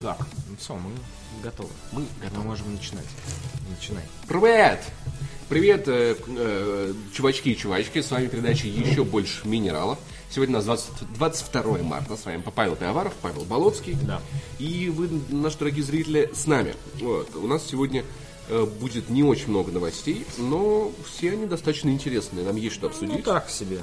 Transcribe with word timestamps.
Так, 0.00 0.18
ну 0.50 0.56
все, 0.58 0.74
мы 0.74 0.90
готовы. 1.42 1.70
Мы 1.90 2.00
Мы 2.02 2.06
готовы. 2.20 2.44
можем 2.44 2.70
начинать. 2.74 3.06
Начинай. 3.70 4.02
Привет! 4.28 4.84
Привет, 5.48 5.88
э, 5.88 6.14
э, 6.36 6.92
чувачки 7.14 7.48
и 7.48 7.56
чувачки, 7.56 8.02
с 8.02 8.10
вами 8.10 8.26
передача 8.26 8.66
«Еще 8.66 9.04
больше 9.04 9.48
минералов». 9.48 9.98
Сегодня 10.30 10.56
у 10.56 10.58
нас 10.58 10.66
20 10.66 11.14
22 11.16 11.78
марта, 11.82 12.14
с 12.18 12.26
вами 12.26 12.42
Павел 12.54 12.76
Пиаваров, 12.76 13.14
Павел 13.22 13.46
Болоцкий. 13.46 13.94
Да. 14.02 14.20
И 14.58 14.90
вы, 14.90 15.08
наши 15.30 15.56
дорогие 15.60 15.82
зрители, 15.82 16.30
с 16.34 16.46
нами. 16.46 16.74
Вот. 17.00 17.34
У 17.34 17.46
нас 17.46 17.64
сегодня 17.64 18.04
э, 18.50 18.66
будет 18.66 19.08
не 19.08 19.22
очень 19.22 19.48
много 19.48 19.72
новостей, 19.72 20.26
но 20.36 20.92
все 21.06 21.32
они 21.32 21.46
достаточно 21.46 21.88
интересные, 21.88 22.44
нам 22.44 22.56
есть 22.56 22.74
что 22.74 22.88
Ну 22.88 22.92
обсудить. 22.92 23.24
так 23.24 23.48
себе. 23.48 23.82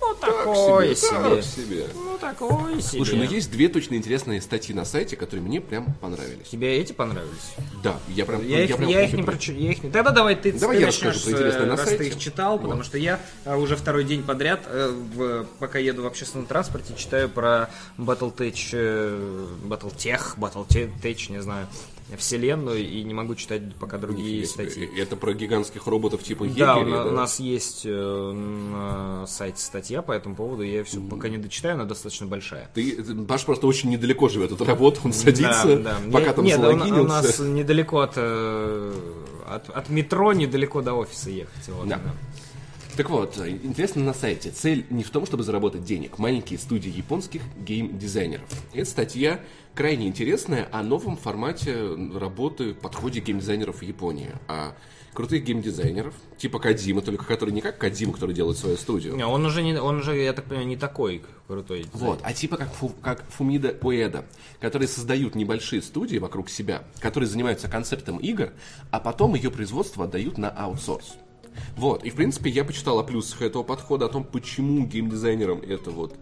Ну 0.00 0.14
Так 0.20 0.30
такое 0.44 0.94
себе, 0.94 0.96
себе. 0.96 1.34
так 1.36 1.44
себе. 1.44 1.86
Ну 1.94 2.18
такое 2.18 2.80
себе. 2.80 2.98
Слушай, 2.98 3.18
ну 3.18 3.24
есть 3.24 3.50
две 3.50 3.68
точно 3.68 3.94
интересные 3.94 4.40
статьи 4.40 4.74
на 4.74 4.84
сайте, 4.84 5.16
которые 5.16 5.44
мне 5.46 5.60
прям 5.60 5.92
понравились. 6.00 6.48
Тебе 6.48 6.76
эти 6.78 6.92
понравились? 6.92 7.54
Да, 7.82 7.98
я 8.08 8.24
прям... 8.24 8.46
Я, 8.46 8.64
их, 8.64 8.76
прям 8.76 8.88
я 8.88 9.04
их 9.04 9.12
не 9.12 9.22
про- 9.22 9.32
прочитал. 9.32 9.60
Я 9.60 9.70
их 9.72 9.82
не... 9.82 9.90
Тогда 9.90 10.10
давай 10.10 10.36
ты, 10.36 10.52
Давай 10.52 10.76
ты 10.76 10.80
я 10.80 10.86
начнешь, 10.86 11.14
расскажу 11.14 11.30
про 11.30 11.38
интересное 11.38 11.62
э, 11.66 11.70
на 11.70 11.76
раз 11.76 11.86
сайте. 11.88 11.98
ты 12.04 12.08
их 12.10 12.18
читал, 12.18 12.58
потому 12.58 12.82
что 12.82 12.98
я 12.98 13.20
э, 13.44 13.56
уже 13.56 13.76
второй 13.76 14.04
день 14.04 14.22
подряд, 14.22 14.60
э, 14.66 14.90
в- 15.14 15.44
пока 15.58 15.78
еду 15.78 16.02
в 16.02 16.06
общественном 16.06 16.46
транспорте, 16.46 16.94
читаю 16.96 17.28
про 17.28 17.70
Battletech, 17.98 18.70
э, 18.72 19.46
Battletech, 19.64 20.36
Battletech, 20.38 21.32
не 21.32 21.42
знаю, 21.42 21.66
вселенную, 22.16 22.78
и 22.88 23.02
не 23.02 23.12
могу 23.14 23.34
читать 23.34 23.74
пока 23.76 23.98
другие 23.98 24.40
Нифига 24.42 24.46
себе. 24.46 24.70
статьи. 24.70 25.00
Это 25.00 25.16
про 25.16 25.34
гигантских 25.34 25.86
роботов 25.88 26.22
типа 26.22 26.46
Да, 26.46 26.76
у, 26.76 26.80
Егеря, 26.80 26.96
на- 26.98 27.06
у 27.06 27.10
нас 27.10 27.40
есть 27.40 27.82
э, 27.84 28.32
на 28.32 29.26
сайте 29.26 29.60
статья 29.60 30.02
по 30.02 30.12
этому 30.12 30.36
поводу, 30.36 30.62
я 30.62 30.84
все 30.84 31.00
пока 31.00 31.28
не 31.28 31.38
дочитаю, 31.38 31.74
она 31.74 31.84
достаточно 31.84 32.26
большая. 32.26 32.70
Ты, 32.74 33.02
Паш 33.26 33.44
просто 33.44 33.66
очень 33.66 33.90
недалеко 33.90 34.28
живет 34.28 34.52
от 34.52 34.60
работы, 34.62 35.00
он 35.04 35.12
садится, 35.12 35.76
Да, 35.76 35.76
да. 35.76 35.96
пока 36.12 36.26
Я- 36.26 36.32
там 36.32 36.44
Нет, 36.44 36.60
да, 36.60 36.68
у, 36.68 36.76
на- 36.76 36.84
у 36.84 37.04
нас 37.04 37.22
залогинился. 37.26 37.42
недалеко 37.42 38.00
от, 38.00 38.12
э, 38.16 38.92
от, 39.48 39.70
от 39.70 39.88
метро, 39.90 40.32
недалеко 40.32 40.82
до 40.82 40.94
офиса 40.94 41.30
ехать. 41.30 41.68
Вот, 41.68 41.88
Да. 41.88 41.96
да. 41.96 42.14
Так 42.96 43.10
вот, 43.10 43.36
интересно 43.36 44.02
на 44.02 44.14
сайте. 44.14 44.50
Цель 44.50 44.86
не 44.88 45.04
в 45.04 45.10
том, 45.10 45.26
чтобы 45.26 45.42
заработать 45.42 45.84
денег. 45.84 46.18
Маленькие 46.18 46.58
студии 46.58 46.88
японских 46.90 47.42
гейм-дизайнеров. 47.58 48.48
Эта 48.72 48.88
статья 48.88 49.40
крайне 49.74 50.06
интересная 50.06 50.66
о 50.72 50.82
новом 50.82 51.16
формате 51.18 51.76
работы, 52.14 52.72
подходе 52.72 53.20
гейм-дизайнеров 53.20 53.80
в 53.80 53.82
Японии. 53.82 54.30
О 54.48 54.72
крутых 55.12 55.44
гейм-дизайнеров, 55.44 56.14
типа 56.38 56.58
Кадима, 56.58 57.00
только 57.02 57.24
который 57.24 57.50
не 57.50 57.60
как 57.60 57.78
Кадима, 57.78 58.12
который 58.12 58.34
делает 58.34 58.58
свою 58.58 58.76
студию. 58.76 59.16
Не, 59.16 59.26
он 59.26 59.44
уже, 59.44 59.62
не, 59.62 59.78
он 59.80 59.98
уже, 59.98 60.16
я 60.16 60.32
так 60.32 60.44
понимаю, 60.44 60.68
не 60.68 60.76
такой 60.76 61.22
крутой. 61.46 61.86
Вот, 61.92 62.20
а 62.22 62.32
типа 62.32 62.56
как, 62.58 62.72
Фу- 62.74 62.94
как 63.02 63.24
Фумида 63.30 63.76
Уэда, 63.82 64.26
которые 64.60 64.88
создают 64.88 65.34
небольшие 65.34 65.80
студии 65.82 66.18
вокруг 66.18 66.50
себя, 66.50 66.84
которые 67.00 67.28
занимаются 67.28 67.68
концептом 67.68 68.18
игр, 68.18 68.52
а 68.90 69.00
потом 69.00 69.34
ее 69.34 69.50
производство 69.50 70.04
отдают 70.04 70.36
на 70.38 70.50
аутсорс. 70.50 71.16
Вот, 71.76 72.04
и 72.04 72.10
в 72.10 72.14
принципе 72.14 72.50
я 72.50 72.64
почитал 72.64 72.98
о 72.98 73.04
плюсах 73.04 73.42
этого 73.42 73.62
подхода, 73.62 74.06
о 74.06 74.08
том, 74.08 74.24
почему 74.24 74.86
геймдизайнерам 74.86 75.60
это 75.60 75.90
вот 75.90 76.14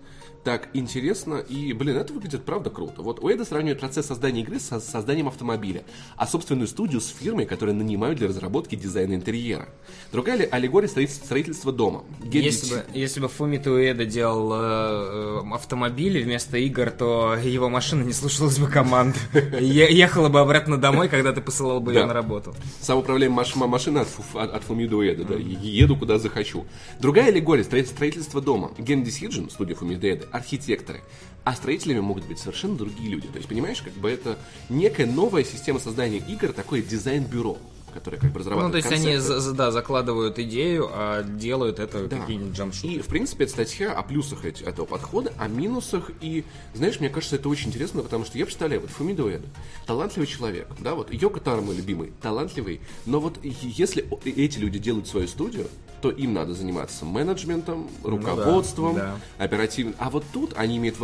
так 0.44 0.68
интересно, 0.74 1.36
и, 1.36 1.72
блин, 1.72 1.96
это 1.96 2.12
выглядит 2.12 2.44
правда 2.44 2.68
круто. 2.70 3.02
Вот 3.02 3.18
Уэда 3.24 3.44
сравнивает 3.44 3.80
процесс 3.80 4.06
создания 4.06 4.42
игры 4.42 4.60
со 4.60 4.78
созданием 4.78 5.26
автомобиля, 5.28 5.84
а 6.16 6.26
собственную 6.26 6.68
студию 6.68 7.00
с 7.00 7.08
фирмой, 7.08 7.46
которая 7.46 7.74
нанимают 7.74 8.18
для 8.18 8.28
разработки 8.28 8.74
дизайна 8.76 9.14
интерьера. 9.14 9.68
Другая 10.12 10.36
ли 10.38 10.48
аллегория 10.50 10.88
строительства, 10.88 11.24
строительства 11.24 11.72
дома. 11.72 12.04
Генди- 12.22 12.44
Если 12.44 12.74
бы, 12.74 12.84
если 12.92 13.20
бы 13.20 13.28
Фумито 13.28 13.70
Уэда 13.72 14.04
делал 14.04 14.52
э, 14.52 15.42
э, 15.44 15.54
автомобили 15.54 16.22
вместо 16.22 16.58
игр, 16.58 16.90
то 16.90 17.34
его 17.42 17.68
машина 17.70 18.02
не 18.02 18.12
слушалась 18.12 18.58
бы 18.58 18.68
команд. 18.68 19.16
Ехала 19.60 20.28
бы 20.28 20.40
обратно 20.40 20.76
домой, 20.78 21.08
когда 21.08 21.32
ты 21.32 21.40
посылал 21.40 21.80
бы 21.80 21.92
ее 21.94 22.04
на 22.06 22.12
работу. 22.12 22.54
Самоуправляемая 22.80 23.44
маш- 23.44 23.54
машина 23.56 24.02
от, 24.02 24.08
Фу- 24.08 24.38
от, 24.38 24.54
от 24.54 24.62
Фумидо 24.64 24.96
Уэда, 24.96 25.24
да, 25.24 25.34
еду 25.36 25.96
куда 25.96 26.18
захочу. 26.18 26.66
Другая 27.00 27.28
аллегория 27.28 27.64
строит- 27.64 27.88
строительство 27.88 28.40
дома. 28.40 28.72
Ген 28.78 29.02
Decision, 29.02 29.50
студия 29.50 29.74
Фумидо 29.74 30.06
Уэда, 30.06 30.26
архитекторы. 30.34 31.00
А 31.44 31.54
строителями 31.54 32.00
могут 32.00 32.24
быть 32.24 32.38
совершенно 32.38 32.76
другие 32.76 33.08
люди. 33.08 33.28
То 33.28 33.36
есть, 33.36 33.48
понимаешь, 33.48 33.82
как 33.82 33.92
бы 33.92 34.10
это 34.10 34.38
некая 34.68 35.06
новая 35.06 35.44
система 35.44 35.78
создания 35.78 36.18
игр, 36.18 36.52
такое 36.52 36.82
дизайн-бюро, 36.82 37.58
которое 37.94 38.18
как 38.18 38.30
бы 38.32 38.40
Ну, 38.40 38.40
разрабатывает 38.40 38.72
то 38.72 38.90
есть 38.92 39.04
они, 39.04 39.14
концепты. 39.14 39.40
за- 39.40 39.52
да, 39.54 39.70
закладывают 39.70 40.38
идею, 40.38 40.90
а 40.92 41.22
делают 41.22 41.78
это 41.78 42.06
Да. 42.08 42.18
какие-нибудь 42.18 42.54
джамшуты. 42.56 42.88
И, 42.94 42.98
в 43.00 43.06
принципе, 43.06 43.44
это 43.44 43.52
статья 43.52 43.92
о 43.92 44.02
плюсах 44.02 44.44
эти- 44.44 44.62
этого 44.64 44.84
подхода, 44.84 45.32
о 45.38 45.48
минусах. 45.48 46.10
И, 46.20 46.44
знаешь, 46.74 47.00
мне 47.00 47.08
кажется, 47.08 47.36
это 47.36 47.48
очень 47.48 47.68
интересно, 47.68 48.02
потому 48.02 48.24
что 48.24 48.36
я 48.36 48.44
представляю, 48.44 48.82
вот 48.82 48.90
Фумидо 48.90 49.24
Уэда, 49.24 49.46
талантливый 49.86 50.26
человек, 50.26 50.66
да, 50.80 50.94
вот 50.94 51.12
Йоко 51.12 51.40
Таро 51.40 51.62
мой 51.62 51.76
любимый, 51.76 52.12
талантливый, 52.20 52.80
но 53.06 53.20
вот 53.20 53.38
если 53.42 54.06
эти 54.24 54.58
люди 54.58 54.78
делают 54.78 55.06
свою 55.08 55.28
студию, 55.28 55.68
то 56.02 56.10
им 56.10 56.34
надо 56.34 56.52
заниматься 56.52 57.04
менеджментом, 57.06 57.88
руководством, 58.02 58.92
Ну 58.94 58.98
да. 58.98 59.16
оперативным. 59.38 59.94
А 59.98 60.10
вот 60.10 60.24
тут 60.32 60.52
они 60.56 60.76
имеют, 60.76 60.96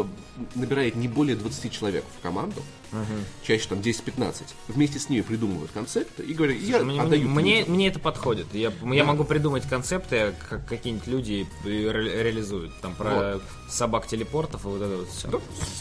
набирают 0.55 0.95
не 0.97 1.09
более 1.09 1.37
20 1.37 1.71
человек 1.73 2.05
в 2.19 2.23
команду, 2.23 2.61
чаще 3.43 3.69
там 3.69 3.79
10-15, 3.79 4.43
вместе 4.69 4.99
с 4.99 5.09
ними 5.09 5.21
придумывают 5.23 5.71
концепты 5.73 6.23
и 6.23 6.35
говорят, 6.35 6.57
я 6.59 6.79
Мне, 6.81 7.01
отдаю 7.01 7.29
мне, 7.29 7.61
людям». 7.61 7.75
мне 7.75 7.89
это 7.89 7.99
подходит. 8.01 8.47
Я, 8.53 8.73
я 8.93 9.05
могу 9.05 9.25
придумать 9.25 9.65
концепты, 9.69 10.35
как 10.49 10.67
какие-нибудь 10.67 11.07
люди 11.07 11.47
ре- 11.65 12.23
реализуют. 12.23 12.73
Там 12.81 12.95
про 12.95 13.41
собак-телепортов 13.71 14.65
и 14.65 14.69
вот 14.69 14.83
это 14.83 14.97
вот 14.97 15.09
все. 15.11 15.29
Да, 15.29 15.39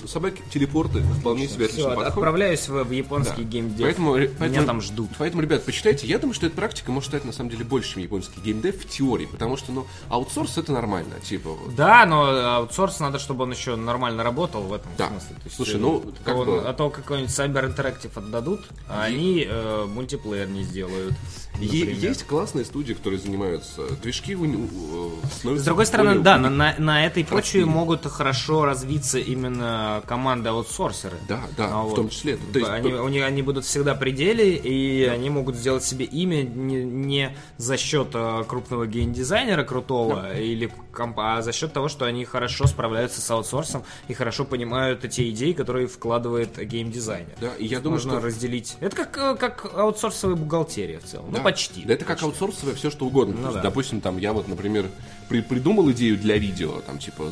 собаки-телепорты 0.08 1.02
вполне 1.20 1.48
себе 1.48 1.66
Все, 1.68 1.74
отлично 1.74 1.90
подходят. 1.90 2.10
отправляюсь 2.14 2.68
в, 2.68 2.84
в 2.84 2.92
японский 2.92 3.44
Да. 3.44 3.50
геймдев. 3.50 3.82
Поэтому, 3.86 4.16
Меня 4.18 4.30
поэтому- 4.40 4.66
там 4.68 4.82
ждут. 4.82 5.10
Поэтому, 5.18 5.42
ребят, 5.42 5.66
почитайте. 5.66 6.08
Я 6.08 6.20
думаю, 6.20 6.34
что 6.34 6.48
эта 6.48 6.56
практика 6.56 6.92
может 6.92 7.10
стать 7.10 7.26
на 7.26 7.32
самом 7.34 7.50
деле 7.50 7.64
больше, 7.66 7.94
чем 7.94 8.04
японский 8.04 8.40
геймдев 8.42 8.84
в 8.84 8.88
теории, 8.90 9.26
потому 9.26 9.58
что, 9.58 9.72
ну, 9.72 9.88
аутсорс 10.10 10.58
это 10.58 10.72
нормально, 10.72 11.16
типа. 11.24 11.50
Да, 11.76 12.06
но 12.06 12.24
аутсорс 12.58 13.00
надо, 13.00 13.20
чтобы 13.20 13.44
он 13.44 13.52
еще 13.52 13.76
нормально 13.76 14.24
работал 14.24 14.62
в 14.64 14.74
этом 14.74 14.92
Да. 14.98 15.08
смысле. 15.10 15.36
То 15.36 15.42
есть, 15.46 15.56
Слушай, 15.56 15.76
э, 15.76 15.80
ну, 15.80 16.04
как 16.24 16.36
он- 16.36 16.46
бы- 16.46 16.60
А 16.60 16.74
то 16.74 16.90
какой-нибудь 16.90 17.32
Cyber 17.32 17.76
Interactive 17.76 18.12
отдадут, 18.16 18.62
а 18.88 19.04
они 19.04 19.46
э, 19.50 19.86
мультиплеер 19.88 20.48
не 20.48 20.64
сделают. 20.64 21.14
Например. 21.54 21.90
есть 21.90 22.24
классные 22.26 22.64
студии, 22.64 22.94
которые 22.94 23.20
занимаются 23.20 23.82
движки 24.02 24.34
у, 24.34 25.12
становятся 25.36 25.64
С 25.64 25.66
другой 25.66 25.86
стороны, 25.86 26.20
да, 26.20 26.38
на, 26.38 26.50
на, 26.50 27.06
этой 27.06 27.26
почве. 27.26 27.66
Могут 27.80 28.06
хорошо 28.06 28.66
развиться 28.66 29.18
именно 29.20 30.02
команды 30.06 30.50
аутсорсеры. 30.50 31.18
Да, 31.28 31.42
да, 31.58 31.70
А 31.72 31.84
в 31.84 31.90
вот. 31.90 31.96
том 31.96 32.10
числе. 32.10 32.38
То 32.54 32.60
есть, 32.60 32.70
они, 32.72 32.94
у 32.94 33.08
них, 33.08 33.24
они 33.24 33.42
будут 33.42 33.66
всегда 33.66 33.96
при 33.96 34.12
деле, 34.12 34.56
и 34.56 35.04
они 35.06 35.30
могут 35.30 35.56
сделать 35.56 35.84
себе 35.84 36.06
имя 36.06 36.44
не, 36.44 36.84
не 36.84 37.36
за 37.58 37.78
счет 37.78 38.10
э, 38.14 38.44
крупного 38.48 38.86
геймдизайнера 38.88 39.64
крутого, 39.64 40.38
или 40.38 40.72
комп- 40.94 41.20
а 41.20 41.42
за 41.42 41.52
счет 41.52 41.74
того, 41.74 41.88
что 41.88 42.06
они 42.06 42.26
хорошо 42.26 42.68
справляются 42.68 43.22
с 43.22 43.32
аутсорсом 43.32 43.84
и 44.08 44.14
хорошо 44.14 44.46
понимают 44.46 45.10
те 45.10 45.30
идеи, 45.30 45.54
которые 45.54 45.88
вкладывает 45.88 46.58
геймдизайнер. 46.58 47.36
Да, 47.42 47.56
и 47.58 47.66
я 47.66 47.80
думаю, 47.80 48.00
Можно 48.00 48.20
что- 48.20 48.28
разделить. 48.28 48.78
Это 48.80 48.96
как, 48.96 49.18
э, 49.18 49.36
как 49.36 49.72
аутсорсовая 49.76 50.36
бухгалтерия 50.36 51.00
в 51.00 51.04
целом. 51.06 51.32
Да. 51.32 51.38
Ну, 51.38 51.44
почти. 51.44 51.84
Да 51.86 51.94
это 51.94 52.06
как 52.06 52.22
аутсорсовое 52.24 52.76
все 52.76 52.90
что 52.90 53.06
угодно. 53.06 53.36
Ну 53.38 53.44
есть, 53.44 53.56
да. 53.56 53.62
Допустим, 53.62 54.02
там 54.02 54.18
я 54.18 54.34
вот, 54.34 54.48
например, 54.48 54.88
при- 55.30 55.42
придумал 55.42 55.90
идею 55.92 56.18
для 56.18 56.38
видео, 56.38 56.82
там 56.82 56.98
типа 57.00 57.32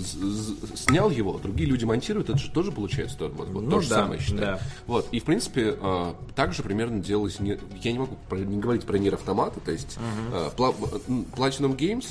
снял 0.75 1.09
его, 1.09 1.37
другие 1.39 1.69
люди 1.69 1.83
монтируют, 1.85 2.29
это 2.29 2.37
же 2.39 2.49
тоже 2.51 2.71
получается 2.71 3.17
то, 3.17 3.27
вот, 3.29 3.49
вот 3.49 3.63
Ну 3.63 3.69
то 3.71 3.81
же 3.81 3.89
да, 3.89 3.95
самое, 3.95 4.21
считаю. 4.21 4.39
да. 4.41 4.59
Вот. 4.85 5.07
И 5.11 5.19
в 5.19 5.23
принципе 5.23 5.75
э, 5.79 6.13
также 6.35 6.63
примерно 6.63 6.99
делалось. 6.99 7.39
Не, 7.39 7.57
я 7.81 7.91
не 7.91 7.99
могу 7.99 8.17
про- 8.29 8.37
не 8.37 8.57
говорить 8.59 8.83
про 8.85 8.97
Нир 8.97 9.15
автоматы, 9.15 9.59
то 9.59 9.71
есть 9.71 9.97
э, 10.31 10.49
Pla- 10.55 10.75
м, 11.07 11.25
Platinum 11.35 11.75
Games 11.75 12.05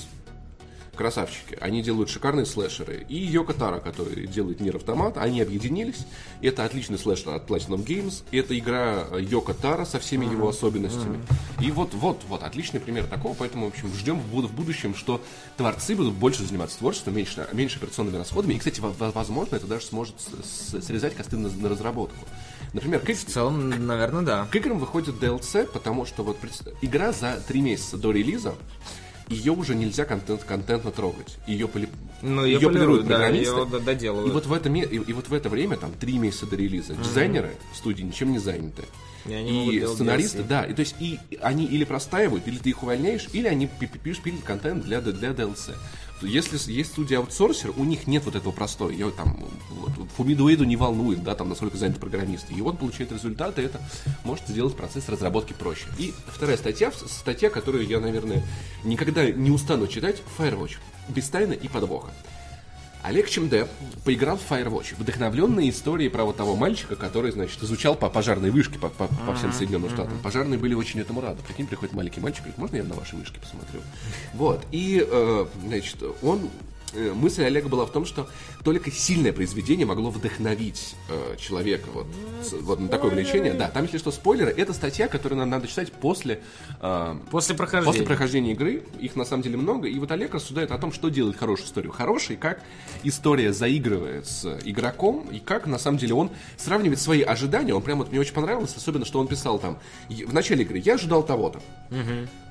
красавчики. 0.96 1.56
Они 1.60 1.82
делают 1.82 2.10
шикарные 2.10 2.46
слэшеры. 2.46 3.04
И 3.08 3.16
Йоко 3.16 3.54
Таро, 3.54 3.78
который 3.80 4.26
делает 4.26 4.60
Нир 4.60 4.76
Автомат, 4.76 5.16
они 5.18 5.40
объединились. 5.40 6.06
Это 6.42 6.64
отличный 6.64 6.98
слэшер 6.98 7.34
от 7.34 7.48
Platinum 7.48 7.84
Games. 7.84 8.24
Это 8.32 8.58
игра 8.58 9.06
Йоко 9.18 9.54
Таро 9.54 9.84
со 9.84 9.98
всеми 10.00 10.24
его 10.24 10.48
особенностями. 10.48 11.20
И 11.60 11.70
вот, 11.70 11.94
вот, 11.94 12.22
вот, 12.28 12.42
отличный 12.42 12.80
пример 12.80 13.04
такого. 13.04 13.34
Поэтому, 13.34 13.66
в 13.66 13.68
общем, 13.68 13.92
ждем 13.94 14.18
в 14.20 14.26
буд- 14.34 14.46
в 14.46 14.52
будущем, 14.54 14.94
что 14.94 15.20
творцы 15.56 15.94
будут 15.94 16.14
больше 16.14 16.44
заниматься 16.44 16.78
творчеством, 16.78 17.14
меньше, 17.16 17.46
меньше 17.52 17.78
операционными 17.78 18.16
расходами. 18.16 18.54
И, 18.54 18.58
кстати, 18.58 18.80
во- 18.80 18.90
во- 18.92 19.10
возможно, 19.12 19.56
это 19.56 19.66
даже 19.66 19.86
сможет 19.86 20.14
срезать 20.44 21.14
косты 21.14 21.36
на, 21.36 21.48
на 21.48 21.68
разработку. 21.68 22.16
Например, 22.72 23.00
к, 23.00 23.08
В 23.08 23.24
целом, 23.24 23.86
наверное, 23.86 24.22
да. 24.22 24.46
к 24.50 24.54
играм 24.56 24.78
выходит 24.78 25.14
DLC, 25.16 25.66
потому 25.66 26.04
что 26.04 26.22
вот 26.24 26.36
игра 26.82 27.12
за 27.12 27.40
три 27.46 27.60
месяца 27.60 27.96
до 27.96 28.10
релиза 28.12 28.54
ее 29.28 29.52
уже 29.52 29.74
нельзя 29.74 30.04
контент, 30.04 30.44
контентно 30.44 30.90
трогать. 30.92 31.36
Ее 31.46 31.66
поли- 31.68 31.88
Ну, 32.22 32.44
ее 32.44 32.54
Её 32.58 32.68
полируют, 32.68 33.06
да, 33.06 33.16
программисты. 33.16 33.54
ее 33.54 33.80
доделывают. 33.80 34.28
И 34.30 34.32
вот, 34.32 34.46
в 34.46 34.52
это, 34.52 34.68
и, 34.68 34.80
и 34.80 35.12
вот 35.12 35.28
в 35.28 35.34
это 35.34 35.48
время, 35.48 35.76
там, 35.76 35.92
три 35.92 36.18
месяца 36.18 36.46
до 36.46 36.56
релиза, 36.56 36.94
дизайнеры 36.94 37.50
в 37.72 37.76
студии 37.76 38.02
ничем 38.02 38.32
не 38.32 38.38
заняты. 38.38 38.82
И 39.26 39.78
И 39.78 39.86
сценаристы, 39.86 40.38
DLC. 40.42 40.46
да, 40.46 40.62
и 40.64 40.72
то 40.72 40.80
есть 40.80 40.94
и 41.00 41.18
они 41.42 41.64
или 41.64 41.82
простаивают, 41.84 42.46
или 42.46 42.58
ты 42.58 42.68
их 42.70 42.82
увольняешь, 42.84 43.26
или 43.32 43.48
они 43.48 43.66
пи- 43.66 43.86
пи- 43.88 43.98
пишут, 43.98 44.22
пилят 44.22 44.42
контент 44.44 44.84
для, 44.84 45.00
для 45.00 45.30
DLC. 45.30 45.74
Если 46.22 46.58
есть 46.72 46.92
студия 46.92 47.18
аутсорсер, 47.18 47.72
у 47.76 47.84
них 47.84 48.06
нет 48.06 48.24
вот 48.24 48.36
этого 48.36 48.52
простого. 48.52 48.90
Я 48.90 49.10
там 49.10 49.36
вот, 49.70 49.92
Фумидуэйду 50.16 50.64
не 50.64 50.76
волнует, 50.76 51.22
да, 51.22 51.34
там 51.34 51.48
насколько 51.48 51.76
заняты 51.76 52.00
программисты. 52.00 52.54
И 52.54 52.60
он 52.60 52.76
получает 52.76 53.12
результаты, 53.12 53.62
это 53.62 53.80
может 54.24 54.46
сделать 54.48 54.76
процесс 54.76 55.08
разработки 55.08 55.52
проще. 55.52 55.86
И 55.98 56.14
вторая 56.26 56.56
статья, 56.56 56.90
статья, 56.92 57.50
которую 57.50 57.86
я, 57.86 58.00
наверное, 58.00 58.42
никогда 58.84 59.30
не 59.30 59.50
устану 59.50 59.86
читать, 59.86 60.22
Firewatch. 60.38 60.76
Без 61.08 61.28
тайны 61.28 61.54
и 61.54 61.68
подвоха. 61.68 62.12
Олег 63.06 63.28
Чемде 63.30 63.68
поиграл 64.04 64.36
в 64.36 64.50
Firewatch, 64.50 64.96
вдохновленный 64.98 65.70
историей 65.70 66.08
про 66.08 66.24
вот 66.24 66.36
того 66.36 66.56
мальчика, 66.56 66.96
который, 66.96 67.30
значит, 67.30 67.62
изучал 67.62 67.94
по 67.94 68.08
пожарной 68.10 68.50
вышке 68.50 68.80
по, 68.80 68.88
по- 68.88 69.06
по 69.06 69.34
всем 69.36 69.52
Соединенным 69.52 69.90
Штатам. 69.90 70.18
Пожарные 70.24 70.58
были 70.58 70.74
очень 70.74 70.98
этому 70.98 71.20
рады. 71.20 71.40
Прикинь, 71.46 71.68
приходит 71.68 71.94
маленький 71.94 72.20
мальчик, 72.20 72.40
говорит, 72.40 72.58
можно 72.58 72.76
я 72.76 72.82
на 72.82 72.94
вашей 72.94 73.16
вышке 73.16 73.38
посмотрю? 73.38 73.80
Вот. 74.34 74.66
И, 74.72 75.06
э, 75.08 75.46
значит, 75.66 75.96
он 76.22 76.50
мысль 76.94 77.44
Олега 77.44 77.68
была 77.68 77.84
в 77.84 77.92
том, 77.92 78.04
что 78.06 78.28
только 78.64 78.90
сильное 78.90 79.32
произведение 79.32 79.86
могло 79.86 80.10
вдохновить 80.10 80.94
э, 81.10 81.36
человека 81.38 81.88
вот, 81.92 82.06
с- 82.42 82.52
вот 82.52 82.80
на 82.80 82.88
такое 82.88 83.10
увлечение. 83.10 83.52
Да, 83.54 83.68
там, 83.68 83.84
если 83.84 83.98
что, 83.98 84.10
спойлеры, 84.10 84.50
это 84.50 84.72
статья, 84.72 85.08
которую 85.08 85.38
нам 85.38 85.50
надо 85.50 85.66
читать 85.68 85.92
после, 85.92 86.40
э, 86.80 87.16
После 87.30 87.54
прохождения. 87.54 87.92
После 87.92 88.06
прохождения 88.06 88.52
игры, 88.52 88.82
их 89.00 89.16
на 89.16 89.24
самом 89.24 89.42
деле 89.42 89.56
много, 89.56 89.88
и 89.88 89.98
вот 89.98 90.10
Олег 90.10 90.34
рассуждает 90.34 90.70
о 90.70 90.78
том, 90.78 90.92
что 90.92 91.08
делает 91.08 91.36
хорошую 91.36 91.66
историю. 91.66 91.92
Хороший, 91.92 92.36
как 92.36 92.60
история 93.02 93.52
заигрывает 93.52 94.26
с 94.26 94.58
игроком, 94.64 95.28
и 95.30 95.38
как 95.38 95.66
на 95.66 95.78
самом 95.78 95.98
деле 95.98 96.14
он 96.14 96.30
сравнивает 96.56 97.00
свои 97.00 97.22
ожидания. 97.22 97.74
Он 97.74 97.82
прям 97.82 97.98
вот 97.98 98.10
мне 98.10 98.20
очень 98.20 98.34
понравилось, 98.34 98.74
особенно, 98.76 99.04
что 99.04 99.18
он 99.20 99.26
писал 99.26 99.58
там, 99.58 99.78
«Я- 100.08 100.26
в 100.26 100.32
начале 100.34 100.62
игры 100.62 100.78
я 100.78 100.94
ожидал 100.94 101.22
того-то, 101.22 101.60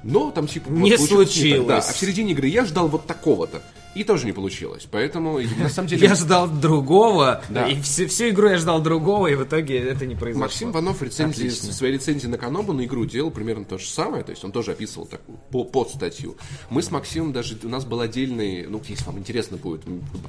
но 0.03 0.31
там 0.31 0.47
типа... 0.47 0.69
вот 0.69 0.79
Не 0.79 0.97
случилось. 0.97 1.67
так. 1.67 1.67
Да, 1.67 1.77
а 1.77 1.81
в 1.93 1.97
середине 1.97 2.31
игры 2.33 2.47
я 2.47 2.65
ждал 2.65 2.87
вот 2.87 3.05
такого-то, 3.07 3.61
и 3.95 4.03
тоже 4.03 4.25
не 4.25 4.31
получилось. 4.31 4.88
Поэтому, 4.89 5.39
на 5.39 5.69
самом 5.69 5.88
деле... 5.88 6.07
Я 6.07 6.16
ждал 6.16 6.48
другого, 6.48 7.42
Да. 7.50 7.68
и 7.68 7.80
всю, 7.81 8.07
всю 8.07 8.30
игру 8.30 8.50
я 8.50 8.57
ждал 8.57 8.81
другого, 8.81 9.27
и 9.27 9.36
в 9.36 9.44
итоге 9.44 9.80
это 9.80 10.06
не 10.06 10.16
произошло. 10.16 10.45
Максим 10.45 10.72
Ванов 10.72 11.00
в 11.00 11.04
рецензии, 11.04 11.48
в 11.48 11.54
своей 11.54 11.94
рецензии 11.94 12.27
на 12.27 12.38
Канобу 12.38 12.74
на 12.74 12.86
игру 12.86 13.06
делал 13.06 13.31
примерно 13.31 13.66
то 13.66 13.77
же 13.77 13.88
самое, 13.88 14.24
то 14.24 14.31
есть 14.31 14.44
он 14.44 14.51
тоже 14.51 14.72
описывал 14.72 15.07
так, 15.07 15.22
по, 15.51 15.63
под 15.63 15.89
статью. 15.89 16.36
Мы 16.69 16.81
с 16.81 16.92
Максимом 16.92 17.31
даже, 17.31 17.57
у 17.63 17.69
нас 17.69 17.86
был 17.86 18.01
отдельный, 18.01 18.68
ну, 18.68 18.81
если 18.88 19.06
вам 19.06 19.19
интересно 19.19 19.57
будет, 19.57 19.81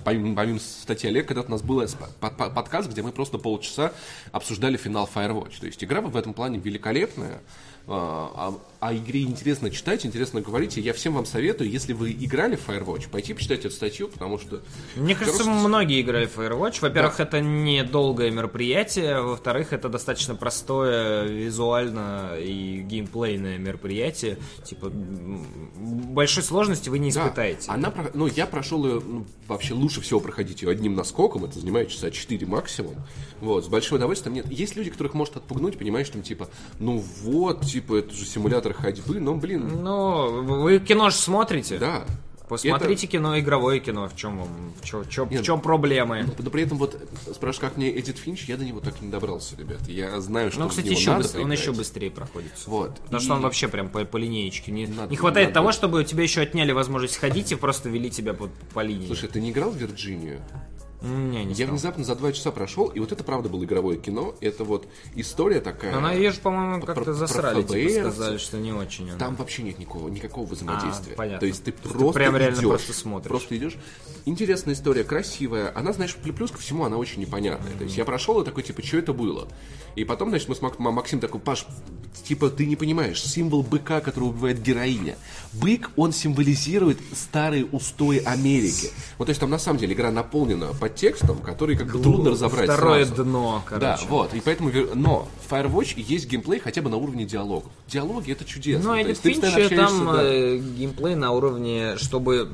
помимо, 0.04 0.34
помимо 0.34 0.58
статьи 0.58 1.08
Олег, 1.08 1.26
когда 1.26 1.42
у 1.42 1.50
нас 1.50 1.62
был 1.62 1.84
подкаст, 2.20 2.90
где 2.90 3.02
мы 3.02 3.12
просто 3.12 3.38
полчаса 3.38 3.92
обсуждали 4.32 4.76
финал 4.76 5.08
Firewatch. 5.12 5.60
То 5.60 5.66
есть 5.66 5.82
игра 5.82 6.00
в 6.00 6.16
этом 6.16 6.34
плане 6.34 6.58
великолепная, 6.58 7.40
а, 7.88 8.32
а- 8.34 8.75
о 8.88 8.94
игре 8.94 9.22
интересно 9.22 9.70
читать, 9.70 10.06
интересно 10.06 10.40
говорить, 10.40 10.76
и 10.78 10.80
я 10.80 10.92
всем 10.92 11.14
вам 11.14 11.26
советую, 11.26 11.70
если 11.70 11.92
вы 11.92 12.12
играли 12.12 12.56
в 12.56 12.68
Firewatch, 12.68 13.08
пойти 13.10 13.34
почитать 13.34 13.60
эту 13.60 13.70
статью, 13.74 14.08
потому 14.08 14.38
что... 14.38 14.62
Мне 14.94 15.14
кажется, 15.14 15.44
Просто- 15.44 15.66
многие 15.68 16.00
играли 16.00 16.26
в 16.26 16.36
Firewatch. 16.38 16.78
Во-первых, 16.82 17.18
это 17.20 17.40
не 17.40 17.82
долгое 17.84 18.30
мероприятие. 18.30 19.20
Во-вторых, 19.20 19.72
это 19.72 19.88
достаточно 19.88 20.34
простое 20.34 21.24
визуально 21.26 22.36
и 22.38 22.82
геймплейное 22.82 23.58
мероприятие. 23.58 24.38
Типа, 24.64 24.90
большой 24.90 26.42
сложности 26.42 26.88
вы 26.88 26.98
не 26.98 27.10
Да, 27.10 27.22
испытаете. 27.24 27.70
Она, 27.70 27.90
про- 27.90 28.10
ну, 28.14 28.26
я 28.26 28.46
прошел 28.46 28.84
ее, 28.86 29.00
ну, 29.04 29.26
вообще 29.48 29.74
лучше 29.74 30.00
всего 30.00 30.20
проходить 30.20 30.62
ее 30.62 30.70
одним 30.70 30.94
наскоком, 30.94 31.44
это 31.44 31.58
занимает 31.58 31.88
часа 31.90 32.10
4 32.10 32.46
максимум. 32.46 32.94
Вот, 33.40 33.64
с 33.64 33.68
большим 33.68 33.96
удовольствием. 33.96 34.34
Нет, 34.34 34.50
есть 34.50 34.76
люди, 34.76 34.90
которых 34.90 35.14
может 35.14 35.36
отпугнуть, 35.36 35.78
понимаешь, 35.78 36.08
там, 36.08 36.22
типа, 36.22 36.48
ну 36.78 37.02
вот, 37.22 37.62
типа, 37.66 37.96
это 37.96 38.14
же 38.14 38.24
симулятор 38.24 38.72
ходьбы, 38.80 39.20
но, 39.20 39.34
блин, 39.34 39.82
Ну, 39.82 40.42
вы 40.42 40.78
кино 40.78 41.10
же 41.10 41.16
смотрите? 41.16 41.78
да. 41.78 42.04
Посмотрите 42.48 43.08
кино, 43.08 43.36
игровое 43.40 43.80
кино. 43.80 44.08
В 44.08 44.14
чем 44.14 44.38
вам, 44.38 44.48
в 44.80 44.84
чё- 44.84 45.02
в 45.24 45.30
Нет. 45.32 45.42
чем 45.44 45.60
проблемы? 45.60 46.18
Это- 46.18 46.44
но 46.44 46.48
при 46.50 46.62
этом 46.62 46.78
вот 46.78 46.96
спрашиваешь, 47.34 47.58
как 47.58 47.76
мне 47.76 47.90
Эдит 47.98 48.18
Финч, 48.18 48.44
я 48.44 48.56
до 48.56 48.64
него 48.64 48.78
так 48.78 48.94
и 49.02 49.04
не 49.04 49.10
добрался, 49.10 49.56
ребят. 49.56 49.80
Я 49.88 50.20
знаю, 50.20 50.52
что 50.52 50.60
Ну, 50.60 50.66
в 50.66 50.70
кстати, 50.70 50.86
еще 50.86 51.10
надо 51.10 51.24
быстрее, 51.24 51.44
он 51.44 51.50
еще 51.50 51.72
быстрее 51.72 52.10
проходит. 52.12 52.52
Вот. 52.66 53.00
Потому 53.00 53.20
И- 53.20 53.24
что 53.24 53.34
он 53.34 53.40
вообще 53.40 53.66
прям 53.66 53.88
по, 53.88 54.04
по 54.04 54.16
линеечке. 54.16 54.70
Не, 54.70 54.86
Надо- 54.86 55.10
не 55.10 55.16
хватает 55.16 55.48
надо. 55.48 55.54
того, 55.54 55.72
чтобы 55.72 55.98
у 55.98 56.02
тебя 56.04 56.22
еще 56.22 56.40
отняли 56.42 56.70
возможность 56.70 57.16
ходить 57.16 57.50
и 57.50 57.56
просто 57.56 57.88
вели 57.88 58.10
тебя 58.10 58.32
по, 58.32 58.48
по 58.74 58.80
линии. 58.80 59.08
Слушай, 59.08 59.28
ты 59.28 59.40
не 59.40 59.50
играл 59.50 59.70
в 59.70 59.76
Вирджинию? 59.76 60.40
Не, 61.06 61.44
не 61.44 61.48
Я 61.50 61.54
стал. 61.54 61.68
внезапно 61.68 62.04
за 62.04 62.14
два 62.16 62.32
часа 62.32 62.50
прошел, 62.50 62.88
и 62.88 62.98
вот 63.00 63.12
это 63.12 63.22
правда 63.24 63.48
было 63.48 63.64
игровое 63.64 63.98
кино. 63.98 64.34
Это 64.40 64.64
вот 64.64 64.86
история 65.14 65.60
такая. 65.60 65.96
Она 65.96 66.12
ее 66.12 66.32
же, 66.32 66.40
по-моему, 66.40 66.80
про- 66.80 66.86
как-то 66.94 67.04
про 67.04 67.12
засрали, 67.14 67.62
типа, 67.62 67.72
ФБР. 67.74 68.00
сказали, 68.12 68.38
что 68.38 68.56
не 68.58 68.72
очень. 68.72 69.08
она. 69.10 69.18
Там 69.18 69.36
вообще 69.36 69.62
нет 69.62 69.78
никакого, 69.78 70.08
никакого 70.08 70.46
взаимодействия. 70.46 71.14
А, 71.14 71.16
понятно. 71.16 71.40
То 71.40 71.46
есть 71.46 71.64
ты 71.64 71.72
То 71.72 71.76
есть 71.78 71.82
ты 71.82 71.88
просто 71.98 72.12
прям 72.18 72.36
реально 72.36 72.54
идешь, 72.56 72.68
просто 72.68 72.92
смотришь. 72.92 73.28
Просто 73.30 73.56
идешь. 73.56 73.76
Интересная 74.24 74.74
история, 74.74 75.04
красивая. 75.04 75.72
Она, 75.74 75.92
знаешь, 75.92 76.16
плю- 76.22 76.32
плюс 76.32 76.50
ко 76.50 76.58
всему, 76.58 76.84
она 76.84 76.96
очень 76.96 77.20
непонятная. 77.20 77.72
То 77.76 77.84
есть 77.84 77.96
я 77.96 78.04
прошел 78.04 78.40
и 78.40 78.44
такой, 78.44 78.62
типа, 78.62 78.82
что 78.82 78.98
это 78.98 79.12
было? 79.12 79.48
И 79.94 80.04
потом, 80.04 80.30
значит, 80.30 80.48
мы 80.48 80.54
с 80.54 80.60
Мак- 80.60 80.78
Максим 80.78 81.20
такой, 81.20 81.40
Паш, 81.40 81.66
типа, 82.24 82.50
ты 82.50 82.66
не 82.66 82.76
понимаешь, 82.76 83.22
символ 83.22 83.62
быка, 83.62 84.00
который 84.00 84.24
убивает 84.24 84.60
героиня. 84.62 85.16
Бык, 85.52 85.90
он 85.96 86.12
символизирует 86.12 86.98
старые 87.14 87.64
устои 87.66 88.18
Америки. 88.18 88.90
Вот, 89.18 89.26
то 89.26 89.30
есть 89.30 89.40
там, 89.40 89.48
на 89.50 89.58
самом 89.58 89.78
деле, 89.78 89.94
игра 89.94 90.10
наполнена 90.10 90.72
подтекстом, 90.96 91.38
который 91.38 91.76
как 91.76 91.88
бы 91.92 91.98
трудно 92.00 92.30
разобрать 92.30 92.64
Второе 92.70 93.04
сразу. 93.04 93.24
дно, 93.24 93.62
Да, 93.70 93.78
короче. 93.78 94.06
вот, 94.08 94.34
и 94.34 94.40
поэтому, 94.40 94.70
но 94.94 95.28
в 95.46 95.52
Firewatch 95.52 95.94
есть 96.00 96.26
геймплей 96.28 96.58
хотя 96.58 96.80
бы 96.80 96.88
на 96.88 96.96
уровне 96.96 97.24
диалогов. 97.26 97.70
Диалоги 97.86 98.32
это 98.32 98.44
чудесно. 98.44 98.90
Ну, 98.90 98.94
То 98.94 99.02
Эдит 99.02 99.08
есть 99.10 99.22
ты 99.22 99.32
Финч, 99.32 99.40
постоянно 99.42 99.66
общаешься, 99.66 99.96
там 99.98 100.06
да. 100.16 100.22
э, 100.24 100.58
геймплей 100.58 101.14
на 101.14 101.32
уровне, 101.32 101.96
чтобы 101.98 102.48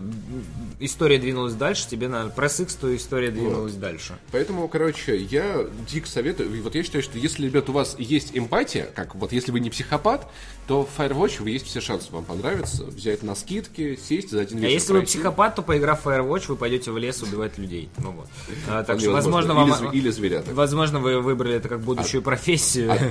история 0.84 1.19
двинулась 1.19 1.55
дальше, 1.55 1.88
тебе 1.88 2.08
на 2.08 2.26
Press 2.34 2.62
X, 2.62 2.75
то 2.76 2.94
история 2.94 3.31
двинулась 3.31 3.75
дальше. 3.75 4.19
Поэтому, 4.31 4.67
короче, 4.69 5.17
я 5.17 5.67
дико 5.90 6.06
советую. 6.08 6.62
Вот 6.62 6.75
я 6.75 6.82
считаю, 6.82 7.02
что 7.02 7.19
если, 7.19 7.46
ребят, 7.46 7.69
у 7.69 7.73
вас 7.73 7.96
есть 7.99 8.31
эмпатия, 8.34 8.87
как 8.94 9.14
вот 9.14 9.32
если 9.32 9.52
вы 9.52 9.61
не 9.61 9.70
психопат, 9.70 10.29
то 10.67 10.84
в 10.87 11.00
Firewatch 11.00 11.43
вы 11.43 11.50
есть 11.50 11.67
все 11.67 11.81
шансы 11.81 12.12
вам 12.12 12.25
понравится. 12.25 12.84
Взять 12.84 13.23
на 13.23 13.34
скидки, 13.34 13.96
сесть 13.96 14.31
за 14.31 14.40
один 14.43 14.58
А 14.58 14.61
вечер. 14.62 14.73
если 14.75 14.93
вы 14.93 14.99
пройти. 15.00 15.19
психопат, 15.19 15.55
то 15.56 15.62
поиграв 15.62 16.05
в 16.05 16.06
Firewatch, 16.08 16.44
вы 16.49 16.56
пойдете 16.56 16.90
в 16.93 16.99
лес 16.99 17.20
убивать 17.23 17.58
людей. 17.58 17.88
Ну 17.99 18.12
вот. 18.12 18.28
А, 18.69 18.82
так 18.85 19.00
что, 19.00 19.11
возможно, 19.11 19.55
вам... 19.55 19.69
Или, 19.69 19.75
зв- 19.76 19.93
или 19.93 20.11
зверят. 20.11 20.49
Возможно, 20.52 21.00
вы 21.00 21.20
выбрали 21.20 21.55
это 21.56 21.69
как 21.69 21.81
будущую 21.81 22.23
профессию. 22.23 22.93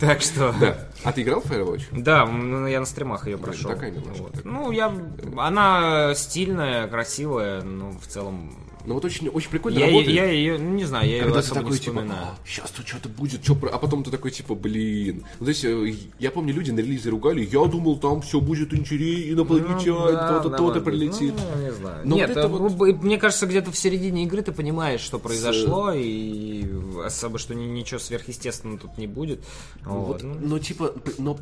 Так 0.00 0.20
что... 0.22 0.50
А 0.50 0.52
Да. 0.60 0.88
А 1.04 1.12
ты 1.12 1.22
играл 1.22 1.40
в 1.40 1.46
Firewatch? 1.50 1.82
Да, 1.92 2.22
м, 2.22 2.66
я 2.66 2.80
на 2.80 2.86
стримах 2.86 3.26
ее 3.26 3.36
прошел. 3.38 3.70
такая 3.70 3.90
милашка, 3.90 4.22
Вот. 4.22 4.32
такая. 4.32 4.52
Ну, 4.52 4.70
я... 4.70 4.92
Она 5.36 6.14
стильная, 6.14 6.86
красивая, 6.88 7.62
ну, 7.62 7.90
в 8.00 8.06
целом... 8.06 8.54
Ну 8.84 8.94
вот 8.94 9.04
очень, 9.04 9.28
очень 9.28 9.50
прикольно 9.50 9.78
Я, 9.78 9.86
работает. 9.86 10.14
я 10.16 10.24
ее, 10.26 10.58
ну, 10.58 10.70
не 10.74 10.84
знаю, 10.84 11.08
я 11.08 11.16
ее 11.16 11.22
Когда 11.22 11.40
ты 11.40 11.46
особо 11.46 11.60
такой, 11.62 11.78
типа, 11.78 11.92
вспоминаю. 11.92 12.26
сейчас 12.46 12.70
тут 12.70 12.86
что-то 12.88 13.08
будет, 13.08 13.40
про-» 13.60 13.70
а 13.70 13.78
потом 13.78 14.02
ты 14.04 14.10
такой, 14.10 14.30
типа, 14.30 14.54
блин. 14.54 15.24
Ну, 15.38 15.44
то 15.46 15.50
есть, 15.50 15.64
э, 15.64 15.94
я 16.18 16.30
помню, 16.30 16.52
люди 16.54 16.70
на 16.70 16.80
релизе 16.80 17.10
ругали, 17.10 17.48
я 17.50 17.64
думал, 17.66 17.96
там 17.98 18.22
все 18.22 18.40
будет 18.40 18.74
интереснее, 18.74 19.32
инопланетян, 19.32 19.94
Ну, 19.94 20.12
да, 20.12 20.28
то-то, 20.38 20.48
да, 20.50 20.56
то-то 20.58 20.80
прилетит. 20.80 21.34
Ну, 21.56 21.62
не 21.62 21.72
знаю. 21.72 22.02
Но 22.04 22.16
Нет, 22.16 22.28
вот 22.28 22.36
это 22.38 22.46
э, 22.46 22.50
вот- 22.50 23.02
мне 23.02 23.18
кажется, 23.18 23.46
где-то 23.46 23.70
в 23.70 23.78
середине 23.78 24.24
игры 24.24 24.42
ты 24.42 24.52
понимаешь, 24.52 25.00
что 25.00 25.18
произошло, 25.18 25.92
и 25.92 26.66
особо, 27.04 27.38
что 27.38 27.54
ни- 27.54 27.64
ничего 27.66 28.00
сверхъестественного 28.00 28.78
тут 28.78 28.98
не 28.98 29.06
будет. 29.06 29.40
Вот. 29.84 30.06
Вот, 30.06 30.22
Ну, 30.22 30.34
но, 30.40 30.58
типа, 30.58 30.92
но 31.18 31.38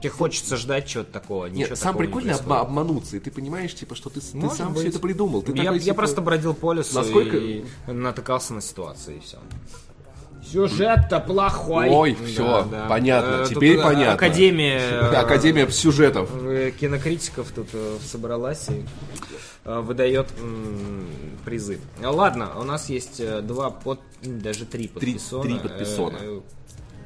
Тебе 0.00 0.10
хочется 0.10 0.56
ждать 0.56 0.86
чего-то 0.86 1.12
такого. 1.12 1.46
Нет, 1.46 1.76
сам 1.76 1.94
не 1.94 1.98
прикольно 1.98 2.30
обма- 2.32 2.60
обмануться, 2.60 3.16
и 3.16 3.20
ты 3.20 3.30
понимаешь, 3.30 3.74
типа, 3.74 3.94
что 3.94 4.08
ты, 4.08 4.20
ты 4.20 4.50
сам 4.50 4.72
быть. 4.72 4.80
все 4.80 4.88
это 4.88 4.98
придумал. 4.98 5.42
Ты 5.42 5.52
я, 5.52 5.64
такой, 5.64 5.78
я 5.78 5.84
типа, 5.84 5.96
просто 5.96 6.20
бродил 6.22 6.54
по 6.54 6.72
лесу 6.72 6.94
насколько- 6.94 7.36
и 7.36 7.64
натыкался 7.86 8.54
на 8.54 8.60
ситуации, 8.62 9.16
и 9.16 9.20
все. 9.20 9.38
Сюжет-то 10.50 11.20
плохой. 11.20 11.88
Ой, 11.90 12.16
всё, 12.26 12.66
понятно, 12.88 13.42
Э, 13.42 13.46
теперь 13.48 13.76
тут, 13.76 13.84
э, 13.84 13.88
понятно. 13.88 14.14
Академия, 14.14 14.78
э, 14.78 15.00
Академия 15.16 15.68
сюжетов. 15.70 16.30
э, 16.42 16.72
кинокритиков 16.80 17.50
тут 17.54 17.68
э, 17.72 17.98
собралась 18.04 18.68
и 18.70 18.84
э, 19.64 19.80
выдает 19.80 20.28
призы. 21.44 21.78
Ладно, 22.02 22.50
у 22.58 22.64
нас 22.64 22.88
есть 22.88 23.20
э, 23.20 23.42
два 23.42 23.70
под, 23.70 24.00
даже 24.22 24.64
три 24.64 24.88
Три- 24.88 25.12
подписона. 25.12 25.42
три 25.44 25.58
подписона. 25.58 26.18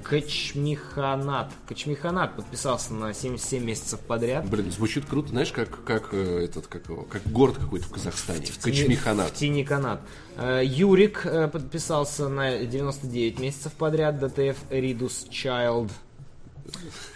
Качмиханат. 0.04 1.50
Качмиханат 1.66 2.36
подписался 2.36 2.92
на 2.92 3.14
77 3.14 3.64
месяцев 3.64 4.00
подряд. 4.00 4.48
Блин, 4.48 4.70
звучит 4.70 5.06
круто, 5.06 5.30
знаешь, 5.30 5.50
как, 5.50 5.82
как 5.84 6.10
э, 6.12 6.44
этот, 6.44 6.66
как 6.66 6.88
его, 6.88 7.02
как 7.02 7.22
город 7.26 7.56
какой-то 7.56 7.86
в 7.86 7.90
Казахстане. 7.90 8.46
Качмиханат. 8.62 9.30
В 9.30 9.34
тени 9.34 9.64
канат. 9.64 10.00
Э, 10.36 10.60
Юрик 10.62 11.24
э, 11.24 11.48
подписался 11.48 12.28
на 12.28 12.64
99 12.64 13.40
месяцев 13.40 13.72
подряд. 13.72 14.20
ДТФ 14.20 14.58
Ridus 14.70 15.28
Child. 15.30 15.90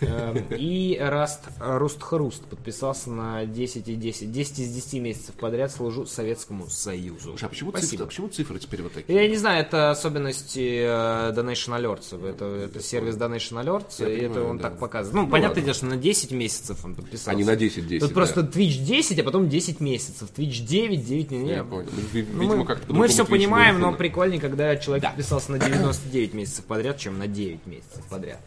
Эм, 0.01 0.45
И 0.51 0.97
Раст 1.01 1.41
Руст 1.61 2.03
Хруст 2.03 2.45
подписался 2.45 3.11
на 3.11 3.45
10 3.47 3.89
и 3.89 3.95
10. 3.95 4.31
10 4.31 4.59
из 4.61 4.69
10 4.75 5.01
месяцев 5.01 5.35
подряд 5.35 5.73
служу 5.73 6.07
Советскому 6.07 6.69
Союзу. 6.69 7.31
Слушай, 7.31 7.45
а 7.45 7.49
почему 7.49 7.71
Спасибо. 7.71 7.91
цифры, 7.91 8.07
почему 8.07 8.29
цифры 8.29 8.59
теперь 8.59 8.83
вот 8.83 8.93
такие? 8.93 9.23
Я 9.23 9.29
не 9.29 9.37
знаю, 9.37 9.63
это 9.63 9.91
особенности 9.91 10.81
э, 10.83 11.33
Donation 11.35 11.79
Alerts. 11.79 12.29
Это, 12.29 12.45
это 12.45 12.81
сервис 12.81 13.17
Donation 13.17 13.63
Alerts, 13.65 13.95
Я 13.99 14.09
и 14.09 14.17
это 14.19 14.29
понимаю, 14.35 14.51
он 14.51 14.59
да. 14.59 14.71
так 14.71 14.79
показывает. 14.79 15.15
Ну, 15.25 15.31
понятное 15.31 15.63
дело, 15.63 15.75
что 15.75 15.87
на 15.87 15.97
10 15.97 16.31
месяцев 16.33 16.85
он 16.85 16.95
подписался. 16.95 17.31
А 17.31 17.35
не 17.35 17.45
на 17.45 17.55
10-10, 17.55 17.99
Тут 18.01 18.09
да. 18.11 18.15
просто 18.15 18.41
Twitch 18.43 18.85
10, 18.85 19.19
а 19.19 19.25
потом 19.25 19.49
10 19.49 19.81
месяцев. 19.81 20.29
Twitch 20.37 20.65
9, 20.65 21.05
9, 21.07 21.31
не, 21.31 21.39
не. 21.39 21.51
Я 21.51 21.65
понял. 21.65 21.89
Ну, 21.91 22.03
Ну, 22.03 22.09
Видимо, 22.13 22.57
мы, 22.57 22.65
как-то 22.65 22.93
мы 22.93 23.09
все 23.09 23.23
Twitch 23.23 23.31
понимаем, 23.31 23.81
но 23.81 23.93
прикольнее, 23.93 24.41
когда 24.41 24.77
человек 24.77 25.05
подписался 25.05 25.53
на 25.53 25.59
99 25.59 26.35
месяцев 26.35 26.65
подряд, 26.65 26.99
чем 26.99 27.19
на 27.19 27.27
9 27.27 27.67
месяцев 27.67 28.05
подряд. 28.09 28.41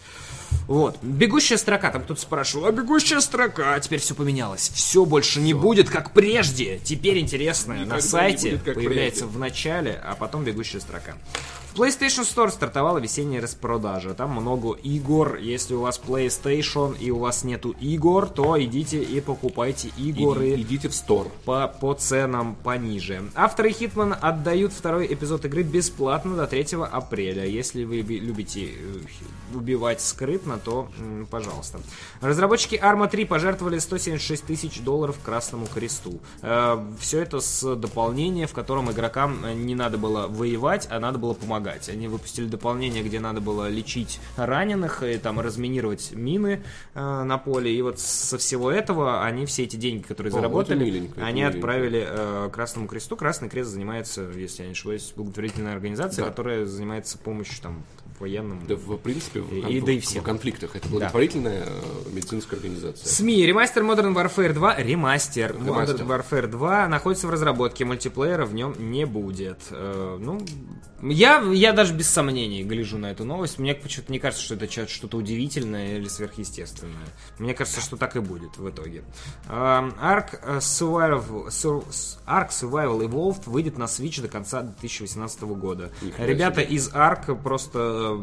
Вот. 0.68 0.91
Бегущая 1.02 1.58
строка. 1.58 1.92
Там 1.92 2.04
кто-то 2.04 2.22
спрашивал, 2.22 2.66
а 2.66 2.72
бегущая 2.72 3.20
строка? 3.20 3.80
Теперь 3.80 4.00
все 4.00 4.16
поменялось. 4.16 4.72
Все 4.74 5.06
больше 5.06 5.40
не 5.40 5.54
будет, 5.54 5.90
как 5.90 6.12
прежде. 6.12 6.80
Теперь 6.84 7.20
интересное 7.20 7.78
Никогда 7.80 7.96
на 7.96 8.02
сайте 8.02 8.52
будет, 8.58 8.76
появляется 8.76 9.22
прежде. 9.22 9.38
в 9.38 9.40
начале, 9.40 10.02
а 10.04 10.16
потом 10.16 10.44
бегущая 10.44 10.80
строка. 10.80 11.16
В 11.74 11.80
PlayStation 11.80 12.24
Store 12.24 12.50
стартовала 12.52 12.98
весенняя 12.98 13.42
распродажа. 13.42 14.14
Там 14.14 14.32
много 14.32 14.74
игр. 14.74 15.38
Если 15.38 15.74
у 15.74 15.80
вас 15.80 16.02
PlayStation 16.06 16.98
и 17.00 17.12
у 17.12 17.20
вас 17.20 17.46
нету 17.46 17.74
игр, 17.80 18.28
то 18.28 18.62
идите 18.62 19.02
и 19.02 19.22
покупайте 19.22 19.88
игры 19.98 20.50
Иди- 20.56 20.62
Идите 20.64 20.90
в 20.90 20.94
стор. 20.96 21.30
по, 21.46 21.70
по 21.70 21.94
ценам 21.94 22.56
пониже. 22.56 23.24
Авторы 23.36 23.70
Hitman 23.70 24.14
отдают 24.20 24.74
второй 24.74 25.06
эпизод 25.14 25.46
игры 25.46 25.64
бесплатно 25.64 26.36
до 26.36 26.46
3 26.46 26.76
апреля. 26.92 27.46
Если 27.46 27.86
вы 27.86 28.02
би- 28.02 28.20
любите 28.20 28.72
э, 28.74 29.56
убивать 29.56 30.02
скрытно, 30.02 30.58
то 30.58 30.90
м, 31.00 31.26
пожалуйста. 31.26 31.80
Разработчики 32.20 32.76
Arma 32.76 33.10
3 33.10 33.24
пожертвовали 33.24 33.80
176 33.80 34.46
тысяч 34.46 34.82
долларов 34.82 35.18
Красному 35.24 35.68
Кресту. 35.74 36.20
все 37.00 37.22
это 37.22 37.40
с 37.40 37.76
дополнения, 37.78 38.46
в 38.46 38.52
котором 38.52 38.92
игрокам 38.92 39.46
э, 39.46 39.54
не 39.54 39.74
надо 39.74 39.98
было 39.98 40.28
воевать, 40.28 40.90
а 40.92 41.00
надо 41.00 41.18
было 41.18 41.34
помогать. 41.34 41.61
Они 41.90 42.08
выпустили 42.08 42.46
дополнение, 42.46 43.04
где 43.04 43.20
надо 43.20 43.42
было 43.42 43.70
лечить 43.70 44.20
раненых 44.38 45.04
и 45.04 45.18
там 45.18 45.40
разминировать 45.40 46.12
мины 46.14 46.64
э, 46.94 47.24
на 47.24 47.38
поле. 47.38 47.74
И 47.74 47.82
вот 47.82 48.00
со 48.00 48.38
всего 48.38 48.72
этого 48.72 49.24
они 49.24 49.46
все 49.46 49.64
эти 49.64 49.76
деньги, 49.76 50.04
которые 50.04 50.32
О, 50.32 50.36
заработали, 50.36 50.84
миленько, 50.84 51.22
они 51.24 51.42
миленько. 51.42 51.58
отправили 51.58 52.06
э, 52.08 52.50
Красному 52.52 52.88
Кресту. 52.88 53.16
Красный 53.16 53.50
Крест 53.50 53.70
занимается, 53.72 54.30
если 54.36 54.64
я 54.64 54.68
не 54.68 54.74
ошибаюсь, 54.74 55.14
благотворительная 55.16 55.74
организация, 55.74 56.24
Да. 56.24 56.30
которая 56.30 56.66
занимается 56.66 57.18
помощью 57.18 57.62
там 57.62 57.84
военным. 58.20 58.62
Да, 58.68 58.76
в 58.76 58.98
принципе, 58.98 59.40
в, 59.42 59.52
И- 59.52 59.78
и 59.78 59.82
да 59.82 59.92
и 59.94 60.00
в 60.00 60.22
конфликтах. 60.24 60.76
Это 60.76 60.88
благотворительная 60.90 61.64
э, 61.66 62.10
медицинская 62.14 62.60
организация. 62.60 63.08
СМИ. 63.08 63.46
Ремастер 63.48 63.82
Modern 63.84 64.14
Warfare 64.14 64.54
2. 64.54 64.76
Ремастер. 64.78 65.56
Ремастер. 65.56 65.96
Modern 66.06 66.08
Warfare 66.30 66.48
2 66.48 66.88
находится 66.88 67.26
в 67.28 67.32
разработке. 67.32 67.84
Мультиплеера 67.84 68.46
в 68.46 68.54
нем 68.54 68.76
не 68.78 69.06
будет. 69.08 69.60
Э, 69.72 70.18
ну, 70.22 70.40
я, 71.04 71.40
я 71.54 71.74
даже 71.74 71.94
без 71.94 72.10
сомнений 72.10 72.64
гляжу 72.64 72.98
на 72.98 73.12
эту 73.12 73.26
новость. 73.26 73.60
Мне 73.60 73.74
почему-то 73.76 74.12
не 74.12 74.20
кажется, 74.20 74.44
что 74.46 74.56
это 74.56 74.70
что-то 74.88 75.18
удивительное 75.18 75.98
или 75.98 76.08
сверхъестественное. 76.08 77.08
Мне 77.40 77.54
кажется, 77.54 77.82
что 77.82 77.98
так 77.98 78.16
и 78.16 78.20
будет 78.20 78.58
в 78.58 78.70
итоге. 78.70 79.04
Ark 79.50 80.40
э, 80.42 80.58
Survival, 80.60 81.48
Sur- 81.48 81.86
Ark 82.28 82.50
Survival 82.50 83.00
Evolved 83.08 83.50
выйдет 83.50 83.78
на 83.78 83.86
Switch 83.86 84.22
до 84.22 84.28
конца 84.28 84.62
2018 84.62 85.42
года. 85.42 85.92
Нифига 86.02 86.26
Ребята 86.26 86.62
из 86.62 86.90
Ark 86.90 87.36
просто, 87.42 88.18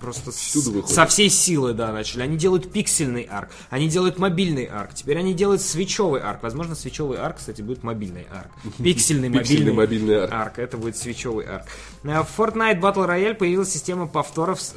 просто 0.00 0.32
с- 0.32 0.36
Всюду 0.36 0.86
со 0.86 1.06
всей 1.06 1.30
силы, 1.30 1.72
да, 1.74 1.92
начали. 1.92 2.22
Они 2.22 2.36
делают 2.36 2.72
пиксельный 2.72 3.22
арк, 3.22 3.50
они 3.70 3.88
делают 3.88 4.18
мобильный 4.18 4.64
арк, 4.64 4.94
теперь 4.94 5.18
они 5.18 5.34
делают 5.34 5.62
свечевый 5.62 6.20
арк. 6.20 6.42
Возможно, 6.42 6.74
свечевый 6.74 7.18
арк, 7.18 7.38
кстати, 7.38 7.62
будет 7.62 7.82
мобильный 7.82 8.26
арк. 8.30 8.50
Пиксельный 8.78 9.28
мобильный, 9.28 10.26
арк. 10.26 10.58
это 10.58 10.76
будет 10.76 10.96
свечевый 10.96 11.46
арк. 11.46 11.66
Э, 12.04 12.22
В 12.22 12.38
Fortnite 12.38 12.80
Battle 12.80 13.06
Royale 13.08 13.34
появилась 13.34 13.70
система 13.72 14.06
повторов 14.06 14.60
с- 14.60 14.74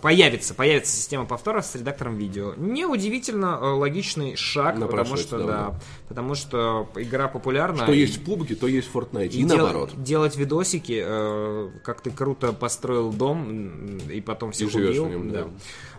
Появится, 0.00 0.52
появится 0.54 0.96
система 0.96 1.26
повторов 1.26 1.64
с 1.64 1.76
редактором 1.76 2.16
видео. 2.16 2.54
Неудивительно 2.56 3.56
э, 3.60 3.64
логичный 3.66 4.34
шаг, 4.34 4.74
потому 4.88 5.16
что, 5.16 5.36
да, 5.46 5.74
потому 6.12 6.34
что 6.34 6.90
игра 6.96 7.26
популярна. 7.26 7.84
Что 7.84 7.92
и- 7.92 8.00
есть 8.00 8.18
в 8.18 8.28
PUBG, 8.28 8.54
то 8.56 8.66
есть 8.66 8.86
в 8.88 8.94
Fortnite. 8.94 9.28
И, 9.28 9.44
дел- 9.44 9.56
наоборот. 9.56 9.90
делать 9.96 10.36
видосики, 10.36 11.02
э, 11.02 11.70
как 11.82 12.02
ты 12.02 12.10
круто 12.10 12.52
построил 12.52 13.10
дом 13.10 13.96
и 14.10 14.20
потом 14.20 14.52
всех 14.52 14.70
живешь 14.70 14.90
убил. 14.98 15.04
в 15.06 15.08
нем, 15.08 15.30
да. 15.30 15.46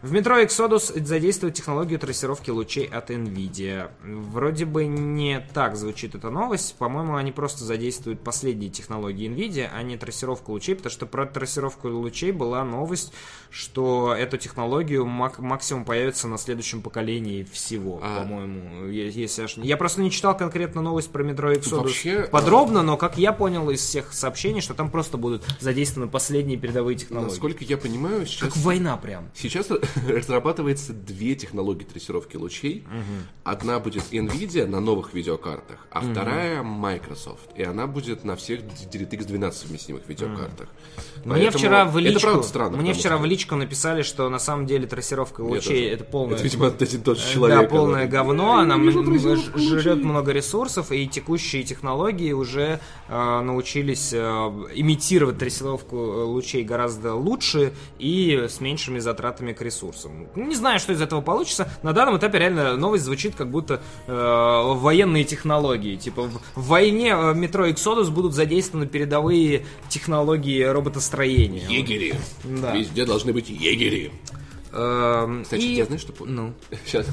В 0.04 0.12
метро 0.12 0.38
Exodus 0.40 1.04
задействуют 1.04 1.56
технологию 1.56 1.98
трассировки 1.98 2.52
лучей 2.52 2.86
от 2.86 3.10
NVIDIA. 3.10 3.90
Вроде 4.04 4.66
бы 4.66 4.86
не 4.86 5.40
так 5.54 5.76
звучит 5.78 6.14
эта 6.14 6.30
новость. 6.30 6.76
По-моему, 6.76 7.16
они 7.16 7.32
просто 7.32 7.64
задействуют 7.64 8.20
последние 8.22 8.70
технологии 8.70 9.30
NVIDIA, 9.30 9.70
а 9.74 9.82
не 9.82 9.98
трассировку 9.98 10.52
лучей, 10.52 10.76
потому 10.76 10.92
что 10.92 11.06
про 11.08 11.26
трассировку 11.26 11.88
лучей 11.90 12.32
была 12.34 12.64
новость, 12.64 13.14
что 13.50 14.14
эту 14.14 14.38
технологию 14.38 15.06
мак- 15.06 15.40
максимум 15.40 15.86
появится 15.86 16.28
на 16.28 16.38
следующем 16.38 16.82
поколении 16.82 17.44
всего, 17.50 18.02
А. 18.04 18.20
по-моему. 18.20 18.88
Если 18.88 19.42
я, 19.62 19.64
я 19.64 19.78
просто 19.78 20.02
не 20.04 20.12
читал 20.12 20.38
конкретно 20.38 20.82
новость 20.82 21.12
про 21.12 21.24
метро 21.24 21.52
Exodus 21.52 21.78
Вообще, 21.78 22.28
подробно, 22.32 22.84
но 22.84 22.98
как 22.98 23.18
я 23.18 23.34
понял 23.34 23.70
из 23.70 23.80
всех 23.82 24.14
сообщений, 24.14 24.62
что 24.62 24.74
там 24.74 24.92
просто 24.92 25.18
будут 25.18 25.44
задействованы 25.60 26.12
последние 26.12 26.58
передовые 26.58 26.98
технологии. 26.98 27.30
Насколько 27.32 27.64
я 27.64 27.78
понимаю, 27.78 28.26
сейчас... 28.26 28.50
Как 28.54 28.58
война 28.58 28.98
прям. 28.98 29.30
Сейчас 29.34 29.68
разрабатывается 30.08 30.94
две 30.94 31.36
технологии 31.36 31.84
трассировки 31.84 32.36
лучей. 32.38 32.86
Одна 33.44 33.80
будет 33.80 34.04
NVIDIA 34.12 34.66
на 34.68 34.80
новых 34.80 35.14
видеокартах, 35.14 35.88
а 35.92 36.02
вторая 36.02 36.62
Microsoft. 36.64 37.50
И 37.56 37.64
она 37.64 37.88
будет 37.88 38.24
на 38.24 38.36
всех 38.36 38.62
DirectX 38.62 39.26
12 39.26 39.62
совместимых 39.62 40.08
видеокартах. 40.08 40.68
Мне 41.26 41.36
Поэтому 41.36 41.58
вчера 41.58 41.86
в 41.86 41.98
личку, 41.98 42.18
Это 42.20 42.28
правда 42.28 42.44
странно. 42.48 42.78
мне 42.78 42.94
вчера 42.94 43.16
что- 43.16 43.24
в 43.24 43.26
личку 43.26 43.56
написали, 43.56 44.02
что 44.02 44.30
на 44.30 44.40
самом 44.40 44.66
деле 44.66 44.88
трассировка 44.88 45.42
Мне 45.42 45.56
лучей 45.56 45.84
тоже. 45.84 45.94
это 45.96 46.04
полное... 46.04 46.36
Это, 46.36 46.44
видимо, 46.44 46.68
один 46.68 47.02
тот 47.02 47.18
же 47.18 47.34
человек. 47.34 47.62
да, 47.62 47.68
полное 47.68 48.08
говно, 48.08 48.58
она 48.58 48.78
Жрет 49.84 50.04
много 50.04 50.32
ресурсов, 50.32 50.92
и 50.92 51.08
текущие 51.08 51.64
технологии 51.64 52.32
уже 52.32 52.80
э, 53.08 53.42
научились 53.42 54.12
э, 54.14 54.18
имитировать 54.76 55.38
трассировку 55.38 55.96
э, 55.98 56.24
лучей 56.24 56.64
гораздо 56.64 57.16
лучше 57.16 57.74
и 58.00 58.46
с 58.50 58.62
меньшими 58.62 59.00
затратами 59.00 59.54
к 59.54 59.62
ресурсам. 59.62 60.28
Ну, 60.36 60.46
Не 60.46 60.56
знаю, 60.56 60.80
что 60.80 60.94
из 60.94 61.02
этого 61.02 61.22
получится. 61.22 61.68
На 61.84 61.94
данном 61.94 62.18
этапе 62.18 62.40
реально 62.40 62.78
новость 62.78 63.04
звучит 63.04 63.36
как 63.36 63.52
будто 63.52 63.82
э, 64.08 64.14
военные 64.14 65.26
технологии. 65.26 65.96
Типа 65.98 66.24
в, 66.24 66.42
в 66.56 66.68
войне 66.68 67.10
э, 67.10 67.34
метро 67.34 67.68
Exodus 67.68 68.10
будут 68.10 68.34
задействованы 68.34 68.88
передовые 68.88 69.66
технологии 69.90 70.64
роботостроения. 70.64 71.68
Егери. 71.68 72.16
Да. 72.44 72.76
Везде 72.76 73.06
должны 73.06 73.34
быть 73.34 73.50
егери. 73.50 74.12
Эм, 74.76 75.44
Кстати, 75.44 75.62
и- 75.62 75.76
я 75.76 75.86
знаешь, 75.86 76.02
что? 76.02 76.14
Ну. 76.26 76.54
Сейчас, 76.86 77.06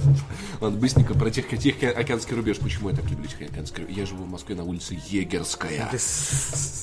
ладно, 0.60 0.78
быстренько 0.78 1.12
про 1.14 1.30
тех, 1.30 1.46
Тихоокеанский 1.48 2.34
рубеж. 2.34 2.56
Почему 2.58 2.88
я 2.88 2.96
так 2.96 3.08
люблю 3.10 3.26
Тихоокеанский 3.28 3.82
рубеж? 3.82 3.96
Я 3.98 4.06
живу 4.06 4.24
в 4.24 4.30
Москве 4.30 4.54
на 4.54 4.64
улице 4.64 4.96
Егерская. 5.08 5.90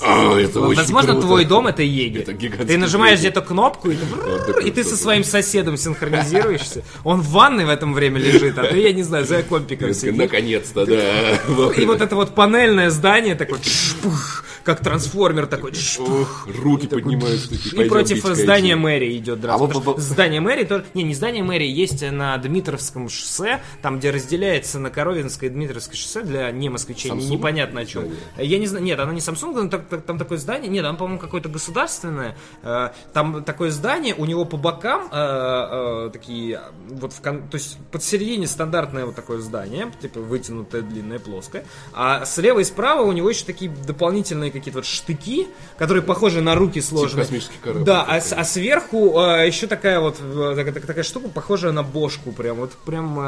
А, 0.01 0.37
это 0.39 0.59
очень 0.61 0.77
Возможно, 0.81 1.11
круто. 1.13 1.27
твой 1.27 1.45
дом 1.45 1.65
это 1.67 1.81
егерь. 1.81 2.21
Это 2.21 2.65
ты 2.65 2.77
нажимаешь 2.77 3.19
где-то 3.19 3.41
кнопку, 3.41 3.89
и 3.89 3.95
ты, 3.97 4.67
и 4.67 4.71
ты 4.71 4.83
со 4.83 4.95
своим 4.95 5.23
соседом 5.23 5.77
синхронизируешься. 5.77 6.83
Он 7.03 7.21
в 7.21 7.29
ванной 7.29 7.65
в 7.65 7.69
этом 7.69 7.93
время 7.93 8.19
лежит, 8.19 8.57
а 8.59 8.67
ты, 8.67 8.79
я 8.79 8.93
не 8.93 9.03
знаю, 9.03 9.25
за 9.25 9.41
компиком 9.43 9.93
сидишь. 9.93 10.15
Наконец-то, 10.15 10.85
да. 10.85 11.37
И 11.75 11.85
вот 11.85 12.01
это 12.01 12.15
вот 12.15 12.35
панельное 12.35 12.91
здание 12.91 13.33
такое, 13.35 13.59
как 14.67 14.81
трансформер 14.81 15.47
такой. 15.47 15.71
Ох, 15.99 16.45
руки 16.61 16.87
поднимаются. 16.87 17.49
такие, 17.63 17.85
И 17.85 17.87
против 17.87 18.25
здания 18.35 18.75
мэрии 18.75 19.17
идет 19.17 19.39
драться. 19.39 19.63
А 19.63 19.97
Здание 19.97 20.41
мэрии, 20.41 20.65
то... 20.65 20.83
не, 20.93 21.03
не 21.03 21.13
здание 21.13 21.41
мэрии, 21.41 21.69
есть 21.69 22.03
на 22.11 22.37
Дмитровском 22.37 23.07
шоссе, 23.07 23.61
там, 23.81 23.97
где 23.97 24.11
разделяется 24.11 24.79
на 24.79 24.89
Коровинское 24.89 25.49
и 25.49 25.53
Дмитровское 25.53 25.95
шоссе 25.95 26.21
для 26.21 26.51
не 26.51 26.67
москвичей, 26.67 27.11
непонятно 27.11 27.79
о 27.79 27.85
чем. 27.85 28.11
Я 28.37 28.59
не 28.59 28.67
знаю, 28.67 28.83
нет, 28.83 28.99
оно 28.99 29.13
не 29.13 29.21
Samsung, 29.21 30.01
там 30.01 30.17
такое 30.17 30.37
здание, 30.37 30.69
нет, 30.69 30.83
оно, 30.83 30.97
по-моему, 30.97 31.19
какое-то 31.19 31.47
государственное. 31.47 32.37
Э, 32.61 32.89
Там 33.13 33.45
такое 33.45 33.71
здание, 33.71 34.15
у 34.17 34.25
него 34.25 34.43
по 34.43 34.57
бокам 34.57 35.07
э, 35.09 35.15
э, 35.15 36.09
такие, 36.11 36.59
вот 36.89 37.13
то 37.23 37.39
есть 37.53 37.77
посередине 37.89 38.47
стандартное 38.47 39.05
вот 39.05 39.15
такое 39.15 39.39
здание, 39.39 39.89
типа 40.01 40.19
вытянутое, 40.19 40.81
длинное, 40.81 41.19
плоское, 41.19 41.63
а 41.93 42.25
слева 42.25 42.59
и 42.59 42.65
справа 42.65 43.03
у 43.03 43.13
него 43.13 43.29
еще 43.29 43.45
такие 43.45 43.71
дополнительные 43.71 44.51
какие-то 44.59 44.79
вот 44.79 44.85
штыки, 44.85 45.47
которые 45.77 46.03
похожи 46.03 46.41
на 46.41 46.55
руки 46.55 46.81
сложные. 46.81 47.23
космический 47.23 47.57
корабль 47.61 47.83
Да, 47.83 48.03
а, 48.03 48.17
а 48.17 48.43
сверху 48.43 49.19
э, 49.19 49.47
еще 49.47 49.67
такая 49.67 49.99
вот 49.99 50.17
э, 50.19 50.53
такая, 50.55 50.73
такая- 50.73 51.03
штука, 51.03 51.29
похожая 51.29 51.71
на 51.71 51.83
бошку, 51.83 52.31
прям 52.31 52.57
вот 52.57 52.71
прям 52.85 53.19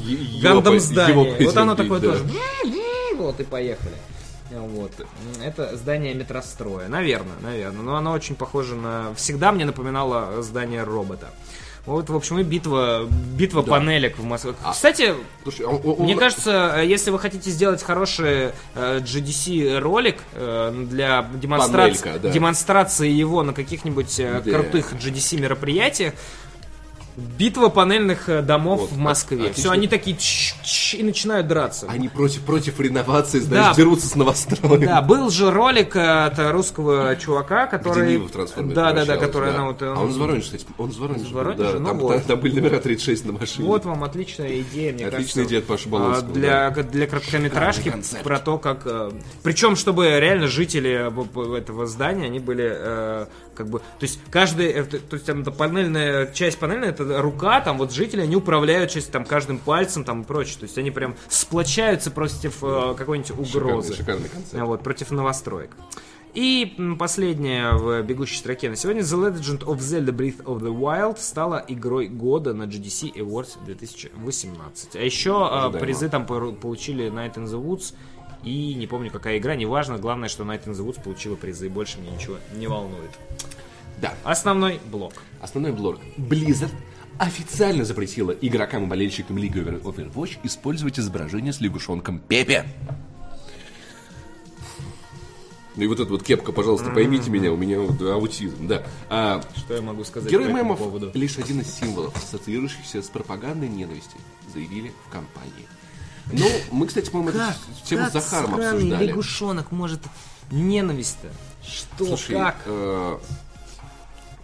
е- 0.00 0.14
его 0.14 0.42
Гандам 0.42 0.74
по- 0.74 0.80
здание. 0.80 1.36
вот 1.46 1.56
оно 1.56 1.74
такое 1.74 2.00
да. 2.00 2.12
тоже. 2.12 2.24
Вот 3.16 3.40
и 3.40 3.44
поехали. 3.44 3.94
Вот. 4.50 4.92
Это 5.42 5.76
здание 5.76 6.14
метростроя. 6.14 6.88
Наверное, 6.88 7.36
наверное. 7.40 7.82
Но 7.82 7.96
оно 7.96 8.12
очень 8.12 8.34
похоже 8.34 8.74
на... 8.74 9.14
Всегда 9.14 9.50
мне 9.52 9.64
напоминало 9.64 10.42
здание 10.42 10.82
робота. 10.82 11.30
Вот, 11.84 12.08
в 12.10 12.14
общем, 12.14 12.38
и 12.38 12.44
битва, 12.44 13.06
битва 13.10 13.62
панелек 13.62 14.16
в 14.16 14.22
Москве. 14.24 14.54
А, 14.62 14.70
Кстати, 14.72 15.14
Слушай, 15.42 15.66
он- 15.66 15.80
он- 15.84 16.04
мне 16.04 16.14
кажется, 16.14 16.74
э, 16.76 16.86
если 16.86 17.10
вы 17.10 17.18
хотите 17.18 17.50
сделать 17.50 17.82
хороший 17.82 18.52
э, 18.76 19.00
GDC 19.00 19.78
ролик 19.80 20.18
э, 20.34 20.72
для 20.88 21.28
демонстрации, 21.34 22.02
Панелька, 22.02 22.20
да. 22.22 22.30
демонстрации 22.30 23.10
его 23.10 23.42
на 23.42 23.52
каких-нибудь 23.52 24.20
э, 24.20 24.40
Да. 24.44 24.50
крутых 24.52 24.92
GDC 24.94 25.40
мероприятиях, 25.40 26.14
битва 27.16 27.68
панельных 27.68 28.28
э, 28.28 28.42
домов 28.42 28.80
Вот, 28.82 28.90
в 28.92 28.96
Москве. 28.98 29.38
отлично. 29.38 29.60
Все, 29.62 29.70
они 29.70 29.86
такие 29.86 30.16
чш-чш 30.16 30.96
и 30.96 31.02
начинают 31.02 31.46
драться. 31.46 31.86
Они 31.88 32.08
против, 32.08 32.42
против 32.42 32.80
реновации, 32.80 33.38
знаешь, 33.40 33.66
Да. 33.68 33.74
дерутся 33.74 34.06
с 34.08 34.14
новостроем. 34.14 34.80
Да, 34.84 35.02
был 35.02 35.30
же 35.30 35.50
ролик 35.50 35.94
э, 35.96 36.24
от 36.26 36.38
русского 36.52 37.14
чувака, 37.16 37.66
который... 37.66 38.04
Где 38.04 38.18
Нива 38.18 38.74
Да, 38.74 38.92
да, 38.92 39.04
да, 39.04 39.16
который 39.16 39.50
она 39.50 39.66
вот... 39.66 39.82
А 39.82 39.94
он 39.94 40.10
из 40.10 40.16
Воронежа, 40.16 40.44
кстати. 40.44 40.66
Он 40.78 40.90
из 40.90 40.98
Воронежа. 40.98 41.24
Из 41.26 41.32
Воронежа? 41.32 41.72
Да, 41.74 41.78
Ну 41.78 41.86
там, 41.86 41.98
вот. 41.98 42.12
там- 42.14 42.22
там 42.26 42.40
были 42.40 42.60
номера 42.60 42.78
36 42.80 43.26
на 43.26 43.32
машине. 43.32 43.66
Вот 43.68 43.84
вам 43.84 44.04
отличная 44.04 44.60
идея, 44.60 44.92
мне 44.92 45.06
Отличная 45.06 45.10
кажется. 45.10 45.44
идея 45.44 45.58
от 45.60 45.66
Паши 45.66 45.88
а, 45.88 45.90
Болонского, 45.90 46.32
Для, 46.32 46.70
для 46.70 47.06
короткометражки 47.06 47.92
про 48.22 48.38
то, 48.38 48.58
как... 48.58 48.86
Причем, 49.42 49.76
чтобы 49.76 50.06
реально 50.18 50.46
жители 50.46 51.10
этого 51.58 51.86
здания, 51.86 52.26
они 52.26 52.38
были 52.38 52.70
э, 52.74 53.26
как 53.54 53.68
бы... 53.68 53.78
То 53.78 53.84
есть 54.02 54.18
каждый... 54.30 54.66
э, 54.68 54.84
То 54.84 55.14
есть 55.14 55.26
там 55.26 55.44
панельная... 55.44 56.26
Часть 56.32 56.58
панельная, 56.58 56.90
это 56.90 57.20
рука, 57.22 57.60
там 57.60 57.78
вот 57.78 57.92
жители, 57.92 58.20
они 58.22 58.36
управляют 58.36 58.90
часть, 58.90 59.10
там 59.10 59.24
каждым 59.24 59.58
пальцем 59.58 60.04
там 60.04 60.22
и 60.22 60.24
прочее. 60.24 60.58
То 60.60 60.64
есть 60.64 60.78
они 60.78 60.90
прям 60.90 61.14
сплочаются 61.28 62.10
против 62.10 62.58
э, 62.62 62.94
какой-нибудь 62.96 63.30
угрозы. 63.32 63.94
Шикарный, 63.94 64.22
шикарный 64.24 64.28
концепт. 64.28 64.62
Вот, 64.66 64.82
против 64.82 65.10
новостроек. 65.10 65.70
И 66.34 66.74
м, 66.78 66.96
последнее 66.96 67.72
в 67.72 68.02
бегущей 68.02 68.38
строке 68.38 68.70
на 68.70 68.76
сегодня. 68.76 69.02
The 69.02 69.34
Legend 69.34 69.64
of 69.66 69.78
Zelda 69.80 70.12
Breath 70.16 70.42
of 70.44 70.60
the 70.60 70.74
Wild 70.74 71.18
стала 71.20 71.62
игрой 71.68 72.08
года 72.08 72.54
на 72.54 72.62
GDC 72.62 73.12
Awards 73.16 73.58
2018. 73.66 74.96
А 74.96 74.98
еще 75.00 75.32
а, 75.32 75.64
Ожидаемо. 75.64 75.78
призы 75.78 76.08
там 76.08 76.24
получили 76.26 77.10
Night 77.12 77.34
in 77.34 77.44
the 77.44 77.62
Woods 77.62 77.94
и 78.42 78.74
не 78.74 78.86
помню 78.86 79.10
какая 79.10 79.38
игра, 79.38 79.54
неважно. 79.56 79.98
Главное, 79.98 80.28
что 80.28 80.44
Night 80.44 80.64
in 80.66 80.72
the 80.72 80.84
Woods 80.86 81.02
получила 81.02 81.36
призы, 81.36 81.68
больше 81.68 81.98
мне 81.98 82.10
ничего 82.10 82.36
не 82.54 82.66
волнует. 82.66 83.10
Да. 84.00 84.14
Основной 84.24 84.80
блок. 84.90 85.14
Основной 85.40 85.72
блок. 85.72 86.00
Blizzard 86.16 86.72
официально 87.18 87.84
запретила 87.84 88.32
игрокам 88.32 88.84
и 88.84 88.86
болельщикам 88.86 89.38
Лиги 89.38 89.58
Overwatch 89.60 90.38
использовать 90.42 90.98
изображение 90.98 91.52
с 91.52 91.60
лягушонком 91.60 92.18
Пепе. 92.18 92.64
Ну 95.74 95.84
и 95.84 95.86
вот 95.86 96.00
эта 96.00 96.10
вот 96.10 96.22
кепка, 96.22 96.52
пожалуйста, 96.52 96.90
поймите 96.90 97.30
меня, 97.30 97.50
у 97.50 97.56
меня 97.56 97.80
вот 97.80 98.00
аутизм, 98.02 98.66
да. 98.66 98.82
А, 99.08 99.40
Что 99.56 99.74
я 99.74 99.80
могу 99.80 100.04
сказать 100.04 100.30
Герой 100.30 100.48
по 100.48 100.52
мемов 100.52 100.78
поводу? 100.78 101.10
лишь 101.14 101.38
один 101.38 101.60
из 101.60 101.72
символов, 101.74 102.14
ассоциирующихся 102.14 103.00
с 103.00 103.08
пропагандой 103.08 103.70
ненависти, 103.70 104.16
заявили 104.52 104.92
в 105.06 105.10
компании. 105.10 105.66
Ну, 106.30 106.46
мы, 106.70 106.86
кстати, 106.86 107.10
по-моему, 107.10 107.38
эту 107.38 107.54
тему 107.84 108.08
с 108.08 108.12
Захаром 108.12 108.54
обсуждали. 108.54 109.06
лягушонок 109.06 109.72
может 109.72 110.00
ненависть-то? 110.50 111.28
Что, 111.66 112.06
Слушай, 112.06 112.36
как? 112.36 112.56
э, 112.66 113.18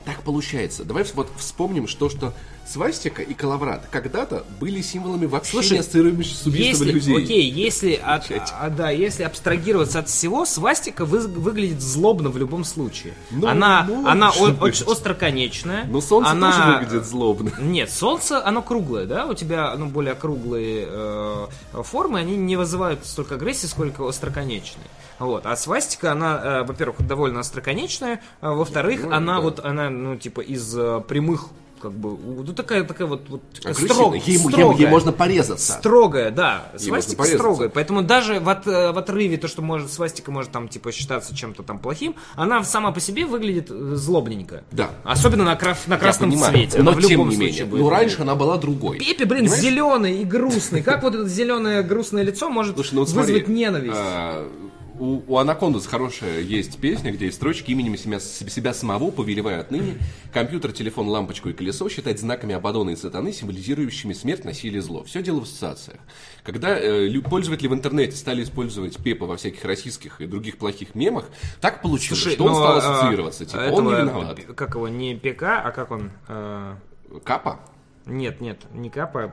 так 0.05 0.23
получается. 0.23 0.85
Давай 0.85 1.05
вот 1.15 1.31
вспомним, 1.37 1.87
что, 1.87 2.09
что 2.09 2.35
свастика 2.69 3.23
и 3.23 3.33
коловрат 3.35 3.87
когда-то 3.91 4.45
были 4.61 4.83
символами 4.83 5.27
вообще 5.27 5.53
Слушай, 5.53 5.73
не 5.75 5.79
ассоциируемыми 5.79 6.23
с 6.23 6.47
убийством 6.47 6.89
Если, 6.89 6.93
людей. 7.11 7.25
окей, 7.25 7.51
если, 7.51 7.93
от- 7.95 8.27
Замечательно. 8.27 8.59
а, 8.61 8.71
да, 8.71 8.91
если 8.91 9.23
абстрагироваться 9.23 9.99
от 10.01 10.09
всего, 10.09 10.45
свастика 10.45 11.05
вы- 11.05 11.27
выглядит 11.27 11.81
злобно 11.81 12.29
в 12.29 12.37
любом 12.37 12.65
случае. 12.65 13.15
Ну, 13.31 13.47
она 13.47 13.85
может 13.85 14.07
она 14.07 14.31
о- 14.31 14.63
очень 14.65 14.87
остроконечная. 14.87 15.85
Но 15.87 16.01
солнце 16.01 16.31
она... 16.31 16.53
тоже 16.53 16.79
выглядит 16.79 17.07
злобно. 17.07 17.53
Нет, 17.61 17.91
солнце, 17.91 18.45
оно 18.45 18.63
круглое, 18.63 19.07
да? 19.07 19.27
У 19.27 19.35
тебя, 19.35 19.75
ну, 19.77 19.87
более 19.87 20.15
круглые 20.15 20.87
э, 20.89 21.47
формы, 21.85 22.19
они 22.19 22.37
не 22.37 22.57
вызывают 22.57 23.07
столько 23.07 23.37
агрессии, 23.37 23.67
сколько 23.67 24.07
остроконечные. 24.07 24.87
Вот. 25.19 25.47
А 25.47 25.57
свастика, 25.57 26.13
она, 26.13 26.41
э, 26.43 26.63
во-первых, 26.65 27.07
довольно 27.07 27.41
остроконечная, 27.41 28.21
а 28.41 28.53
во-вторых, 28.53 29.05
Ну, 29.05 29.13
она 29.13 29.41
вот, 29.41 29.65
она, 29.65 29.91
ну, 29.91 30.17
типа, 30.17 30.41
из 30.41 30.75
э, 30.77 31.01
прямых, 31.09 31.47
как 31.81 31.93
бы, 31.93 32.17
ну, 32.45 32.53
такая, 32.53 32.85
такая 32.85 33.07
вот, 33.07 33.29
вот 33.29 33.43
Агрессивно. 33.65 33.95
строг- 33.95 34.23
Ей, 34.27 34.39
строгая. 34.39 34.77
ей 34.79 34.87
можно 34.89 35.13
порезаться. 35.13 35.73
Строгая, 35.75 36.31
да. 36.31 36.69
Ей 36.75 36.87
Свастика 36.87 37.25
строгая. 37.25 37.69
Поэтому 37.69 38.03
даже 38.03 38.41
в, 38.41 38.49
от- 38.49 38.67
э, 38.67 38.93
в 38.93 38.99
отрыве 38.99 39.37
то, 39.39 39.49
что 39.49 39.63
может 39.63 39.93
свастика 39.93 40.31
может 40.31 40.51
там 40.53 40.69
типа 40.69 40.93
считаться 40.93 41.35
чем-то 41.35 41.63
там 41.63 41.79
плохим, 41.79 42.15
она 42.35 42.63
сама 42.65 42.91
по 42.93 43.01
себе 43.01 43.27
выглядит 43.27 43.69
э, 43.71 43.93
злобненько. 43.95 44.65
Да. 44.73 44.91
Особенно 45.05 45.45
на, 45.45 45.57
кра- 45.57 45.77
на 45.87 45.97
красном 45.99 46.33
цвете. 46.37 46.83
Но 46.83 46.91
Она 46.91 47.01
в 47.01 47.01
любом 47.01 47.29
не 47.29 47.37
случае 47.37 47.51
менее. 47.53 47.65
будет 47.67 47.81
Ну, 47.81 47.89
раньше 47.91 48.23
она 48.23 48.35
была 48.35 48.57
другой. 48.59 48.99
Пепе, 48.99 49.25
блин, 49.25 49.43
Понимаешь? 49.45 49.63
зеленый 49.63 50.19
и 50.23 50.25
грустный. 50.25 50.83
Как 50.83 51.03
вот 51.03 51.15
это 51.15 51.29
зеленое 51.29 51.83
грустное 51.83 52.23
лицо 52.23 52.49
может 52.51 52.75
Слушай, 52.75 52.95
ну 52.95 53.01
вот 53.01 53.09
смотри, 53.11 53.35
вызвать 53.35 53.49
ненависть? 53.49 53.95
а, 53.97 54.49
у, 54.99 55.23
у 55.27 55.39
Анакондас 55.39 55.87
хорошая 55.87 56.41
есть 56.41 56.79
песня, 56.79 57.13
где 57.13 57.27
есть 57.27 57.37
строчки 57.37 57.71
именем 57.71 57.97
себя, 57.97 58.21
себя 58.21 58.75
самого 58.75 59.11
повелевая 59.11 59.61
отныне 59.61 59.99
компьютер, 60.33 60.73
телефон, 60.73 61.09
лампочку 61.09 61.49
и 61.49 61.53
колесо 61.53 61.89
считать 61.89 62.21
знаками 62.21 62.55
Абадона 62.55 62.91
и 62.91 62.97
Сатаны, 62.97 63.33
символизирующими 63.33 64.13
смерть, 64.13 64.45
насилие, 64.45 64.83
зло. 64.83 65.05
Все 65.05 65.23
дело 65.23 65.41
в 65.41 65.43
ассоциациях. 65.45 66.01
Когда 66.43 66.79
э, 66.79 67.09
пользователи 67.21 67.69
в 67.69 67.75
интернете 67.75 68.17
стали 68.17 68.43
использовать 68.43 68.97
Пепа 69.03 69.27
во 69.27 69.37
всяких 69.37 69.65
российских 69.65 70.21
и 70.21 70.27
других 70.27 70.59
плохих 70.59 70.95
мемах, 70.95 71.27
так 71.61 71.83
получилось, 71.83 72.23
Слушай, 72.23 72.35
что 72.35 72.45
он 72.45 72.53
но, 72.53 72.57
стал 72.57 72.73
а, 72.73 72.79
ассоциироваться. 72.79 73.47
Типа, 73.47 73.61
он 73.71 73.87
не 73.87 73.93
этого, 73.93 74.03
виноват. 74.03 74.41
Как 74.57 74.75
его, 74.75 74.89
не 74.89 75.15
ПК, 75.15 75.43
а 75.43 75.71
как 75.71 75.91
он? 75.91 76.11
э, 76.29 76.77
Капа? 77.25 77.61
Нет, 78.07 78.41
нет, 78.41 78.61
не 78.73 78.91
Капа. 78.91 79.33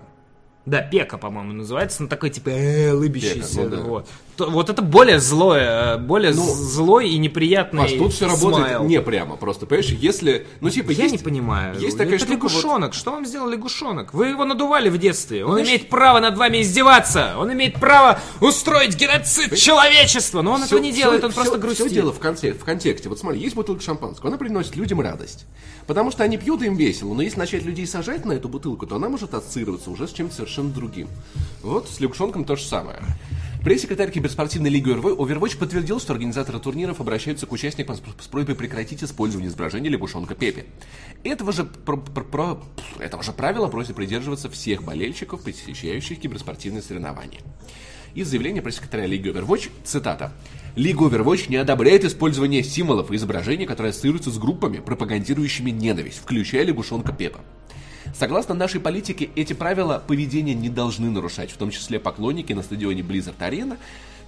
Да, 0.65 0.82
Пека, 0.82 1.17
по-моему, 1.19 1.54
называется. 1.54 2.01
Ну, 2.01 2.08
такой, 2.10 2.32
типа, 2.32 2.49
э, 2.49 2.91
лыбящийся. 2.91 3.58
Пека, 3.58 3.69
ну 3.69 3.69
да. 3.69 3.82
вот. 3.84 4.08
То- 4.36 4.49
вот 4.49 4.69
это 4.69 4.82
более 4.82 5.19
злое, 5.19 5.95
э, 5.95 5.97
более 5.97 6.34
Ну, 6.34 6.43
злой 6.43 7.08
и 7.10 7.17
неприятный 7.19 7.84
Паш, 7.84 7.93
тут 7.93 8.13
все 8.13 8.25
работает 8.28 8.67
смайл. 8.67 8.84
не 8.84 8.99
прямо. 8.99 9.38
Просто, 9.38 9.65
понимаешь, 9.65 9.91
если... 9.91 10.47
Ну, 10.62 10.69
типа, 10.69 10.91
Я 10.91 11.04
есть, 11.04 11.12
не 11.17 11.23
понимаю. 11.23 11.80
Есть 11.80 11.97
такая 11.97 12.15
это 12.15 12.25
штука, 12.25 12.43
вот- 12.43 12.51
лягушонок. 12.51 12.93
Что 12.95 13.12
вам 13.12 13.25
сделал 13.25 13.47
лягушонок? 13.47 14.13
Вы 14.13 14.28
его 14.30 14.43
надували 14.43 14.89
в 14.89 14.97
детстве. 14.97 15.45
Он 15.45 15.62
имеет 15.62 15.88
право 15.88 16.19
над 16.19 16.36
вами 16.38 16.62
издеваться. 16.63 17.36
Он 17.38 17.54
имеет 17.54 17.75
право 17.75 18.19
устроить 18.41 18.95
геноцид 18.97 19.56
человечества. 19.56 20.41
Но 20.41 20.51
он 20.54 20.58
Всё- 20.63 20.65
этого 20.78 20.80
не 20.80 20.91
делает, 20.91 21.23
он 21.23 21.32
просто 21.32 21.54
всё- 21.54 21.62
грустит. 21.62 21.86
всё 21.86 21.95
дело 21.95 22.12
в, 22.12 22.19
конте- 22.19 22.54
в 22.54 22.63
контексте. 22.65 23.08
Вот 23.08 23.19
смотри, 23.19 23.39
есть 23.39 23.56
бутылка 23.56 23.82
шампанского, 23.84 24.30
она 24.30 24.38
приносит 24.38 24.75
людям 24.75 24.99
радость. 24.99 25.45
Потому 25.88 26.10
что 26.12 26.23
они 26.23 26.38
пьют, 26.38 26.62
им 26.63 26.75
весело. 26.75 27.13
Но 27.13 27.21
если 27.21 27.38
начать 27.39 27.63
людей 27.63 27.86
сажать 27.86 28.25
на 28.25 28.34
эту 28.34 28.49
бутылку, 28.49 28.88
то 28.88 28.95
она 28.95 29.08
может 29.08 29.34
ассоциироваться 29.36 29.91
уже 29.91 30.08
с 30.08 30.12
чем-то 30.12 30.34
совершенно 30.36 30.55
другим. 30.63 31.08
Вот 31.62 31.89
с 31.89 32.00
лягушонком 32.00 32.46
то 32.46 32.56
же 32.56 32.63
самое. 32.63 33.00
Пресс-секретарь 33.63 34.12
киберспортивной 34.12 34.70
лиги 34.70 34.91
Overwatch 34.91 35.58
подтвердил, 35.58 36.00
что 36.00 36.13
организаторы 36.13 36.60
турниров 36.60 37.02
обращаются 37.02 37.48
к 37.48 37.52
участникам 37.52 37.96
с 37.96 38.28
просьбой 38.28 38.54
прекратить 38.54 39.04
использование 39.04 39.50
изображения 39.50 39.89
лягушонка 39.89 40.36
Пепе. 40.36 40.65
Этого 41.24 41.52
же, 41.52 41.63
про- 41.63 41.98
про- 41.98 42.24
про- 42.24 42.63
этого 43.00 43.24
же 43.24 43.32
правила 43.32 43.68
просят 43.68 43.96
придерживаться 43.96 44.52
всех 44.52 44.84
болельщиков, 44.84 45.44
посещающих 45.44 46.20
киберспортивные 46.20 46.84
соревнования. 46.84 47.41
Из 48.13 48.30
заявления 48.30 48.62
пресс-секретаря 48.62 49.08
Лиги 49.08 49.30
Overwatch, 49.30 49.72
цитата. 49.84 50.32
Лига 50.76 51.08
Overwatch 51.08 51.50
не 51.50 51.56
одобряет 51.56 52.06
использование 52.06 52.63
символов 52.63 53.12
и 53.12 53.15
изображений, 53.15 53.65
которые 53.65 53.89
ассоциируются 53.89 54.30
с 54.30 54.38
группами, 54.38 54.78
пропагандирующими 54.78 55.72
ненависть, 55.72 56.20
включая 56.20 56.63
лягушонка 56.65 57.13
Пепа. 57.13 57.39
Согласно 58.17 58.56
нашей 58.56 58.80
политике, 58.80 59.30
эти 59.36 59.54
правила 59.54 60.01
поведения 60.06 60.54
не 60.54 60.69
должны 60.69 61.10
нарушать, 61.10 61.51
в 61.51 61.58
том 61.58 61.69
числе 61.69 61.99
поклонники 61.99 62.54
на 62.54 62.63
стадионе 62.63 63.01
Blizzard 63.01 63.38
Arena. 63.39 63.78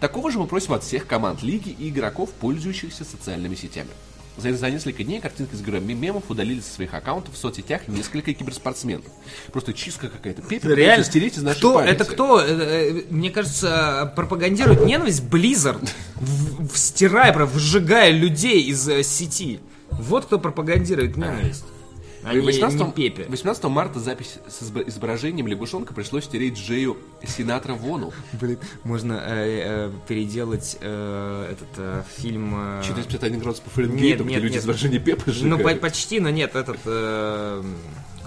Такого 0.02 0.30
же 0.30 0.40
мы 0.40 0.46
просим 0.48 0.74
от 0.74 0.84
всех 0.84 1.08
команд 1.08 1.42
лиги 1.42 1.70
и 1.70 1.90
игроков, 1.90 2.32
пользующихся 2.32 3.06
социальными 3.06 3.56
сетями. 3.56 3.90
За, 4.36 4.54
за 4.54 4.70
несколько 4.70 5.04
дней 5.04 5.20
картинки 5.20 5.56
с 5.56 5.62
героем 5.62 5.88
мемов 5.88 6.26
удалили 6.30 6.60
со 6.60 6.72
своих 6.76 6.94
аккаунтов 6.94 7.34
в 7.34 7.38
соцсетях 7.38 7.88
несколько 7.88 8.34
киберспортсменов. 8.34 9.06
Просто 9.52 9.74
чистка 9.74 10.10
какая-то. 10.10 10.44
Пепел 10.44 10.70
Реально, 10.76 11.04
стереть 11.06 11.38
из 11.38 11.42
нашей 11.42 11.58
кто, 11.58 11.74
памяти. 11.76 11.92
это 11.94 12.06
кто, 12.06 12.40
э, 12.42 12.46
э, 12.48 13.04
мне 13.10 13.32
кажется, 13.32 14.14
пропагандирует 14.16 14.86
ненависть 14.86 15.24
Blizzard, 15.24 15.90
в- 16.16 16.68
в- 16.68 16.78
стирая, 16.78 17.34
выжигая 17.34 18.12
людей 18.12 18.62
из 18.64 18.88
э, 18.88 19.02
сети. 19.02 19.60
Вот 19.90 20.26
кто 20.26 20.38
пропагандирует 20.38 21.18
ненависть. 21.18 21.64
А 22.30 22.34
не, 22.34 22.42
18, 22.42 22.80
не 22.86 22.92
Пепе. 22.92 23.26
18 23.30 23.64
марта 23.66 24.00
запись 24.00 24.40
с 24.48 24.62
изобра- 24.64 24.88
изображением 24.88 25.48
лягушонка 25.48 25.94
пришлось 25.94 26.26
стереть 26.26 26.58
Джею 26.58 26.98
Синатра 27.26 27.74
Вону. 27.74 28.12
Блин, 28.34 28.58
можно 28.84 29.14
э, 29.26 29.90
э, 29.90 29.92
переделать 30.08 30.78
э, 30.82 31.52
этот 31.54 31.68
э, 31.78 32.04
фильм... 32.18 32.54
э, 32.56 32.84
451 32.86 33.40
градусов 33.40 33.64
по 33.66 33.80
Нет, 33.80 33.88
Фаренгейту, 33.90 34.24
где 34.26 34.34
нет, 34.34 34.44
люди 34.44 34.54
нет. 34.54 34.62
изображение 34.62 35.00
Пепы 35.00 35.24
Ну, 35.28 35.34
сжигают. 35.34 35.64
по- 35.82 35.88
почти, 35.88 36.20
но 36.20 36.30
нет, 36.30 36.56
этот... 36.56 36.78
э, 36.86 37.64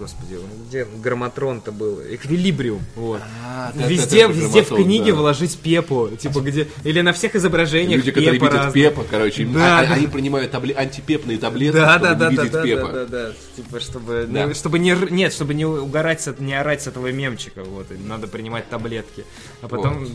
господи, 0.01 0.39
где 0.69 0.85
грамматрон-то 0.85 1.73
был? 1.73 2.01
Эквилибриум, 2.01 2.83
вот. 2.97 3.21
А, 3.45 3.73
да, 3.75 3.87
везде, 3.87 4.27
да, 4.27 4.33
везде 4.33 4.63
в 4.63 4.75
книге 4.75 5.13
да. 5.13 5.19
вложить 5.19 5.59
пепу, 5.59 6.09
типа 6.19 6.41
где, 6.41 6.69
или 6.85 7.01
на 7.01 7.13
всех 7.13 7.37
изображениях 7.37 7.99
Люди, 7.99 8.11
которые 8.11 8.41
пепа 8.41 8.53
видят 8.53 8.73
пепа, 8.73 9.05
короче, 9.09 9.45
Да, 9.45 9.81
а- 9.81 9.87
да. 9.87 9.95
они 9.95 10.07
принимают 10.07 10.53
табле- 10.53 10.75
антипепные 10.75 11.39
таблетки, 11.39 11.77
Да, 11.77 11.99
чтобы 11.99 12.15
да, 12.17 12.31
не 12.31 12.37
да, 12.37 12.43
видеть 12.43 12.53
да, 12.53 12.63
пепа. 12.63 12.89
да, 12.89 12.93
да, 12.93 13.07
да, 13.07 13.33
типа 13.57 13.81
чтобы, 13.81 14.27
Да. 14.29 14.47
ну, 14.47 14.55
чтобы 14.55 14.79
не, 14.79 14.97
нет, 15.11 15.33
чтобы 15.33 15.55
не 15.55 15.67
угорать, 15.67 16.21
с, 16.21 16.35
не 16.39 16.55
орать 16.55 16.83
с 16.83 16.87
этого 16.87 17.13
мемчика, 17.13 17.63
вот, 17.63 17.91
и 17.93 17.95
надо 17.95 18.27
принимать 18.27 18.69
таблетки, 18.69 19.25
а 19.61 19.69
потом 19.69 20.09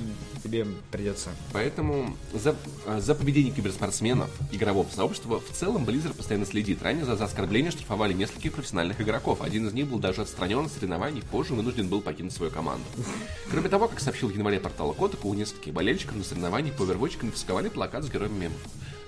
тебе 0.44 0.66
придется. 0.92 1.30
Поэтому 1.54 2.16
за, 2.34 2.56
а, 2.86 3.00
за 3.00 3.16
поведение 3.16 3.52
киберспортсменов, 3.52 4.30
игрового 4.52 4.88
сообщества 4.96 5.40
в 5.40 5.56
целом 5.56 5.86
Blizzard 5.86 6.14
постоянно 6.14 6.46
следит. 6.46 6.82
Ранее 6.84 7.06
за, 7.06 7.16
за 7.16 7.26
оскорбление 7.26 7.72
штрафовали 7.72 8.14
нескольких 8.14 8.54
профессиональных 8.54 9.02
игроков. 9.02 9.42
Один 9.42 9.68
из 9.68 9.74
них 9.76 9.88
был 9.88 10.00
даже 10.00 10.22
отстранен 10.22 10.66
от 10.66 10.72
соревнований, 10.72 11.22
позже 11.32 11.54
вынужден 11.54 11.88
был 11.88 12.02
покинуть 12.02 12.34
свою 12.34 12.52
команду. 12.52 12.84
Кроме 13.52 13.70
того, 13.70 13.88
как 13.88 14.00
сообщил 14.00 14.30
в 14.30 14.34
январе 14.36 14.60
портала 14.60 14.94
Котаку, 14.94 15.30
у 15.30 15.34
нескольких 15.34 15.74
болельщиков 15.74 16.16
на 16.16 16.24
соревновании 16.24 16.72
по 16.72 16.84
Overwatch 16.84 17.18
конфисковали 17.20 17.70
плакат 17.70 18.04
с 18.04 18.10
героем 18.10 18.40
мемов. 18.40 18.58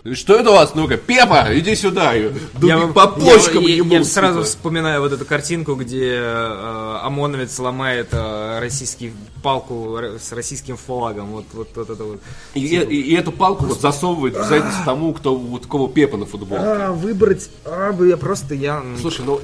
Ну 0.03 0.15
Что 0.15 0.36
это 0.36 0.51
у 0.51 0.53
вас? 0.53 0.73
Ну-ка, 0.73 0.95
Пепа, 0.95 1.47
иди 1.51 1.75
сюда! 1.75 2.13
Дуби 2.53 2.93
по 2.93 3.08
почкам 3.08 3.63
я, 3.63 3.69
я- 3.69 3.75
ебут, 3.77 3.91
я 3.91 4.03
сразу 4.06 4.43
вспоминаю 4.43 5.01
вот 5.01 5.12
эту 5.12 5.25
картинку, 5.25 5.75
где 5.75 6.13
э, 6.13 6.97
ОМОНовец 7.03 7.58
ломает 7.60 8.10
э, 8.12 8.60
российский 8.60 9.12
палку 9.43 9.97
с 10.19 10.32
российским 10.32 10.77
флагом. 10.77 11.27
Вот, 11.32 11.45
вот, 11.51 11.69
вот 11.75 11.89
это 11.89 12.03
вот. 12.03 12.21
И, 12.53 12.60
и- 12.60 13.01
и 13.01 13.15
эту 13.15 13.32
палку 13.34 13.65
вот 13.65 13.82
засовывает 13.82 14.38
в 14.38 14.43
задницу 14.47 14.77
тому, 14.86 15.13
кто 15.13 15.36
вот 15.36 15.65
у 15.65 15.67
кого 15.67 15.88
Пепа 15.89 16.15
на 16.15 16.25
футболке. 16.25 16.63
А, 16.63 16.91
выбрать, 16.93 17.49
а, 17.65 17.91
бы 17.91 18.08
я 18.08 18.15
просто, 18.17 18.53
я... 18.53 18.82
Слушай, 19.01 19.25
ну 19.25 19.41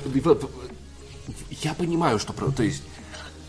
я 1.64 1.74
понимаю, 1.74 2.20
что 2.20 2.34
то 2.34 2.64
есть 2.64 2.84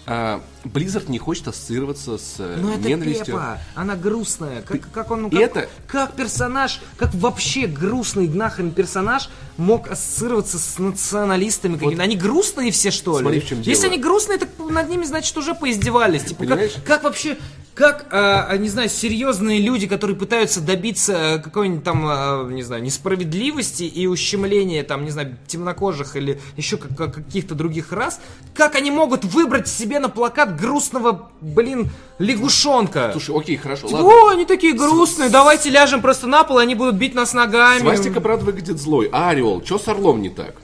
а, 0.06 0.42
Blizzard 0.64 1.10
не 1.10 1.18
хочет 1.18 1.48
ассоциироваться 1.48 2.18
с 2.18 2.34
э, 2.38 2.58
Ну 2.60 2.74
это 2.74 2.86
ненавистью. 2.88 3.24
Пепа, 3.26 3.58
она 3.74 3.96
грустная. 3.96 4.60
Как, 4.60 4.90
как 4.92 5.10
он, 5.10 5.30
как, 5.30 5.40
это- 5.40 5.68
как 5.86 6.12
персонаж, 6.12 6.80
как 6.98 7.14
вообще 7.14 7.66
грустный 7.66 8.28
нахрен 8.28 8.70
персонаж 8.70 9.30
мог 9.56 9.88
ассоциироваться 9.88 10.58
с 10.58 10.78
националистами 10.78 11.74
какими-то? 11.76 12.02
Они 12.02 12.16
грустные 12.16 12.70
все, 12.70 12.90
что 12.90 13.16
ли? 13.18 13.22
Смотри, 13.22 13.40
в 13.40 13.46
чем 13.46 13.60
Если 13.62 13.82
дело. 13.82 13.94
они 13.94 14.02
грустные, 14.02 14.38
так 14.38 14.50
над 14.58 14.90
ними, 14.90 15.04
значит, 15.04 15.34
уже 15.38 15.54
поиздевались. 15.54 16.24
Типа, 16.24 16.44
как, 16.44 16.60
как 16.84 17.04
вообще, 17.04 17.38
как, 17.74 18.06
а, 18.12 18.56
не 18.56 18.68
знаю, 18.68 18.88
серьезные 18.88 19.60
люди, 19.60 19.86
которые 19.88 20.16
пытаются 20.16 20.60
добиться 20.60 21.40
какой-нибудь 21.42 21.82
там, 21.82 22.04
а, 22.06 22.44
не 22.48 22.62
знаю, 22.62 22.82
несправедливости 22.84 23.82
и 23.82 24.06
ущемления, 24.06 24.84
там, 24.84 25.04
не 25.04 25.10
знаю, 25.10 25.36
темнокожих 25.48 26.14
или 26.14 26.40
еще 26.56 26.76
как- 26.76 26.96
как- 26.96 27.14
каких-то 27.14 27.54
других 27.56 27.90
рас, 27.92 28.20
как 28.54 28.76
они 28.76 28.90
могут 28.92 29.24
выбрать 29.24 29.66
себе 29.66 29.98
на 29.98 30.08
плакат 30.08 30.56
грустного, 30.60 31.30
блин, 31.40 31.90
лягушонка? 32.20 33.10
Слушай, 33.12 33.36
окей, 33.38 33.56
хорошо, 33.56 33.88
Типа, 33.88 33.96
ладно. 33.96 34.10
о, 34.10 34.28
они 34.30 34.44
такие 34.44 34.72
грустные, 34.72 35.28
давайте 35.28 35.68
ляжем 35.70 36.00
просто 36.00 36.26
на 36.28 36.44
пол, 36.44 36.60
и 36.60 36.62
они 36.62 36.74
будут 36.76 36.94
бить 36.94 37.14
нас 37.14 37.34
ногами. 37.34 37.80
Свастика, 37.80 38.20
правда, 38.20 38.44
выглядит 38.44 38.78
злой. 38.80 39.08
А 39.12 39.30
орел? 39.30 39.62
Что 39.64 39.78
с 39.78 39.88
орлом 39.88 40.22
не 40.22 40.30
так? 40.30 40.54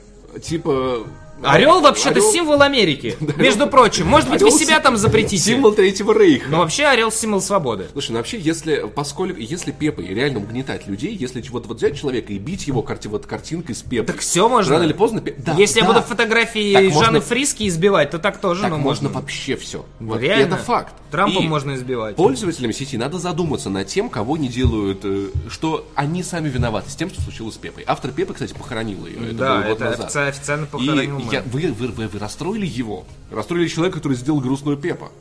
Типа... 0.41 0.99
Орел 1.43 1.81
вообще-то 1.81 2.19
Орел- 2.19 2.31
символ 2.31 2.61
Америки. 2.61 3.15
Между 3.37 3.67
прочим, 3.67 4.07
может 4.07 4.29
быть, 4.29 4.41
вы 4.41 4.51
себя 4.51 4.79
там 4.79 4.97
запретите. 4.97 5.43
Символ 5.43 5.71
Третьего 5.73 6.13
Рейха. 6.17 6.49
Но 6.49 6.59
вообще 6.59 6.85
орел 6.85 7.11
символ 7.11 7.41
свободы. 7.41 7.87
Слушай, 7.91 8.11
ну 8.11 8.17
вообще, 8.17 8.39
если, 8.39 8.85
поскольку, 8.93 9.39
если 9.39 9.71
Пепой 9.71 10.07
реально 10.07 10.39
угнетать 10.39 10.87
людей, 10.87 11.15
если 11.15 11.41
вот, 11.49 11.65
вот 11.65 11.77
взять 11.77 11.99
человека 11.99 12.31
и 12.33 12.37
бить 12.37 12.67
его 12.67 12.81
карти, 12.81 13.07
вот 13.07 13.25
картинкой 13.25 13.75
с 13.75 13.81
Пепой, 13.81 14.05
Так 14.07 14.19
все 14.19 14.47
можно. 14.47 14.73
рано 14.75 14.83
или 14.83 14.93
поздно... 14.93 15.21
Да, 15.37 15.53
Если 15.53 15.79
я 15.79 15.85
да. 15.87 15.93
буду 15.93 16.05
фотографии 16.05 16.73
Так 16.73 16.83
Жанны 16.85 16.93
можно- 16.95 17.21
Фриски 17.21 17.67
избивать, 17.67 18.11
то 18.11 18.19
так 18.19 18.39
тоже, 18.39 18.61
Так 18.61 18.71
ну, 18.71 18.77
можно 18.77 19.09
можно. 19.09 19.21
вообще 19.21 19.55
все. 19.55 19.85
Вот. 19.99 20.19
Реально. 20.21 20.53
Это 20.55 20.57
факт. 20.57 20.93
Трампом 21.11 21.43
И 21.43 21.47
можно 21.47 21.75
избивать. 21.75 22.15
Пользователям 22.15 22.71
сети 22.71 22.97
надо 22.97 23.17
задуматься 23.19 23.69
над 23.69 23.87
тем, 23.87 24.09
кого 24.09 24.37
не 24.37 24.47
делают, 24.47 24.99
э, 25.03 25.27
что 25.49 25.85
они 25.95 26.23
сами 26.23 26.47
виноваты 26.49 26.89
с 26.89 26.95
тем, 26.95 27.09
что 27.09 27.21
случилось 27.21 27.55
с 27.55 27.57
Пепой. 27.57 27.83
Автор 27.85 28.11
Пепы, 28.11 28.33
кстати, 28.33 28.53
похоронил 28.53 29.05
ее. 29.07 29.17
Это 29.31 29.33
Да, 29.33 29.65
это 29.67 29.83
назад. 29.85 30.09
офици- 30.09 30.27
официально 30.29 30.63
И 30.63 30.67
похоронил 30.67 31.19
мэр. 31.19 31.30
Я- 31.31 31.41
вы, 31.43 31.71
вы, 31.71 31.87
вы- 31.87 32.07
вы 32.07 32.19
расстроили 32.19 32.65
его. 32.65 33.05
Расстроили 33.31 33.67
человека, 33.67 33.97
который 33.97 34.17
сделал 34.17 34.39
грустную 34.39 34.77
Пепа. 34.77 35.11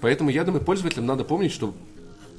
Поэтому 0.00 0.30
я 0.30 0.44
думаю, 0.44 0.62
пользователям 0.64 1.06
надо 1.06 1.24
помнить, 1.24 1.52
что 1.52 1.74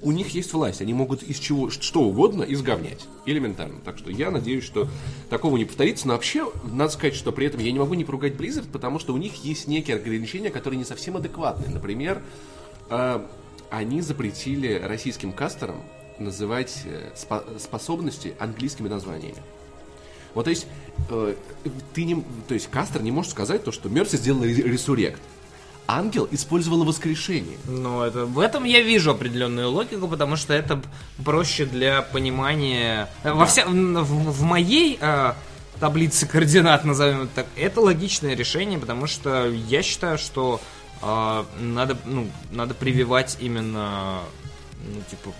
у 0.04 0.12
них 0.12 0.30
есть 0.30 0.54
власть, 0.54 0.80
они 0.82 0.94
могут 0.94 1.24
из 1.24 1.40
чего 1.40 1.72
что 1.72 2.02
угодно 2.04 2.44
изговнять. 2.44 3.08
Элементарно. 3.26 3.80
Так 3.84 3.98
что 3.98 4.12
я 4.12 4.30
надеюсь, 4.30 4.64
что 4.64 4.88
такого 5.30 5.58
не 5.58 5.66
повторится. 5.66 6.08
Но 6.08 6.14
вообще, 6.14 6.48
надо 6.72 6.92
сказать, 6.92 7.16
что 7.16 7.32
при 7.32 7.48
этом 7.48 7.60
я 7.62 7.72
не 7.72 7.80
могу 7.80 7.96
не 7.96 8.06
поругать 8.06 8.34
Blizzard, 8.34 8.68
потому 8.72 9.00
что 9.00 9.14
у 9.14 9.18
них 9.18 9.44
есть 9.44 9.68
некие 9.68 9.96
ограничения, 9.98 10.52
которые 10.52 10.78
не 10.78 10.86
совсем 10.86 11.18
адекватны. 11.18 11.74
Например, 11.74 12.22
э, 12.92 13.26
они 13.72 14.02
запретили 14.02 14.80
российским 14.84 15.34
кастерам 15.34 15.78
называть 16.20 16.82
э, 16.86 17.12
спо- 17.16 17.60
способности 17.60 18.36
английскими 18.40 18.88
названиями. 18.88 19.38
Вот, 20.38 20.44
то 20.44 20.52
есть, 20.52 20.68
э, 21.10 21.34
ты 21.96 22.04
не, 22.04 22.24
то 22.48 22.54
есть, 22.54 22.70
Кастер 22.70 23.02
не 23.02 23.10
может 23.12 23.32
сказать 23.32 23.64
то, 23.64 23.72
что 23.72 23.90
Мерси 23.90 24.18
сделала 24.18 24.44
ре- 24.44 24.54
ресурект. 24.54 25.20
Ангел 25.88 26.28
использовала 26.30 26.84
воскрешение. 26.84 27.58
Ну, 27.66 28.04
это, 28.04 28.26
в 28.28 28.38
этом 28.40 28.64
я 28.64 28.82
вижу 28.82 29.10
определенную 29.10 29.72
логику, 29.72 30.08
потому 30.08 30.36
что 30.36 30.54
это 30.54 30.80
проще 31.26 31.66
для 31.66 32.04
понимания. 32.04 33.10
э, 33.24 33.34
Во 33.34 33.48
вся, 33.48 33.66
в, 33.66 33.72
в 34.06 34.42
моей 34.44 35.00
э, 35.02 35.34
таблице 35.80 36.28
координат, 36.28 36.86
назовем 36.86 37.22
это 37.24 37.32
так, 37.38 37.48
это 37.56 37.82
логичное 37.82 38.36
решение, 38.36 38.78
потому 38.78 39.08
что 39.08 39.48
я 39.50 39.82
считаю, 39.82 40.20
что 40.20 40.62
э, 41.02 41.44
надо, 41.62 41.98
ну, 42.06 42.28
надо 42.52 42.76
прививать 42.76 43.38
именно 43.40 44.20
ну, 44.80 45.02
типа, 45.10 45.34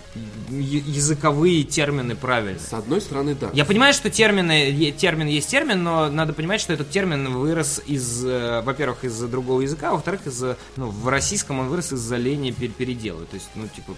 языковые 0.50 1.62
термины 1.62 2.16
правильно. 2.16 2.58
С 2.58 2.72
одной 2.72 3.00
стороны, 3.00 3.34
да. 3.34 3.50
Я 3.52 3.64
понимаю, 3.64 3.94
что 3.94 4.10
термины, 4.10 4.92
термин 4.92 5.26
есть 5.28 5.48
термин, 5.48 5.82
но 5.82 6.08
надо 6.08 6.32
понимать, 6.32 6.60
что 6.60 6.72
этот 6.72 6.90
термин 6.90 7.32
вырос 7.32 7.80
из, 7.86 8.24
э, 8.24 8.62
во-первых, 8.62 9.04
из 9.04 9.18
другого 9.20 9.60
языка, 9.60 9.90
а 9.90 9.92
во-вторых, 9.92 10.26
из, 10.26 10.42
ну, 10.76 10.88
в 10.88 11.08
российском 11.08 11.60
он 11.60 11.68
вырос 11.68 11.92
из-за 11.92 12.16
лени 12.16 12.50
пер- 12.50 12.72
передела. 12.72 13.20
То 13.26 13.34
есть, 13.34 13.48
ну, 13.54 13.68
типа, 13.68 13.94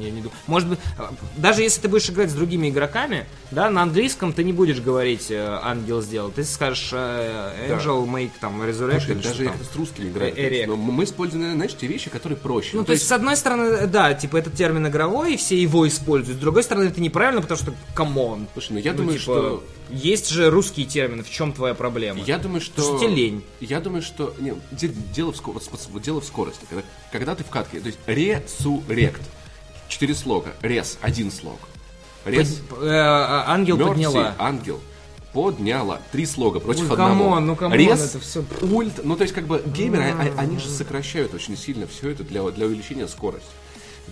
я 0.00 0.10
не 0.10 0.20
думаю. 0.22 0.32
Может 0.46 0.68
быть, 0.68 0.78
э, 0.98 1.02
даже 1.36 1.62
если 1.62 1.80
ты 1.82 1.88
будешь 1.88 2.08
играть 2.08 2.30
с 2.30 2.34
другими 2.34 2.70
игроками, 2.70 3.26
да, 3.50 3.70
на 3.70 3.82
английском 3.82 4.32
ты 4.32 4.44
не 4.44 4.52
будешь 4.52 4.80
говорить 4.80 5.30
э, 5.30 5.58
ангел 5.62 6.02
сделал, 6.02 6.30
ты 6.30 6.44
скажешь 6.44 6.90
э, 6.92 7.68
angel 7.68 8.06
make 8.06 8.30
там 8.40 8.62
resurrect 8.62 9.00
Слушай, 9.00 9.14
даже 9.16 9.44
там. 9.46 9.56
с 9.72 9.76
русскими 9.76 10.08
играют. 10.08 10.38
Э, 10.38 10.48
то 10.48 10.54
есть. 10.54 10.66
Но 10.68 10.76
мы 10.76 11.04
используем, 11.04 11.52
знаешь, 11.54 11.74
те 11.76 11.86
вещи, 11.86 12.10
которые 12.10 12.38
проще. 12.38 12.70
Ну, 12.76 12.84
то 12.84 12.92
есть, 12.92 13.06
с 13.06 13.12
одной 13.12 13.36
стороны, 13.36 13.86
да, 13.86 14.14
типа, 14.14 14.36
этот 14.36 14.54
термин 14.54 14.83
игровой, 14.88 15.34
и 15.34 15.36
все 15.36 15.60
его 15.60 15.86
используют. 15.88 16.38
С 16.38 16.40
другой 16.40 16.62
стороны, 16.62 16.84
это 16.88 17.00
неправильно, 17.00 17.40
потому 17.42 17.58
что, 17.58 17.74
come 17.94 18.24
on. 18.24 18.46
Слушай, 18.52 18.72
ну 18.72 18.78
я 18.78 18.92
Ну, 18.92 18.98
думаю, 18.98 19.18
типа, 19.18 19.22
что... 19.22 19.64
Есть 19.90 20.30
же 20.30 20.48
русские 20.50 20.86
термины, 20.86 21.22
в 21.22 21.30
чем 21.30 21.52
твоя 21.52 21.74
проблема? 21.74 22.20
Я 22.24 22.38
думаю, 22.38 22.60
что... 22.60 22.80
Что 22.82 22.98
тебе 22.98 23.08
лень? 23.14 23.44
Я 23.60 23.80
думаю, 23.80 24.02
что... 24.02 24.34
Не, 24.38 24.54
де- 24.72 24.88
дело, 24.88 25.32
в, 25.32 25.42
вот 25.92 26.02
дело 26.02 26.20
в 26.20 26.24
скорости. 26.24 26.64
Когда, 26.68 26.84
когда 27.12 27.34
ты 27.34 27.44
в 27.44 27.50
катке... 27.50 27.80
То 27.80 27.86
есть 27.88 27.98
resurrect. 28.06 29.20
Четыре 29.88 30.14
слога. 30.14 30.54
Рес. 30.62 30.98
Один 31.02 31.30
слог. 31.30 31.58
Рес. 32.24 32.60
Под- 32.70 32.82
э, 32.82 32.88
а, 32.90 33.44
ангел 33.48 33.76
Мерси, 33.76 33.90
подняла. 33.90 34.34
ангел. 34.38 34.80
Подняла. 35.34 36.00
Три 36.12 36.26
слога 36.26 36.60
против 36.60 36.82
Ой, 36.84 36.90
одного. 36.92 37.10
come 37.24 37.37
on, 37.37 37.46
ну 37.46 37.56
come 37.56 37.67
on, 37.67 37.76
Рес, 37.78 38.00
это 38.14 38.20
всё- 38.20 38.44
ульт. 38.62 39.04
Ну, 39.04 39.16
то 39.16 39.22
есть, 39.22 39.34
как 39.34 39.46
бы, 39.46 39.62
геймеры, 39.66 40.04
а- 40.04 40.32
а- 40.36 40.40
они 40.40 40.58
же 40.58 40.68
сокращают 40.68 41.34
очень 41.34 41.56
сильно 41.56 41.86
все 41.86 42.10
это 42.10 42.22
для, 42.24 42.42
для 42.50 42.66
увеличения 42.66 43.08
скорости. 43.08 43.48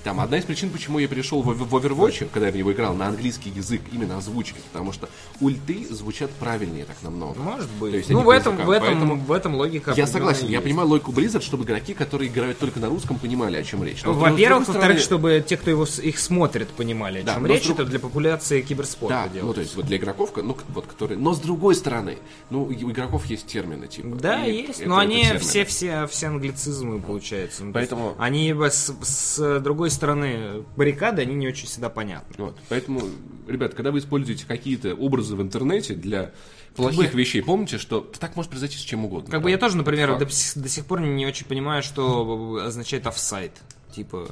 Там 0.05 0.19
одна 0.21 0.39
из 0.39 0.45
причин, 0.45 0.71
почему 0.71 0.99
я 0.99 1.07
перешел 1.07 1.43
в, 1.43 1.53
в 1.55 1.75
Overwatch, 1.77 2.29
когда 2.33 2.47
я 2.49 2.53
в 2.53 2.57
него 2.57 2.73
играл, 2.73 2.95
на 2.95 3.07
английский 3.07 3.51
язык, 3.51 3.83
именно 3.93 4.19
озвучки, 4.19 4.57
потому 4.73 4.93
что 4.93 5.09
ульты 5.41 5.87
звучат 5.91 6.31
правильнее 6.33 6.85
так 6.85 6.97
намного. 7.03 7.39
Может 7.41 7.71
быть. 7.79 7.93
То 7.93 7.97
есть 7.99 8.11
ну, 8.11 8.23
в 8.23 8.29
этом, 8.31 8.55
языкам, 8.55 8.67
в 8.67 8.71
этом, 8.71 8.87
поэтому 8.89 9.17
в 9.17 9.33
этом 9.33 9.55
логика. 9.55 9.95
Я 9.97 10.07
согласен, 10.07 10.47
я 10.47 10.53
есть. 10.55 10.65
понимаю 10.65 10.89
логику 10.89 11.13
Blizzard, 11.13 11.43
чтобы 11.43 11.65
игроки, 11.65 11.95
которые 11.95 12.31
играют 12.31 12.59
только 12.59 12.81
на 12.81 12.89
русском, 12.89 13.19
понимали, 13.19 13.57
о 13.57 13.63
чем 13.63 13.85
речь. 13.85 14.03
Во-первых, 14.03 14.37
другой 14.37 14.59
во-вторых, 14.59 14.83
стороны- 14.83 14.99
чтобы 15.01 15.45
те, 15.47 15.57
кто 15.57 15.71
его, 15.71 15.85
их 16.03 16.19
смотрит, 16.19 16.69
понимали, 16.71 17.21
о 17.21 17.25
Да, 17.25 17.35
чем 17.35 17.47
речь, 17.47 17.65
друг- 17.65 17.79
это 17.81 17.89
для 17.89 17.99
популяции 18.01 18.61
киберспорта 18.63 19.15
Да, 19.25 19.29
делать. 19.29 19.47
ну 19.47 19.55
то 19.55 19.61
есть 19.61 19.77
вот 19.77 19.87
для 19.87 19.99
игроков, 19.99 20.33
ну 20.37 20.57
вот 20.71 20.87
которые, 20.87 21.19
но 21.19 21.33
с 21.35 21.39
другой 21.39 21.75
стороны, 21.77 22.19
ну 22.51 22.65
у 22.65 22.73
игроков 22.73 23.27
есть 23.27 23.47
термины 23.47 23.87
типа. 23.87 24.17
Да, 24.17 24.43
есть, 24.45 24.81
это- 24.81 24.89
но 24.89 24.95
это 24.97 25.03
они 25.11 25.23
термины. 25.23 25.39
все, 25.39 25.65
все, 25.65 26.07
все 26.09 26.27
англицизмы 26.27 27.01
получаются. 27.01 27.65
Ну, 27.65 27.73
Поэтому- 27.73 28.15
Они 28.19 28.53
с, 28.53 28.93
с 29.03 29.61
другой 29.61 29.82
стороны 29.91 30.65
баррикады, 30.77 31.23
они 31.23 31.35
не 31.35 31.49
очень 31.49 31.67
всегда 31.67 31.89
понятны. 31.89 32.35
Вот, 32.39 32.59
поэтому, 32.69 33.03
ребят, 33.47 33.75
когда 33.75 33.91
вы 33.91 33.99
используете 33.99 34.47
какие-то 34.47 34.95
образы 34.95 35.37
в 35.37 35.43
интернете 35.43 35.95
для 35.95 36.33
плохих 36.75 37.15
вещей, 37.15 37.43
помните, 37.43 37.79
что 37.79 38.01
так 38.01 38.37
может 38.37 38.51
произойти 38.51 38.77
с 38.77 38.81
чем 38.81 39.05
угодно. 39.05 39.31
Как 39.31 39.41
да. 39.41 39.45
бы 39.45 39.51
я 39.51 39.59
тоже, 39.59 39.77
например, 39.77 40.09
Факт. 40.11 40.21
до, 40.21 40.61
до 40.61 40.69
сих 40.69 40.87
пор 40.87 41.01
не 41.01 41.27
очень 41.27 41.47
понимаю, 41.47 41.83
что 41.83 42.63
означает 42.65 43.07
офсайт. 43.07 43.53
Типа, 43.95 44.29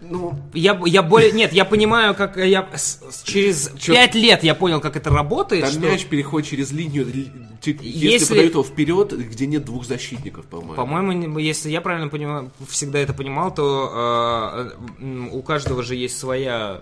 Ну, 0.00 0.38
Я, 0.54 0.80
я 0.86 1.02
более... 1.02 1.32
Нет, 1.32 1.52
я 1.52 1.64
понимаю, 1.64 2.14
как 2.14 2.36
я... 2.36 2.68
с- 2.74 3.00
с- 3.10 3.22
через 3.24 3.70
Чё? 3.78 3.92
пять 3.94 4.14
лет 4.14 4.42
я 4.44 4.54
понял, 4.54 4.80
как 4.80 4.96
это 4.96 5.10
работает. 5.10 5.64
там 5.64 5.72
что- 5.72 5.80
мяч 5.80 6.06
переходит 6.06 6.48
через 6.48 6.70
линию, 6.72 7.06
если, 7.64 7.78
Если- 7.82 8.28
подают 8.28 8.52
его 8.54 8.62
вперед, 8.62 9.12
где 9.12 9.46
нет 9.46 9.64
двух 9.64 9.84
защитников, 9.86 10.46
по-моему. 10.46 10.74
По-моему, 10.74 11.38
если 11.38 11.70
я 11.70 11.80
правильно 11.80 12.08
понимаю, 12.08 12.50
всегда 12.68 12.98
это 13.00 13.12
понимал, 13.12 13.52
то 13.52 14.70
э, 15.00 15.28
у 15.32 15.42
каждого 15.42 15.82
же 15.82 15.94
есть 15.96 16.18
своя 16.18 16.80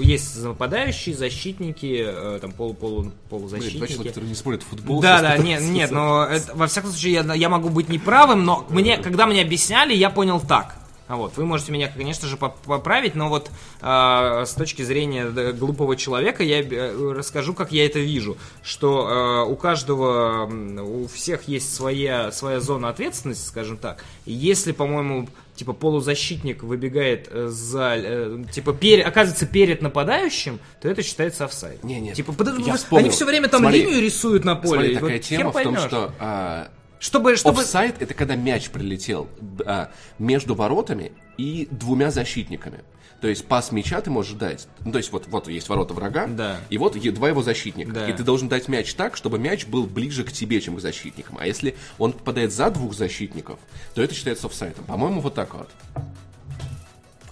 есть 0.00 0.42
нападающие, 0.42 1.14
защитники, 1.14 2.04
э, 2.06 2.38
там 2.40 2.52
полу, 2.52 2.72
полу, 2.74 3.00
Блин, 3.02 3.10
два 3.28 3.28
полузащитники. 3.38 3.86
человека, 3.86 4.04
которые 4.08 4.28
не 4.30 4.34
смотрят 4.34 4.62
футбол. 4.62 5.00
Да, 5.02 5.20
да, 5.20 5.36
нет, 5.38 5.60
нет, 5.62 5.90
но 5.90 6.24
это- 6.24 6.54
во 6.54 6.66
всяком 6.66 6.90
случае 6.90 7.12
я, 7.12 7.34
я 7.34 7.48
могу 7.48 7.68
быть 7.68 7.88
неправым, 7.88 8.44
но 8.44 8.66
мне, 8.70 8.96
когда 8.96 9.26
мне 9.26 9.42
объясняли, 9.42 9.94
я 9.94 10.08
понял 10.10 10.40
так. 10.40 10.76
А 11.14 11.16
вот, 11.16 11.36
вы 11.36 11.46
можете 11.46 11.70
меня, 11.70 11.86
конечно 11.88 12.26
же, 12.26 12.36
поп- 12.36 12.58
поправить, 12.64 13.14
но 13.14 13.28
вот 13.28 13.48
э, 13.80 14.44
с 14.46 14.52
точки 14.54 14.82
зрения 14.82 15.26
глупого 15.52 15.94
человека 15.94 16.42
я 16.42 16.60
э, 16.60 17.12
расскажу, 17.12 17.54
как 17.54 17.70
я 17.70 17.86
это 17.86 18.00
вижу, 18.00 18.36
что 18.64 19.44
э, 19.46 19.48
у 19.48 19.54
каждого, 19.54 20.50
у 20.82 21.06
всех 21.06 21.46
есть 21.46 21.72
своя 21.72 22.32
своя 22.32 22.58
зона 22.58 22.88
ответственности, 22.88 23.46
скажем 23.46 23.76
так. 23.76 24.04
И 24.26 24.32
если, 24.32 24.72
по-моему, 24.72 25.28
типа 25.54 25.72
полузащитник 25.72 26.64
выбегает 26.64 27.28
э, 27.30 27.46
за, 27.46 27.94
э, 27.96 28.44
типа 28.52 28.72
пере- 28.72 29.04
оказывается 29.04 29.46
перед 29.46 29.82
нападающим, 29.82 30.58
то 30.82 30.88
это 30.88 31.04
считается 31.04 31.44
офсайд. 31.44 31.84
Не, 31.84 32.00
не, 32.00 32.12
Типа, 32.12 32.32
под- 32.32 32.58
я 32.58 32.74
вспомнил. 32.74 33.04
они 33.04 33.10
все 33.14 33.24
время 33.24 33.46
там 33.48 33.60
Смотри. 33.60 33.84
линию 33.84 34.02
рисуют 34.02 34.44
на 34.44 34.56
поле. 34.56 34.72
Смотри, 34.72 34.94
такая 34.96 35.12
вот 35.12 35.22
тема 35.22 35.50
в 35.50 35.52
том, 35.52 35.62
поймешь. 35.74 35.80
что 35.82 36.12
а, 36.18 36.68
Чтобы, 37.04 37.36
чтобы... 37.36 37.60
офсайд 37.60 38.00
это 38.00 38.14
когда 38.14 38.34
мяч 38.34 38.70
прилетел 38.70 39.28
а, 39.66 39.90
между 40.18 40.54
воротами 40.54 41.12
и 41.36 41.68
двумя 41.70 42.10
защитниками. 42.10 42.78
То 43.20 43.28
есть 43.28 43.44
пас 43.46 43.72
мяча 43.72 44.00
ты 44.00 44.10
можешь 44.10 44.32
дать. 44.32 44.66
Ну, 44.86 44.92
то 44.92 44.96
есть 44.96 45.12
вот, 45.12 45.26
вот 45.28 45.46
есть 45.48 45.68
ворота 45.68 45.92
врага, 45.92 46.26
Да. 46.26 46.60
и 46.70 46.78
вот 46.78 46.98
два 46.98 47.28
его 47.28 47.42
защитника. 47.42 47.92
Да. 47.92 48.08
И 48.08 48.12
ты 48.14 48.22
должен 48.22 48.48
дать 48.48 48.68
мяч 48.68 48.94
так, 48.94 49.18
чтобы 49.18 49.38
мяч 49.38 49.66
был 49.66 49.84
ближе 49.84 50.24
к 50.24 50.32
тебе, 50.32 50.62
чем 50.62 50.76
к 50.76 50.80
защитникам. 50.80 51.36
А 51.38 51.46
если 51.46 51.76
он 51.98 52.14
попадает 52.14 52.54
за 52.54 52.70
двух 52.70 52.94
защитников, 52.94 53.58
то 53.94 54.02
это 54.02 54.14
считается 54.14 54.46
офсайдом. 54.46 54.84
По-моему, 54.86 55.20
вот 55.20 55.34
так 55.34 55.52
вот. 55.54 55.68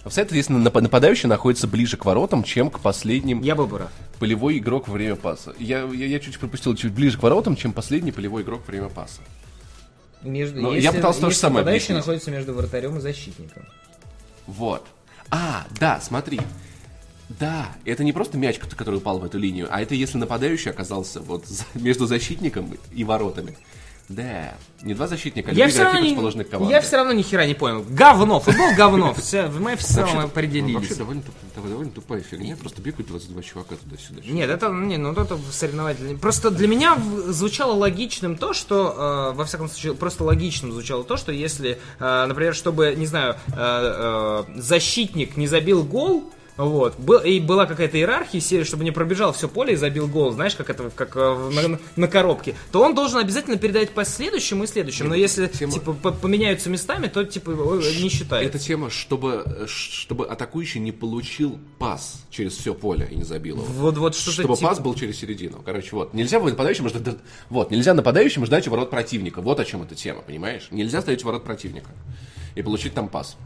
Офсайд, 0.05 0.27
это 0.27 0.35
если 0.35 0.55
нап- 0.55 0.81
нападающий 0.81 1.27
находится 1.27 1.67
ближе 1.67 1.97
к 1.97 2.05
воротам, 2.05 2.43
чем 2.43 2.69
к 2.69 2.79
последним 2.79 3.41
Я 3.41 3.55
был 3.55 3.65
бы 3.65 3.77
прав. 3.77 3.91
полевой 4.19 4.59
игрок 4.59 4.87
во 4.87 4.93
время 4.93 5.15
паса. 5.15 5.55
Я, 5.57 5.79
я, 5.85 6.05
я 6.05 6.19
чуть 6.19 6.37
пропустил 6.37 6.75
чуть 6.75 6.91
ближе 6.93 7.17
к 7.17 7.23
воротам, 7.23 7.55
чем 7.55 7.73
последний 7.73 8.11
полевой 8.11 8.43
игрок 8.43 8.61
во 8.67 8.71
время 8.71 8.89
паса. 8.89 9.21
Между, 10.23 10.61
Ну, 10.61 10.73
я 10.73 10.91
пытался 10.93 11.19
то 11.21 11.27
же 11.27 11.31
если 11.33 11.41
самое 11.41 11.59
нападающий 11.63 11.85
объяснить. 11.87 11.97
находится 11.97 12.31
между 12.31 12.53
вратарем 12.53 12.97
и 12.97 13.01
защитником. 13.01 13.65
Вот. 14.47 14.85
А, 15.29 15.65
да, 15.79 15.99
смотри. 16.01 16.39
Да, 17.39 17.67
это 17.85 18.03
не 18.03 18.13
просто 18.13 18.37
мяч, 18.37 18.59
ко- 18.59 18.67
который 18.75 18.95
упал 18.97 19.19
в 19.19 19.23
эту 19.25 19.37
линию, 19.39 19.67
а 19.71 19.81
это 19.81 19.95
если 19.95 20.17
нападающий 20.17 20.69
оказался 20.71 21.19
вот 21.19 21.45
между 21.73 22.05
защитником 22.05 22.77
и 22.93 23.03
воротами. 23.03 23.57
Да, 24.15 24.55
не 24.83 24.93
два 24.93 25.07
защитника, 25.07 25.51
а 25.51 25.53
Я 25.53 25.65
две 25.65 25.73
все, 25.73 25.83
равно 25.83 25.99
не, 25.99 26.69
я 26.69 26.81
все 26.81 26.97
равно 26.97 27.13
ни 27.13 27.21
хера 27.21 27.45
не 27.45 27.53
понял. 27.53 27.83
Говно, 27.89 28.39
футбол 28.39 28.75
говно. 28.75 29.13
Все, 29.15 29.47
мы 29.47 29.75
все 29.75 30.01
Вообще- 30.01 30.13
равно 30.13 30.27
определились. 30.27 30.75
Вообще 30.75 30.95
довольно, 30.95 31.21
туп- 31.21 31.67
довольно 31.69 31.91
тупая 31.91 32.21
фигня, 32.21 32.55
просто 32.55 32.81
бегают 32.81 33.07
22 33.07 33.41
чувака 33.41 33.75
туда-сюда. 33.75 34.21
Нет, 34.25 34.49
это 34.49 34.69
не, 34.69 34.97
ну 34.97 35.13
это 35.13 35.37
соревновательный. 35.51 36.17
Просто 36.17 36.51
для 36.51 36.67
меня 36.67 36.95
в- 36.95 37.31
звучало 37.31 37.73
логичным 37.73 38.35
то, 38.37 38.53
что 38.53 39.31
э, 39.33 39.35
во 39.35 39.45
всяком 39.45 39.69
случае 39.69 39.93
просто 39.95 40.23
логичным 40.23 40.71
звучало 40.71 41.03
то, 41.03 41.17
что 41.17 41.31
если, 41.31 41.79
э, 41.99 42.25
например, 42.27 42.53
чтобы 42.53 42.93
не 42.95 43.05
знаю 43.07 43.35
э, 43.47 43.53
э, 43.57 44.43
защитник 44.61 45.37
не 45.37 45.47
забил 45.47 45.83
гол. 45.83 46.29
Вот. 46.55 46.95
И 47.25 47.39
была 47.39 47.65
какая-то 47.65 47.97
иерархия, 47.97 48.39
серия, 48.39 48.63
чтобы 48.63 48.83
не 48.83 48.91
пробежал 48.91 49.33
все 49.33 49.47
поле 49.49 49.73
и 49.73 49.75
забил 49.75 50.07
гол, 50.07 50.31
знаешь, 50.31 50.55
как 50.55 50.69
это 50.69 50.91
как 50.91 51.15
э, 51.15 51.49
на, 51.51 51.79
на 51.95 52.07
коробке, 52.07 52.55
то 52.71 52.81
он 52.83 52.93
должен 52.93 53.17
обязательно 53.17 53.57
передать 53.57 53.89
по 53.89 54.05
следующему 54.05 54.65
и 54.65 54.67
следующему. 54.67 55.09
Но 55.09 55.15
если 55.15 55.47
тема- 55.47 55.73
типа 55.73 55.93
по- 55.93 56.11
поменяются 56.11 56.69
местами, 56.69 57.07
то 57.07 57.23
типа 57.23 57.51
его 57.51 57.75
не 57.77 58.09
считает. 58.09 58.47
Это 58.47 58.59
тема, 58.59 58.91
чтобы, 58.91 59.43
э, 59.45 59.65
чтобы 59.67 60.27
атакующий 60.27 60.79
не 60.79 60.91
получил 60.91 61.57
пас 61.79 62.23
через 62.29 62.53
все 62.55 62.75
поле 62.75 63.07
и 63.09 63.15
не 63.15 63.23
забил 63.23 63.55
его. 63.55 63.65
Вот, 63.65 63.97
вот 63.97 64.15
что-то 64.15 64.33
Чтобы 64.41 64.55
типа- 64.55 64.67
пас 64.69 64.79
был 64.79 64.93
через 64.93 65.17
середину. 65.17 65.61
Короче, 65.65 65.89
вот. 65.95 66.13
Нельзя 66.13 66.39
нападающим 66.39 66.87
ждать. 66.87 67.17
Вот, 67.49 67.71
нельзя 67.71 67.95
нападающим 67.95 68.45
ждать 68.45 68.67
ворот 68.67 68.91
противника. 68.91 69.41
Вот 69.41 69.59
о 69.59 69.65
чем 69.65 69.81
эта 69.81 69.95
тема, 69.95 70.21
понимаешь? 70.21 70.67
Нельзя 70.69 71.01
стоять 71.01 71.23
ворот 71.23 71.43
противника 71.43 71.89
и 72.53 72.61
получить 72.61 72.93
там 72.93 73.07
пас. 73.09 73.37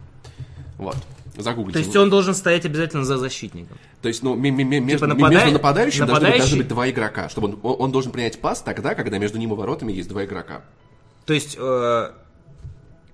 Вот. 0.78 0.98
Загуглите. 1.38 1.80
То 1.80 1.86
есть 1.86 1.95
он 1.95 2.10
должен 2.10 2.34
стоять 2.34 2.65
обязательно 2.65 3.06
за 3.06 3.17
защитником. 3.17 3.78
То 4.02 4.08
есть, 4.08 4.23
ну, 4.23 4.36
ме- 4.36 4.52
ме- 4.52 4.63
ме- 4.63 4.80
между, 4.80 5.08
ме- 5.08 5.13
нападай- 5.13 5.36
между 5.36 5.52
нападающим 5.54 6.06
должны 6.06 6.13
быть- 6.15 6.23
нападающий- 6.23 6.39
должны 6.39 6.58
быть 6.58 6.67
два 6.67 6.89
игрока. 6.89 7.30
Чтобы 7.30 7.47
он, 7.62 7.76
он- 7.80 7.91
должен 7.91 8.12
принять 8.12 8.39
пас 8.41 8.62
тогда, 8.62 8.95
когда 8.95 9.17
между 9.19 9.38
ним 9.38 9.54
и 9.54 9.56
воротами 9.56 9.91
есть 9.93 10.10
два 10.10 10.26
игрока. 10.26 10.62
То 11.26 11.34
есть 11.34 11.56
э, 11.60 12.10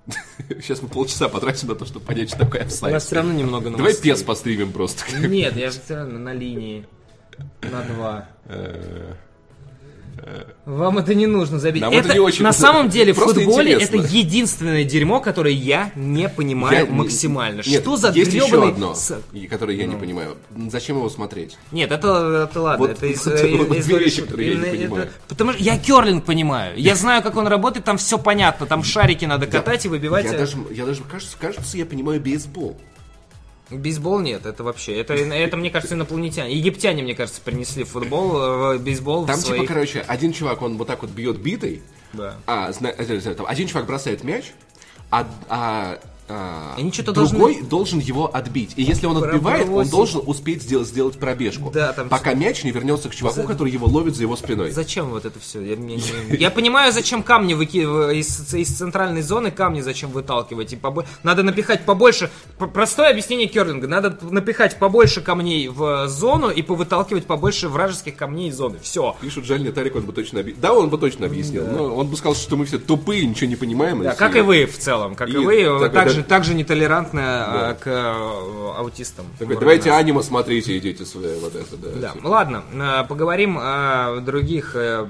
Сейчас 0.60 0.82
мы 0.82 0.88
полчаса 0.88 1.28
потратим 1.28 1.68
на 1.68 1.74
то, 1.74 1.84
чтобы 1.86 2.04
понять, 2.04 2.28
что 2.28 2.38
такое 2.40 2.62
у 2.62 2.66
офсайд. 2.66 2.92
нас 2.94 3.06
все 3.06 3.16
равно 3.16 3.32
немного 3.32 3.64
Давай 3.70 3.78
новостей. 3.78 4.10
пес 4.12 4.22
постримим 4.22 4.72
просто. 4.72 5.02
Нет, 5.18 5.56
я 5.56 5.70
все 5.70 5.94
равно 5.96 6.18
на 6.18 6.32
линии. 6.34 6.86
На 7.62 7.82
два. 7.82 8.28
Э, 10.16 10.44
Вам 10.66 10.98
это 10.98 11.14
не 11.14 11.26
нужно 11.26 11.58
забить. 11.58 11.82
Нам 11.82 11.92
это 11.92 12.12
не 12.14 12.20
очень 12.20 12.44
на 12.44 12.52
самом 12.52 12.88
деле 12.88 13.12
в 13.12 13.16
футболе 13.16 13.72
интересно. 13.74 13.96
это 13.96 14.06
единственное 14.16 14.84
дерьмо, 14.84 15.20
которое 15.20 15.52
я 15.54 15.90
не 15.96 16.28
понимаю 16.28 16.86
Я- 16.86 16.92
максимально. 16.92 17.62
Нет, 17.66 17.82
Что 17.82 17.96
за 17.96 18.10
есть 18.12 18.32
еще 18.32 18.46
гребаный 18.46 18.68
одно, 18.72 18.94
с- 18.94 19.20
и- 19.32 19.46
которое 19.46 19.76
я 19.76 19.86
не 19.86 19.96
понимаю. 19.96 20.36
Зачем 20.70 20.96
его 20.96 21.08
смотреть? 21.10 21.56
Нет, 21.72 21.90
это, 21.92 22.48
это 22.50 22.60
ладно, 22.60 22.86
Вот- 22.86 22.90
это 22.96 23.06
из, 23.06 23.24
вот- 23.26 23.34
э, 23.34 23.56
вот 23.56 23.76
из 23.76 23.86
две 23.86 23.98
вещи, 23.98 24.22
которые 24.22 24.48
я 24.48 24.54
не 24.54 24.60
Именно 24.60 24.72
понимаю. 24.78 25.02
это- 25.04 25.12
потому 25.28 25.52
что 25.52 25.62
я 25.62 25.78
керлинг 25.78 26.24
понимаю. 26.24 26.72
Я 26.78 26.94
знаю, 26.96 27.22
как 27.22 27.36
он 27.36 27.46
работает, 27.46 27.84
там 27.84 27.98
все 27.98 28.18
понятно. 28.18 28.66
Там 28.66 28.82
шарики 28.84 29.24
надо 29.24 29.46
катать 29.46 29.84
и 29.84 29.88
выбивать. 29.88 30.24
Я 30.24 30.34
э, 30.34 30.38
даже, 30.38 30.56
я 30.70 30.86
даже 30.86 31.02
кажется, 31.02 31.36
кажется, 31.40 31.76
я 31.76 31.86
понимаю 31.86 32.20
бейсбол. 32.20 32.76
Бейсбол 33.70 34.20
нет, 34.20 34.44
это 34.46 34.62
вообще. 34.62 34.94
Это, 35.00 35.14
это 35.14 35.56
мне 35.56 35.70
кажется, 35.70 35.94
инопланетяне. 35.94 36.54
Египтяне, 36.54 37.02
мне 37.02 37.14
кажется, 37.14 37.40
принесли 37.40 37.84
футбол, 37.84 38.72
э, 38.74 38.78
бейсбол 38.78 39.26
Там 39.26 39.36
типа, 39.36 39.46
своих... 39.46 39.68
короче, 39.68 40.00
один 40.00 40.32
чувак, 40.32 40.60
он 40.62 40.76
вот 40.76 40.86
так 40.86 41.02
вот 41.02 41.10
бьет 41.10 41.38
битой, 41.38 41.82
Да. 42.12 42.36
а, 42.46 42.72
зна- 42.72 42.90
э, 42.96 43.04
э, 43.04 43.34
один 43.46 43.66
чувак 43.66 43.86
бросает 43.86 44.22
мяч, 44.22 44.52
а, 45.10 45.26
а, 45.48 45.98
а, 46.28 46.74
Они 46.78 46.90
что-то 46.92 47.12
другой 47.12 47.62
должен 47.62 47.98
его 47.98 48.34
отбить. 48.34 48.72
И 48.76 48.82
если 48.82 49.06
он 49.06 49.22
отбивает, 49.22 49.68
он 49.68 49.88
должен 49.88 50.22
успеть 50.24 50.62
сделать, 50.62 50.88
сделать 50.88 51.18
пробежку. 51.18 51.70
Да, 51.72 51.92
там 51.92 52.08
пока 52.08 52.34
мяч 52.34 52.64
не 52.64 52.70
вернется 52.70 53.08
к 53.08 53.14
чуваку, 53.14 53.42
который 53.42 53.70
его 53.72 53.86
ловит 53.86 54.16
за 54.16 54.22
его 54.22 54.36
спиной. 54.36 54.70
Зачем 54.70 55.10
вот 55.10 55.24
это 55.24 55.38
все? 55.38 55.60
Я, 55.60 55.76
мне 55.76 55.96
не- 55.96 56.36
я 56.38 56.50
понимаю, 56.50 56.92
зачем 56.92 57.22
камни 57.22 57.54
выкидывать 57.54 58.16
из, 58.16 58.54
из 58.54 58.68
центральной 58.68 59.22
зоны, 59.22 59.50
камни 59.50 59.80
зачем 59.80 60.10
выталкивать. 60.10 60.72
И 60.72 60.76
побо- 60.76 61.04
Надо 61.22 61.42
напихать 61.42 61.84
побольше. 61.84 62.30
Простое 62.58 63.10
объяснение 63.10 63.46
керлинга. 63.46 63.86
Надо 63.86 64.16
напихать 64.22 64.78
побольше 64.78 65.20
камней 65.20 65.68
в 65.68 66.08
зону 66.08 66.48
и 66.48 66.62
повыталкивать 66.62 67.26
побольше 67.26 67.68
вражеских 67.68 68.16
камней 68.16 68.48
из 68.48 68.56
зоны. 68.56 68.78
Все. 68.82 69.16
Пишут, 69.20 69.44
жаль, 69.44 69.62
не 69.62 69.72
Тарик, 69.72 69.96
он 69.96 70.02
бы 70.02 70.12
точно 70.12 70.40
объяснил. 70.40 70.62
Да, 70.62 70.72
он 70.72 70.88
бы 70.88 70.98
точно 70.98 71.26
объяснил. 71.26 71.66
Но 71.66 71.94
он 71.94 72.06
бы 72.08 72.16
сказал, 72.16 72.34
что 72.34 72.56
мы 72.56 72.64
все 72.64 72.78
тупые, 72.78 73.26
ничего 73.26 73.48
не 73.50 73.56
понимаем. 73.56 74.02
Да, 74.02 74.14
как 74.14 74.36
и 74.36 74.40
вы 74.40 74.66
в 74.66 74.78
целом, 74.78 75.14
как 75.14 75.28
и, 75.28 75.32
И 75.32 75.36
вы, 75.36 75.88
так- 75.90 76.13
также, 76.14 76.22
да. 76.22 76.28
также 76.28 76.54
нетолерантны 76.54 77.20
а, 77.22 77.74
к 77.74 77.82
а, 77.86 78.74
аутистам. 78.78 79.26
Вроде 79.38 79.60
давайте 79.60 79.90
нас. 79.90 79.98
аниме 80.00 80.22
смотрите, 80.22 80.76
идите 80.78 81.04
свои 81.04 81.38
вот 81.38 81.54
это, 81.54 81.76
да. 81.76 81.88
Да, 81.94 82.12
типа. 82.12 82.26
ладно, 82.26 82.64
а, 82.74 83.04
поговорим 83.04 83.58
о 83.60 84.20
других, 84.20 84.72
э, 84.74 85.06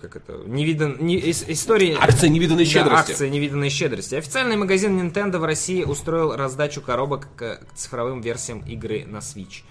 как 0.00 0.16
это, 0.16 0.40
невидан, 0.46 0.96
не, 1.00 1.18
ис- 1.18 1.44
истории... 1.48 1.96
Акция 2.00 2.30
невиданной 2.30 2.64
Да, 2.64 2.70
щедрости. 2.70 3.10
акция 3.12 3.28
невиданной 3.28 3.70
щедрости. 3.70 4.14
Официальный 4.14 4.56
магазин 4.56 5.00
Nintendo 5.00 5.38
в 5.38 5.44
России 5.44 5.82
устроил 5.84 6.36
раздачу 6.36 6.80
коробок 6.80 7.28
к 7.36 7.60
цифровым 7.74 8.20
версиям 8.20 8.60
игры 8.60 9.04
на 9.06 9.18
Switch. 9.18 9.62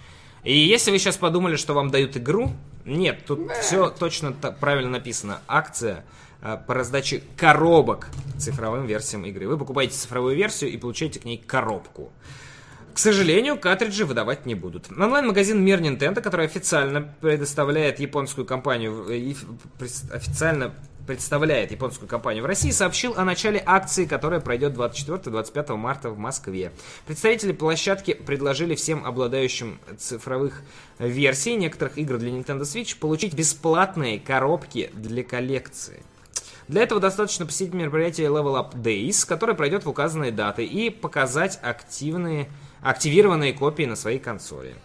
И 0.44 0.58
если 0.58 0.92
вы 0.92 1.00
сейчас 1.00 1.18
подумали, 1.18 1.56
что 1.56 1.74
вам 1.74 1.90
дают 1.90 2.18
игру, 2.18 2.52
нет, 2.86 3.26
тут 3.26 3.52
все 3.62 3.90
точно 3.90 4.32
правильно 4.34 4.92
написано. 4.92 5.40
Акция 5.48 5.98
э, 5.98 6.23
по 6.68 6.74
раздаче 6.74 7.24
коробок 7.38 8.10
цифровым 8.38 8.86
версиям 8.86 9.26
игры. 9.26 9.48
Вы 9.48 9.58
покупаете 9.58 9.96
цифровую 9.96 10.36
версию 10.36 10.72
и 10.72 10.78
получаете 10.78 11.20
к 11.20 11.26
ней 11.26 11.38
коробку. 11.38 12.12
К 12.94 13.00
сожалению, 13.00 13.58
картриджи 13.58 14.06
выдавать 14.06 14.46
не 14.46 14.54
будут. 14.54 14.92
Онлайн-магазин 14.92 15.64
Мир 15.64 15.82
Nintendo, 15.82 16.22
который 16.22 16.46
официально 16.46 17.02
предоставляет 17.22 18.00
японскую 18.00 18.46
компанию, 18.46 19.08
э, 19.10 19.34
официально 20.12 20.76
представляет 21.08 21.72
японскую 21.72 22.08
компанию 22.08 22.44
в 22.44 22.46
России, 22.46 22.70
сообщил 22.70 23.14
о 23.18 23.26
начале 23.26 23.62
акции, 23.66 24.06
которая 24.06 24.40
пройдет 24.40 24.74
24-25 24.74 25.76
марта 25.76 26.12
в 26.12 26.18
Москве. 26.18 26.72
Представители 27.08 27.52
площадки 27.52 28.14
предложили 28.14 28.76
всем 28.76 29.06
обладающим 29.06 29.80
цифровых 29.98 30.62
версий 31.00 31.56
некоторых 31.56 31.98
игр 31.98 32.18
для 32.18 32.30
Nintendo 32.30 32.62
Switch 32.62 32.98
получить 33.00 33.34
бесплатные 33.34 34.20
коробки 34.20 34.92
для 34.94 35.24
коллекции. 35.24 36.04
Для 36.68 36.84
этого 36.84 37.02
достаточно 37.02 37.46
посетить 37.46 37.74
мероприятие 37.74 38.28
Level 38.28 38.56
Up 38.56 38.76
Days, 38.76 39.28
которое 39.28 39.54
пройдет 39.54 39.86
в 39.86 39.90
указанные 39.90 40.32
даты, 40.32 40.66
и 40.66 40.90
показать 40.90 41.60
активные, 41.62 42.50
активированные 42.82 43.54
копии 43.54 43.84
на 43.84 43.96
своей 43.96 44.20
консоли. 44.20 44.76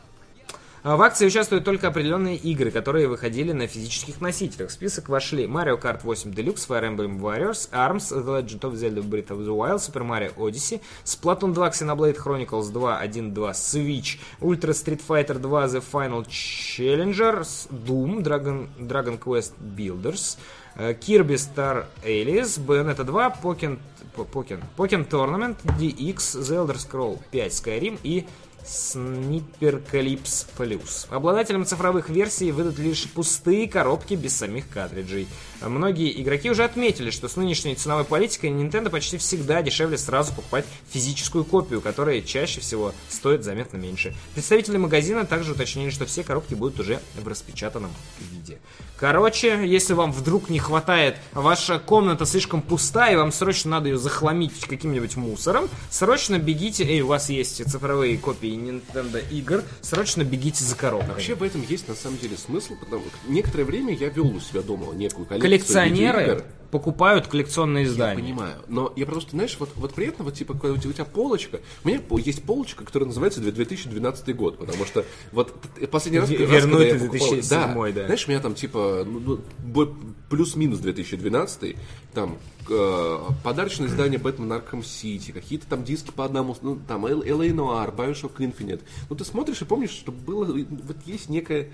А 0.85 0.97
В 0.97 1.03
акции 1.03 1.27
участвуют 1.27 1.65
только 1.65 1.89
определенные 1.89 2.37
игры, 2.37 2.71
которые 2.71 3.09
выходили 3.09 3.53
на 3.53 3.67
физических 3.67 4.21
носителях. 4.21 4.71
В 4.71 4.73
список 4.73 5.09
вошли 5.09 5.45
Mario 5.45 5.81
Kart 5.81 6.01
8 6.03 6.31
Deluxe, 6.31 6.69
Fire 6.69 6.85
Emblem 6.85 7.19
Warriors, 7.19 7.69
ARMS, 7.73 8.13
The 8.13 8.25
Legend 8.25 8.61
of 8.61 8.75
Zelda 8.77 9.03
Breath 9.03 9.31
of 9.31 9.45
the 9.45 9.53
Wild, 9.53 9.81
Super 9.81 10.05
Mario 10.05 10.33
Odyssey, 10.37 10.81
Splatoon 11.05 11.53
2, 11.53 11.73
Xenoblade 11.73 12.17
Chronicles 12.17 12.71
2, 12.71 12.81
1.2, 13.03 13.55
Switch, 13.55 14.19
Ultra 14.41 14.73
Street 14.73 15.01
Fighter 15.01 15.39
2, 15.39 15.67
The 15.67 15.81
Final 15.81 16.25
Challenger, 16.25 17.43
Doom, 17.85 18.23
Dragon, 18.23 18.69
Dragon 18.87 19.19
Quest 19.19 19.55
Builders, 19.59 20.37
Kirby 20.79 21.37
Star 21.37 21.89
Allies, 22.05 22.59
Bayonetta 22.59 23.05
2, 23.05 23.31
Pokken, 23.43 23.79
Pokken, 24.15 24.63
Pokken 24.77 25.05
Tournament, 25.05 25.59
DX, 25.79 26.39
The 26.39 26.55
Elder 26.55 26.77
Scroll 26.77 27.19
5 27.33 27.53
Skyrim 27.53 27.99
и 28.05 28.25
Sniper 28.65 29.83
Calypse 29.91 30.47
Plus. 30.57 31.07
Обладателям 31.09 31.65
цифровых 31.65 32.11
версий 32.11 32.53
выдают 32.53 32.79
лишь 32.79 33.09
пустые 33.09 33.69
коробки 33.69 34.15
без 34.15 34.37
самих 34.37 34.69
картриджей. 34.69 35.27
Многие 35.63 36.21
игроки 36.21 36.51
уже 36.51 36.65
отметили, 36.65 37.11
что 37.11 37.29
с 37.29 37.37
нынешней 37.37 37.75
ценовой 37.75 38.05
политикой 38.05 38.51
Nintendo 38.51 38.91
почти 38.91 39.17
всегда 39.17 39.63
дешевле 39.63 39.97
сразу 39.97 40.35
покупать 40.35 40.67
физическую 40.91 41.45
копию, 41.45 41.81
которая 41.81 42.21
чаще 42.21 42.61
всего 42.61 42.93
стоит 43.09 43.43
заметно 43.43 43.79
меньше. 43.79 44.15
Представители 44.35 44.77
магазина 44.77 45.25
также 45.25 45.53
уточнили, 45.53 45.91
что 45.91 46.05
все 46.05 46.23
коробки 46.23 46.55
будут 46.55 46.79
уже 46.79 47.01
в 47.17 47.27
распечатанном 47.27 47.91
виде. 48.31 48.59
Короче, 48.99 49.65
если 49.65 49.93
вам 49.93 50.11
вдруг 50.11 50.51
не 50.51 50.59
хватает, 50.59 51.17
ваша 51.33 51.79
комната 51.79 52.27
слишком 52.27 52.63
пустая, 52.63 53.13
и 53.13 53.17
вам 53.17 53.31
срочно 53.31 53.71
надо 53.71 53.89
ее 53.89 53.99
захламить 53.99 54.59
каким-нибудь 54.67 55.17
мусором, 55.17 55.69
срочно 55.89 56.39
бегите, 56.39 56.85
эй, 56.85 57.03
у 57.03 57.07
вас 57.07 57.31
есть 57.31 57.65
цифровые 57.71 58.19
копии 58.19 58.51
Nintendo 58.51 59.23
игр, 59.31 59.63
срочно 59.83 60.25
бегите 60.25 60.65
за 60.65 60.75
коробкой. 60.75 61.11
Вообще 61.11 61.35
в 61.37 61.43
этом 61.45 61.65
есть 61.69 61.89
на 61.89 61.95
самом 61.95 62.19
деле 62.19 62.37
смысл, 62.37 62.75
потому 62.79 63.05
что 63.05 63.33
некоторое 63.33 63.65
время 63.65 63.95
я 63.95 64.09
вел 64.09 64.27
у 64.27 64.41
себя 64.41 64.63
дома 64.63 64.93
некую 64.95 65.27
коллекцию 65.27 65.43
Коллекционеры 65.43 66.21
видеоигр. 66.21 66.45
Покупают 66.71 67.27
коллекционные 67.29 67.85
Я 67.85 67.91
издания. 67.91 68.23
понимаю, 68.23 68.63
но 68.69 68.93
я 68.97 69.07
просто, 69.07 69.31
знаешь, 69.31 69.57
вот, 69.59 69.71
вот 69.77 69.95
приятно, 69.95 70.25
вот 70.25 70.35
типа, 70.35 70.55
когда 70.55 70.75
у 70.75 70.93
тебя 70.93 71.05
полочка, 71.05 71.61
у 71.85 71.89
меня 71.89 72.01
есть 72.19 72.43
полочка, 72.43 72.85
которая 72.85 73.07
называется 73.07 73.41
2012 73.41 74.37
год, 74.37 74.59
потому 74.59 74.85
что 74.85 75.05
вот 75.33 75.55
последний 75.91 76.21
раз, 76.21 76.29
Ве- 76.31 76.41
раз, 76.43 76.51
вернуть 76.51 76.87
я 76.89 76.95
2007, 76.99 77.61
покупал- 77.69 77.93
да. 77.95 78.05
знаешь, 78.07 78.27
у 78.27 78.31
меня 78.31 78.41
там 78.41 78.55
типа 78.55 79.05
ну, 79.07 79.41
ну, 79.65 79.95
плюс-минус 80.29 80.81
2012, 80.81 81.77
там 82.13 82.37
э, 82.69 83.19
подарочное 83.43 83.87
издание 83.89 84.19
Бэтмен 84.19 84.53
Arkham 84.53 84.83
City, 84.83 85.33
какие-то 85.33 85.67
там 85.67 85.85
диски 85.85 86.11
по 86.11 86.25
одному, 86.25 86.55
ну, 86.61 86.79
там 86.87 87.07
LA 87.07 87.51
Noir, 87.51 87.95
Bioshock 87.97 88.37
Infinite. 88.39 88.83
Ну, 89.09 89.17
ты 89.17 89.25
смотришь 89.25 89.63
и 89.63 89.65
помнишь, 89.65 89.91
что 89.91 90.13
было, 90.13 90.45
вот 90.45 90.97
есть 91.07 91.31
некая 91.31 91.71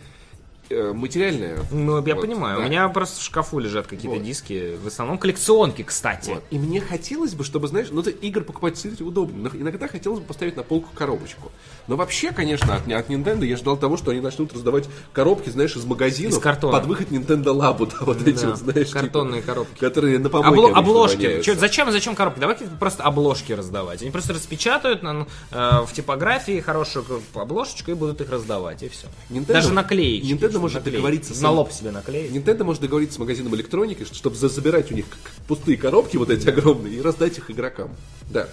э, 0.71 0.93
материальная. 0.93 1.59
Ну, 1.71 2.05
я 2.05 2.15
вот, 2.15 2.21
понимаю. 2.23 2.59
да. 2.59 2.65
У 2.65 2.69
меня 2.69 2.89
просто 2.89 3.21
в 3.21 3.23
шкафу 3.25 3.59
лежат 3.59 3.87
какие-то 3.87 4.17
Вот. 4.17 4.25
диски. 4.25 4.77
В 4.83 4.87
основном 4.87 5.19
коллекционки, 5.19 5.83
кстати. 5.83 6.31
Вот. 6.31 6.45
И 6.51 6.59
мне 6.59 6.81
хотелось 6.81 7.35
бы, 7.35 7.45
чтобы, 7.45 7.69
знаешь, 7.69 7.89
ну, 7.91 8.03
ты 8.03 8.11
игр 8.11 8.43
покупать 8.43 8.75
действительно 8.75 9.09
удобно. 9.09 9.51
Но 9.51 9.59
Иногда 9.61 9.89
хотелось 9.89 10.21
бы 10.21 10.27
поставить 10.27 10.57
на 10.57 10.63
полку 10.63 10.89
коробочку. 10.95 11.51
Но 11.87 11.97
вообще, 11.97 12.33
конечно, 12.33 12.75
от, 12.77 12.83
от 12.91 13.09
Nintendo 13.11 13.45
я 13.45 13.57
ждал 13.57 13.77
того, 13.77 13.97
что 13.97 14.11
они 14.11 14.21
начнут 14.21 14.53
раздавать 14.53 14.89
коробки, 15.13 15.51
знаешь, 15.51 15.77
из 15.77 15.85
магазинов 15.85 16.35
Из 16.35 16.39
картона. 16.43 16.79
под 16.79 16.87
выход 16.87 17.09
Nintendo 17.11 17.55
Labo, 17.55 17.89
да, 17.91 18.05
вот 18.05 18.27
эти 18.27 18.41
Да, 18.43 18.49
вот, 18.51 18.59
знаешь, 18.59 18.89
типа, 18.89 19.01
картонные 19.01 19.43
коробки. 19.43 19.79
которые 19.81 20.19
на 20.19 20.31
помойке 20.31 20.73
Обло- 20.73 20.73
обложки. 20.73 21.43
Чё, 21.43 21.55
зачем, 21.55 21.91
зачем 21.93 22.15
коробки? 22.15 22.41
Давайте 22.41 22.67
просто 22.81 23.03
обложки 23.05 23.53
раздавать. 23.53 24.03
Они 24.03 24.11
просто 24.11 24.33
распечатают 24.33 25.03
на, 25.03 25.27
э, 25.51 25.81
в 25.87 25.93
типографии 25.93 26.61
хорошую 26.61 27.05
обложечку 27.35 27.91
и 27.91 27.95
будут 27.95 28.21
их 28.21 28.31
раздавать, 28.31 28.83
и 28.83 28.89
все. 28.89 29.07
Nintendo- 29.31 29.53
Даже 29.53 29.73
наклеечки. 29.73 30.33
Nintendo 30.33 30.54
чтобы 30.55 30.63
может 30.63 30.77
наклеить. 30.77 30.97
договориться 30.97 31.35
с- 31.35 31.41
На 31.41 31.51
лоб 31.51 31.71
себе 31.73 31.91
наклеить. 31.91 32.33
Nintendo 32.33 32.65
может 32.65 32.83
договориться 32.83 33.17
с 33.17 33.19
магазином 33.19 33.55
электроники, 33.55 34.05
чтобы 34.11 34.37
за- 34.37 34.49
забирать 34.49 34.91
у 34.91 34.95
них 34.95 35.07
пустые 35.47 35.77
коробки 35.77 36.17
вот 36.17 36.31
эти 36.31 36.49
огромные 36.49 36.95
и 36.95 37.01
раздать 37.01 37.39
их 37.39 37.51
игрокам. 37.51 37.91
Да. 38.31 38.49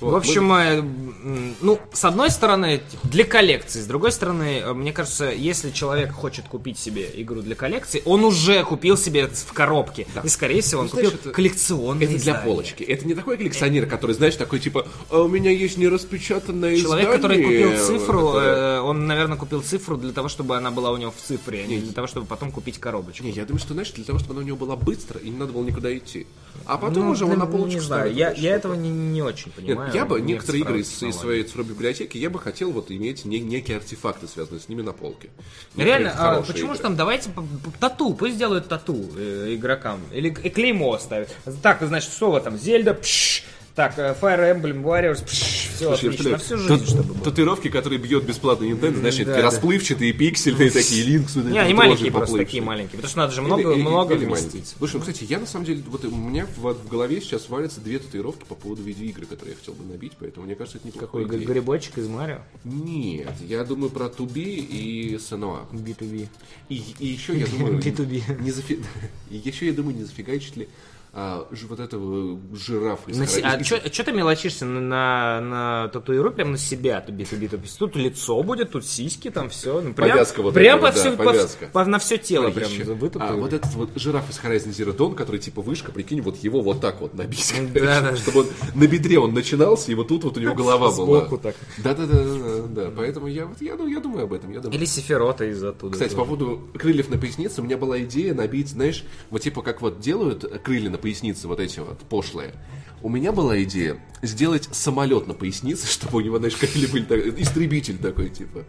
Вот, 0.00 0.12
В 0.12 0.16
общем, 0.16 0.50
э, 0.52 0.78
м, 0.78 1.54
ну, 1.60 1.78
с 1.92 2.04
одной 2.06 2.30
стороны, 2.30 2.80
для 3.04 3.24
коллекции, 3.24 3.80
с 3.80 3.86
другой 3.86 4.12
стороны, 4.12 4.60
э, 4.64 4.72
мне 4.72 4.92
кажется, 4.94 5.26
если 5.30 5.70
человек 5.70 6.12
хочет 6.12 6.46
купить 6.48 6.78
себе 6.78 7.10
игру 7.16 7.42
для 7.42 7.54
коллекции, 7.54 8.02
он 8.06 8.24
уже 8.24 8.64
купил 8.64 8.96
себе 8.96 9.26
в 9.28 9.52
коробке. 9.52 10.06
И, 10.24 10.28
скорее 10.28 10.62
всего, 10.62 10.80
он 10.80 10.86
Ну, 10.86 10.92
знаешь, 10.92 11.10
купил 11.10 11.20
это- 11.30 11.34
коллекционное 11.36 12.04
Это 12.04 12.12
для 12.12 12.18
издание. 12.18 12.42
полочки. 12.44 12.82
Это 12.82 13.06
не 13.06 13.14
такой 13.14 13.36
коллекционер, 13.36 13.84
который, 13.86 14.12
знаешь, 14.14 14.36
такой 14.36 14.58
типа, 14.58 14.86
а 15.10 15.20
у 15.22 15.28
меня 15.28 15.50
есть 15.50 15.76
нераспечатанное 15.76 16.76
Человек, 16.76 17.08
издание. 17.14 17.16
который 17.16 17.42
купил 17.42 17.86
цифру, 17.86 18.26
которое- 18.28 18.78
э, 18.78 18.80
он, 18.80 19.06
наверное, 19.06 19.36
купил 19.36 19.62
цифру 19.62 19.98
для 19.98 20.12
того, 20.12 20.28
чтобы 20.28 20.56
она 20.56 20.70
была 20.70 20.92
у 20.92 20.96
него 20.96 21.10
в 21.10 21.20
цифре, 21.22 21.62
а 21.62 21.66
не 21.66 21.78
для 21.78 21.92
того, 21.92 22.06
чтобы 22.06 22.26
потом 22.26 22.52
купить 22.52 22.78
коробочку. 22.78 23.24
Не, 23.24 23.32
я 23.32 23.44
думаю, 23.44 23.60
что, 23.60 23.74
знаешь, 23.74 23.90
для 23.90 24.04
того, 24.04 24.18
чтобы 24.18 24.32
она 24.34 24.42
у 24.42 24.46
него 24.46 24.56
была 24.56 24.76
быстро, 24.76 25.20
и 25.20 25.28
не 25.28 25.36
надо 25.36 25.52
было 25.52 25.62
никуда 25.64 25.94
идти. 25.96 26.26
А 26.64 26.78
потом 26.78 27.04
Ну, 27.06 27.10
уже 27.10 27.26
для- 27.26 27.36
на 27.36 27.46
полочку 27.46 27.74
не 27.74 27.80
знаю, 27.80 28.14
я, 28.14 28.32
я 28.32 28.54
этого 28.56 28.74
не, 28.74 28.88
не 28.90 29.22
очень 29.22 29.52
Нет, 29.58 29.78
я 29.94 30.04
бы 30.04 30.20
некоторые 30.20 30.62
игры 30.62 30.80
из, 30.80 31.02
из 31.02 31.16
своей 31.16 31.42
цифровой 31.42 31.70
библиотеки, 31.72 32.18
я 32.18 32.30
бы 32.30 32.38
хотел 32.38 32.70
вот 32.72 32.90
иметь 32.90 33.24
не- 33.24 33.40
некие 33.40 33.76
артефакты, 33.78 34.26
связанные 34.28 34.60
с 34.60 34.68
ними 34.68 34.82
на 34.82 34.92
полке. 34.92 35.30
Реально, 35.76 36.06
Некоторые 36.06 36.12
а 36.30 36.34
хорошие 36.34 36.52
почему 36.54 36.74
же 36.74 36.80
там 36.80 36.96
давайте 36.96 37.30
тату, 37.78 38.14
пусть 38.14 38.34
сделают 38.34 38.68
тату 38.68 39.10
э, 39.16 39.54
игрокам. 39.54 40.00
Или 40.12 40.30
клеймо 40.30 40.98
ставят. 40.98 41.34
Так, 41.62 41.78
значит, 41.82 42.12
что 42.12 42.30
вот 42.30 42.44
там, 42.44 42.56
Зельда, 42.58 42.94
пш, 42.94 43.44
так, 43.80 43.98
э, 43.98 44.14
Fire 44.20 44.60
Emblem 44.60 44.82
Warriors, 44.82 45.24
все, 45.26 45.88
Слушай, 45.96 46.10
отлично, 46.10 46.30
на 46.32 46.36
всю 46.38 46.58
жизнь, 46.58 46.68
та- 46.84 46.86
чтобы 46.86 47.14
было. 47.14 47.24
Татуировки, 47.24 47.68
которые 47.70 47.98
бьет 47.98 48.24
бесплатно 48.24 48.64
Nintendo, 48.64 48.98
знаешь, 48.98 49.16
Да, 49.16 49.24
такие 49.24 49.36
да. 49.36 49.42
расплывчатые, 49.42 50.12
пиксельные 50.12 50.70
такие, 50.70 51.02
линкс. 51.04 51.36
Не, 51.36 51.58
они 51.58 51.72
маленькие 51.72 52.12
просто, 52.12 52.36
такие 52.36 52.62
маленькие. 52.62 52.96
Потому 52.96 53.08
что 53.08 53.18
надо 53.18 53.32
же 53.32 53.40
много, 53.40 53.72
или- 53.72 53.80
много 53.80 54.14
или 54.14 54.26
вместить. 54.26 54.74
Слушай, 54.76 54.96
ну, 54.96 55.00
кстати, 55.00 55.24
я 55.24 55.38
на 55.38 55.46
самом 55.46 55.64
деле, 55.64 55.82
вот 55.86 56.04
у 56.04 56.10
меня 56.14 56.46
в, 56.58 56.74
в 56.74 56.88
голове 56.88 57.22
сейчас 57.22 57.48
валятся 57.48 57.80
две 57.80 57.98
татуировки 57.98 58.44
по 58.46 58.54
поводу 58.54 58.82
видеоигры, 58.82 59.24
которые 59.24 59.52
я 59.54 59.56
хотел 59.58 59.72
бы 59.72 59.90
набить, 59.90 60.12
поэтому 60.20 60.44
мне 60.44 60.54
кажется, 60.54 60.76
это 60.76 60.88
неплохой 60.88 61.22
Какой 61.24 61.38
идея. 61.38 61.48
грибочек 61.48 61.96
из 61.96 62.08
Марио? 62.08 62.40
Нет, 62.64 63.32
я 63.48 63.64
думаю 63.64 63.88
про 63.88 64.10
Туби 64.10 64.56
и 64.56 65.18
Сенуа. 65.18 65.60
B2B. 65.72 66.28
И, 66.68 66.82
и 66.98 67.06
еще 67.06 67.34
я 67.38 67.46
думаю... 67.46 67.78
B2B. 67.78 68.42
Не 68.42 68.50
зафи... 68.50 68.80
и 69.30 69.36
еще 69.38 69.64
я 69.66 69.72
думаю, 69.72 69.96
не 69.96 70.04
зафигачит 70.04 70.58
ли 70.58 70.68
а, 71.12 71.46
ж- 71.50 71.64
вот 71.68 71.80
этого 71.80 72.38
жирафа 72.54 73.10
из 73.10 73.18
На 73.18 73.26
се- 73.26 73.40
А 73.42 73.62
что 73.64 74.04
ты 74.04 74.12
мелочишься 74.12 74.64
на, 74.64 74.80
на, 74.80 75.40
на 75.40 75.88
татуировку 75.88 76.36
прям 76.36 76.52
на 76.52 76.58
себя, 76.58 77.04
B2B, 77.06 77.48
то 77.48 77.56
есть 77.56 77.78
Тут 77.78 77.96
лицо 77.96 78.42
будет, 78.42 78.70
тут 78.70 78.86
сиськи, 78.86 79.30
там 79.30 79.48
все. 79.50 79.80
Ну, 79.80 79.92
прям, 79.92 80.10
Повязка 80.10 80.42
вот 80.42 80.54
прям 80.54 80.84
эта 80.84 80.86
вот, 80.86 80.94
по 80.94 81.10
да, 81.10 81.16
по- 81.16 81.24
повязка. 81.24 81.66
по- 81.72 81.84
на 81.84 81.98
все 81.98 82.18
тело 82.18 82.46
Ой, 82.46 82.52
прям 82.52 82.70
еще. 82.70 82.84
вытатуировали. 82.84 83.38
А, 83.38 83.42
вот 83.42 83.52
этот 83.52 83.74
вот 83.74 83.90
жираф 83.96 84.30
из 84.30 84.38
Horizon 84.38 84.70
Zero 84.70 84.96
Dawn, 84.96 85.14
который 85.14 85.38
типа 85.40 85.62
вышка, 85.62 85.90
прикинь, 85.92 86.20
вот 86.20 86.36
его 86.38 86.60
вот 86.60 86.80
так 86.80 87.00
вот 87.00 87.14
набить. 87.14 87.54
Да, 87.74 88.00
да. 88.00 88.16
Чтобы 88.16 88.40
он 88.40 88.46
на 88.74 88.86
бедре 88.86 89.18
он 89.18 89.34
начинался, 89.34 89.90
и 89.90 89.94
вот 89.94 90.08
тут 90.08 90.24
вот 90.24 90.36
у 90.36 90.40
него 90.40 90.54
голова 90.54 90.90
была. 90.90 91.20
Сбоку 91.20 91.38
так. 91.38 91.56
Да, 91.78 91.94
да, 91.94 92.06
да, 92.06 92.18
да, 92.24 92.62
да. 92.84 92.90
Поэтому 92.96 93.26
я 93.26 93.46
вот 93.46 93.60
я, 93.60 93.74
ну, 93.76 93.86
я 93.86 94.00
думаю 94.00 94.24
об 94.24 94.32
этом. 94.32 94.52
Я 94.52 94.60
думаю. 94.60 94.76
Или 94.78 94.84
Сефирота 94.84 95.44
из 95.44 95.62
оттуда. 95.64 95.92
Кстати, 95.94 96.14
по 96.14 96.24
поводу 96.24 96.68
крыльев 96.78 97.08
на 97.08 97.18
пояснице, 97.18 97.60
у 97.60 97.64
меня 97.64 97.76
была 97.76 98.00
идея 98.02 98.34
набить, 98.34 98.68
знаешь, 98.68 99.04
вот 99.30 99.40
типа 99.42 99.62
как 99.62 99.80
вот 99.80 100.00
делают 100.00 100.44
крылья 100.62 100.90
на 100.90 100.98
пояснице, 101.00 101.48
вот 101.48 101.60
эти 101.60 101.80
вот 101.80 101.98
пошлые. 102.00 102.54
У 103.02 103.08
меня 103.08 103.32
была 103.32 103.62
идея 103.62 103.98
сделать 104.22 104.68
самолет 104.72 105.26
на 105.26 105.34
пояснице, 105.34 105.86
чтобы 105.90 106.18
у 106.18 106.20
него, 106.20 106.38
знаешь, 106.38 106.56
крылья 106.56 106.88
были 106.88 107.04
так- 107.04 107.38
истребитель 107.40 107.98
такой, 107.98 108.28
типа. 108.28 108.64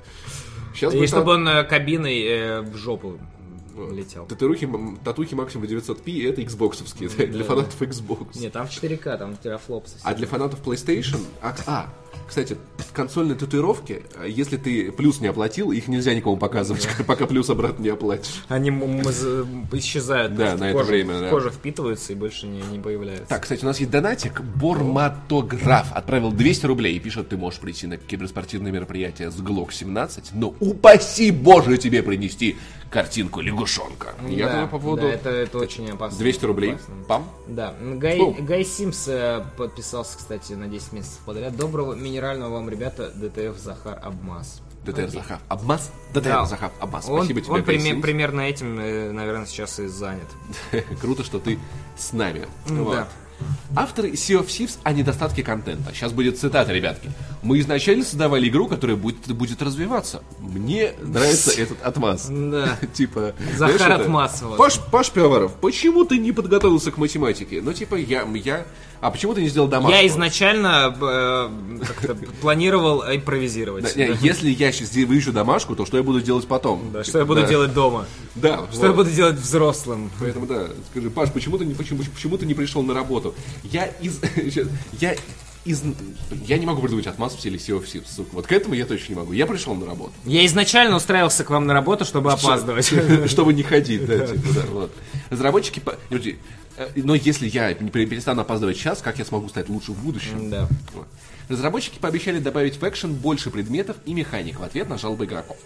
Сейчас 0.73 0.93
И 0.93 1.05
чтобы 1.05 1.33
он 1.33 1.47
э, 1.47 1.63
кабиной 1.65 2.21
э, 2.23 2.61
в 2.61 2.77
жопу 2.77 3.19
летел. 3.91 4.27
М, 4.29 4.97
татухи 5.03 5.33
максимум 5.33 5.65
900p, 5.65 6.29
это 6.29 6.41
xboxовские, 6.41 7.09
да, 7.17 7.25
для 7.25 7.43
фанатов 7.43 7.81
Xbox. 7.81 8.39
Нет, 8.39 8.53
там 8.53 8.67
в 8.67 8.71
4К, 8.71 9.17
там 9.17 9.37
терафлопсы. 9.37 9.95
А 10.03 10.13
для 10.13 10.27
фанатов 10.27 10.61
PlayStation... 10.65 11.19
А, 11.41 11.55
а, 11.65 11.89
кстати, 12.27 12.57
консольные 12.93 13.35
татуировки, 13.35 14.03
а, 14.15 14.25
если 14.25 14.57
ты 14.57 14.91
плюс 14.91 15.19
не 15.19 15.27
оплатил, 15.27 15.71
их 15.71 15.87
нельзя 15.87 16.13
никому 16.13 16.37
показывать, 16.37 16.87
пока 17.07 17.27
плюс 17.27 17.49
обратно 17.49 17.83
не 17.83 17.89
оплатишь. 17.89 18.43
Они 18.47 18.71
з- 18.71 19.45
исчезают. 19.73 20.35
Да, 20.35 20.55
на 20.55 20.69
это 20.71 20.83
время, 20.83 21.19
да. 21.19 21.29
Кожа 21.29 21.49
впитывается 21.49 22.13
и 22.13 22.15
больше 22.15 22.47
не, 22.47 22.61
не 22.61 22.79
появляется. 22.79 23.25
Так, 23.27 23.43
кстати, 23.43 23.63
у 23.63 23.67
нас 23.67 23.79
есть 23.79 23.91
донатик. 23.91 24.41
Борматограф 24.41 25.91
отправил 25.93 26.31
200 26.31 26.65
рублей 26.65 26.95
и 26.95 26.99
пишет, 26.99 27.29
ты 27.29 27.37
можешь 27.37 27.59
прийти 27.59 27.87
на 27.87 27.97
киберспортивное 27.97 28.71
мероприятие 28.71 29.31
с 29.31 29.35
Glock 29.35 29.71
17, 29.71 30.31
но 30.33 30.53
упаси 30.59 31.31
боже 31.31 31.77
тебе 31.77 32.03
принести 32.03 32.57
картинку 32.91 33.39
лягушонка. 33.39 34.13
Я 34.27 34.47
Да, 34.47 34.51
думаю, 34.51 34.67
по 34.69 34.79
поводу... 34.79 35.01
да, 35.03 35.09
это, 35.13 35.29
это 35.29 35.57
очень 35.57 35.89
опасно. 35.89 36.19
200 36.19 36.45
рублей. 36.45 36.71
Опасно. 36.73 36.95
Пам. 37.07 37.29
Да, 37.47 37.73
Гай, 37.81 38.17
Бум. 38.19 38.35
Гай 38.45 38.65
Симс 38.65 39.07
э, 39.07 39.43
подписался, 39.57 40.17
кстати, 40.17 40.53
на 40.53 40.67
10 40.67 40.91
месяцев 40.91 41.19
подряд. 41.25 41.55
Доброго 41.55 41.93
минерального 42.01 42.53
вам, 42.53 42.69
ребята, 42.69 43.09
ДТФ 43.11 43.57
Захар 43.57 43.99
Абмаз. 44.03 44.61
ДТР 44.85 45.09
Захар 45.09 45.39
Абмаз. 45.47 45.91
ДТР 46.13 46.23
Да. 46.23 46.45
Захар 46.45 46.71
Абмаз. 46.79 47.07
Он, 47.07 47.19
Спасибо 47.19 47.41
тебе, 47.41 47.53
он 47.53 47.61
Гай 47.63 47.75
приме- 47.75 47.81
Симс. 47.91 48.01
примерно 48.01 48.41
этим, 48.41 48.79
э, 48.79 49.11
наверное, 49.11 49.45
сейчас 49.45 49.79
и 49.79 49.87
занят. 49.87 50.27
Круто, 51.01 51.23
что 51.23 51.39
ты 51.39 51.59
с 51.95 52.13
нами. 52.13 52.47
Да. 52.67 52.73
Вот. 52.73 53.07
Авторы 53.75 54.11
Sea 54.11 54.39
of 54.39 54.47
Thieves 54.47 54.77
о 54.83 54.91
недостатке 54.91 55.43
контента. 55.43 55.93
Сейчас 55.93 56.11
будет 56.11 56.37
цитата, 56.39 56.73
ребятки. 56.73 57.11
Мы 57.41 57.59
изначально 57.59 58.03
создавали 58.03 58.47
игру, 58.49 58.67
которая 58.67 58.97
будет, 58.97 59.27
будет 59.33 59.61
развиваться. 59.61 60.23
Мне 60.39 60.93
нравится 61.01 61.51
этот 61.51 61.81
отмаз. 61.83 62.27
Да. 62.29 62.77
Типа... 62.93 63.33
Захар 63.57 63.91
Отмазывал. 63.93 64.55
Паш, 64.55 64.79
Паш 64.91 65.11
Пивоваров, 65.11 65.53
почему 65.55 66.05
ты 66.05 66.17
не 66.17 66.31
подготовился 66.31 66.91
к 66.91 66.97
математике? 66.97 67.61
Ну, 67.61 67.73
типа, 67.73 67.95
я... 67.95 68.23
я... 68.33 68.65
А 68.99 69.09
почему 69.09 69.33
ты 69.33 69.41
не 69.41 69.49
сделал 69.49 69.67
домашку? 69.67 69.91
Я 69.91 70.05
изначально 70.05 70.95
э, 71.01 71.49
планировал 72.39 73.03
импровизировать. 73.03 73.95
Да, 73.95 74.03
Если 74.21 74.51
я 74.51 74.71
сейчас 74.71 74.93
выищу 74.93 75.31
домашку, 75.31 75.75
то 75.75 75.87
что 75.87 75.97
я 75.97 76.03
буду 76.03 76.21
делать 76.21 76.47
потом? 76.47 76.91
Да, 76.93 77.03
что 77.03 77.17
я 77.17 77.25
буду 77.25 77.41
Да. 77.41 77.47
делать 77.47 77.73
дома? 77.73 78.05
Да, 78.35 78.67
Что 78.71 78.87
я 78.87 78.93
буду 78.93 79.09
делать 79.09 79.37
взрослым? 79.37 80.11
Поэтому 80.19 80.45
да, 80.45 80.67
скажи, 80.91 81.09
Паш, 81.09 81.31
почему 81.31 81.57
ты 81.57 81.65
не 81.65 81.73
почему, 81.73 82.03
почему 82.13 82.37
ты 82.37 82.45
не 82.45 82.53
пришел 82.53 82.83
на 82.83 82.93
работу? 82.93 83.30
Я 83.63 83.85
из 83.85 84.19
я 84.99 85.15
из 85.63 85.83
я 86.45 86.57
не 86.57 86.65
могу 86.65 86.81
придумать 86.81 87.05
отмаз 87.07 87.33
в 87.35 87.39
стиле 87.39 87.57
Sea 87.57 87.79
of 87.79 87.85
Thieves, 87.85 88.07
сука. 88.13 88.29
Вот 88.33 88.47
к 88.47 88.51
этому 88.51 88.73
я 88.73 88.85
точно 88.85 89.13
не 89.13 89.19
могу. 89.19 89.31
Я 89.31 89.45
пришел 89.45 89.75
на 89.75 89.85
работу. 89.85 90.13
Я 90.25 90.45
изначально 90.45 90.95
устраивался 90.95 91.43
к 91.43 91.49
вам 91.49 91.67
на 91.67 91.73
работу, 91.73 92.03
чтобы 92.03 92.31
опаздывать. 92.31 92.91
Чтобы 93.29 93.53
не 93.53 93.63
ходить, 93.63 94.05
да, 94.05 94.25
типа, 94.25 94.47
да, 94.55 94.61
вот. 94.69 94.91
Разработчики, 95.29 95.81
э, 96.09 96.89
но 96.95 97.13
если 97.13 97.47
я 97.47 97.73
перестану 97.73 98.41
опаздывать 98.41 98.77
сейчас, 98.77 99.01
как 99.01 99.19
я 99.19 99.25
смогу 99.25 99.49
стать 99.49 99.69
лучше 99.69 99.91
в 99.91 100.03
будущем? 100.03 100.49
Да. 100.49 100.67
Разработчики 101.47 101.99
пообещали 101.99 102.39
добавить 102.39 102.81
в 102.81 102.83
экшен 102.83 103.13
больше 103.13 103.51
предметов 103.51 103.97
и 104.05 104.13
механик 104.13 104.59
в 104.59 104.63
ответ 104.63 104.89
на 104.89 104.97
жалобы 104.97 105.25
игроков. 105.25 105.57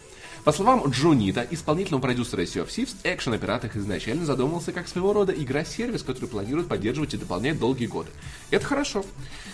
По 0.45 0.51
словам 0.51 0.87
Джо 0.91 1.13
Нита, 1.13 1.41
исполнительного 1.49 2.03
продюсера 2.03 2.41
Sea 2.41 2.63
of 2.63 2.67
Thieves, 2.67 2.95
экшен 3.03 3.33
о 3.33 3.39
пиратах 3.39 3.75
изначально 3.75 4.27
задумывался 4.27 4.71
как 4.71 4.87
своего 4.87 5.11
рода 5.11 5.33
игра-сервис, 5.33 6.03
который 6.03 6.27
планирует 6.27 6.67
поддерживать 6.67 7.15
и 7.15 7.17
дополнять 7.17 7.57
долгие 7.57 7.87
годы. 7.87 8.11
Это 8.51 8.63
хорошо. 8.63 9.03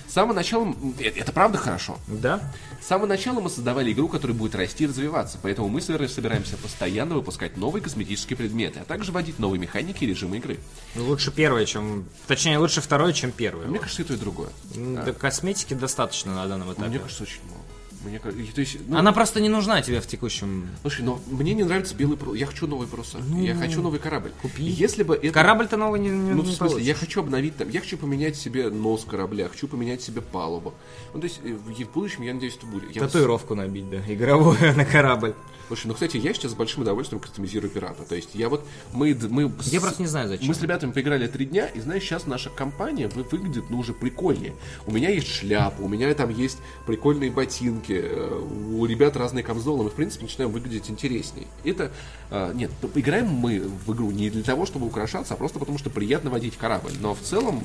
С 0.10 0.12
самого 0.12 0.34
начала... 0.34 0.76
Это, 1.00 1.18
это 1.18 1.32
правда 1.32 1.58
хорошо. 1.58 1.98
Да? 2.08 2.42
С 2.82 2.88
самого 2.88 3.08
начала 3.08 3.40
мы 3.40 3.50
создавали 3.50 3.94
игру, 3.94 4.10
которая 4.10 4.38
будет 4.38 4.54
расти 4.54 4.84
и 4.84 4.88
развиваться, 4.88 5.40
поэтому 5.42 5.70
мы 5.70 5.80
собираемся 5.80 6.58
постоянно 6.58 7.16
выпускать 7.16 7.56
новые 7.56 7.82
косметические 7.82 8.36
предметы, 8.36 8.82
а 8.82 8.84
также 8.84 9.14
вводить 9.14 9.40
новые 9.40 9.62
механики 9.62 10.04
и 10.04 10.08
режимы 10.08 10.40
игры. 10.40 10.60
Лучше 10.98 11.32
первое, 11.32 11.66
чем... 11.66 12.04
Точнее, 12.28 12.58
лучше 12.58 12.82
второе, 12.82 13.14
чем 13.14 13.32
первое. 13.32 13.68
Мне 13.68 13.80
кажется, 13.80 14.02
и 14.02 14.06
то, 14.06 14.14
и 14.14 14.18
другое. 14.18 14.50
Да 14.76 15.14
косметики 15.14 15.74
достаточно 15.74 16.36
на 16.36 16.46
данном 16.48 16.68
Мне 16.68 16.76
этапе. 16.76 17.00
кажется, 17.00 17.24
очень 17.24 17.40
мало. 17.50 17.61
Мне 18.04 18.20
то 18.20 18.62
есть, 18.62 18.78
ну, 18.88 18.98
Она 18.98 19.12
просто 19.12 19.40
не 19.40 19.50
нужна 19.50 19.82
тебе 19.82 20.02
в 20.02 20.08
текущем... 20.08 20.68
Слушай, 20.82 21.04
но 21.04 21.20
мне 21.28 21.54
не 21.54 21.64
нравится 21.64 21.96
белый 21.96 22.18
парус. 22.18 22.36
Я 22.36 22.46
хочу 22.48 22.68
новый 22.68 22.88
паруса. 22.88 23.20
я 23.40 23.56
хочу 23.56 23.82
новый 23.82 24.00
корабль. 24.00 24.32
купи. 24.42 24.64
Если 24.64 25.04
бы 25.04 25.16
это... 25.16 25.32
Корабль-то 25.32 25.78
новый 25.78 26.00
не, 26.00 26.10
не, 26.10 26.34
Ну, 26.34 26.42
в 26.42 26.52
смысле, 26.52 26.84
я 26.84 26.94
получишь. 26.94 27.00
хочу 27.00 27.20
обновить 27.22 27.58
там, 27.58 27.70
я 27.70 27.80
хочу 27.80 27.98
поменять 27.98 28.36
себе 28.36 28.70
нос 28.70 29.06
корабля, 29.08 29.50
хочу 29.50 29.68
поменять 29.68 30.02
себе 30.02 30.22
палубу. 30.22 30.74
Ну, 31.14 31.20
то 31.20 31.26
есть, 31.26 31.42
э, 31.44 31.54
в, 31.54 31.92
будущем, 31.94 32.24
я 32.24 32.34
надеюсь, 32.34 32.56
это 32.58 32.66
будет. 32.66 32.96
Я 32.96 33.02
Татуировку 33.02 33.56
набить, 33.56 33.90
да, 33.90 33.98
игровую 34.08 34.58
на 34.76 34.86
корабль. 34.86 35.36
Слушай, 35.72 35.88
ну, 35.88 35.94
кстати, 35.94 36.18
я 36.18 36.34
сейчас 36.34 36.52
с 36.52 36.54
большим 36.54 36.82
удовольствием 36.82 37.22
кастомизирую 37.22 37.72
пирата. 37.72 38.04
То 38.04 38.14
есть, 38.14 38.32
я 38.34 38.50
вот, 38.50 38.68
мы... 38.92 39.18
мы 39.30 39.50
с- 39.64 39.68
Я 39.72 39.80
просто 39.80 40.02
не 40.02 40.08
знаю, 40.10 40.28
зачем. 40.28 40.46
Мы 40.50 40.54
с 40.54 40.62
ребятами 40.62 40.92
поиграли 40.92 41.28
три 41.28 41.46
дня, 41.46 41.66
и 41.68 41.80
знаешь, 41.80 42.04
сейчас 42.04 42.26
наша 42.26 42.50
компания 42.50 43.08
вы- 43.08 43.24
выглядит, 43.24 43.70
ну, 43.70 43.78
уже 43.80 43.94
прикольнее. 43.94 44.54
У 44.86 44.92
меня 44.92 45.08
есть 45.12 45.28
шляпа, 45.28 45.82
у 45.82 45.88
меня 45.88 46.14
там 46.14 46.30
есть 46.30 46.58
прикольные 46.86 47.32
ботинки, 47.32 47.94
э, 48.04 48.40
у 48.74 48.86
ребят 48.86 49.16
разные 49.16 49.46
камзолы, 49.46 49.86
мы, 49.86 49.90
в 49.92 49.94
принципе, 49.94 50.26
начинаем 50.26 50.52
выглядеть 50.52 50.90
интереснее. 50.90 51.48
Это, 51.64 51.94
э, 52.32 52.52
нет, 52.54 52.70
играем 52.96 53.28
мы 53.28 53.62
в 53.62 53.94
игру 53.94 54.12
не 54.12 54.30
для 54.30 54.44
того, 54.44 54.66
чтобы 54.66 54.88
украшаться, 54.88 55.36
а 55.36 55.38
просто 55.38 55.58
потому, 55.58 55.78
что 55.78 55.90
приятно 55.90 56.32
водить 56.32 56.58
корабль. 56.58 56.92
Но 57.00 57.16
в 57.16 57.22
целом, 57.22 57.64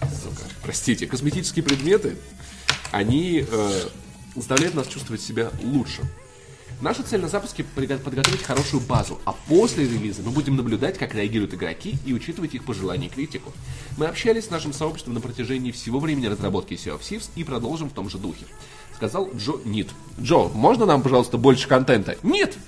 сука, 0.00 0.42
простите, 0.62 1.06
косметические 1.06 1.62
предметы, 1.64 2.16
они 2.92 3.44
э, 3.46 3.80
заставляют 4.34 4.74
нас 4.74 4.86
чувствовать 4.86 5.20
себя 5.20 5.50
лучше. 5.62 6.00
Наша 6.82 7.02
цель 7.02 7.22
на 7.22 7.28
запуске 7.28 7.64
подготовить 7.64 8.42
хорошую 8.42 8.82
базу, 8.82 9.18
а 9.24 9.32
после 9.32 9.84
релиза 9.84 10.22
мы 10.22 10.30
будем 10.30 10.56
наблюдать, 10.56 10.98
как 10.98 11.14
реагируют 11.14 11.54
игроки 11.54 11.96
и 12.04 12.12
учитывать 12.12 12.54
их 12.54 12.64
пожелания 12.64 13.06
и 13.06 13.10
критику. 13.10 13.52
Мы 13.96 14.06
общались 14.06 14.46
с 14.46 14.50
нашим 14.50 14.74
сообществом 14.74 15.14
на 15.14 15.20
протяжении 15.20 15.70
всего 15.70 16.00
времени 16.00 16.26
разработки 16.26 16.74
Sea 16.74 16.98
of 16.98 17.00
Thieves 17.00 17.30
и 17.34 17.44
продолжим 17.44 17.88
в 17.88 17.94
том 17.94 18.10
же 18.10 18.18
духе. 18.18 18.44
Сказал 18.94 19.30
Джо 19.34 19.54
Нит. 19.64 19.88
Джо, 20.20 20.48
можно 20.52 20.84
нам, 20.84 21.00
пожалуйста, 21.00 21.38
больше 21.38 21.66
контента? 21.66 22.16
Нет! 22.22 22.58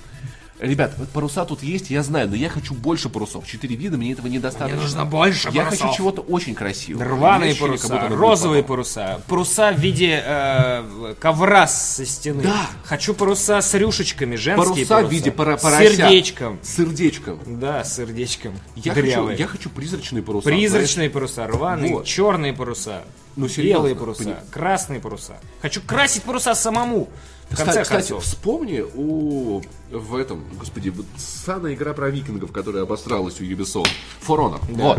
Ребят, 0.60 0.94
вот 0.98 1.08
паруса 1.10 1.44
тут 1.44 1.62
есть, 1.62 1.88
я 1.90 2.02
знаю, 2.02 2.28
но 2.28 2.34
я 2.34 2.48
хочу 2.48 2.74
больше 2.74 3.08
парусов. 3.08 3.46
Четыре 3.46 3.76
вида, 3.76 3.96
мне 3.96 4.12
этого 4.12 4.26
недостаточно. 4.26 4.74
Мне 4.74 4.82
нужно 4.82 5.04
больше 5.04 5.48
Я 5.52 5.64
парусов. 5.64 5.80
хочу 5.86 5.96
чего-то 5.96 6.20
очень 6.22 6.54
красивого. 6.54 7.04
Рваные 7.04 7.50
ощущение, 7.50 7.78
как 7.78 7.88
паруса, 7.90 8.08
будто 8.08 8.16
розовые 8.20 8.62
паруса, 8.64 9.20
паруса 9.28 9.72
в 9.72 9.78
виде 9.78 10.20
э, 10.24 11.14
ковра 11.20 11.66
со 11.68 12.04
стены. 12.04 12.42
Да. 12.42 12.66
Хочу 12.84 13.14
паруса 13.14 13.60
с 13.62 13.72
рюшечками, 13.74 14.34
женские 14.36 14.86
Паруса 14.86 15.06
в 15.06 15.10
виде 15.12 15.30
пара- 15.30 15.56
С 15.58 15.62
порося. 15.62 15.94
сердечком. 15.96 16.58
Сердечком. 16.62 17.38
Да, 17.46 17.84
сердечком. 17.84 18.54
Я 18.74 18.94
хочу, 18.94 19.28
я 19.30 19.46
хочу 19.46 19.70
призрачные 19.70 20.22
паруса. 20.22 20.44
знаешь. 20.48 20.58
Призрачные 20.60 21.10
паруса, 21.10 21.46
рваные, 21.46 21.92
Вот. 21.94 22.04
черные 22.06 22.52
паруса, 22.52 23.02
Ну, 23.38 23.48
серьезно, 23.48 23.78
белые 23.78 23.94
паруса, 23.94 24.24
пони- 24.24 24.36
красные 24.50 25.00
паруса. 25.00 25.36
Хочу 25.62 25.80
красить 25.80 26.22
паруса 26.24 26.54
самому. 26.54 27.08
В 27.48 27.52
Кстати, 27.52 27.64
конце 27.66 27.82
кстати, 27.82 28.08
концов. 28.08 28.24
вспомни 28.24 28.80
у 28.94 29.62
в 29.90 30.16
этом, 30.16 30.44
господи, 30.58 30.90
вот 30.90 31.06
ссаная 31.16 31.74
игра 31.74 31.94
про 31.94 32.10
викингов, 32.10 32.52
которая 32.52 32.82
обосралась 32.82 33.40
у 33.40 33.44
Ubisoft. 33.44 33.88
For 34.26 34.36
Honor. 34.38 34.60
Вот. 34.70 34.96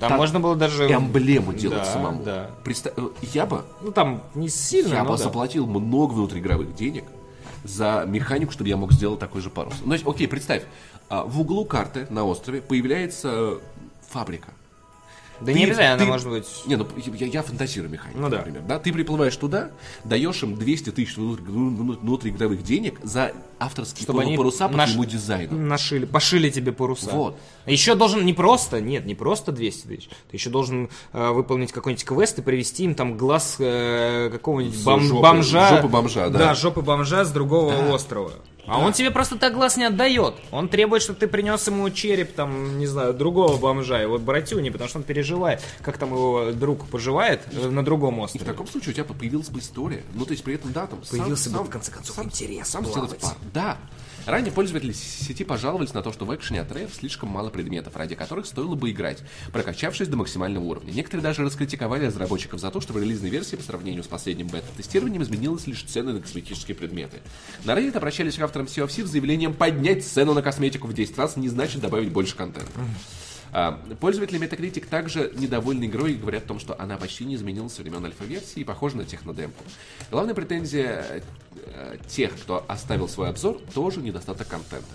Там 0.00 0.10
так 0.10 0.18
можно 0.18 0.40
было 0.40 0.56
даже... 0.56 0.90
Эмблему 0.90 1.52
делать 1.52 1.78
Да, 1.78 1.84
самому. 1.84 2.22
да. 2.24 2.50
Представь, 2.64 2.94
э, 2.96 3.08
я 3.32 3.44
бы, 3.46 3.64
Ну 3.82 3.92
там 3.92 4.22
не 4.34 4.48
сильно, 4.48 4.94
я 4.94 5.04
бы 5.04 5.10
да. 5.10 5.16
заплатил 5.18 5.66
много 5.66 6.14
внутриигровых 6.14 6.74
денег 6.74 7.04
за 7.64 8.04
механику, 8.06 8.50
чтобы 8.52 8.68
я 8.70 8.76
мог 8.76 8.92
сделать 8.92 9.20
такой 9.20 9.40
же 9.40 9.50
парус. 9.50 9.74
Ну, 9.84 9.94
окей, 10.06 10.26
представь, 10.26 10.62
а, 11.08 11.24
в 11.24 11.40
углу 11.40 11.64
карты 11.64 12.06
на 12.10 12.24
острове 12.24 12.60
появляется 12.62 13.58
фабрика. 14.10 14.48
Да 15.40 15.52
не 15.52 15.60
Ты- 15.60 15.64
обязательно, 15.66 15.96
ты- 15.98 16.02
она 16.04 16.12
может 16.12 16.28
быть... 16.28 16.46
Не, 16.66 16.76
ну 16.76 16.86
я, 17.18 17.26
я 17.26 17.42
фантазирую 17.42 17.90
механику, 17.90 18.18
Ну 18.20 18.28
да. 18.28 18.38
например. 18.38 18.62
Да? 18.62 18.78
Ты 18.78 18.92
приплываешь 18.92 19.36
туда, 19.36 19.70
даешь 20.04 20.42
им 20.42 20.54
200 20.56 20.90
тысяч 20.92 21.16
внутри- 21.16 21.44
внутри- 21.44 21.98
внутриигровых 22.00 22.62
денег 22.62 22.98
за 23.02 23.32
авторские 23.58 24.04
Чтобы 24.04 24.22
они 24.22 24.36
паруса 24.36 24.68
по 24.68 24.76
наш- 24.76 24.90
твоему 24.92 25.04
дизайну. 25.10 25.56
Нашили, 25.58 26.04
пошили 26.04 26.50
тебе 26.50 26.72
паруса. 26.72 27.10
Вот. 27.10 27.36
Еще 27.66 27.94
должен 27.94 28.24
не 28.24 28.32
просто, 28.32 28.80
нет, 28.80 29.06
не 29.06 29.14
просто 29.14 29.52
200 29.52 29.86
тысяч. 29.86 30.08
Ты 30.30 30.36
еще 30.36 30.50
должен 30.50 30.88
э, 31.12 31.30
выполнить 31.30 31.72
какой-нибудь 31.72 32.04
квест 32.04 32.38
и 32.38 32.42
привести 32.42 32.84
им 32.84 32.94
там 32.94 33.16
глаз 33.16 33.56
э, 33.58 34.30
какого-нибудь 34.30 34.84
бом- 34.84 35.00
жопы- 35.00 35.20
бомжа. 35.22 35.68
жопы 35.76 35.88
бомжа, 35.88 36.28
да. 36.30 36.38
Да, 36.38 36.54
жопы 36.54 36.80
бомжа 36.82 37.24
с 37.24 37.30
другого 37.30 37.74
острова. 37.92 38.32
А 38.66 38.78
он 38.78 38.92
тебе 38.92 39.10
просто 39.10 39.36
так 39.36 39.54
глаз 39.54 39.76
не 39.76 39.84
отдает. 39.84 40.34
Он 40.50 40.68
требует, 40.68 41.02
чтобы 41.02 41.18
ты 41.18 41.26
принес 41.28 41.66
ему 41.66 41.88
череп, 41.90 42.34
там, 42.34 42.78
не 42.78 42.86
знаю, 42.86 43.12
другого 43.12 43.56
бомжа, 43.56 44.00
его 44.00 44.18
братюни, 44.18 44.70
потому 44.70 44.88
что 44.88 44.98
он 44.98 45.04
переживает, 45.04 45.62
как 45.82 45.98
там 45.98 46.10
его 46.10 46.50
друг 46.52 46.86
поживает 46.86 47.42
э, 47.52 47.68
на 47.68 47.84
другом 47.84 48.16
И 48.16 48.20
в 48.20 48.22
острове. 48.22 48.44
таком 48.46 48.66
случае 48.66 48.90
у 48.90 48.94
тебя 48.94 49.04
появилась 49.04 49.48
бы 49.50 49.60
история. 49.60 50.02
Ну, 50.14 50.24
то 50.24 50.32
есть 50.32 50.42
при 50.44 50.54
этом, 50.54 50.72
да, 50.72 50.86
там... 50.86 51.04
сам- 51.04 51.18
Появился 51.18 51.50
бы, 51.50 51.56
сам- 51.58 51.66
в 51.66 51.70
конце 51.70 51.90
концов, 51.92 52.16
сам- 52.16 52.24
интерес 52.26 52.68
Сам 52.68 52.84
плавать. 52.84 53.18
пар. 53.18 53.34
Да. 53.52 53.78
Ранее 54.26 54.52
пользователи 54.52 54.92
сети 54.92 55.44
пожаловались 55.44 55.92
на 55.92 56.00
то, 56.00 56.10
что 56.10 56.24
в 56.24 56.34
экшене 56.34 56.62
от 56.62 56.70
Rare 56.70 56.90
слишком 56.90 57.28
мало 57.28 57.50
предметов, 57.50 57.94
ради 57.96 58.14
которых 58.14 58.46
стоило 58.46 58.74
бы 58.74 58.90
играть, 58.90 59.22
прокачавшись 59.52 60.08
до 60.08 60.16
максимального 60.16 60.64
уровня. 60.64 60.92
Некоторые 60.92 61.22
даже 61.22 61.42
раскритиковали 61.42 62.06
разработчиков 62.06 62.58
за 62.58 62.70
то, 62.70 62.80
что 62.80 62.94
в 62.94 62.98
релизной 62.98 63.28
версии 63.28 63.56
по 63.56 63.62
сравнению 63.62 64.02
с 64.02 64.06
последним 64.06 64.46
бета-тестированием 64.46 65.22
изменилась 65.22 65.66
лишь 65.66 65.82
цены 65.82 66.14
на 66.14 66.20
косметические 66.20 66.74
предметы. 66.74 67.18
На 67.64 67.72
Reddit 67.72 67.96
обращались 67.96 68.36
к 68.36 68.40
авторам 68.40 68.66
Sea 68.66 68.86
of 68.86 68.88
Thieves 68.88 69.08
с 69.08 69.10
заявлением 69.10 69.52
поднять 69.52 70.06
цену 70.06 70.32
на 70.32 70.40
косметику 70.40 70.86
в 70.86 70.94
10 70.94 71.18
раз 71.18 71.36
не 71.36 71.50
значит 71.50 71.82
добавить 71.82 72.10
больше 72.10 72.34
контента. 72.34 72.70
А, 73.56 73.80
Пользователи 74.00 74.40
Metacritic 74.40 74.88
также 74.88 75.32
недовольны 75.36 75.84
игрой 75.84 76.14
и 76.14 76.16
говорят 76.16 76.42
о 76.42 76.48
том, 76.48 76.58
что 76.58 76.74
она 76.76 76.96
почти 76.96 77.24
не 77.24 77.36
изменилась 77.36 77.74
со 77.74 77.82
времен 77.82 78.04
альфа-версии 78.04 78.58
и 78.58 78.64
похожа 78.64 78.96
на 78.96 79.04
технодемку. 79.04 79.62
Главная 80.10 80.34
претензия 80.34 81.22
э, 81.54 81.96
тех, 82.08 82.34
кто 82.34 82.64
оставил 82.66 83.08
свой 83.08 83.28
обзор, 83.28 83.60
тоже 83.72 84.00
недостаток 84.00 84.48
контента. 84.48 84.88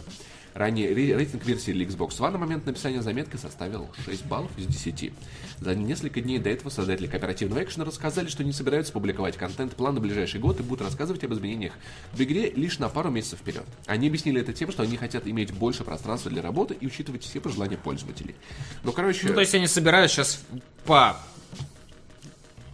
Ранее 0.59 0.93
ре- 0.93 1.15
рейтинг 1.15 1.45
версии 1.45 1.71
для 1.71 1.85
Xbox 1.85 2.17
One 2.19 2.31
на 2.31 2.37
момент 2.37 2.65
написания 2.65 3.01
заметки 3.01 3.37
составил 3.37 3.87
6 4.03 4.25
баллов 4.25 4.51
из 4.57 4.65
10. 4.65 5.13
За 5.61 5.73
несколько 5.73 6.19
дней 6.19 6.37
до 6.37 6.49
этого 6.49 6.69
создатели 6.69 7.07
кооперативного 7.07 7.63
экшена 7.63 7.85
рассказали, 7.85 8.27
что 8.27 8.43
не 8.43 8.51
собираются 8.51 8.91
публиковать 8.91 9.37
контент-план 9.37 9.95
на 9.95 10.01
ближайший 10.01 10.41
год 10.41 10.59
и 10.59 10.63
будут 10.63 10.81
рассказывать 10.81 11.23
об 11.23 11.33
изменениях 11.33 11.71
в 12.11 12.21
игре 12.21 12.49
лишь 12.49 12.77
на 12.77 12.89
пару 12.89 13.09
месяцев 13.09 13.39
вперед. 13.39 13.63
Они 13.85 14.07
объяснили 14.09 14.41
это 14.41 14.51
тем, 14.51 14.69
что 14.69 14.83
они 14.83 14.97
хотят 14.97 15.25
иметь 15.27 15.53
больше 15.53 15.85
пространства 15.85 16.29
для 16.29 16.41
работы 16.41 16.75
и 16.77 16.85
учитывать 16.87 17.23
все 17.23 17.39
пожелания 17.39 17.77
пользователей. 17.77 18.35
Ну, 18.83 18.91
короче... 18.91 19.29
Ну, 19.29 19.35
то 19.35 19.39
есть 19.39 19.55
они 19.55 19.65
собирают 19.65 20.11
сейчас 20.11 20.43
по 20.83 21.15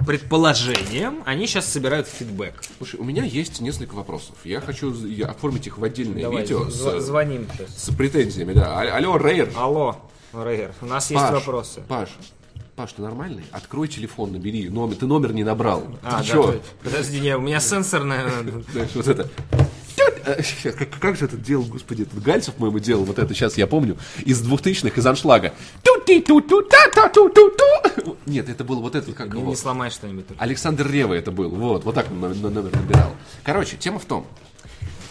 предположениям, 0.06 1.24
они 1.26 1.48
сейчас 1.48 1.72
собирают 1.72 2.08
фидбэк. 2.08 2.62
Слушай, 2.78 3.00
у 3.00 3.04
меня 3.04 3.24
есть 3.24 3.60
несколько 3.62 3.94
вопросов. 3.96 4.36
Я 4.44 4.62
хочу 4.62 4.94
з- 4.94 5.08
я 5.08 5.28
оформить 5.28 5.68
их 5.68 5.78
в 5.78 5.84
отдельное 5.84 6.22
Давай, 6.24 6.42
видео 6.42 6.66
зв- 6.66 7.00
с, 7.00 7.06
звоним. 7.06 7.48
с 7.76 7.90
претензиями. 7.96 8.54
Да. 8.54 8.82
А- 8.82 8.98
Алло, 8.98 9.18
Рейр, 9.18 9.50
Алло, 9.56 9.98
РГР. 10.34 10.74
У 10.82 10.86
нас 10.86 11.10
есть 11.12 11.22
Паш, 11.24 11.34
вопросы. 11.34 11.82
Паш, 11.88 12.10
Паш, 12.76 12.92
ты 12.94 13.02
нормальный? 13.02 13.44
Открой 13.52 13.88
телефон, 13.88 14.34
набери. 14.34 14.68
Номер, 14.70 14.96
ты 14.98 15.06
номер 15.06 15.32
не 15.34 15.44
набрал. 15.46 15.84
А, 16.04 16.22
ты 16.22 16.28
да, 16.28 16.34
чё? 16.34 16.62
подожди, 16.84 17.20
не, 17.22 17.36
у 17.38 17.40
меня 17.42 17.60
сенсорная... 17.62 18.30
Вот 18.96 19.08
это... 19.08 19.30
Э, 20.26 20.42
Как, 20.72 20.90
как 21.00 21.16
же 21.18 21.26
это 21.26 21.38
делал, 21.38 21.66
господи, 21.66 22.04
этот 22.04 22.22
Гальцев, 22.22 22.56
по-моему, 22.56 22.80
делал, 22.80 23.04
вот 23.06 23.20
это 23.20 23.34
сейчас 23.34 23.58
я 23.58 23.68
помню, 23.68 23.98
из 24.26 24.42
двухтысячных, 24.42 24.98
из 24.98 25.06
аншлага. 25.06 25.54
Ту-ти-ту-ту-та-та-ту-ту. 25.84 28.18
Нет, 28.26 28.50
это 28.50 28.64
было 28.64 28.80
вот 28.80 28.96
это, 28.96 29.12
как 29.14 29.34
Не, 29.34 29.40
его... 29.40 29.50
не 29.52 29.56
сломай 29.56 29.90
что-нибудь. 29.92 30.28
только. 30.28 30.44
Александр 30.44 30.90
Рева 30.90 31.14
это 31.14 31.32
был. 31.32 31.50
Вот, 31.50 31.84
вот 31.84 31.96
так 31.96 32.10
он 32.12 32.20
номер, 32.20 32.36
номер 32.38 32.76
набирал. 32.76 33.16
Короче, 33.44 33.78
тема 33.78 34.00
в 34.00 34.06
том. 34.06 34.26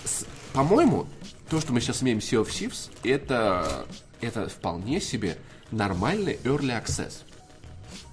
С- 0.05 0.27
по-моему, 0.53 1.07
то, 1.49 1.61
что 1.61 1.73
мы 1.73 1.81
сейчас 1.81 2.03
имеем 2.03 2.19
Sea 2.19 2.45
of 2.45 2.49
Thieves, 2.49 2.91
это, 3.03 3.87
это 4.21 4.49
вполне 4.49 5.01
себе 5.01 5.37
нормальный 5.71 6.39
early 6.45 6.71
access. 6.83 7.13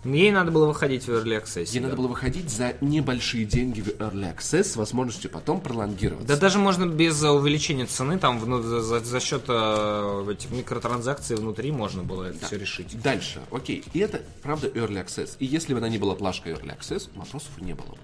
Ей 0.04 0.32
надо 0.32 0.50
было 0.52 0.66
выходить 0.66 1.06
в 1.06 1.10
Early 1.10 1.44
Access. 1.44 1.68
Ей 1.74 1.80
да. 1.80 1.84
надо 1.88 1.96
было 1.98 2.08
выходить 2.08 2.50
за 2.50 2.74
небольшие 2.82 3.46
деньги 3.46 3.82
в 3.82 3.90
early 4.00 4.36
access 4.36 4.64
с 4.64 4.76
возможностью 4.76 5.30
потом 5.30 5.62
пролонгироваться. 5.62 6.28
Да 6.28 6.38
даже 6.38 6.58
можно 6.58 6.86
без 6.86 7.22
э, 7.24 7.30
увеличения 7.30 7.86
цены, 7.86 8.18
там 8.18 8.40
вну- 8.40 8.62
за, 8.64 8.82
за- 8.82 9.00
за 9.02 9.20
счет 9.20 9.44
э, 9.48 10.26
этих 10.32 10.50
микротранзакций 10.50 11.36
внутри 11.36 11.72
можно 11.72 12.04
было 12.04 12.24
это 12.26 12.48
все 12.48 12.58
решить. 12.58 13.00
Дальше, 13.02 13.42
окей. 13.52 13.84
И 13.94 14.00
это, 14.00 14.22
правда, 14.42 14.68
early 14.70 15.06
access. 15.06 15.36
И 15.40 15.46
если 15.46 15.74
бы 15.74 15.80
она 15.80 15.90
не 15.90 16.00
была 16.00 16.16
плашкой 16.16 16.54
early 16.54 16.76
access, 16.78 17.08
вопросов 17.16 17.52
не 17.60 17.74
было 17.74 17.86
бы. 17.92 17.98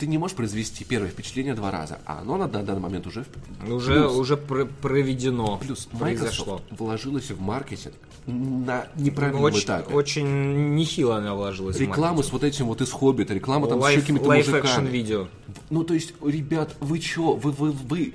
Ты 0.00 0.06
не 0.06 0.16
можешь 0.16 0.34
произвести 0.34 0.82
первое 0.84 1.10
впечатление 1.10 1.52
два 1.54 1.70
раза, 1.70 1.98
а 2.06 2.20
оно 2.22 2.38
на 2.38 2.48
данный 2.48 2.80
момент 2.80 3.06
уже... 3.06 3.26
Уже, 3.68 3.92
Плюс- 4.00 4.16
уже 4.16 4.36
пр- 4.38 4.66
проведено, 4.80 5.58
Плюс 5.58 5.84
произошло. 5.98 6.54
Microsoft 6.54 6.80
вложилась 6.80 7.30
в 7.30 7.38
маркетинг 7.38 7.94
на 8.26 8.86
неправильном 8.96 9.44
Очень, 9.44 9.60
этапе. 9.64 9.94
очень 9.94 10.74
нехило 10.74 11.16
она 11.18 11.34
вложилась. 11.34 11.76
Реклама 11.78 12.22
с 12.22 12.32
вот 12.32 12.44
этим 12.44 12.66
вот 12.66 12.80
из 12.80 12.90
Хоббита, 12.90 13.34
реклама 13.34 13.66
там 13.66 13.78
с 13.80 13.82
еще 13.82 13.92
Live, 13.96 14.00
какими-то 14.00 14.24
мужиками. 14.24 14.88
видео. 14.88 15.28
Ну, 15.68 15.84
то 15.84 15.92
есть, 15.92 16.14
ребят, 16.24 16.74
вы 16.80 16.98
чё? 16.98 17.34
Вы, 17.34 17.50
вы, 17.52 17.70
вы 17.72 18.14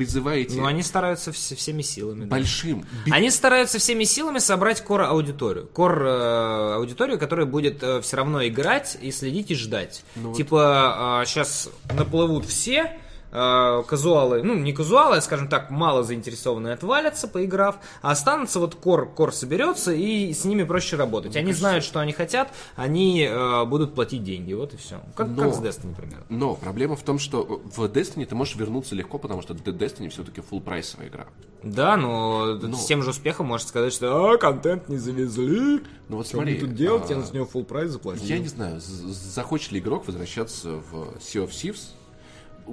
призываете 0.00 0.56
Ну, 0.56 0.64
они 0.66 0.82
стараются 0.82 1.30
вс- 1.30 1.54
всеми 1.54 1.82
силами. 1.82 2.24
да. 2.24 2.30
большим... 2.30 2.86
би- 3.04 3.12
Они 3.12 3.30
стараются 3.30 3.78
всеми 3.78 4.04
силами 4.04 4.38
собрать 4.38 4.82
кор 4.82 5.02
аудиторию. 5.02 5.66
Кор 5.66 6.02
э, 6.06 6.74
аудиторию, 6.76 7.18
которая 7.18 7.46
будет 7.46 7.84
все 8.02 8.16
равно 8.16 8.46
играть 8.46 8.96
и 9.02 9.10
следить 9.12 9.50
и 9.50 9.54
ждать. 9.54 10.02
Ну 10.16 10.28
вот. 10.30 10.36
типа 10.36 11.22
сейчас 11.26 11.68
наплывут 11.92 12.46
все. 12.46 12.98
Э, 13.32 13.82
казуалы, 13.86 14.42
ну 14.42 14.54
не 14.54 14.72
казуалы, 14.72 15.16
а, 15.16 15.20
скажем 15.20 15.48
так, 15.48 15.70
мало 15.70 16.02
заинтересованные 16.02 16.74
отвалятся, 16.74 17.28
поиграв, 17.28 17.76
а 18.02 18.10
останутся 18.12 18.60
вот 18.60 18.74
кор, 18.74 19.08
кор 19.10 19.32
соберется 19.34 19.92
и 19.92 20.32
с 20.32 20.44
ними 20.44 20.62
проще 20.64 20.96
работать. 20.96 21.36
Они 21.36 21.52
знают, 21.52 21.84
что 21.84 22.00
они 22.00 22.12
хотят, 22.12 22.52
они 22.76 23.22
э, 23.28 23.64
будут 23.64 23.94
платить 23.94 24.24
деньги, 24.24 24.52
вот 24.52 24.74
и 24.74 24.76
все. 24.76 25.00
Как, 25.16 25.28
Но- 25.28 25.42
как 25.44 25.54
с 25.54 25.58
Destiny, 25.58 25.88
например. 25.90 26.24
Но 26.28 26.54
проблема 26.54 26.96
в 26.96 27.02
том, 27.02 27.18
что 27.18 27.42
в 27.64 27.80
Destiny 27.84 28.26
ты 28.26 28.34
можешь 28.34 28.56
вернуться 28.56 28.94
легко, 28.94 29.18
потому 29.18 29.42
что 29.42 29.54
Destiny 29.54 30.08
все-таки 30.08 30.40
full 30.40 30.60
прайсовая 30.60 31.08
игра. 31.08 31.26
Да, 31.62 31.96
но, 31.96 32.58
с 32.74 32.86
тем 32.86 33.02
же 33.02 33.10
успехом 33.10 33.46
можешь 33.46 33.66
сказать, 33.66 33.92
что 33.92 34.30
а, 34.32 34.38
контент 34.38 34.88
не 34.88 34.96
завезли. 34.96 35.82
Ну 36.08 36.16
вот 36.16 36.26
Что 36.26 36.36
смотри, 36.36 36.52
мне 36.54 36.60
тут 36.60 36.74
делать? 36.74 37.10
а, 37.10 37.14
Я 37.14 37.18
на 37.20 37.30
него 37.32 37.48
full 37.52 37.64
прайс 37.64 37.90
заплатил. 37.90 38.24
Я 38.24 38.38
не 38.38 38.48
знаю, 38.48 38.80
захочет 38.80 39.72
ли 39.72 39.78
игрок 39.80 40.06
возвращаться 40.06 40.70
в 40.90 41.16
Sea 41.18 41.46
of 41.46 41.50
Thieves, 41.50 41.90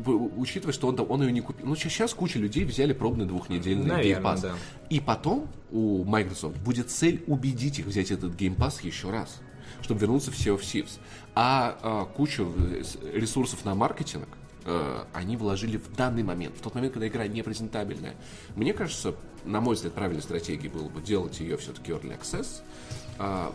учитывая, 0.06 0.74
что 0.74 0.88
он, 0.88 1.00
он 1.08 1.22
ее 1.22 1.32
не 1.32 1.42
купил. 1.42 1.66
Ну, 1.66 1.76
сейчас 1.76 2.14
куча 2.14 2.40
людей 2.40 2.66
взяли 2.66 2.94
пробный 2.94 3.26
двухнедельный 3.26 3.86
Наверное, 3.86 4.14
геймпас. 4.14 4.42
да. 4.42 4.56
И 4.90 5.00
потом 5.00 5.48
у 5.72 6.04
Microsoft 6.04 6.58
будет 6.58 6.90
цель 6.90 7.24
убедить 7.28 7.80
их 7.80 7.86
взять 7.88 8.12
этот 8.12 8.36
геймпас 8.36 8.82
еще 8.82 9.10
раз, 9.10 9.42
чтобы 9.82 10.02
вернуться 10.02 10.32
в 10.32 10.36
Sea 10.36 10.56
of 10.56 10.62
Thieves. 10.62 11.00
А, 11.36 11.78
а, 11.82 12.06
кучу 12.06 12.52
э, 12.58 12.84
ресурсов 13.14 13.64
на 13.66 13.76
маркетинг 13.76 14.28
э, 14.66 15.04
они 15.14 15.38
вложили 15.38 15.78
в 15.78 15.94
данный 15.96 16.24
момент, 16.24 16.56
в 16.58 16.62
тот 16.62 16.76
момент, 16.76 16.94
когда 16.94 17.08
игра 17.08 17.28
не 17.28 17.42
презентабельная. 17.42 18.16
Мне 18.56 18.74
кажется, 18.74 19.16
на 19.46 19.62
мой 19.62 19.76
взгляд, 19.76 19.94
правильной 19.94 20.22
стратегией 20.22 20.70
было 20.70 20.90
бы 20.90 21.02
делать 21.02 21.40
ее 21.40 21.58
все-таки 21.58 21.92
Early 21.92 22.20
Access, 22.20 22.62
а, 23.18 23.54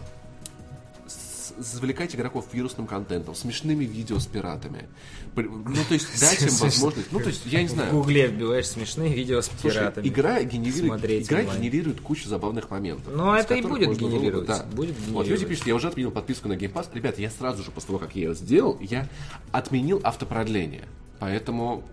завлекать 1.58 2.14
игроков 2.14 2.46
вирусным 2.52 2.86
контентом, 2.86 3.34
смешными 3.34 3.84
видео 3.84 4.18
с 4.18 4.26
пиратами. 4.26 4.88
Ну, 5.34 5.76
то 5.88 5.94
есть 5.94 6.20
дать 6.20 6.42
им 6.42 6.56
возможность... 6.60 7.12
Ну, 7.12 7.20
то 7.20 7.28
есть, 7.28 7.46
я 7.46 7.62
не 7.62 7.68
В 7.68 7.70
знаю. 7.72 7.92
гугле 7.92 8.28
вбиваешь 8.28 8.66
смешные 8.66 9.12
видео 9.14 9.40
с 9.40 9.48
пиратами. 9.48 10.06
игра 10.06 10.42
генерирует, 10.42 11.04
игра 11.04 11.42
генерирует 11.42 12.00
кучу 12.00 12.28
забавных 12.28 12.70
моментов. 12.70 13.12
Ну, 13.14 13.32
это 13.34 13.54
и 13.54 13.62
будет 13.62 13.96
генерировать, 13.98 14.46
да. 14.46 14.64
будет 14.72 14.94
Вот 15.08 15.26
люди 15.26 15.44
пишут, 15.46 15.66
я 15.66 15.74
уже 15.74 15.88
отменил 15.88 16.10
подписку 16.10 16.48
на 16.48 16.54
Game 16.54 16.72
Pass. 16.72 16.88
Ребята, 16.94 17.20
я 17.20 17.30
сразу 17.30 17.62
же 17.62 17.70
после 17.70 17.88
того, 17.88 17.98
как 17.98 18.14
я 18.14 18.28
ее 18.28 18.34
сделал, 18.34 18.78
я 18.80 19.08
отменил 19.50 20.00
автопродление. 20.02 20.84
Поэтому, 21.18 21.84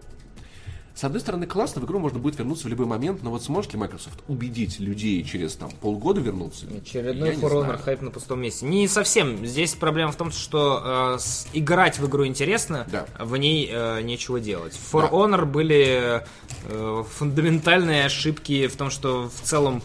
с 0.99 1.03
одной 1.05 1.21
стороны, 1.21 1.45
классно, 1.47 1.81
в 1.81 1.85
игру 1.85 1.97
можно 1.99 2.19
будет 2.19 2.37
вернуться 2.37 2.65
в 2.67 2.69
любой 2.69 2.85
момент, 2.85 3.23
но 3.23 3.29
вот 3.31 3.41
сможет 3.41 3.71
ли 3.71 3.79
Microsoft 3.79 4.19
убедить 4.27 4.79
людей 4.81 5.23
через 5.23 5.55
там 5.55 5.71
полгода 5.71 6.19
вернуться? 6.19 6.65
Очередной 6.75 7.31
For 7.35 7.49
Honor 7.51 7.63
знаю. 7.65 7.79
хайп 7.79 8.01
на 8.01 8.11
пустом 8.11 8.41
месте. 8.41 8.65
Не 8.65 8.85
совсем. 8.89 9.45
Здесь 9.45 9.75
проблема 9.75 10.11
в 10.11 10.17
том, 10.17 10.29
что 10.31 11.13
э, 11.15 11.19
с- 11.19 11.47
играть 11.53 11.99
в 11.99 12.07
игру 12.07 12.25
интересно, 12.25 12.85
Да. 12.91 13.05
в 13.17 13.37
ней 13.37 13.69
э, 13.71 14.01
нечего 14.01 14.41
делать. 14.41 14.73
В 14.73 14.93
For 14.93 15.03
Да. 15.03 15.07
Honor 15.07 15.45
были 15.45 16.21
э, 16.65 17.03
фундаментальные 17.09 18.05
ошибки 18.05 18.67
в 18.67 18.75
том, 18.75 18.89
что 18.89 19.29
в 19.29 19.41
целом 19.47 19.81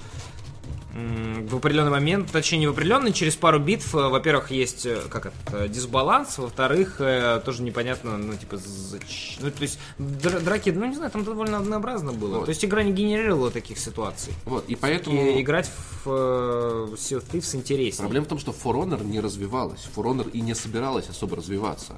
в 0.95 1.57
определенный 1.57 1.90
момент, 1.90 2.30
точнее 2.30 2.59
не 2.59 2.66
в 2.68 2.70
определенный, 2.70 3.12
через 3.12 3.34
пару 3.34 3.59
битв, 3.59 3.95
э, 3.95 4.09
во-первых, 4.09 4.53
есть 4.53 4.86
э, 4.86 5.01
как 5.11 5.26
это, 5.26 5.66
дисбаланс, 5.68 6.38
во-вторых, 6.38 6.97
э, 7.01 7.42
тоже 7.45 7.62
непонятно, 7.62 8.16
ну 8.16 8.34
типа, 8.34 8.55
зач- 8.57 9.38
ну 9.40 9.51
то 9.51 9.62
есть 9.62 9.78
др- 9.99 10.40
драки, 10.40 10.70
ну 10.70 10.86
не 10.86 10.95
знаю, 10.95 11.11
там 11.11 11.24
довольно 11.24 11.59
однообразно 11.59 12.12
было. 12.12 12.36
Вот. 12.38 12.45
То 12.45 12.51
есть 12.51 12.64
игра 12.64 12.84
не 12.84 12.92
генерировала 12.92 13.51
таких 13.51 13.78
ситуаций. 13.78 14.32
Вот, 14.45 14.68
и 14.68 14.76
поэтому... 14.76 15.20
И 15.20 15.40
играть 15.42 15.68
в 16.05 16.09
Sea 16.09 17.18
of 17.18 17.24
Thieves 17.32 17.57
интереснее. 17.57 18.01
Проблема 18.01 18.26
в 18.26 18.28
том, 18.28 18.38
что 18.38 18.53
For 18.53 18.74
Honor 18.74 19.05
не 19.05 19.18
развивалась. 19.20 19.88
For 19.95 20.05
Honor 20.05 20.30
и 20.30 20.40
не 20.40 20.55
собиралась 20.55 21.09
особо 21.09 21.36
развиваться. 21.36 21.95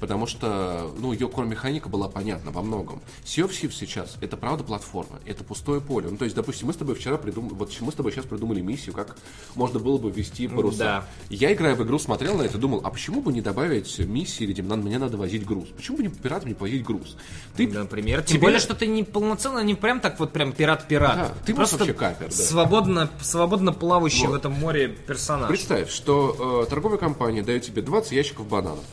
Потому 0.00 0.26
что, 0.26 0.90
ну, 0.98 1.12
ее 1.12 1.28
кор-механика 1.28 1.88
была 1.88 2.08
понятна 2.08 2.50
во 2.50 2.62
многом. 2.62 3.00
Sea 3.24 3.46
of 3.46 3.50
Thieves 3.50 3.74
сейчас, 3.78 4.16
это 4.20 4.36
правда 4.36 4.64
платформа, 4.64 5.20
это 5.26 5.44
пустое 5.44 5.80
поле. 5.80 6.08
Ну, 6.10 6.16
то 6.16 6.24
есть, 6.24 6.34
допустим, 6.34 6.68
мы 6.68 6.72
с 6.72 6.76
тобой 6.76 6.94
вчера 6.94 7.18
придумали, 7.18 7.52
вот 7.54 7.76
мы 7.80 7.92
с 7.92 7.94
тобой 7.94 8.12
сейчас 8.12 8.24
придумали 8.24 8.60
миссию, 8.60 8.94
как 8.94 9.16
можно 9.54 9.78
было 9.78 9.98
бы 9.98 10.10
вести 10.10 10.48
паруса. 10.48 10.78
Да. 10.78 11.04
Я, 11.28 11.52
играя 11.52 11.74
в 11.74 11.82
игру, 11.84 11.98
смотрел 11.98 12.36
на 12.36 12.42
это 12.42 12.56
думал, 12.58 12.80
а 12.82 12.90
почему 12.90 13.20
бы 13.20 13.32
не 13.32 13.40
добавить 13.40 13.98
миссии, 13.98 14.44
где 14.46 14.62
мне 14.62 14.98
надо 14.98 15.16
возить 15.16 15.44
груз? 15.44 15.68
Почему 15.68 15.98
бы 15.98 16.02
не 16.04 16.08
пиратам 16.08 16.48
не 16.48 16.54
повозить 16.54 16.82
груз? 16.82 17.16
Ты 17.56 17.68
Например, 17.68 18.20
тем 18.22 18.36
Тебе- 18.36 18.40
более, 18.40 18.60
что 18.60 18.74
ты 18.74 18.86
не 18.86 19.04
полноценно, 19.04 19.58
не 19.60 19.74
прям 19.74 20.00
так 20.00 20.18
вот 20.18 20.32
прям 20.32 20.52
пират-пират. 20.52 21.16
Да, 21.16 21.34
ты 21.44 21.54
просто 21.54 21.76
вообще 21.76 21.92
капер, 21.94 22.26
да. 22.28 22.32
свободно, 22.32 23.10
свободно 23.20 23.72
плавающий 23.72 24.26
Вот. 24.26 24.32
в 24.32 24.34
этом 24.34 24.52
море 24.52 24.88
персонаж. 24.88 25.48
представь, 25.48 25.90
что 25.90 26.62
э, 26.66 26.70
торговая 26.70 26.98
компания 26.98 27.42
дает 27.42 27.64
тебе 27.64 27.82
20 27.82 28.12
ящиков 28.12 28.46
бананов. 28.46 28.84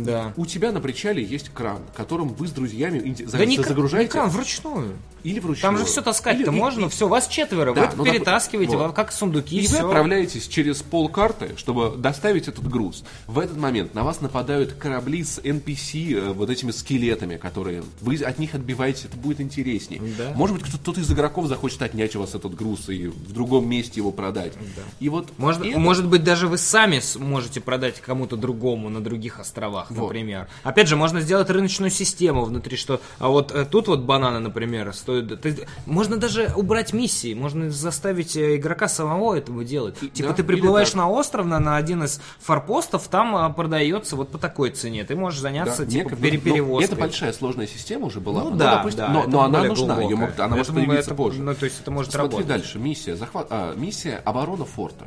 Да. 0.00 0.32
У 0.36 0.46
тебя 0.46 0.72
на 0.72 0.80
причале 0.80 1.22
есть 1.22 1.50
кран, 1.50 1.80
которым 1.94 2.28
вы 2.28 2.46
с 2.48 2.50
друзьями 2.52 3.14
за- 3.26 3.36
Да 3.38 3.44
не, 3.44 3.56
загружаете 3.58 4.04
не 4.06 4.10
кран, 4.10 4.30
вручную. 4.30 4.96
или 5.22 5.38
вручную. 5.38 5.62
Там 5.74 5.78
же 5.78 5.84
все 5.84 6.02
таскать-то 6.02 6.50
можно, 6.52 6.86
и- 6.86 6.88
все, 6.88 7.06
вас 7.08 7.28
четверо, 7.28 7.74
Да, 7.74 7.86
вы 7.90 7.96
ну, 7.98 8.04
перетаскиваете, 8.04 8.76
вот. 8.76 8.94
как 8.94 9.12
сундуки, 9.12 9.56
И 9.56 9.60
вы 9.62 9.66
все. 9.66 9.76
отправляетесь 9.86 10.48
через 10.48 10.82
полкарты, 10.82 11.50
чтобы 11.56 11.96
доставить 11.96 12.48
этот 12.48 12.68
груз. 12.68 13.04
В 13.26 13.38
этот 13.38 13.56
момент 13.56 13.94
на 13.94 14.02
вас 14.04 14.20
нападают 14.20 14.72
корабли 14.72 15.22
с 15.24 15.38
NPC, 15.38 16.14
э, 16.14 16.32
вот 16.32 16.50
этими 16.50 16.70
скелетами, 16.70 17.36
которые 17.36 17.82
вы 18.00 18.16
от 18.16 18.38
них 18.38 18.54
отбиваетесь, 18.54 19.04
это 19.06 19.16
будет 19.16 19.40
интереснее. 19.40 20.00
Да. 20.18 20.32
Может 20.34 20.56
быть, 20.58 20.66
кто- 20.66 20.78
кто-то 20.78 21.00
из 21.00 21.10
игроков 21.10 21.46
захочет 21.46 21.82
отнять 21.82 22.16
у 22.16 22.20
вас 22.20 22.34
этот 22.34 22.54
груз 22.54 22.88
и 22.88 23.06
в 23.08 23.32
другом 23.32 23.68
месте 23.68 23.94
его 24.00 24.10
продать. 24.12 24.52
И 25.00 25.08
вот 25.08 25.28
Может, 25.38 25.64
это- 25.64 25.78
может 25.78 26.06
быть, 26.08 26.24
даже 26.24 26.48
вы 26.48 26.58
сами 26.58 26.98
с- 27.00 27.16
можете 27.16 27.60
продать 27.60 28.00
кому-то 28.00 28.36
другому 28.36 28.88
на 28.88 29.00
других 29.02 29.38
островах, 29.40 29.81
Вот. 29.90 30.02
например. 30.04 30.48
Опять 30.62 30.88
же, 30.88 30.96
можно 30.96 31.20
сделать 31.20 31.48
рыночную 31.50 31.90
систему 31.90 32.44
внутри, 32.44 32.76
что 32.76 33.00
а 33.18 33.28
вот 33.28 33.52
э, 33.52 33.64
тут 33.64 33.88
вот 33.88 34.00
бананы, 34.00 34.38
например, 34.38 34.92
стоят. 34.94 35.40
ты- 35.40 35.66
можно 35.86 36.16
даже 36.16 36.52
убрать 36.56 36.92
миссии, 36.92 37.34
можно 37.34 37.70
заставить 37.70 38.36
э, 38.36 38.56
игрока 38.56 38.88
самого 38.88 39.34
этого 39.34 39.64
делать. 39.64 39.98
типа 40.12 40.28
да, 40.30 40.34
ты 40.34 40.44
приплываешь 40.44 40.94
на 40.94 41.08
остров, 41.08 41.46
на, 41.46 41.58
на 41.58 41.76
один 41.76 42.04
из 42.04 42.20
форпостов, 42.40 43.08
там 43.08 43.34
а, 43.36 43.50
продается 43.50 44.16
вот 44.16 44.30
по 44.30 44.38
такой 44.38 44.70
цене. 44.70 45.04
Ты 45.04 45.16
можешь 45.16 45.40
заняться 45.40 45.84
Да, 45.84 45.90
типа 45.90 46.08
неко- 46.10 46.16
пере- 46.20 46.38
ну, 46.38 46.44
перевозкой. 46.44 46.86
Это 46.86 46.96
большая 46.96 47.32
сложная 47.32 47.66
система 47.66 48.06
уже 48.06 48.20
была. 48.20 48.42
Ну 48.44 48.50
Ну, 48.50 48.56
да, 48.56 48.76
допустим, 48.76 48.98
да, 49.00 49.08
но, 49.12 49.26
но 49.26 49.42
она 49.42 49.64
нужна, 49.64 50.00
ее 50.02 50.16
мог- 50.16 50.38
она 50.38 50.56
может 50.56 50.74
появиться 50.74 51.10
это- 51.10 51.14
позже. 51.14 51.42
Ну, 51.42 51.54
то 51.54 51.64
есть 51.64 51.80
это 51.80 51.90
может 51.90 52.12
Смотри 52.12 52.28
работать. 52.28 52.46
дальше, 52.46 52.78
миссия, 52.78 53.16
захват, 53.16 53.46
а, 53.50 53.74
миссия 53.74 54.20
оборона 54.24 54.64
форта. 54.64 55.06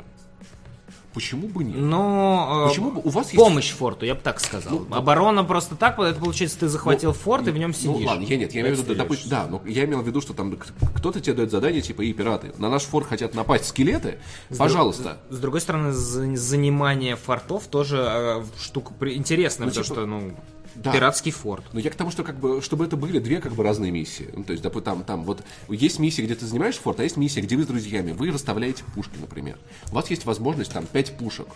Почему 1.16 1.48
бы 1.48 1.64
нет? 1.64 1.76
Но 1.78 2.64
э, 2.66 2.68
Почему 2.68 2.90
бы- 2.90 3.00
у 3.02 3.08
вас 3.08 3.32
есть- 3.32 3.36
помощь 3.42 3.70
форту, 3.72 4.04
я 4.04 4.14
бы 4.14 4.20
так 4.20 4.38
сказал. 4.38 4.80
Ну, 4.86 4.94
Оборона 4.94 5.44
просто 5.44 5.74
так, 5.74 5.98
это 5.98 6.20
получается, 6.20 6.58
ты 6.58 6.68
захватил 6.68 7.08
Ну, 7.10 7.14
форт 7.14 7.48
и 7.48 7.50
в 7.52 7.56
нем 7.56 7.70
Ну 7.70 7.74
сидишь. 7.74 8.06
ладно, 8.06 8.22
я 8.24 8.36
нет, 8.36 8.52
я 8.52 8.60
имею 8.60 8.76
в 8.76 8.80
виду, 8.80 8.94
допустим, 8.94 9.30
да, 9.30 9.46
но 9.50 9.62
я 9.66 9.86
имел 9.86 10.02
в 10.02 10.06
виду, 10.06 10.20
что 10.20 10.34
там 10.34 10.54
кто-то 10.94 11.20
тебе 11.22 11.32
дает 11.36 11.50
задание, 11.50 11.80
типа, 11.80 12.02
и 12.02 12.12
пираты, 12.12 12.52
на 12.58 12.68
наш 12.68 12.82
форт 12.82 13.06
хотят 13.08 13.34
напасть 13.34 13.64
скелеты, 13.64 14.18
пожалуйста. 14.58 15.16
С 15.30 15.38
другой 15.38 15.62
стороны, 15.62 15.92
за- 15.92 16.36
занимание 16.36 17.16
фортов 17.16 17.66
тоже 17.68 18.04
э, 18.06 18.44
штука 18.60 18.92
при- 18.98 19.14
интересная, 19.16 19.68
Ну, 19.68 19.70
потому 19.72 19.84
типа, 19.84 19.94
что, 19.94 20.06
ну, 20.06 20.32
да. 20.76 20.92
пиратский 20.92 21.32
форт. 21.32 21.64
Но 21.72 21.80
я 21.80 21.90
к 21.90 21.94
тому, 21.94 22.10
что 22.10 22.24
как 22.24 22.38
бы, 22.38 22.62
чтобы 22.62 22.84
это 22.84 22.96
были 22.96 23.18
две 23.18 23.40
как 23.40 23.52
бы 23.52 23.62
разные 23.62 23.90
миссии. 23.90 24.28
Ну, 24.34 24.44
то 24.44 24.52
есть, 24.52 24.62
допустим, 24.62 24.84
там, 24.84 25.04
там, 25.04 25.24
вот 25.24 25.42
есть 25.68 25.98
миссия, 25.98 26.22
где 26.22 26.34
ты 26.34 26.46
занимаешь 26.46 26.76
форт, 26.76 27.00
а 27.00 27.02
есть 27.02 27.16
миссия, 27.16 27.40
где 27.40 27.56
вы 27.56 27.64
с 27.64 27.66
друзьями, 27.66 28.12
вы 28.12 28.30
расставляете 28.30 28.84
пушки, 28.94 29.16
например. 29.20 29.58
У 29.90 29.94
вас 29.94 30.10
есть 30.10 30.24
возможность 30.24 30.72
там 30.72 30.86
пять 30.86 31.16
пушек. 31.16 31.48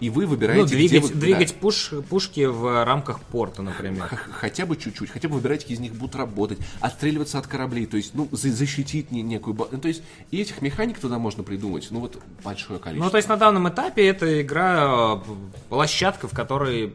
И 0.00 0.08
вы 0.10 0.26
выбираете, 0.26 0.62
Ну, 0.62 0.66
где 0.66 0.76
двигать, 0.76 1.02
вы- 1.02 1.08
да. 1.14 1.20
двигать 1.20 1.54
пуш- 1.60 2.02
пушки 2.02 2.44
в 2.46 2.84
рамках 2.84 3.20
порта, 3.20 3.62
например. 3.62 4.06
Хотя 4.32 4.64
бы 4.66 4.76
чуть-чуть, 4.76 5.10
хотя 5.10 5.28
бы 5.28 5.34
выбирать, 5.36 5.60
какие 5.62 5.76
из 5.76 5.80
них 5.80 5.94
будут 5.94 6.16
работать, 6.16 6.58
отстреливаться 6.80 7.38
от 7.38 7.46
кораблей, 7.46 7.84
то 7.86 7.96
есть, 7.98 8.14
ну, 8.14 8.26
за- 8.32 8.50
защитить 8.50 9.10
не- 9.10 9.22
некую... 9.22 9.54
Ну, 9.70 9.78
то 9.78 9.88
есть, 9.88 10.02
и 10.30 10.40
этих 10.40 10.62
механик 10.62 10.98
туда 10.98 11.18
можно 11.18 11.42
придумать, 11.42 11.88
ну, 11.90 12.00
вот, 12.00 12.18
большое 12.42 12.78
количество. 12.80 13.04
Ну, 13.04 13.10
то 13.10 13.16
есть 13.18 13.28
на 13.28 13.36
данном 13.36 13.68
этапе 13.68 14.06
это 14.06 14.40
игра, 14.40 15.20
э, 15.26 15.32
площадка, 15.68 16.28
в 16.28 16.32
которой 16.34 16.88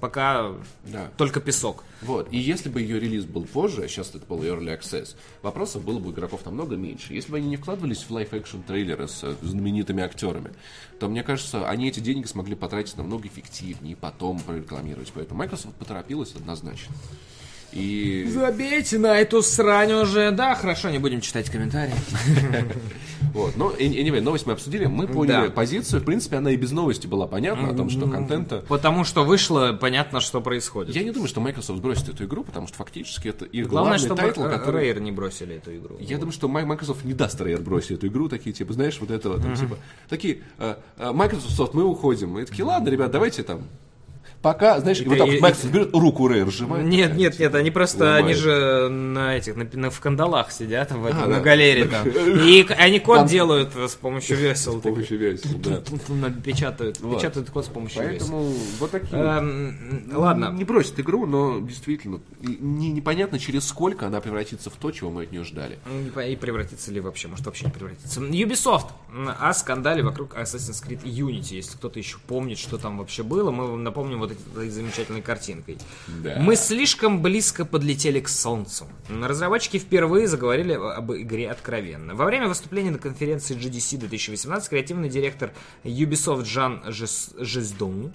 пока, 0.00 0.52
Да. 0.84 1.10
только 1.16 1.40
песок. 1.40 1.84
Вот, 2.02 2.28
и 2.32 2.38
если 2.38 2.68
бы 2.68 2.80
ее 2.80 3.00
релиз 3.00 3.24
был 3.24 3.44
позже, 3.44 3.82
а 3.84 3.88
сейчас 3.88 4.10
это 4.14 4.24
был 4.26 4.42
Early 4.42 4.78
Access, 4.78 5.14
вопросов 5.42 5.84
было 5.84 5.98
бы 5.98 6.10
у 6.10 6.12
игроков 6.12 6.44
намного 6.44 6.76
меньше. 6.76 7.12
Если 7.14 7.30
бы 7.30 7.38
они 7.38 7.48
не 7.48 7.56
вкладывались 7.56 8.04
в 8.04 8.10
live-action 8.10 8.58
трейлеры 8.66 9.08
с 9.08 9.24
знаменитыми 9.42 10.02
актерами, 10.02 10.50
то, 10.98 11.08
мне 11.08 11.22
кажется, 11.22 11.68
они 11.68 11.88
эти 11.88 12.00
деньги 12.00 12.26
смогли 12.26 12.54
потратить 12.54 12.96
намного 12.96 13.28
эффективнее 13.28 13.92
и 13.92 13.96
потом 13.96 14.40
прорекламировать. 14.40 15.12
Поэтому 15.14 15.38
Microsoft 15.38 15.76
поторопилась 15.76 16.34
однозначно. 16.34 16.94
И 17.72 18.26
Забейте 18.32 18.98
на 18.98 19.18
эту 19.18 19.42
срань 19.42 19.92
уже. 19.92 20.30
Да, 20.30 20.54
хорошо, 20.54 20.88
не 20.88 20.98
будем 20.98 21.20
читать 21.20 21.50
комментарии. 21.50 21.94
вот, 23.34 23.56
но 23.56 23.70
anyway, 23.72 24.20
новость 24.20 24.46
мы 24.46 24.54
обсудили, 24.54 24.86
мы 24.86 25.06
поняли 25.06 25.48
Да. 25.48 25.50
позицию, 25.50 26.00
в 26.00 26.04
принципе, 26.04 26.36
она 26.36 26.50
и 26.50 26.56
без 26.56 26.72
новости 26.72 27.06
была 27.06 27.26
понятна 27.26 27.70
о 27.70 27.74
том, 27.74 27.90
что 27.90 28.08
контента 28.08 28.64
Потому 28.68 29.04
что 29.04 29.24
вышло, 29.24 29.76
понятно, 29.78 30.20
что 30.20 30.40
происходит. 30.40 30.94
Я 30.94 31.02
не 31.02 31.10
думаю, 31.10 31.28
что 31.28 31.40
Microsoft 31.40 31.80
бросит 31.80 32.08
эту 32.08 32.24
игру, 32.24 32.42
потому 32.42 32.66
что 32.68 32.76
фактически 32.76 33.28
это 33.28 33.44
их 33.44 33.68
Главное, 33.68 33.98
главный 33.98 34.16
тайтл, 34.16 34.42
который... 34.44 34.78
Rare 34.82 35.00
не 35.00 35.12
бросили 35.12 35.56
эту 35.56 35.76
игру. 35.76 35.96
Я 36.00 36.16
думаю, 36.16 36.32
что 36.32 36.48
Microsoft 36.48 37.04
не 37.04 37.12
даст 37.12 37.40
Rare 37.40 37.60
бросить 37.60 37.92
эту 37.92 38.06
игру, 38.06 38.28
такие, 38.28 38.52
типа, 38.52 38.72
знаешь, 38.72 38.98
вот 39.00 39.10
этого, 39.10 39.40
там, 39.40 39.54
типа, 39.54 39.76
такие, 40.08 40.38
э, 40.58 40.76
э, 40.96 41.12
Microsoft, 41.12 41.74
мы 41.74 41.84
уходим. 41.84 42.38
И 42.38 42.44
такие, 42.44 42.64
ладно, 42.64 42.88
ребят, 42.88 43.10
давайте 43.10 43.42
там, 43.42 43.62
пока, 44.42 44.80
знаешь, 44.80 45.00
и, 45.00 45.04
вот 45.04 45.18
так 45.18 45.28
и- 45.28 45.32
вот 45.32 45.40
Microsoft 45.40 45.72
берет 45.72 45.94
руку 45.94 46.28
Rare, 46.28 46.50
сжимает. 46.50 46.84
Нет, 46.86 47.08
такая, 47.08 47.18
нет, 47.18 47.32
типа, 47.32 47.42
нет, 47.42 47.54
они 47.54 47.70
просто, 47.70 48.04
ломает. 48.04 48.24
они 48.24 48.34
же 48.34 48.88
на 48.88 49.36
этих, 49.36 49.56
на, 49.56 49.68
на- 49.72 49.90
в 49.90 50.00
кандалах 50.00 50.50
сидят, 50.52 50.90
в, 50.92 51.06
А, 51.06 51.12
на 51.12 51.26
да. 51.26 51.40
галерее 51.40 51.86
там. 51.86 52.06
И 52.08 52.66
они 52.78 53.00
код 53.00 53.18
Там- 53.18 53.26
делают 53.28 53.74
с 53.76 53.94
помощью 53.94 54.36
весел. 54.38 54.78
С 54.78 54.82
помощью 54.82 55.18
весел, 55.18 55.50
да. 55.58 55.82
Печатают, 56.44 57.00
Вот. 57.00 57.16
печатают 57.18 57.50
код 57.50 57.64
с 57.64 57.68
помощью 57.68 58.02
весел. 58.02 58.18
Поэтому 58.18 58.52
вот 58.80 58.90
такие. 58.90 59.16
Эм, 59.20 60.10
Ладно, 60.12 60.50
Не 60.52 60.64
бросит 60.64 60.98
игру, 61.00 61.26
но 61.26 61.60
действительно 61.60 62.20
и 62.40 62.56
не, 62.60 62.90
непонятно, 62.90 63.38
через 63.38 63.66
сколько 63.66 64.06
она 64.06 64.20
превратится 64.20 64.70
в 64.70 64.74
то, 64.74 64.90
чего 64.90 65.10
мы 65.10 65.24
от 65.24 65.32
нее 65.32 65.44
ждали. 65.44 65.78
И 66.28 66.36
превратится 66.36 66.90
ли 66.92 67.00
вообще, 67.00 67.28
может 67.28 67.46
вообще 67.46 67.66
не 67.66 67.72
превратится. 67.72 68.20
Ubisoft 68.20 68.86
о 69.40 69.52
скандале 69.54 70.02
вокруг 70.02 70.34
Assassin's 70.36 70.84
Creed 70.86 71.02
Unity. 71.04 71.56
Если 71.56 71.76
кто-то 71.76 71.98
еще 71.98 72.18
помнит, 72.26 72.58
что 72.58 72.78
там 72.78 72.98
вообще 72.98 73.22
было, 73.22 73.50
мы 73.50 73.66
вам 73.66 73.84
напомним 73.84 74.18
вот 74.20 74.27
этой 74.32 74.70
замечательной 74.70 75.22
картинкой. 75.22 75.78
Да. 76.22 76.36
Мы 76.38 76.56
слишком 76.56 77.22
близко 77.22 77.64
подлетели 77.64 78.20
к 78.20 78.28
Солнцу. 78.28 78.86
Разработчики 79.08 79.78
впервые 79.78 80.26
заговорили 80.28 80.72
об 80.72 81.12
игре 81.12 81.50
откровенно. 81.50 82.14
Во 82.14 82.24
время 82.24 82.48
выступления 82.48 82.90
на 82.90 82.98
конференции 82.98 83.56
GDC 83.56 83.98
2018 83.98 84.68
креативный 84.68 85.08
директор 85.08 85.50
Ubisoft 85.84 86.44
Жан 86.44 86.82
Жес- 86.88 87.34
Жиздон 87.38 88.12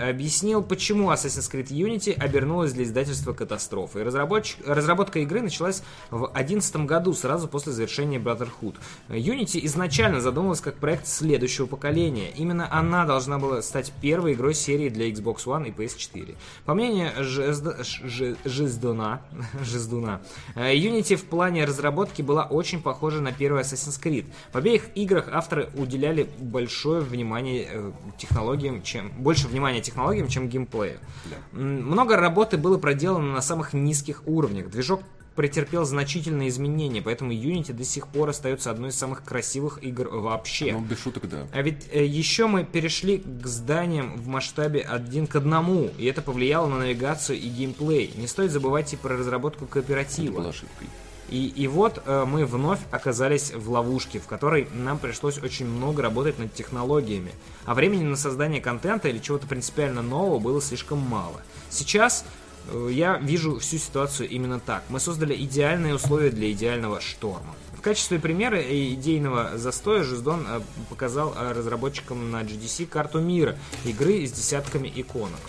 объяснил, 0.00 0.62
почему 0.62 1.10
Assassin's 1.10 1.50
Creed 1.50 1.68
Unity 1.68 2.12
обернулась 2.12 2.72
для 2.72 2.84
издательства 2.84 3.32
катастрофой. 3.32 4.02
Разработка 4.02 5.18
игры 5.20 5.40
началась 5.42 5.82
в 6.10 6.18
2011 6.32 6.76
году, 6.86 7.12
сразу 7.14 7.48
после 7.48 7.72
завершения 7.72 8.18
Brotherhood. 8.18 8.76
Unity 9.08 9.60
изначально 9.64 10.20
задумывалась 10.20 10.60
как 10.60 10.76
проект 10.76 11.06
следующего 11.06 11.66
поколения. 11.66 12.30
Именно 12.36 12.72
она 12.72 13.04
должна 13.04 13.38
была 13.38 13.62
стать 13.62 13.92
первой 14.00 14.34
игрой 14.34 14.54
серии 14.54 14.88
для 14.88 15.01
Xbox 15.10 15.44
One 15.46 15.68
и 15.68 15.70
PS4. 15.70 16.36
По 16.64 16.74
мнению 16.74 17.10
Жиздуна, 18.44 19.22
Жиздуна, 19.64 20.20
э, 20.54 20.74
Unity 20.74 21.16
в 21.16 21.24
плане 21.24 21.64
разработки 21.64 22.22
была 22.22 22.44
очень 22.44 22.82
похожа 22.82 23.20
на 23.20 23.32
первый 23.32 23.62
Assassin's 23.62 24.00
Creed. 24.02 24.26
В 24.52 24.56
обеих 24.56 24.96
играх 24.96 25.28
авторы 25.32 25.70
уделяли 25.74 26.28
большое 26.38 27.00
внимание 27.02 27.68
э, 27.70 27.92
технологиям, 28.18 28.82
чем 28.82 29.10
больше 29.18 29.48
внимания 29.48 29.80
технологиям, 29.80 30.28
чем 30.28 30.48
геймплею. 30.48 30.98
М, 31.52 31.82
Много 31.86 32.16
работы 32.16 32.56
было 32.58 32.78
проделано 32.78 33.32
на 33.32 33.42
самых 33.42 33.72
низких 33.72 34.22
уровнях. 34.26 34.70
Движок 34.70 35.02
претерпел 35.34 35.84
значительные 35.84 36.48
изменения, 36.48 37.02
поэтому 37.02 37.32
Unity 37.32 37.72
до 37.72 37.84
сих 37.84 38.08
пор 38.08 38.30
остается 38.30 38.70
одной 38.70 38.90
из 38.90 38.96
самых 38.96 39.24
красивых 39.24 39.82
игр 39.82 40.08
вообще. 40.08 40.72
Ну, 40.72 40.80
без 40.80 41.00
шуток, 41.00 41.28
да. 41.28 41.46
А 41.52 41.62
ведь 41.62 41.88
э, 41.92 42.04
еще 42.04 42.46
мы 42.46 42.64
перешли 42.64 43.18
к 43.18 43.46
зданиям 43.46 44.16
в 44.16 44.26
масштабе 44.26 44.80
один 44.80 45.26
к 45.26 45.36
одному, 45.36 45.90
и 45.98 46.06
это 46.06 46.22
повлияло 46.22 46.66
на 46.68 46.78
навигацию 46.78 47.38
и 47.38 47.48
геймплей. 47.48 48.12
Не 48.16 48.26
стоит 48.26 48.50
забывать 48.50 48.92
и 48.92 48.96
про 48.96 49.16
разработку 49.16 49.64
Это 49.64 49.74
кооператива. 49.74 50.36
была 50.36 50.50
ошибкой. 50.50 50.88
И, 51.32 51.46
и 51.46 51.66
вот 51.66 52.02
э, 52.04 52.24
мы 52.26 52.44
вновь 52.44 52.80
оказались 52.90 53.52
в 53.52 53.70
ловушке, 53.70 54.18
в 54.18 54.26
которой 54.26 54.68
нам 54.74 54.98
пришлось 54.98 55.38
очень 55.38 55.66
много 55.66 56.02
работать 56.02 56.38
над 56.38 56.52
технологиями. 56.52 57.32
А 57.64 57.72
времени 57.72 58.02
на 58.04 58.16
создание 58.16 58.60
контента 58.60 59.08
или 59.08 59.18
чего-то 59.18 59.46
принципиально 59.46 60.02
нового 60.02 60.38
было 60.38 60.60
слишком 60.60 60.98
мало. 60.98 61.40
Сейчас 61.70 62.26
я 62.90 63.18
вижу 63.18 63.58
всю 63.58 63.78
ситуацию 63.78 64.28
именно 64.28 64.60
так. 64.60 64.84
Мы 64.88 65.00
создали 65.00 65.34
идеальные 65.34 65.94
условия 65.94 66.30
для 66.30 66.50
идеального 66.52 67.00
шторма. 67.00 67.54
В 67.76 67.80
качестве 67.80 68.20
примера 68.20 68.62
идейного 68.62 69.58
застоя 69.58 70.04
Жиздон 70.04 70.46
э, 70.48 70.60
показал 70.88 71.34
э, 71.34 71.50
разработчикам 71.50 72.30
на 72.30 72.42
GDC 72.42 72.86
карту 72.86 73.20
мира 73.20 73.58
игры 73.84 74.24
с 74.24 74.30
десятками 74.30 74.92
иконок. 74.94 75.40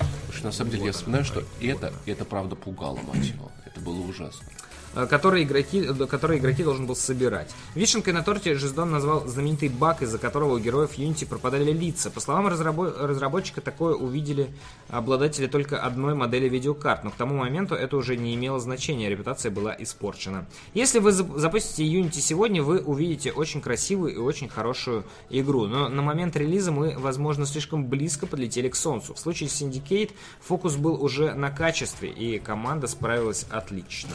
На 0.42 0.52
самом 0.52 0.72
деле 0.72 0.86
я 0.86 0.92
вспоминаю, 0.94 1.26
что 1.26 1.44
это, 1.62 1.94
это 2.08 2.26
правда 2.26 2.56
пугало, 2.56 2.98
мать 3.04 3.28
его. 3.28 3.52
Это 3.66 3.80
было 3.82 4.00
ужасно. 4.00 4.48
Э, 4.96 5.08
которые 5.08 5.44
игроки, 5.44 5.80
э, 5.80 6.06
которые 6.08 6.40
игроки 6.40 6.64
должен 6.64 6.86
был 6.86 6.96
собирать. 6.96 7.54
Вишенкой 7.76 8.14
на 8.14 8.24
торте 8.24 8.56
Жиздон 8.56 8.92
назвал 8.92 9.28
знаменитый 9.28 9.70
баг, 9.70 10.02
из-за 10.02 10.18
которого 10.18 10.54
у 10.54 10.60
героев 10.60 10.98
Unity 10.98 11.28
пропадали 11.28 11.72
лица. 11.72 12.10
По 12.10 12.20
словам 12.20 12.48
разрабо- 12.48 13.06
разработчика, 13.06 13.62
такое 13.62 13.96
увидели 13.96 14.50
обладатели 14.90 15.48
только 15.48 15.80
одной 15.80 16.14
модели 16.16 16.50
видеокарт, 16.50 17.04
но 17.04 17.12
к 17.12 17.16
тому 17.16 17.36
моменту 17.36 17.76
это 17.76 17.98
уже 17.98 18.18
не 18.18 18.36
имело 18.36 18.60
значения, 18.60 19.10
репутация 19.10 19.52
была 19.52 19.76
испорчена. 19.78 20.46
Если 20.74 21.00
вы 21.00 21.12
зап- 21.12 21.38
запустите 21.38 21.84
Unity 21.84 22.20
сегодня, 22.20 22.64
вы 22.64 22.80
увидите 22.80 23.32
очень 23.32 23.62
красивую 23.62 24.14
и 24.14 24.18
очень 24.18 24.50
хорошую 24.50 25.04
игру, 25.30 25.66
но 25.68 25.90
на 25.90 26.02
момент 26.02 26.36
релиза 26.36 26.72
мы, 26.72 26.96
возможно, 26.98 27.46
слишком 27.46 27.86
близко 27.86 28.28
подлетели 28.28 28.70
к 28.70 28.76
солнцу. 28.76 29.14
В 29.14 29.20
случае 29.20 29.50
с 29.50 29.62
Syndicate 29.62 30.12
фокус 30.42 30.76
был 30.76 31.04
уже 31.04 31.34
на 31.34 31.52
качестве, 31.52 32.10
и 32.10 32.40
команда 32.40 32.88
справилась 32.88 33.46
отлично. 33.50 34.12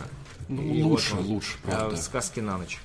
Ну, 0.49 0.62
И 0.62 0.82
лучше, 0.82 1.14
вот 1.14 1.24
он, 1.24 1.26
лучше, 1.30 1.57
э, 1.64 1.70
правда. 1.70 1.96
сказки 1.96 2.40
на 2.40 2.59
ночь. 2.59 2.78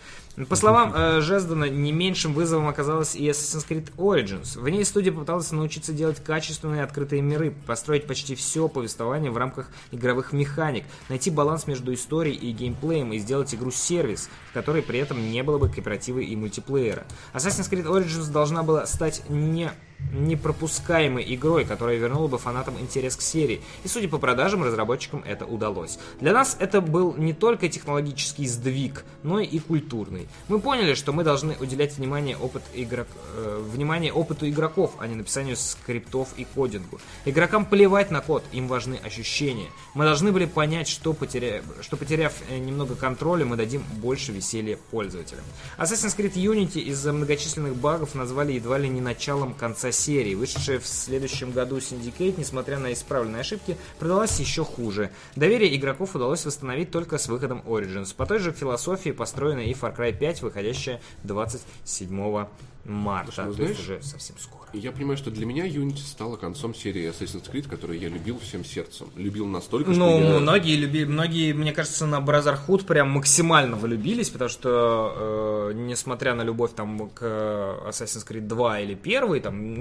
По 0.49 0.55
словам 0.55 0.91
э, 0.95 1.22
Жездана, 1.22 1.70
не 1.70 1.91
меньшим 1.91 2.34
вызовом 2.34 2.68
оказалась 2.68 3.16
и 3.16 3.30
Assassin's 3.30 3.68
Creed 3.68 3.93
Origins. 3.97 4.59
В 4.59 4.68
ней 4.68 4.84
студия 4.84 5.11
попыталась 5.11 5.51
научиться 5.51 5.93
делать 5.93 6.24
качественные 6.24 6.84
открытые 6.84 7.22
миры, 7.22 7.53
построить 7.68 8.07
почти 8.07 8.34
все 8.34 8.68
повествование 8.68 9.30
в 9.30 9.38
рамках 9.38 9.70
игровых 9.91 10.34
механик, 10.34 10.86
найти 11.07 11.30
баланс 11.30 11.68
между 11.68 11.93
историей 11.93 12.36
и 12.36 12.51
геймплеем 12.51 13.14
и 13.14 13.20
сделать 13.20 13.53
игру-сервис, 13.53 14.28
в 14.49 14.53
которой 14.53 14.82
при 14.82 14.97
этом 14.97 15.32
не 15.32 15.43
было 15.43 15.59
бы 15.59 15.70
кооператива 15.70 16.18
и 16.18 16.36
мультиплеера. 16.36 17.03
Assassin's 17.36 17.70
Creed 17.70 17.86
Origins 17.86 18.32
должна 18.32 18.64
была 18.64 18.88
стать 18.88 19.22
не 19.30 19.72
непропускаемой 20.12 21.24
игрой, 21.36 21.66
которая 21.66 21.97
вернула 21.97 22.28
бы 22.28 22.38
фанатам 22.38 22.80
интерес 22.80 23.16
к 23.16 23.22
серии. 23.22 23.62
И 23.84 23.88
судя 23.88 24.08
по 24.08 24.18
продажам, 24.18 24.64
разработчикам 24.64 25.24
это 25.26 25.45
удалось. 25.45 25.99
Для 26.20 26.34
нас 26.34 26.58
это 26.60 26.82
был 26.82 27.16
не 27.16 27.34
только 27.34 27.70
технологический 27.70 28.47
сдвиг, 28.47 29.06
но 29.24 29.39
и 29.39 29.60
культурный. 29.60 30.28
Мы 30.47 30.60
поняли, 30.60 30.93
что 30.93 31.14
мы 31.14 31.24
должны 31.24 31.56
уделять 31.60 31.97
внимание, 31.97 32.38
опыт 32.38 32.64
игрок... 32.74 33.08
э, 33.36 33.64
внимание 33.72 34.14
опыту 34.14 34.47
игроков, 34.49 34.93
а 34.99 35.08
не 35.08 35.16
написанию 35.16 35.56
скриптов 35.56 36.30
и 36.38 36.45
кодингу. 36.45 36.99
Игрокам 37.26 37.66
плевать 37.66 38.12
на 38.12 38.22
код, 38.22 38.43
им 38.51 38.68
важны 38.68 38.99
ощущения. 39.04 39.70
Мы 39.93 40.06
должны 40.06 40.32
были 40.32 40.45
понять, 40.45 40.88
что, 40.88 41.14
потеря... 41.14 41.64
что 41.82 41.97
потеряв 41.97 42.34
э, 42.49 42.58
немного 42.58 42.95
контроля, 42.95 43.45
мы 43.45 43.56
дадим 43.56 43.84
больше 44.01 44.32
веселья 44.32 44.78
пользователям. 44.91 45.43
Assassin's 45.78 46.16
Creed 46.18 46.34
Unity 46.34 46.80
из-за 46.82 47.14
многочисленных 47.14 47.76
багов 47.76 48.16
назвали 48.16 48.54
едва 48.54 48.78
ли 48.78 48.89
не 48.89 49.01
началом 49.01 49.54
конца 49.54 49.91
серии. 49.93 50.35
Вышедшая 50.35 50.79
в 50.79 50.85
следующем 50.87 51.51
году 51.51 51.77
Syndicate, 51.77 52.35
несмотря 52.37 52.79
на 52.79 52.91
исправленные 52.91 53.41
ошибки, 53.41 53.77
продалась 53.99 54.39
еще 54.39 54.65
хуже. 54.65 55.11
Доверие 55.35 55.75
игроков 55.75 56.15
удалось 56.15 56.45
восстановить 56.45 56.91
только 56.91 57.17
с 57.17 57.27
выходом 57.27 57.61
Origins. 57.65 58.13
По 58.15 58.25
той 58.25 58.39
же 58.39 58.51
философии 58.51 59.11
построена 59.11 59.61
и 59.61 59.73
Far 59.73 59.95
Cry 59.95 60.17
5, 60.17 60.41
выходящая 60.41 60.99
27 61.23 62.45
марта, 62.85 63.31
Слушай, 63.31 63.45
ну, 63.47 63.53
то 63.53 63.61
есть 63.63 63.75
знаешь, 63.85 64.01
уже 64.01 64.01
совсем 64.09 64.37
скоро. 64.37 64.63
Я 64.73 64.91
понимаю, 64.91 65.17
что 65.17 65.31
для 65.31 65.45
меня 65.45 65.67
Unity 65.67 65.99
стала 65.99 66.35
концом 66.35 66.73
серии 66.75 67.09
Assassin's 67.09 67.49
Creed, 67.49 67.69
которую 67.69 67.99
я 67.99 68.09
любил 68.09 68.39
всем 68.39 68.65
сердцем. 68.65 69.07
Любил 69.15 69.45
настолько, 69.45 69.93
что 69.93 69.99
Ну, 69.99 70.19
я... 70.19 70.39
многие, 70.39 70.75
люби... 70.75 71.05
многие, 71.05 71.53
мне 71.53 71.71
кажется, 71.71 72.05
на 72.05 72.19
Brotherhood 72.19 72.85
прям 72.85 73.11
максимально 73.11 73.77
влюбились, 73.77 74.29
потому 74.29 74.49
что, 74.49 75.69
э, 75.69 75.73
несмотря 75.75 76.33
на 76.33 76.41
любовь 76.41 76.71
там 76.75 77.09
к 77.09 77.23
Assassin's 77.23 78.27
Creed 78.27 78.47
2 78.47 78.79
или 78.81 78.95
1, 79.01 79.41
там, 79.41 79.72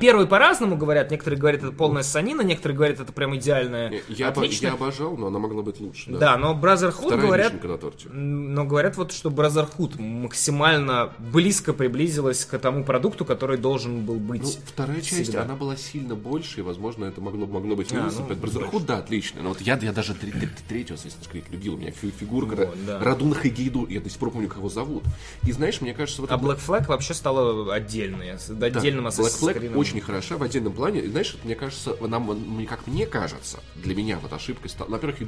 первый 0.00 0.26
по-разному 0.26 0.76
говорят, 0.76 1.10
некоторые 1.10 1.38
говорят, 1.38 1.62
это 1.62 1.72
полная 1.72 2.02
санина, 2.02 2.42
некоторые 2.42 2.76
говорят, 2.76 3.00
это 3.00 3.12
прям 3.12 3.36
идеальная, 3.36 3.90
Не, 3.90 4.02
Я, 4.08 4.28
отлично. 4.28 4.66
я 4.68 4.72
обожал, 4.74 5.16
но 5.16 5.28
она 5.28 5.38
могла 5.38 5.62
быть 5.62 5.80
лучше. 5.80 6.10
Да, 6.10 6.18
Да, 6.18 6.36
но 6.38 6.54
Brotherhood 6.54 6.92
Вторая 7.06 7.26
говорят, 7.26 7.64
на 7.64 7.78
торте. 7.78 8.08
но 8.08 8.64
говорят 8.64 8.96
вот, 8.96 9.12
что 9.12 9.30
Brotherhood 9.30 10.00
максимально 10.00 11.12
близко 11.18 11.72
приблизилась 11.72 12.44
к 12.44 12.58
тому 12.58 12.84
продукту, 12.84 13.24
который 13.24 13.58
должен 13.58 14.04
был 14.04 14.16
быть. 14.16 14.42
Ну, 14.42 14.50
вторая 14.66 15.00
часть, 15.00 15.22
всегда. 15.24 15.42
она 15.42 15.54
была 15.54 15.76
сильно 15.76 16.14
больше, 16.14 16.60
и, 16.60 16.62
возможно, 16.62 17.04
это 17.06 17.20
могло, 17.20 17.46
могло 17.46 17.76
быть 17.76 17.92
минусом. 17.92 18.26
ну, 18.28 18.34
Brotherhood, 18.34 18.84
да, 18.86 18.98
отлично. 18.98 19.42
Но 19.42 19.50
вот 19.50 19.60
я, 19.60 19.76
я 19.80 19.92
даже 19.92 20.14
тре- 20.14 20.32
тре- 20.32 20.50
третью 20.68 20.96
Assassin's 20.96 21.30
Creed 21.32 21.44
любил. 21.50 21.74
У 21.74 21.76
меня 21.76 21.90
фи- 21.92 22.10
фигурка 22.18 22.66
Вот, 22.66 22.76
да. 22.86 22.98
Радун 23.00 23.34
Хагейду, 23.34 23.86
я 23.88 24.00
до 24.00 24.08
сих 24.10 24.18
пор 24.18 24.30
помню, 24.30 24.48
как 24.48 24.58
его 24.58 24.68
зовут. 24.68 25.04
И 25.46 25.52
знаешь, 25.52 25.80
мне 25.80 25.94
кажется, 25.94 26.20
вот 26.22 26.30
А 26.30 26.36
Black 26.36 26.58
Flag 26.66 26.86
вообще 26.88 27.14
стала 27.14 27.74
отдельной, 27.74 28.38
с 28.38 28.48
Да, 28.48 28.66
отдельным 28.66 29.06
Black 29.24 29.40
Flag 29.40 29.60
Creed. 29.60 29.76
очень 29.76 30.00
хороша 30.00 30.36
в 30.36 30.42
отдельном 30.42 30.72
плане. 30.72 31.00
И 31.00 31.08
знаешь, 31.08 31.36
мне 31.44 31.54
кажется, 31.54 31.96
нам, 32.00 32.24
мне- 32.24 32.66
как 32.66 32.86
мне 32.86 33.06
кажется, 33.06 33.60
для 33.76 33.94
меня 33.94 34.18
вот 34.18 34.32
ошибкой 34.32 34.70
стала... 34.70 34.88
Во-первых, 34.90 35.20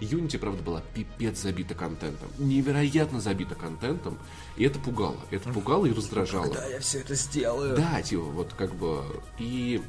Unity, 0.00 0.38
правда, 0.38 0.62
была 0.62 0.82
пипец 0.94 1.40
забита 1.40 1.74
контентом. 1.74 2.28
Невероятно 2.38 3.20
забита 3.20 3.54
контентом. 3.54 4.18
И 4.56 4.64
это 4.64 4.78
пугало. 4.78 5.16
Это 5.30 5.50
пугало 5.50 5.86
и 5.86 5.92
раздражало. 5.92 6.52
Да, 6.52 6.66
я 6.66 6.80
все 6.80 7.00
это 7.00 7.14
сделаю. 7.14 7.76
Да, 7.76 8.02
типа, 8.02 8.22
вот 8.22 8.52
как 8.54 8.74
бы... 8.74 9.02
И, 9.38 9.80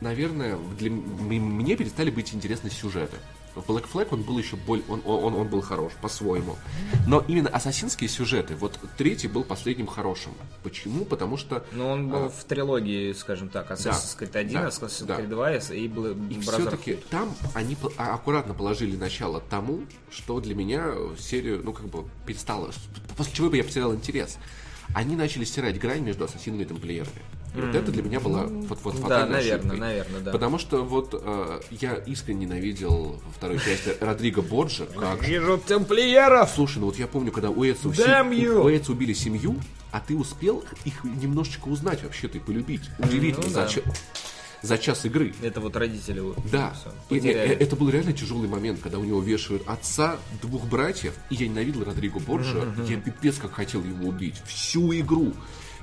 наверное, 0.00 0.56
для 0.78 0.90
мне 0.90 1.76
перестали 1.76 2.10
быть 2.10 2.34
интересны 2.34 2.70
сюжеты. 2.70 3.16
В 3.60 3.70
Black 3.70 3.86
Flag 3.92 4.08
он 4.10 4.22
был 4.22 4.38
еще 4.38 4.56
более... 4.56 4.84
Он, 4.88 5.02
он, 5.04 5.34
он 5.34 5.48
был 5.48 5.60
хорош, 5.60 5.92
по-своему. 6.00 6.56
Но 7.06 7.24
именно 7.26 7.48
ассасинские 7.48 8.08
сюжеты, 8.08 8.54
вот 8.56 8.78
третий 8.96 9.28
был 9.28 9.44
последним 9.44 9.86
хорошим. 9.86 10.32
Почему? 10.62 11.04
Потому 11.04 11.36
что... 11.36 11.64
Ну, 11.72 11.88
он 11.88 12.08
был 12.08 12.28
в 12.28 12.44
трилогии, 12.44 13.12
скажем 13.12 13.48
так, 13.48 13.70
Assassin's 13.70 14.18
Creed 14.18 14.36
1, 14.36 14.52
да, 14.52 14.68
Assassin's 14.68 15.04
да. 15.06 15.18
Creed 15.18 15.28
2 15.28 15.52
и 15.52 15.88
Bl- 15.88 16.32
И 16.32 16.40
все-таки 16.40 16.94
там 17.10 17.34
они 17.54 17.76
а- 17.96 18.14
аккуратно 18.14 18.54
положили 18.54 18.96
начало 18.96 19.40
тому, 19.40 19.80
что 20.10 20.40
для 20.40 20.54
меня 20.54 20.92
серию, 21.18 21.60
ну, 21.64 21.72
как 21.72 21.86
бы, 21.86 22.04
перестало... 22.26 22.70
После 23.16 23.32
чего 23.34 23.50
бы 23.50 23.56
я 23.56 23.64
потерял 23.64 23.94
интерес. 23.94 24.38
Они 24.94 25.16
начали 25.16 25.44
стирать 25.44 25.78
грань 25.78 26.02
между 26.02 26.24
ассасинами 26.24 26.62
и 26.62 26.66
тамплиерами. 26.66 27.22
И 27.58 27.60
вот 27.66 27.74
это 27.74 27.90
для 27.92 28.02
меня 28.02 28.20
была 28.20 28.44
вот, 28.44 28.78
вот 28.82 28.94
Да, 28.94 29.00
фатальной 29.02 29.32
наверное, 29.32 29.58
ошибкой. 29.58 29.78
наверное, 29.80 30.20
да. 30.20 30.32
Потому 30.32 30.58
что 30.58 30.82
вот 30.84 31.10
э, 31.20 31.60
я 31.70 31.94
искренне 31.94 32.46
ненавидел 32.46 33.20
во 33.24 33.32
второй 33.32 33.58
части 33.58 33.94
Родриго 34.00 34.42
Борджа. 34.42 34.86
Как... 34.86 35.26
Вижу 35.26 35.58
тамплиеров! 35.58 36.50
Слушай, 36.54 36.78
ну 36.78 36.86
вот 36.86 36.98
я 36.98 37.06
помню, 37.06 37.32
когда 37.32 37.50
у 37.50 37.64
Эца, 37.64 37.88
Damn 37.88 38.30
you! 38.30 38.62
у 38.64 38.68
Эца 38.70 38.92
убили 38.92 39.12
семью, 39.12 39.56
а 39.90 40.00
ты 40.00 40.16
успел 40.16 40.64
их 40.84 41.02
немножечко 41.04 41.68
узнать 41.68 42.02
вообще-то 42.02 42.38
и 42.38 42.40
полюбить. 42.40 42.82
Удивительно, 42.98 43.46
ну 43.46 43.52
за, 43.52 43.60
да. 43.62 43.68
ча- 43.68 43.80
за 44.62 44.76
час 44.78 45.04
игры. 45.04 45.34
Это 45.42 45.60
вот 45.60 45.76
родители 45.76 46.20
вот. 46.20 46.36
Да, 46.50 46.72
всё, 46.74 46.90
И- 47.10 47.18
и- 47.18 47.20
потеряли. 47.20 47.50
это 47.54 47.74
был 47.76 47.88
реально 47.90 48.12
тяжелый 48.12 48.48
момент, 48.48 48.80
когда 48.82 48.98
у 48.98 49.04
него 49.04 49.20
вешают 49.20 49.62
отца, 49.66 50.16
двух 50.42 50.64
братьев, 50.66 51.14
и 51.30 51.36
я 51.36 51.48
ненавидел 51.48 51.84
Родриго 51.84 52.18
Борджа, 52.20 52.64
я 52.88 52.96
пипец 53.00 53.36
как 53.36 53.52
хотел 53.52 53.82
его 53.82 54.08
убить, 54.08 54.34
всю 54.46 54.92
игру. 54.94 55.32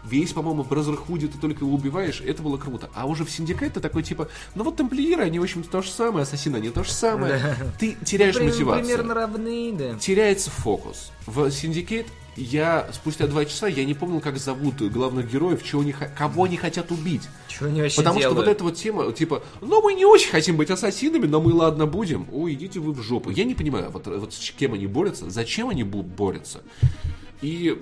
Весь, 0.10 0.34
по-моему, 0.34 0.64
в 0.64 0.70
Бразерхуде 0.70 1.28
ты 1.28 1.38
только 1.38 1.66
его 1.66 1.74
убиваешь, 1.74 2.22
это 2.22 2.42
было 2.44 2.58
круто. 2.58 2.90
А 2.94 3.06
уже 3.08 3.26
в 3.26 3.32
Синдикате 3.32 3.74
ты 3.74 3.80
такой, 3.80 4.04
типа, 4.04 4.28
ну 4.54 4.64
вот 4.64 4.76
тамплиеры, 4.76 5.24
они, 5.24 5.40
в 5.40 5.44
общем-то, 5.44 5.70
то 5.70 5.82
же 5.82 5.90
самое, 5.90 6.24
ассасины, 6.24 6.58
они 6.58 6.70
то 6.70 6.84
же 6.84 6.92
самое. 6.92 7.56
Ты 7.80 7.98
теряешь 8.06 8.36
При- 8.36 8.46
мотивацию. 8.46 8.86
Примерно 8.86 9.14
равны, 9.14 9.74
да. 9.74 9.96
Теряется 9.96 10.50
фокус. 10.52 11.12
В 11.26 11.50
Syndicate 11.50 12.08
я 12.38 12.88
спустя 12.94 13.28
два 13.28 13.46
часа 13.46 13.68
я 13.68 13.86
не 13.86 13.94
помнил, 13.94 14.20
как 14.20 14.38
зовут 14.38 14.82
главных 14.92 15.32
героев, 15.32 15.64
чего 15.64 15.82
они, 15.82 15.96
кого 16.18 16.44
они 16.44 16.58
хотят 16.58 16.92
убить. 16.92 17.24
Чего 17.48 17.68
они 17.70 17.82
вообще 17.82 17.98
Потому 17.98 18.20
что 18.20 18.30
делают? 18.30 18.46
вот 18.48 18.52
эта 18.52 18.64
вот 18.64 18.76
тема, 18.76 19.12
типа, 19.14 19.42
ну 19.62 19.82
мы 19.82 19.94
не 19.94 20.06
очень 20.06 20.30
хотим 20.30 20.58
быть 20.58 20.70
ассасинами, 20.70 21.26
но 21.26 21.42
мы 21.42 21.54
ладно 21.54 21.86
будем. 21.86 22.28
Ой, 22.34 22.54
идите 22.54 22.80
вы 22.80 22.92
в 22.92 23.02
жопу. 23.02 23.30
Я 23.30 23.46
не 23.46 23.56
понимаю, 23.56 23.90
вот, 23.90 24.06
вот 24.08 24.34
с 24.34 24.52
кем 24.52 24.74
они 24.74 24.86
борются, 24.86 25.30
зачем 25.30 25.70
они 25.70 25.84
борются. 25.84 26.62
И, 27.46 27.80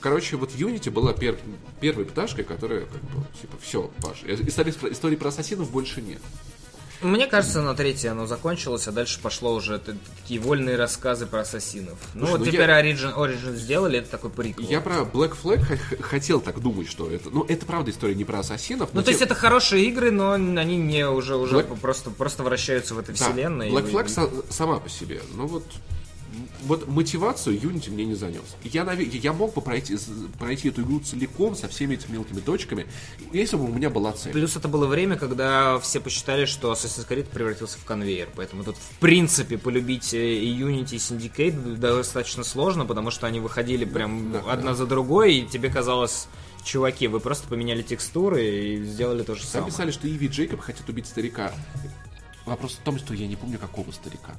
короче, 0.00 0.36
вот 0.36 0.50
Unity 0.56 0.90
была 0.90 1.12
пер- 1.12 1.38
первой 1.80 2.04
пташкой, 2.04 2.42
которая, 2.44 2.80
как 2.80 3.00
бы, 3.02 3.24
типа, 3.40 3.56
все, 3.62 3.88
Паш, 4.02 4.24
истории, 4.24 4.72
про- 4.72 4.90
истории 4.90 5.14
про 5.14 5.28
ассасинов 5.28 5.70
больше 5.70 6.02
нет. 6.02 6.20
Мне 7.00 7.28
кажется, 7.28 7.60
на 7.62 7.74
третье 7.74 8.10
оно 8.10 8.26
закончилось, 8.26 8.88
а 8.88 8.92
дальше 8.92 9.20
пошло 9.20 9.54
уже 9.54 9.78
такие 9.78 10.40
вольные 10.40 10.74
рассказы 10.76 11.26
про 11.26 11.40
ассасинов. 11.40 11.96
Ну 12.14 12.20
Слушай, 12.26 12.30
вот 12.32 12.40
ну 12.40 12.46
теперь 12.46 12.68
я- 12.68 12.80
Origin, 12.82 13.14
Origin 13.16 13.54
сделали, 13.54 13.98
это 13.98 14.10
такой 14.10 14.30
приквел. 14.30 14.68
Я 14.68 14.80
про 14.80 15.02
Black 15.02 15.36
Flag 15.40 15.62
хотел 16.02 16.40
так 16.40 16.58
думать, 16.60 16.88
что 16.88 17.08
это... 17.08 17.30
Ну, 17.30 17.44
это 17.46 17.66
правда 17.66 17.92
история 17.92 18.16
не 18.16 18.24
про 18.24 18.40
ассасинов. 18.40 18.90
Ну, 18.94 19.02
то 19.02 19.10
есть 19.10 19.20
тем- 19.20 19.26
это 19.26 19.36
хорошие 19.36 19.84
игры, 19.84 20.10
но 20.10 20.32
они 20.32 20.76
не 20.76 21.06
уже, 21.08 21.36
уже 21.36 21.54
Black- 21.58 21.78
просто, 21.78 22.10
просто 22.10 22.42
вращаются 22.42 22.94
в 22.94 22.98
этой 22.98 23.14
Да, 23.16 23.26
вселенной. 23.28 23.70
Black 23.70 23.88
И- 23.90 23.92
Flag 23.92 24.06
са- 24.06 24.52
сама 24.52 24.80
по 24.80 24.88
себе. 24.88 25.20
Ну 25.34 25.46
вот, 25.46 25.64
вот 26.62 26.88
мотивацию 26.88 27.58
Unity 27.60 27.90
мне 27.90 28.04
не 28.04 28.14
занес. 28.14 28.42
Я, 28.64 28.82
наве- 28.84 29.04
я 29.16 29.32
мог 29.32 29.54
бы 29.54 29.60
пройти, 29.60 29.96
пройти 30.38 30.68
эту 30.68 30.82
игру 30.82 31.00
целиком, 31.00 31.54
со 31.56 31.68
всеми 31.68 31.94
этими 31.94 32.12
мелкими 32.12 32.40
точками, 32.40 32.86
если 33.32 33.56
бы 33.56 33.64
у 33.64 33.68
меня 33.72 33.90
была 33.90 34.12
цель. 34.12 34.32
Плюс 34.32 34.56
это 34.56 34.68
было 34.68 34.86
время, 34.86 35.16
когда 35.16 35.78
все 35.80 36.00
посчитали, 36.00 36.44
что 36.46 36.72
Assassin's 36.72 37.06
Creed 37.08 37.24
превратился 37.24 37.78
в 37.78 37.84
конвейер. 37.84 38.28
Поэтому 38.36 38.64
тут, 38.64 38.76
в 38.76 38.98
принципе, 38.98 39.58
полюбить 39.58 40.14
э, 40.14 40.34
и 40.34 40.52
Unity, 40.58 40.94
и 40.94 40.98
Syndicate 40.98 41.76
достаточно 41.76 42.44
сложно, 42.44 42.86
потому 42.86 43.10
что 43.10 43.26
они 43.26 43.40
выходили 43.40 43.84
прям 43.84 44.32
Да, 44.32 44.40
одна 44.50 44.74
за 44.74 44.86
другой, 44.86 45.34
и 45.36 45.46
тебе 45.46 45.70
казалось, 45.70 46.28
чуваки, 46.64 47.08
вы 47.08 47.20
просто 47.20 47.46
поменяли 47.48 47.82
текстуры 47.82 48.44
и 48.44 48.84
сделали 48.84 49.22
то 49.22 49.34
же 49.34 49.42
Там 49.42 49.50
самое. 49.50 49.70
писали, 49.72 49.90
что 49.90 50.08
Иви 50.08 50.26
и 50.26 50.28
Джейкоб 50.28 50.60
хотят 50.60 50.88
убить 50.88 51.06
старика. 51.06 51.52
Вопрос 52.46 52.72
в 52.74 52.78
том, 52.84 52.98
что 52.98 53.14
я 53.14 53.26
не 53.26 53.36
помню, 53.36 53.58
какого 53.58 53.90
старика. 53.92 54.34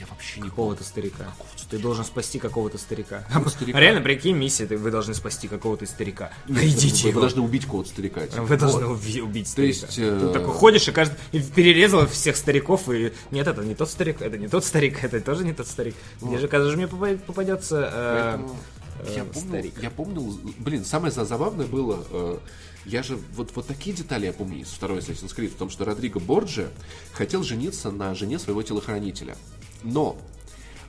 Я 0.00 0.06
вообще 0.06 0.40
не. 0.40 0.48
Какого-то 0.48 0.82
старика. 0.82 1.32
Ты 1.70 1.78
должен 1.78 2.04
спасти 2.04 2.38
какого-то 2.38 2.78
старика. 2.78 3.24
Какого 3.28 3.48
старика? 3.48 3.78
Реально, 3.78 4.00
прикинь, 4.00 4.36
миссия, 4.36 4.66
ты- 4.66 4.76
вы 4.76 4.90
должны 4.90 5.14
спасти 5.14 5.46
какого-то 5.46 5.86
старика. 5.86 6.32
Найдите 6.48 7.04
Вы, 7.04 7.08
его. 7.10 7.20
вы 7.20 7.26
должны 7.26 7.42
убить 7.42 7.64
кого-то 7.66 7.88
старика. 7.90 8.26
типа. 8.26 8.42
Вы 8.42 8.56
должны 8.56 8.86
Вот. 8.86 8.98
уби- 9.00 9.20
убить 9.20 9.44
То 9.46 9.52
старика. 9.52 9.86
есть, 9.86 9.98
э, 9.98 10.18
Ты 10.20 10.32
такой 10.32 10.52
ходишь 10.52 10.88
и 10.88 10.92
каждый 10.92 11.16
и 11.32 11.40
перерезал 11.40 12.06
всех 12.08 12.36
стариков 12.36 12.88
и 12.90 13.12
нет, 13.30 13.46
это 13.46 13.62
не 13.64 13.74
тот 13.74 13.88
старик, 13.88 14.20
это 14.20 14.36
не 14.36 14.48
тот 14.48 14.64
старик, 14.64 15.02
это 15.04 15.20
тоже 15.20 15.44
не 15.44 15.52
тот 15.52 15.68
старик. 15.68 15.94
Где 16.20 16.38
же, 16.38 16.48
когда 16.48 16.68
же 16.70 16.76
мне 16.76 16.86
попа- 16.88 17.16
попадется 17.18 17.88
э, 17.92 18.36
Поэтому 18.38 18.56
э, 19.00 19.14
я, 19.16 19.24
помню, 19.24 19.48
старик? 19.48 19.74
я 19.82 19.90
помнил, 19.90 20.40
блин, 20.58 20.84
самое 20.84 21.12
за- 21.12 21.24
забавное 21.24 21.66
было, 21.66 22.04
э, 22.10 22.38
я 22.86 23.02
же, 23.02 23.16
вот, 23.34 23.52
вот 23.54 23.66
такие 23.68 23.94
детали 23.96 24.26
я 24.26 24.32
помню 24.32 24.60
из 24.60 24.68
второй 24.68 24.98
Assassin's 24.98 25.34
Creed, 25.34 25.48
в 25.48 25.54
том, 25.56 25.70
что 25.70 25.84
Родриго 25.84 26.18
Борджи 26.20 26.68
хотел 27.12 27.42
жениться 27.42 27.90
на 27.90 28.14
жене 28.14 28.38
своего 28.38 28.62
телохранителя. 28.62 29.36
Но 29.84 30.16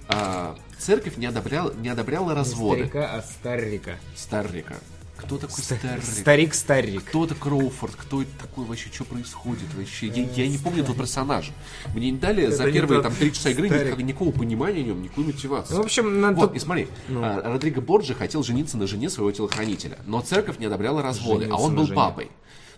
а, 0.07 0.55
церковь 0.79 1.17
не 1.17 1.25
одобряла, 1.25 1.73
не 1.73 1.89
одобряла 1.89 2.33
разводы 2.33 2.81
Старика, 2.87 3.13
а 3.15 3.21
старика. 3.21 3.95
Старрика. 4.15 4.75
кто 5.17 5.37
такой 5.37 5.63
Старик? 5.63 6.03
Старик-старик. 6.03 7.03
Кто 7.05 7.25
это 7.25 7.35
Кроуфорд? 7.35 7.95
Кто 7.95 8.21
это 8.21 8.31
такой 8.39 8.65
вообще? 8.65 8.89
Что 8.91 9.03
происходит 9.05 9.73
вообще? 9.73 10.07
Я, 10.07 10.23
я 10.31 10.47
не 10.47 10.57
помню 10.57 10.83
этого 10.83 10.97
персонажа. 10.97 11.51
Мне 11.93 12.11
не 12.11 12.17
дали 12.17 12.47
за 12.51 12.65
не 12.65 12.71
первые 12.71 13.01
там 13.01 13.13
три 13.13 13.33
часа 13.33 13.49
игры 13.49 13.67
Старик. 13.67 13.85
никак- 13.87 14.03
никакого 14.03 14.31
понимания 14.31 14.81
о 14.81 14.83
нем, 14.83 15.01
никакой 15.01 15.25
мотивации. 15.25 15.73
Ну, 15.73 15.81
в 15.81 15.85
общем, 15.85 16.21
на 16.21 16.31
Вот, 16.31 16.55
и 16.55 16.59
смотри, 16.59 16.87
а, 17.09 17.41
Родриго 17.53 17.81
Борджи 17.81 18.13
хотел 18.13 18.43
жениться 18.43 18.77
на 18.77 18.87
жене 18.87 19.09
своего 19.09 19.31
телохранителя, 19.31 19.97
но 20.05 20.21
церковь 20.21 20.59
не 20.59 20.65
одобряла 20.65 21.01
разводы, 21.01 21.45
а 21.45 21.57
Женился 21.57 21.63
он 21.63 21.75
был 21.75 21.87
папой. 21.87 22.31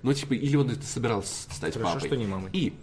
Ну, 0.04 0.14
типа, 0.14 0.34
или 0.34 0.56
он 0.56 0.70
это 0.70 0.86
собирался 0.86 1.34
стать 1.52 1.74
Хорошо, 1.74 1.96
папой. 1.96 2.08
что 2.08 2.16
не 2.16 2.28
мамой. 2.28 2.52
И 2.54 2.74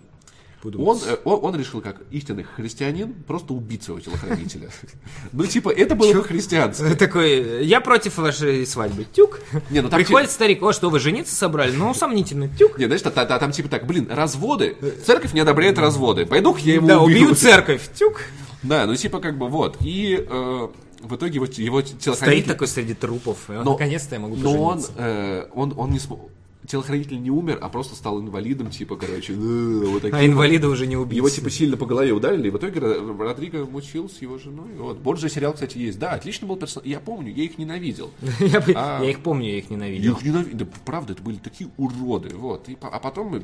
он, 0.65 0.99
э, 1.07 1.17
он, 1.25 1.41
он 1.43 1.57
решил, 1.59 1.81
как 1.81 2.01
истинный 2.11 2.45
христианин, 2.45 3.13
просто 3.27 3.53
убить 3.55 3.83
своего 3.83 4.01
телохранителя. 4.01 4.69
Ну, 5.33 5.45
типа, 5.47 5.71
это 5.71 5.95
было 5.95 6.13
по-христиански. 6.15 6.95
Такой, 6.95 7.65
я 7.65 7.81
против 7.81 8.17
вашей 8.19 8.67
свадьбы. 8.67 9.05
Тюк. 9.13 9.41
Не, 9.71 9.81
ну 9.81 9.89
там 9.89 9.99
Приходит 9.99 10.31
старик, 10.31 10.63
о, 10.63 10.73
что 10.73 10.91
вы 10.91 10.99
жениться 11.01 11.35
собрали? 11.35 11.73
Ну, 11.75 11.93
сомнительно. 11.95 12.49
Тюк. 12.49 12.79
Не, 12.79 12.87
знаешь, 12.87 13.03
та- 13.03 13.11
та- 13.11 13.39
там 13.39 13.53
типа 13.53 13.69
так, 13.69 13.87
блин, 13.87 14.09
разводы. 14.11 14.77
Церковь 15.05 15.33
не 15.35 15.41
одобряет 15.41 15.79
разводы. 15.79 16.27
Пойду-ка 16.27 16.61
я 16.61 16.75
его 16.75 16.87
Да, 16.87 17.01
убью. 17.01 17.23
убью 17.25 17.35
церковь. 17.35 17.83
Тюк. 17.95 18.21
Да, 18.63 18.87
ну 18.87 18.95
типа 18.97 19.21
как 19.21 19.37
бы 19.37 19.49
вот. 19.49 19.77
И 19.81 20.17
э, 20.27 20.69
в 21.01 21.17
итоге 21.17 21.35
его, 21.35 21.45
его 21.47 21.81
Стоит 21.83 21.99
телохранитель... 22.01 22.49
такой 22.49 22.67
среди 22.69 22.95
трупов. 22.95 23.39
и 23.51 23.53
он, 23.53 23.65
Но- 23.65 23.73
Наконец-то 23.73 24.15
я 24.15 24.21
могу 24.21 24.37
Но 24.37 24.53
он, 24.63 24.77
пожениться. 24.79 24.93
э, 24.97 25.47
он, 25.55 25.75
он 25.77 25.91
не 25.91 25.99
смог... 25.99 26.31
Телохранитель 26.67 27.21
не 27.21 27.31
умер, 27.31 27.59
а 27.61 27.69
просто 27.69 27.95
стал 27.95 28.21
инвалидом, 28.21 28.71
типа, 28.71 28.97
короче, 28.97 29.35
вот 29.35 30.01
таким. 30.03 30.17
А 30.17 30.25
инвалида 30.25 30.69
уже 30.69 30.87
не 30.87 30.97
убить. 30.97 31.17
Его 31.17 31.29
типа 31.29 31.51
сильно 31.51 31.77
по 31.77 31.85
голове 31.85 32.13
ударили, 32.13 32.49
и 32.49 32.51
в 32.51 32.57
итоге 32.57 32.81
Ро- 32.81 33.23
Родриго 33.23 33.67
мучил 33.67 34.09
с 34.09 34.23
его 34.23 34.39
женой. 34.39 34.71
Вот. 34.79 34.99
Борджи 34.99 35.29
сериал, 35.29 35.53
кстати, 35.53 35.77
есть. 35.77 35.99
Да, 35.99 36.13
отличный 36.13 36.49
был 36.49 36.57
персонаж. 36.57 36.87
Я 36.89 37.01
помню, 37.01 37.33
я 37.35 37.45
их 37.45 37.59
ненавидел. 37.59 38.11
Я 38.41 38.65
А. 38.75 39.03
я 39.05 39.11
их 39.11 39.21
помню, 39.21 39.47
я 39.51 39.59
их 39.59 39.71
Я 39.71 39.77
ненавидел. 39.77 40.13
их 40.17 40.23
ненавидел. 40.25 40.59
Да, 40.59 40.67
правда, 40.87 41.13
это 41.13 41.23
были 41.23 41.37
такие 41.37 41.69
уроды. 41.77 42.35
Вот. 42.35 42.67
А 42.81 42.99
потом, 42.99 43.27
мы- 43.29 43.43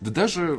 да 0.00 0.10
даже 0.12 0.58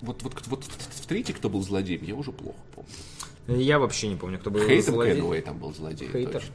вот, 0.00 0.22
вот, 0.22 0.32
вот, 0.46 0.64
в 0.64 1.06
третий, 1.06 1.32
кто 1.34 1.48
был 1.50 1.62
злодеем, 1.62 2.02
я 2.04 2.14
уже 2.14 2.32
плохо 2.32 2.58
помню. 2.74 3.60
Я 3.62 3.78
вообще 3.78 4.08
не 4.08 4.16
помню, 4.16 4.38
кто 4.38 4.50
был 4.50 4.60
Хейтер 4.60 4.92
злодей. 4.94 5.16
Кенуэй 5.16 5.42
там 5.42 5.58
был 5.58 5.74
злодей. 5.74 6.08
Хейтер? 6.08 6.32
точно. 6.40 6.54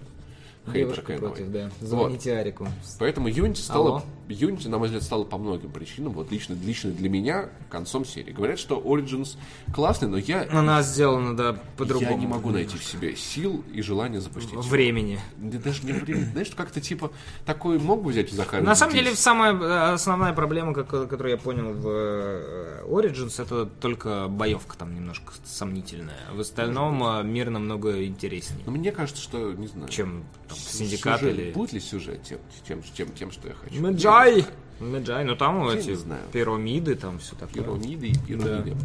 Хейтер 0.65 0.79
Девушка 0.81 1.01
Кенуэй. 1.13 1.19
против, 1.19 1.51
да. 1.51 1.71
Вот. 1.79 1.87
Звоните 1.89 2.33
Арику. 2.33 2.67
Поэтому 2.99 3.29
Unity 3.29 3.55
стала, 3.55 3.89
Алло. 3.89 4.03
Unity, 4.27 4.69
на 4.69 4.77
мой 4.77 4.87
взгляд, 4.87 5.03
стала 5.03 5.23
по 5.23 5.37
многим 5.37 5.71
причинам, 5.71 6.13
вот 6.13 6.31
лично, 6.31 6.53
лично 6.53 6.91
для 6.91 7.09
меня, 7.09 7.49
концом 7.69 8.05
серии. 8.05 8.31
Говорят, 8.31 8.59
что 8.59 8.79
Origins 8.79 9.37
классный, 9.73 10.07
но 10.07 10.17
я, 10.17 10.47
Она 10.51 10.81
сделана, 10.81 11.35
да, 11.35 11.57
по-другому. 11.77 12.11
я 12.11 12.17
не 12.17 12.27
могу 12.27 12.49
найти 12.49 12.77
в 12.77 12.83
себе 12.83 13.15
сил 13.15 13.63
и 13.73 13.81
желания 13.81 14.19
запустить. 14.21 14.53
Времени. 14.55 15.19
Да 15.37 15.57
даже 15.59 15.85
не 15.85 15.93
время. 15.93 16.25
Знаешь, 16.31 16.51
как-то 16.55 16.81
типа 16.81 17.11
такой 17.45 17.79
мог 17.79 18.03
бы 18.03 18.11
взять 18.11 18.31
и 18.31 18.35
Захар. 18.35 18.61
На 18.61 18.75
самом 18.75 18.93
деле, 18.93 19.15
самая 19.15 19.53
э, 19.53 19.93
основная 19.93 20.33
проблема, 20.33 20.73
которую 20.73 21.29
я 21.31 21.37
понял 21.37 21.73
в 21.73 21.87
э, 21.87 22.83
Origins, 22.87 23.41
это 23.41 23.65
только 23.65 24.27
боевка 24.27 24.77
там 24.77 24.93
немножко 24.93 25.33
сомнительная. 25.45 26.15
В 26.33 26.39
остальном 26.39 27.03
э, 27.03 27.23
мир 27.23 27.49
намного 27.49 28.05
интереснее, 28.05 28.63
Но 28.65 28.71
мне 28.71 28.91
кажется, 28.91 29.21
что, 29.21 29.53
не 29.53 29.67
знаю, 29.67 29.89
чем 29.89 30.23
там, 30.47 30.57
Синдикат 30.57 31.21
сюжет- 31.21 31.33
или... 31.37 31.51
Будет 31.51 31.73
ли 31.73 31.79
сюжет 31.79 32.23
тем, 32.23 32.39
тем, 32.67 32.81
тем, 32.95 33.09
тем, 33.13 33.31
что 33.31 33.47
я 33.47 33.53
хочу? 33.53 33.81
Меджай! 34.25 34.45
Меджай, 34.79 35.23
ну 35.25 35.35
там 35.35 35.67
Я 35.69 35.75
эти 35.75 35.93
знаю. 35.95 36.21
пирамиды, 36.31 36.95
там 36.95 37.19
все 37.19 37.35
такое. 37.35 37.63
Пирамиды 37.63 38.07
и 38.07 38.13
пирамиды. 38.17 38.75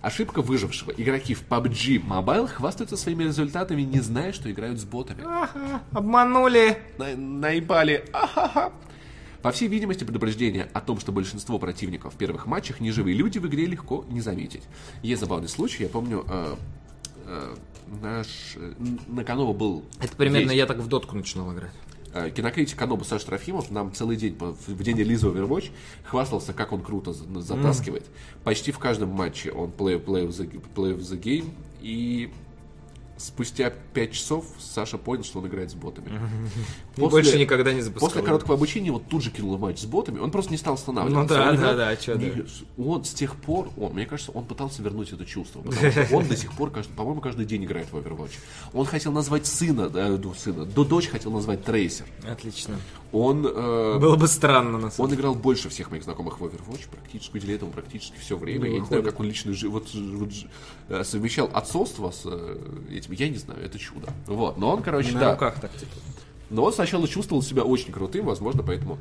Ошибка 0.00 0.42
выжившего. 0.42 0.92
Игроки 0.92 1.34
в 1.34 1.44
PUBG 1.48 2.06
Mobile 2.06 2.46
хвастаются 2.46 2.96
своими 2.96 3.24
результатами, 3.24 3.82
не 3.82 4.00
зная, 4.00 4.32
что 4.32 4.50
играют 4.50 4.78
с 4.78 4.84
ботами. 4.84 5.22
Ага, 5.24 5.82
обманули. 5.92 6.78
На- 6.98 7.16
наебали. 7.16 8.04
Ахаха. 8.12 8.72
По 9.42 9.50
всей 9.52 9.68
видимости, 9.68 10.04
предупреждение 10.04 10.68
о 10.72 10.80
том, 10.80 10.98
что 11.00 11.12
большинство 11.12 11.58
противников 11.58 12.14
в 12.14 12.16
первых 12.16 12.46
матчах 12.46 12.80
не 12.80 12.90
живые 12.90 13.16
люди, 13.16 13.38
в 13.38 13.46
игре 13.46 13.66
легко 13.66 14.04
не 14.10 14.20
заметить. 14.20 14.62
Есть 15.02 15.20
забавный 15.20 15.48
случай, 15.48 15.84
я 15.84 15.88
помню, 15.88 16.24
э, 16.28 16.54
э, 17.26 17.54
наш 18.02 18.26
э, 18.56 18.72
на 19.06 19.24
Канова 19.24 19.52
был 19.52 19.84
Это 20.00 20.16
примерно 20.16 20.50
есть, 20.50 20.56
я 20.56 20.66
так 20.66 20.78
в 20.78 20.88
дотку 20.88 21.16
начинал 21.16 21.52
играть. 21.52 21.72
Э, 22.14 22.30
кинокритик 22.30 22.78
Каноба 22.78 23.04
Саша 23.04 23.26
Трофимов 23.26 23.70
нам 23.70 23.92
целый 23.92 24.16
день 24.16 24.36
в 24.38 24.82
день 24.82 24.96
релиза 24.96 25.28
Overwatch 25.28 25.70
хвастался, 26.04 26.52
как 26.52 26.72
он 26.72 26.82
круто 26.82 27.12
за- 27.12 27.40
затаскивает. 27.40 28.04
Почти 28.44 28.72
в 28.72 28.78
каждом 28.78 29.10
матче 29.10 29.50
он 29.52 29.70
play, 29.70 30.02
play, 30.02 30.26
of 30.26 30.30
the, 30.30 30.50
play 30.74 30.96
of 30.96 31.00
the 31.00 31.20
game, 31.20 31.50
и 31.80 32.30
спустя 33.18 33.70
5 33.94 34.12
часов 34.12 34.46
Саша 34.58 34.96
понял, 34.96 35.24
что 35.24 35.40
он 35.40 35.46
играет 35.48 35.70
с 35.70 35.74
ботами. 35.74 36.10
И 36.96 37.00
больше 37.00 37.38
никогда 37.38 37.72
не 37.72 37.82
запускал. 37.82 38.08
После 38.08 38.22
короткого 38.22 38.54
обучения 38.54 38.90
вот 38.90 39.06
тут 39.08 39.22
же 39.22 39.30
кинул 39.30 39.56
в 39.56 39.60
матч 39.60 39.80
с 39.80 39.84
ботами, 39.84 40.18
он 40.18 40.30
просто 40.30 40.50
не 40.52 40.56
стал 40.56 40.74
останавливаться. 40.74 41.22
Ну 41.22 41.28
да, 41.28 41.50
Он 41.50 41.56
да, 41.56 41.60
играл- 41.62 41.76
да, 41.76 41.96
чё 41.96 42.14
не- 42.16 42.30
да. 42.30 42.44
Он 42.82 43.04
с 43.04 43.12
тех 43.12 43.36
пор, 43.36 43.70
он, 43.76 43.92
мне 43.92 44.06
кажется, 44.06 44.32
он 44.32 44.44
пытался 44.44 44.82
вернуть 44.82 45.12
это 45.12 45.24
чувство, 45.26 45.60
потому 45.60 45.90
что 45.92 46.16
он 46.16 46.26
до 46.26 46.36
сих 46.36 46.52
пор, 46.52 46.70
по-моему, 46.96 47.20
каждый 47.20 47.44
день 47.44 47.64
играет 47.64 47.92
в 47.92 47.96
Overwatch. 47.96 48.32
Он 48.72 48.86
хотел 48.86 49.12
назвать 49.12 49.46
сына, 49.46 49.88
ду- 49.88 50.34
сына, 50.34 50.64
до 50.64 50.84
дочь 50.84 51.08
хотел 51.08 51.32
назвать 51.32 51.64
Трейсер. 51.64 52.06
Отлично. 52.28 52.76
Он, 53.10 53.46
э, 53.46 53.98
Было 53.98 54.16
бы 54.16 54.28
странно, 54.28 54.78
на 54.78 54.90
самом 54.90 55.10
он 55.10 55.16
играл 55.16 55.34
больше 55.34 55.70
всех 55.70 55.90
моих 55.90 56.04
знакомых 56.04 56.40
в 56.40 56.44
Overwatch, 56.44 56.88
практически 56.90 57.36
уделяет 57.38 57.58
этому 57.60 57.72
практически 57.72 58.18
все 58.18 58.36
время. 58.36 58.60
Ну, 58.60 58.66
я 58.66 58.80
не 58.80 58.86
знаю, 58.86 59.02
как 59.02 59.18
он 59.18 59.26
лично 59.26 59.52
вот, 59.68 59.88
вот 59.94 60.30
э, 60.88 61.04
совмещал 61.04 61.48
отцовство 61.52 62.10
с 62.10 62.22
э, 62.26 62.58
этим, 63.12 63.24
я 63.24 63.30
не 63.30 63.38
знаю, 63.38 63.60
это 63.64 63.78
чудо. 63.78 64.08
Вот, 64.26 64.58
но 64.58 64.70
он, 64.72 64.82
короче, 64.82 65.12
На 65.12 65.20
да. 65.20 65.32
руках 65.32 65.60
так 65.60 65.72
типа. 65.76 65.92
Но 66.50 66.64
он 66.64 66.72
сначала 66.72 67.06
чувствовал 67.06 67.42
себя 67.42 67.62
очень 67.62 67.92
крутым, 67.92 68.24
возможно, 68.24 68.62
поэтому 68.62 68.98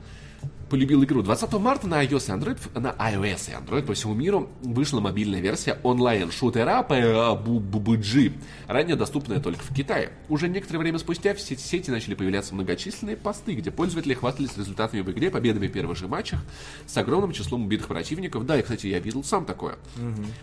полюбил 0.70 1.03
игру. 1.03 1.22
20 1.22 1.53
марта 1.53 1.88
на 1.88 2.03
iOS 2.03 2.28
и 2.28 2.32
Android, 2.32 2.80
на 2.80 2.89
iOS 2.89 3.51
и 3.51 3.53
Android 3.53 3.84
по 3.84 3.93
всему 3.93 4.13
миру 4.13 4.49
вышла 4.61 4.99
мобильная 4.99 5.39
версия 5.39 5.80
онлайн-шутера 5.84 6.86
PUBG, 6.89 8.34
ранее 8.68 8.95
доступная 8.95 9.39
только 9.39 9.63
в 9.63 9.74
Китае. 9.74 10.11
Уже 10.30 10.47
некоторое 10.47 10.80
время 10.80 10.99
спустя 10.99 11.34
в 11.34 11.39
сети, 11.41 11.89
начали 11.89 12.15
появляться 12.15 12.53
многочисленные 12.53 13.15
посты, 13.15 13.53
где 13.53 13.72
пользователи 13.72 14.13
хвастались 14.13 14.57
результатами 14.57 15.01
в 15.01 15.11
игре, 15.11 15.30
победами 15.30 15.68
в 15.68 15.72
первых 15.72 15.97
же 15.97 16.07
матчах 16.07 16.39
с 16.86 16.97
огромным 16.97 17.32
числом 17.32 17.65
убитых 17.65 17.88
противников. 17.88 18.45
Да, 18.45 18.57
и, 18.57 18.61
кстати, 18.61 18.88
я 18.88 18.99
видел 18.99 19.24
сам 19.24 19.45
такое. 19.45 19.78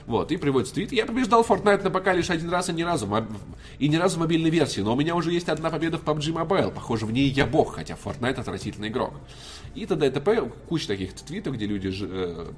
Вот, 0.06 0.32
и 0.32 0.36
приводится 0.36 0.74
твит. 0.74 0.92
Я 0.92 1.06
побеждал 1.06 1.42
Fortnite 1.42 1.82
на 1.82 1.90
ПК 1.90 2.14
лишь 2.14 2.30
один 2.30 2.50
раз 2.50 2.68
и 2.68 2.72
ни 2.72 2.82
разу. 2.82 3.08
И 3.78 3.88
ни 3.88 3.96
разу 3.96 4.16
в 4.16 4.20
мобильной 4.20 4.50
версии. 4.50 4.80
Но 4.80 4.94
у 4.94 4.96
меня 4.96 5.14
уже 5.14 5.32
есть 5.32 5.48
одна 5.48 5.70
победа 5.70 5.98
в 5.98 6.04
PUBG 6.04 6.32
Mobile. 6.32 6.70
Похоже, 6.72 7.06
в 7.06 7.12
ней 7.12 7.28
я 7.28 7.46
бог, 7.46 7.74
хотя 7.74 7.96
Fortnite 8.02 8.40
отвратительный 8.40 8.88
игрок. 8.88 9.14
И 9.74 9.86
т.д. 10.14 10.50
Куча 10.68 10.88
таких 10.88 11.12
твитов, 11.14 11.54
где 11.54 11.66
люди 11.66 11.92
э, 12.00 12.52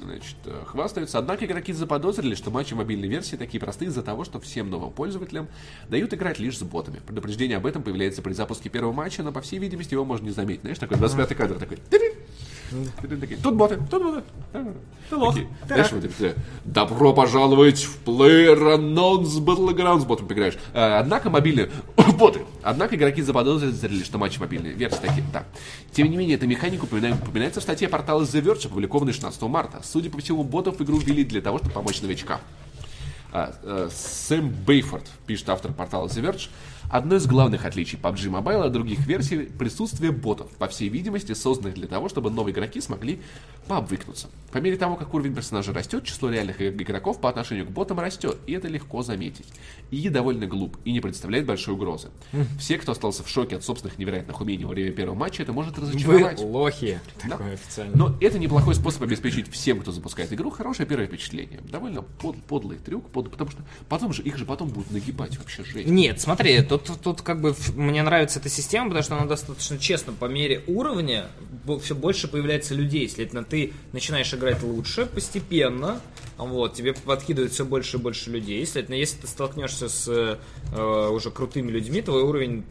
значит, 0.00 0.36
э, 0.44 0.62
хвастаются. 0.66 1.18
Однако 1.18 1.44
игроки 1.44 1.72
заподозрили, 1.72 2.34
что 2.34 2.50
матчи 2.50 2.74
мобильной 2.74 3.08
версии 3.08 3.36
такие 3.36 3.60
простые 3.60 3.88
из-за 3.88 4.02
того, 4.02 4.24
что 4.24 4.40
всем 4.40 4.70
новым 4.70 4.90
пользователям 4.90 5.48
дают 5.88 6.14
играть 6.14 6.38
лишь 6.38 6.58
с 6.58 6.62
ботами. 6.62 7.00
Предупреждение 7.06 7.56
об 7.56 7.66
этом 7.66 7.82
появляется 7.82 8.22
при 8.22 8.32
запуске 8.32 8.68
первого 8.68 8.92
матча, 8.92 9.22
но, 9.22 9.32
по 9.32 9.40
всей 9.40 9.58
видимости, 9.58 9.94
его 9.94 10.04
можно 10.04 10.26
не 10.26 10.32
заметить. 10.32 10.62
Знаешь, 10.62 10.78
такой 10.78 10.96
25 10.98 11.36
кадр 11.36 11.58
такой. 11.58 11.78
Тут 13.42 13.54
боты, 13.54 13.78
тут 13.90 14.02
боты. 14.02 14.22
Ты 15.10 15.16
лох. 15.16 15.36
Знаешь, 15.66 15.92
вот 15.92 16.04
это, 16.04 16.34
добро 16.64 17.12
пожаловать 17.12 17.82
в 17.82 18.02
PlayerUnknown's 18.04 19.38
Battlegrounds, 19.44 20.06
ботом 20.06 20.26
поиграешь. 20.26 20.56
Э, 20.72 20.98
Однако 20.98 21.28
мобильные... 21.28 21.70
боты. 22.18 22.42
Однако 22.62 22.96
игроки 22.96 23.20
заподозрили, 23.20 24.02
что 24.02 24.16
матчи 24.16 24.38
мобильные 24.38 24.72
версии 24.72 25.00
такие. 25.00 25.24
Да. 25.32 25.44
Тем 25.92 26.10
не 26.10 26.16
менее, 26.16 26.36
эта 26.36 26.46
механика 26.46 26.84
упомина- 26.86 27.14
упоминается 27.14 27.60
в 27.60 27.62
статье 27.62 27.88
портала 27.88 28.22
The 28.22 28.42
Verge, 28.42 28.66
опубликованной 28.66 29.12
16 29.12 29.42
марта. 29.42 29.81
Судя 29.82 30.10
по 30.10 30.18
всему, 30.18 30.44
ботов 30.44 30.78
в 30.78 30.82
игру 30.82 30.98
ввели 30.98 31.24
для 31.24 31.40
того, 31.40 31.58
чтобы 31.58 31.72
помочь 31.72 32.00
новичкам. 32.00 32.40
А, 33.34 33.54
э, 33.62 33.88
Сэм 33.90 34.50
Бейфорд, 34.50 35.08
пишет 35.26 35.48
автор 35.48 35.72
портала 35.72 36.06
The 36.06 36.22
Verge, 36.22 36.50
одно 36.90 37.16
из 37.16 37.26
главных 37.26 37.64
отличий 37.64 37.98
PUBG 37.98 38.30
Mobile 38.30 38.66
от 38.66 38.72
других 38.72 39.06
версий– 39.06 39.44
присутствие 39.58 40.12
ботов, 40.12 40.50
по 40.58 40.68
всей 40.68 40.90
видимости, 40.90 41.32
созданных 41.32 41.74
для 41.74 41.86
того, 41.86 42.10
чтобы 42.10 42.30
новые 42.30 42.52
игроки 42.52 42.82
смогли 42.82 43.22
пообвыкнуться. 43.68 44.28
По 44.50 44.58
мере 44.58 44.76
того, 44.76 44.96
как 44.96 45.14
уровень 45.14 45.34
персонажа 45.34 45.72
растет, 45.72 46.04
число 46.04 46.28
реальных 46.28 46.60
игроков 46.60 47.22
по 47.22 47.30
отношению 47.30 47.64
к 47.64 47.70
ботам 47.70 48.00
растет, 48.00 48.36
и 48.46 48.52
это 48.52 48.68
легко 48.68 49.02
заметить. 49.02 49.46
И 49.92 50.08
довольно 50.08 50.46
глуп, 50.46 50.78
и 50.86 50.90
не 50.92 51.00
представляет 51.00 51.44
большой 51.44 51.74
угрозы. 51.74 52.08
Все, 52.58 52.78
кто 52.78 52.92
остался 52.92 53.22
в 53.22 53.28
шоке 53.28 53.56
от 53.56 53.62
собственных 53.64 53.98
невероятных 53.98 54.40
умений 54.40 54.64
во 54.64 54.70
время 54.70 54.90
первого 54.90 55.14
матча, 55.14 55.42
это 55.42 55.52
может 55.52 55.76
Вы 55.76 55.82
разочаровать. 55.86 56.40
лохи. 56.40 56.98
Да. 57.24 57.30
Такое 57.36 57.52
официально. 57.52 57.94
Но 57.94 58.16
это 58.18 58.38
неплохой 58.38 58.74
способ 58.74 59.02
обеспечить 59.02 59.52
всем, 59.52 59.80
кто 59.80 59.92
запускает 59.92 60.32
игру, 60.32 60.48
хорошее 60.50 60.88
первое 60.88 61.06
впечатление. 61.06 61.60
Довольно 61.70 62.00
под- 62.00 62.42
подлый 62.44 62.78
трюк, 62.78 63.10
под- 63.10 63.30
потому 63.30 63.50
что 63.50 63.62
потом 63.90 64.14
же 64.14 64.22
их 64.22 64.38
же 64.38 64.46
потом 64.46 64.70
будут 64.70 64.90
нагибать 64.92 65.36
вообще 65.38 65.62
жесть. 65.62 65.86
Нет, 65.86 66.20
смотри, 66.22 66.62
тут, 66.62 66.90
тут 67.02 67.20
как 67.20 67.42
бы 67.42 67.54
мне 67.76 68.02
нравится 68.02 68.38
эта 68.40 68.48
система, 68.48 68.86
потому 68.86 69.04
что 69.04 69.16
она 69.18 69.26
достаточно 69.26 69.76
честно 69.76 70.14
по 70.14 70.24
мере 70.24 70.62
уровня 70.68 71.26
все 71.82 71.94
больше 71.94 72.28
появляется 72.28 72.74
людей. 72.74 73.06
Следовательно, 73.10 73.44
ты 73.44 73.74
начинаешь 73.92 74.32
играть 74.32 74.62
лучше 74.62 75.04
постепенно, 75.04 76.00
вот, 76.50 76.74
тебе 76.74 76.94
подкидывают 76.94 77.52
все 77.52 77.64
больше 77.64 77.96
и 77.96 78.00
больше 78.00 78.30
людей. 78.30 78.64
Следовательно, 78.64 78.96
если 78.96 79.20
ты 79.20 79.26
столкнешься 79.26 79.88
с 79.88 80.08
э, 80.08 81.08
уже 81.08 81.30
крутыми 81.30 81.70
людьми, 81.70 82.02
твой 82.02 82.22
уровень 82.22 82.64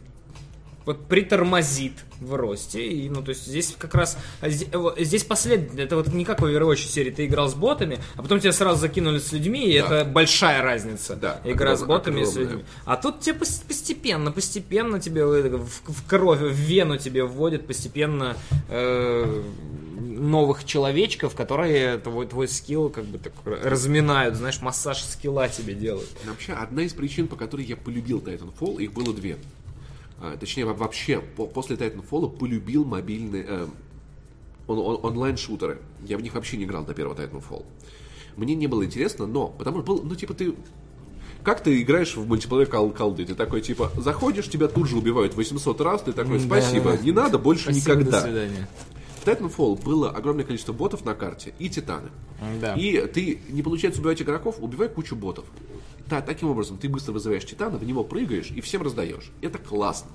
вот 0.84 1.06
притормозит 1.06 1.92
в 2.20 2.34
росте. 2.34 2.86
И, 2.86 3.08
ну, 3.08 3.22
то 3.22 3.30
есть 3.30 3.46
здесь 3.46 3.74
как 3.78 3.94
раз 3.94 4.16
а 4.40 4.48
здесь, 4.48 4.68
здесь 4.98 5.24
последовательно. 5.24 5.80
Это 5.80 5.96
вот 5.96 6.08
не 6.08 6.24
как 6.24 6.40
в 6.40 6.44
Overwatch 6.44 6.86
серии 6.86 7.10
ты 7.10 7.26
играл 7.26 7.48
с 7.48 7.54
ботами, 7.54 7.98
а 8.16 8.22
потом 8.22 8.40
тебя 8.40 8.52
сразу 8.52 8.80
закинули 8.80 9.18
с 9.18 9.32
людьми, 9.32 9.66
и 9.66 9.80
да. 9.80 10.00
это 10.00 10.04
большая 10.08 10.62
разница. 10.62 11.16
Да, 11.16 11.40
Игра 11.44 11.72
огромная, 11.72 11.76
с 11.76 11.82
ботами 11.82 12.20
огромная. 12.22 12.30
и 12.30 12.34
с 12.34 12.36
людьми. 12.36 12.64
А 12.84 12.96
тут 12.96 13.20
тебе 13.20 13.34
постепенно, 13.34 14.32
постепенно 14.32 15.00
тебе 15.00 15.24
в, 15.24 15.66
в 15.66 16.06
кровь, 16.06 16.40
в 16.40 16.52
вену 16.52 16.98
тебе 16.98 17.24
вводят 17.24 17.66
постепенно 17.66 18.36
э, 18.68 19.42
новых 20.22 20.64
человечков, 20.64 21.34
которые 21.34 21.98
твой, 21.98 22.26
твой 22.26 22.48
скилл 22.48 22.90
как 22.90 23.04
бы 23.04 23.18
так 23.18 23.32
разминают, 23.44 24.36
знаешь, 24.36 24.60
массаж 24.60 25.02
скилла 25.02 25.48
тебе 25.48 25.74
делают. 25.74 26.08
Вообще, 26.24 26.52
одна 26.52 26.82
из 26.82 26.92
причин, 26.92 27.28
по 27.28 27.36
которой 27.36 27.64
я 27.64 27.76
полюбил 27.76 28.20
Titanfall, 28.20 28.82
их 28.82 28.92
было 28.92 29.12
две. 29.12 29.38
А, 30.24 30.36
точнее, 30.36 30.66
вообще, 30.66 31.18
после 31.18 31.74
Titanfall 31.74 32.38
полюбил 32.38 32.84
мобильные 32.84 33.44
э, 33.44 33.66
он, 34.68 34.78
он, 34.78 35.00
онлайн-шутеры. 35.02 35.80
Я 36.04 36.16
в 36.16 36.22
них 36.22 36.34
вообще 36.34 36.56
не 36.56 36.64
играл 36.64 36.84
до 36.84 36.94
первого 36.94 37.16
Titanfall. 37.16 37.66
Мне 38.36 38.54
не 38.54 38.68
было 38.68 38.84
интересно, 38.84 39.26
но, 39.26 39.48
потому 39.48 39.78
что 39.78 39.86
был, 39.86 40.02
ну, 40.04 40.14
типа, 40.14 40.34
ты 40.34 40.54
как 41.42 41.60
ты 41.60 41.82
играешь 41.82 42.14
в 42.14 42.24
мультиплеер 42.28 42.68
кол 42.68 42.92
колды? 42.92 43.24
Ты 43.24 43.34
такой, 43.34 43.62
типа, 43.62 43.90
заходишь, 43.96 44.48
тебя 44.48 44.68
тут 44.68 44.88
же 44.88 44.96
убивают 44.96 45.34
800 45.34 45.80
раз, 45.80 46.02
ты 46.02 46.12
такой, 46.12 46.38
спасибо, 46.38 46.92
да, 46.92 46.98
не 46.98 47.10
надо 47.10 47.38
больше 47.38 47.64
спасибо, 47.64 47.96
никогда. 47.96 48.20
До 48.20 48.26
свидания. 48.28 48.68
В 49.20 49.26
Titanfall 49.26 49.82
было 49.82 50.10
огромное 50.10 50.44
количество 50.44 50.72
ботов 50.72 51.04
на 51.04 51.14
карте 51.14 51.52
и 51.58 51.68
титаны. 51.68 52.10
Да. 52.60 52.74
И 52.74 53.08
ты 53.08 53.40
не 53.48 53.62
получается 53.62 54.00
убивать 54.00 54.22
игроков, 54.22 54.56
убивай 54.60 54.88
кучу 54.88 55.16
ботов. 55.16 55.46
Да, 56.12 56.20
таким 56.20 56.50
образом 56.50 56.76
ты 56.76 56.90
быстро 56.90 57.12
вызываешь 57.12 57.46
титана, 57.46 57.78
в 57.78 57.84
него 57.84 58.04
прыгаешь 58.04 58.50
и 58.50 58.60
всем 58.60 58.82
раздаешь. 58.82 59.30
Это 59.40 59.56
классно. 59.56 60.10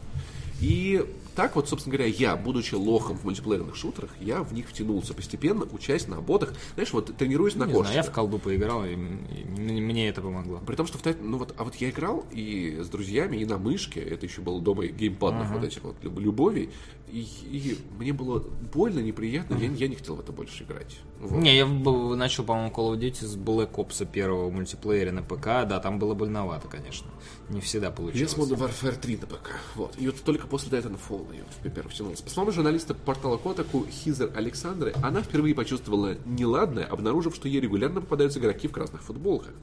И 0.61 1.03
так 1.37 1.55
вот, 1.55 1.69
собственно 1.69 1.95
говоря, 1.95 2.11
я, 2.11 2.35
будучи 2.35 2.73
лохом 2.73 3.15
в 3.15 3.23
мультиплеерных 3.23 3.75
шутерах, 3.75 4.09
я 4.19 4.41
в 4.41 4.53
них 4.53 4.67
втянулся 4.67 5.13
постепенно, 5.13 5.67
учась 5.71 6.07
на 6.07 6.19
ботах. 6.19 6.55
Знаешь, 6.73 6.91
вот 6.93 7.15
тренируюсь 7.15 7.53
на 7.53 7.67
кошке. 7.67 7.93
я 7.93 8.01
в 8.01 8.11
колду 8.11 8.39
поиграл, 8.39 8.83
и, 8.85 8.95
мне 8.95 10.09
это 10.09 10.23
помогло. 10.23 10.59
При 10.65 10.75
том, 10.75 10.87
что 10.87 10.97
в 10.97 11.21
ну 11.21 11.37
вот, 11.37 11.53
а 11.55 11.63
вот 11.63 11.75
я 11.75 11.91
играл 11.91 12.25
и 12.31 12.79
с 12.81 12.89
друзьями, 12.89 13.37
и 13.37 13.45
на 13.45 13.59
мышке, 13.59 13.99
это 13.99 14.25
еще 14.25 14.41
было 14.41 14.59
дома 14.59 14.87
геймпадных 14.87 15.45
ага. 15.45 15.59
вот 15.59 15.63
этих 15.63 15.83
вот 15.83 15.95
любовей, 16.01 16.71
и, 17.11 17.21
и 17.21 17.77
мне 17.99 18.13
было 18.13 18.39
больно, 18.73 18.99
неприятно, 18.99 19.57
ага. 19.57 19.65
я, 19.65 19.71
я 19.71 19.87
не 19.89 19.95
хотел 19.95 20.15
в 20.15 20.19
это 20.19 20.31
больше 20.31 20.63
играть. 20.63 20.97
Вот. 21.19 21.39
Не, 21.39 21.55
я 21.55 21.67
начал, 21.67 22.45
по-моему, 22.45 22.71
Call 22.71 22.93
of 22.93 22.99
Duty 22.99 23.25
с 23.25 23.37
Black 23.37 23.75
Ops 23.75 24.05
первого 24.11 24.49
мультиплеера 24.49 25.11
на 25.11 25.21
ПК, 25.21 25.67
да, 25.67 25.79
там 25.79 25.99
было 25.99 26.15
больновато, 26.15 26.67
конечно. 26.67 27.07
Не 27.49 27.61
всегда 27.61 27.91
получилось. 27.91 28.33
Я 28.35 28.43
Modern 28.43 28.57
Warfare 28.57 28.99
3 28.99 29.17
на 29.17 29.27
ПК, 29.27 29.49
вот. 29.75 29.95
И 29.97 30.07
вот 30.07 30.21
только 30.23 30.47
после 30.47 30.77
Titanfall 30.77 31.26
я 31.33 31.43
в 31.43 31.73
первый 31.73 31.89
втянулся. 31.89 32.23
По 32.23 32.29
словам 32.29 32.53
журналиста 32.53 32.93
портала 32.93 33.37
Котаку 33.37 33.85
Хизер 33.89 34.31
Александры, 34.35 34.93
она 35.03 35.21
впервые 35.21 35.55
почувствовала 35.55 36.17
неладное, 36.25 36.85
обнаружив, 36.85 37.35
что 37.35 37.47
ей 37.47 37.59
регулярно 37.59 38.01
попадаются 38.01 38.39
игроки 38.39 38.67
в 38.67 38.71
красных 38.71 39.03
футболках. 39.03 39.53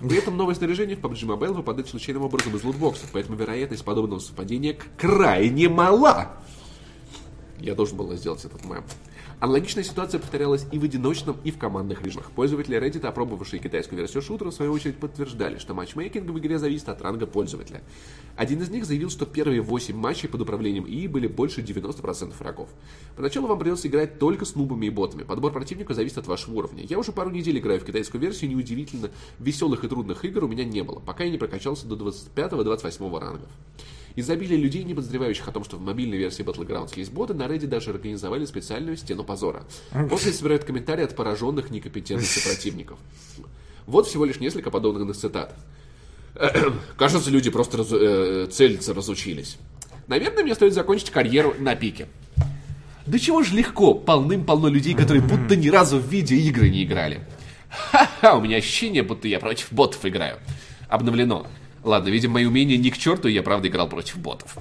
При 0.00 0.16
этом 0.16 0.36
новое 0.36 0.54
снаряжение 0.54 0.96
в 0.96 1.00
PUBG 1.00 1.26
Mobile 1.26 1.52
выпадает 1.52 1.88
случайным 1.88 2.22
образом 2.22 2.56
из 2.56 2.64
лутбоксов, 2.64 3.10
поэтому 3.12 3.36
вероятность 3.36 3.84
подобного 3.84 4.18
совпадения 4.18 4.76
крайне 4.96 5.68
мала. 5.68 6.32
Я 7.58 7.74
должен 7.74 7.98
был 7.98 8.14
сделать 8.16 8.44
этот 8.44 8.64
мем. 8.64 8.84
Аналогичная 9.40 9.84
ситуация 9.84 10.20
повторялась 10.20 10.66
и 10.70 10.78
в 10.78 10.84
одиночном, 10.84 11.38
и 11.44 11.50
в 11.50 11.56
командных 11.56 12.02
режимах. 12.02 12.30
Пользователи 12.32 12.76
Reddit, 12.78 13.06
опробовавшие 13.06 13.58
китайскую 13.58 13.98
версию 13.98 14.20
шутера, 14.20 14.50
в 14.50 14.54
свою 14.54 14.70
очередь 14.70 14.98
подтверждали, 14.98 15.56
что 15.56 15.72
матчмейкинг 15.72 16.28
в 16.28 16.38
игре 16.38 16.58
зависит 16.58 16.90
от 16.90 17.00
ранга 17.00 17.26
пользователя. 17.26 17.82
Один 18.36 18.60
из 18.60 18.68
них 18.68 18.84
заявил, 18.84 19.08
что 19.08 19.24
первые 19.24 19.62
8 19.62 19.96
матчей 19.96 20.28
под 20.28 20.42
управлением 20.42 20.86
ИИ 20.86 21.06
были 21.06 21.26
больше 21.26 21.62
90% 21.62 22.34
врагов. 22.38 22.68
Поначалу 23.16 23.46
вам 23.46 23.58
придется 23.58 23.88
играть 23.88 24.18
только 24.18 24.44
с 24.44 24.54
нубами 24.54 24.84
и 24.86 24.90
ботами. 24.90 25.22
Подбор 25.22 25.52
противника 25.52 25.94
зависит 25.94 26.18
от 26.18 26.26
вашего 26.26 26.56
уровня. 26.56 26.84
Я 26.84 26.98
уже 26.98 27.10
пару 27.10 27.30
недель 27.30 27.58
играю 27.58 27.80
в 27.80 27.84
китайскую 27.84 28.20
версию, 28.20 28.50
неудивительно, 28.50 29.10
веселых 29.38 29.84
и 29.84 29.88
трудных 29.88 30.22
игр 30.26 30.44
у 30.44 30.48
меня 30.48 30.66
не 30.66 30.82
было, 30.82 31.00
пока 31.00 31.24
я 31.24 31.30
не 31.30 31.38
прокачался 31.38 31.86
до 31.86 31.96
25-28 31.96 33.18
рангов. 33.18 33.48
Изобилие 34.16 34.58
людей, 34.58 34.82
не 34.84 34.94
подозревающих 34.94 35.46
о 35.46 35.52
том, 35.52 35.64
что 35.64 35.76
в 35.76 35.80
мобильной 35.80 36.18
версии 36.18 36.44
Battlegrounds 36.44 36.92
есть 36.96 37.12
боты, 37.12 37.34
на 37.34 37.44
Reddit 37.44 37.66
даже 37.66 37.90
организовали 37.90 38.44
специальную 38.44 38.96
стену 38.96 39.24
позора. 39.24 39.64
После 40.08 40.32
собирают 40.32 40.64
комментарии 40.64 41.04
от 41.04 41.14
пораженных 41.14 41.70
некомпетентностью 41.70 42.42
противников. 42.42 42.98
Вот 43.86 44.06
всего 44.06 44.24
лишь 44.24 44.40
несколько 44.40 44.70
подобных 44.70 45.16
цитат. 45.16 45.54
Кажется, 46.96 47.30
люди 47.30 47.50
просто 47.50 47.78
раз, 47.78 47.88
э, 47.92 48.46
целиться 48.50 48.94
разучились. 48.94 49.58
Наверное, 50.06 50.42
мне 50.42 50.54
стоит 50.54 50.74
закончить 50.74 51.10
карьеру 51.10 51.54
на 51.58 51.74
пике. 51.76 52.08
Да 53.06 53.18
чего 53.18 53.42
ж 53.42 53.52
легко, 53.52 53.94
полным-полно 53.94 54.68
людей, 54.68 54.94
которые 54.94 55.22
будто 55.22 55.56
ни 55.56 55.68
разу 55.68 55.98
в 55.98 56.06
видеоигры 56.08 56.68
не 56.68 56.84
играли. 56.84 57.20
Ха-ха, 57.68 58.36
у 58.36 58.40
меня 58.40 58.56
ощущение, 58.56 59.02
будто 59.02 59.28
я 59.28 59.38
против 59.38 59.72
ботов 59.72 60.04
играю. 60.04 60.38
Обновлено. 60.88 61.46
Ладно, 61.82 62.08
видимо, 62.10 62.34
мои 62.34 62.44
умения 62.44 62.76
не 62.76 62.90
к 62.90 62.98
черту, 62.98 63.28
я 63.28 63.42
правда 63.42 63.68
играл 63.68 63.88
против 63.88 64.18
ботов. 64.18 64.58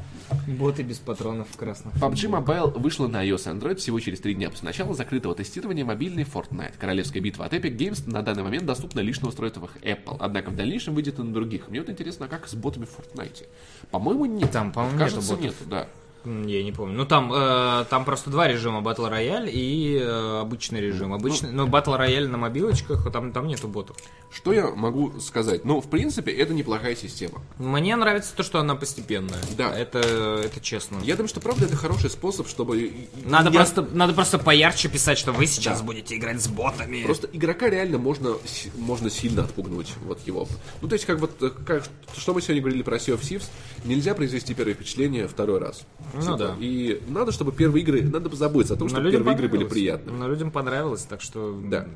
Боты 0.48 0.84
без 0.84 0.98
патронов 1.00 1.48
в 1.52 1.58
красных. 1.58 1.94
PUBG 1.96 2.30
Mobile 2.30 2.80
вышла 2.80 3.08
на 3.08 3.26
iOS 3.26 3.52
и 3.52 3.58
Android 3.58 3.76
всего 3.76 4.00
через 4.00 4.20
три 4.22 4.36
дня 4.36 4.50
после 4.50 4.66
начала 4.68 4.94
закрытого 4.94 5.36
тестирования 5.36 5.84
мобильной 5.84 6.24
Fortnite. 6.24 6.74
Королевская 6.80 7.22
битва 7.22 7.46
от 7.46 7.54
Epic 7.54 7.76
Games 7.76 8.10
на 8.10 8.22
данный 8.22 8.44
момент 8.44 8.66
доступна 8.66 9.02
лишь 9.02 9.20
на 9.22 9.30
устройствах 9.30 9.76
Apple, 9.82 10.18
однако 10.20 10.50
в 10.50 10.56
дальнейшем 10.56 10.94
выйдет 10.94 11.20
и 11.20 11.24
на 11.24 11.34
других. 11.34 11.68
Мне 11.70 11.82
вот 11.82 11.90
интересно, 11.90 12.28
а 12.28 12.30
как 12.30 12.48
с 12.48 12.54
ботами 12.54 12.86
в 12.86 12.98
Fortnite? 12.98 13.48
По-моему, 13.92 14.26
нет. 14.26 14.52
Там, 14.52 14.72
по-моему, 14.72 14.98
Кажется, 14.98 15.36
нету, 15.36 15.56
ботов. 15.66 15.68
да. 15.68 15.88
Я 16.26 16.64
не 16.64 16.72
помню. 16.72 16.98
Ну 16.98 17.06
там, 17.06 17.32
э, 17.34 17.86
там 17.90 18.04
просто 18.04 18.30
два 18.30 18.48
режима 18.48 18.82
Battle 18.82 19.10
Royale 19.10 19.50
и 19.50 19.98
э, 19.98 20.40
обычный 20.42 20.82
режим. 20.82 21.14
Обычный, 21.14 21.52
ну, 21.52 21.66
но 21.66 21.72
Battle 21.72 21.98
Royale 21.98 22.28
на 22.28 22.38
мобилочках, 22.38 23.12
там, 23.12 23.32
там 23.32 23.48
нету 23.48 23.68
ботов. 23.68 23.96
Что 24.32 24.54
я 24.54 24.68
могу 24.68 25.20
сказать? 25.20 25.66
Ну, 25.66 25.82
в 25.82 25.90
принципе, 25.90 26.32
это 26.32 26.54
неплохая 26.54 26.96
система. 26.96 27.42
Мне 27.58 27.96
нравится 27.96 28.36
то, 28.36 28.44
что 28.44 28.60
она 28.60 28.76
постепенная. 28.76 29.40
Да. 29.58 29.76
Это, 29.76 30.00
это 30.00 30.60
честно. 30.60 31.00
Я 31.04 31.16
думаю, 31.16 31.30
что 31.30 31.40
правда 31.40 31.66
это 31.66 31.76
хороший 31.76 32.10
способ, 32.10 32.48
чтобы. 32.48 33.08
Надо, 33.26 33.50
я... 33.50 33.56
просто, 33.56 33.88
надо 33.94 34.14
просто 34.14 34.38
поярче 34.38 34.90
писать, 34.90 35.18
что 35.18 35.32
вы 35.32 35.48
сейчас 35.48 35.80
да. 35.80 35.86
будете 35.86 36.16
играть 36.16 36.42
с 36.42 36.48
ботами. 36.48 37.04
Просто 37.06 37.28
игрока 37.32 37.70
реально 37.70 37.98
можно, 37.98 38.34
можно 38.76 39.10
сильно 39.10 39.46
отпугнуть. 39.46 39.94
Вот 40.04 40.20
его. 40.28 40.48
Ну, 40.82 40.88
то 40.88 40.94
есть, 40.94 41.06
как 41.06 41.20
вот 41.20 41.32
как, 41.66 41.88
что 42.16 42.34
мы 42.34 42.42
сегодня 42.42 42.62
говорили 42.62 42.84
про 42.84 42.98
Sea 42.98 43.18
of 43.18 43.22
Thieves, 43.22 43.46
нельзя 43.86 44.14
произвести 44.14 44.54
первое 44.54 44.74
впечатление 44.74 45.28
второй 45.28 45.60
раз. 45.60 45.84
Ну 46.14 46.22
типа, 46.22 46.38
да. 46.38 46.56
И 46.60 47.02
надо, 47.08 47.32
чтобы 47.32 47.52
первые 47.52 47.84
игры, 47.84 48.02
надо 48.04 48.30
позаботиться 48.30 48.74
о 48.74 48.78
том, 48.78 48.90
чтобы 48.90 49.12
первые 49.12 49.36
игры 49.36 49.48
были 49.48 49.66
приятны. 49.66 50.12
Но 50.12 50.28
людям 50.28 50.52
понравилось, 50.52 51.04
так 51.04 51.22
что 51.22 51.60
да. 51.64 51.88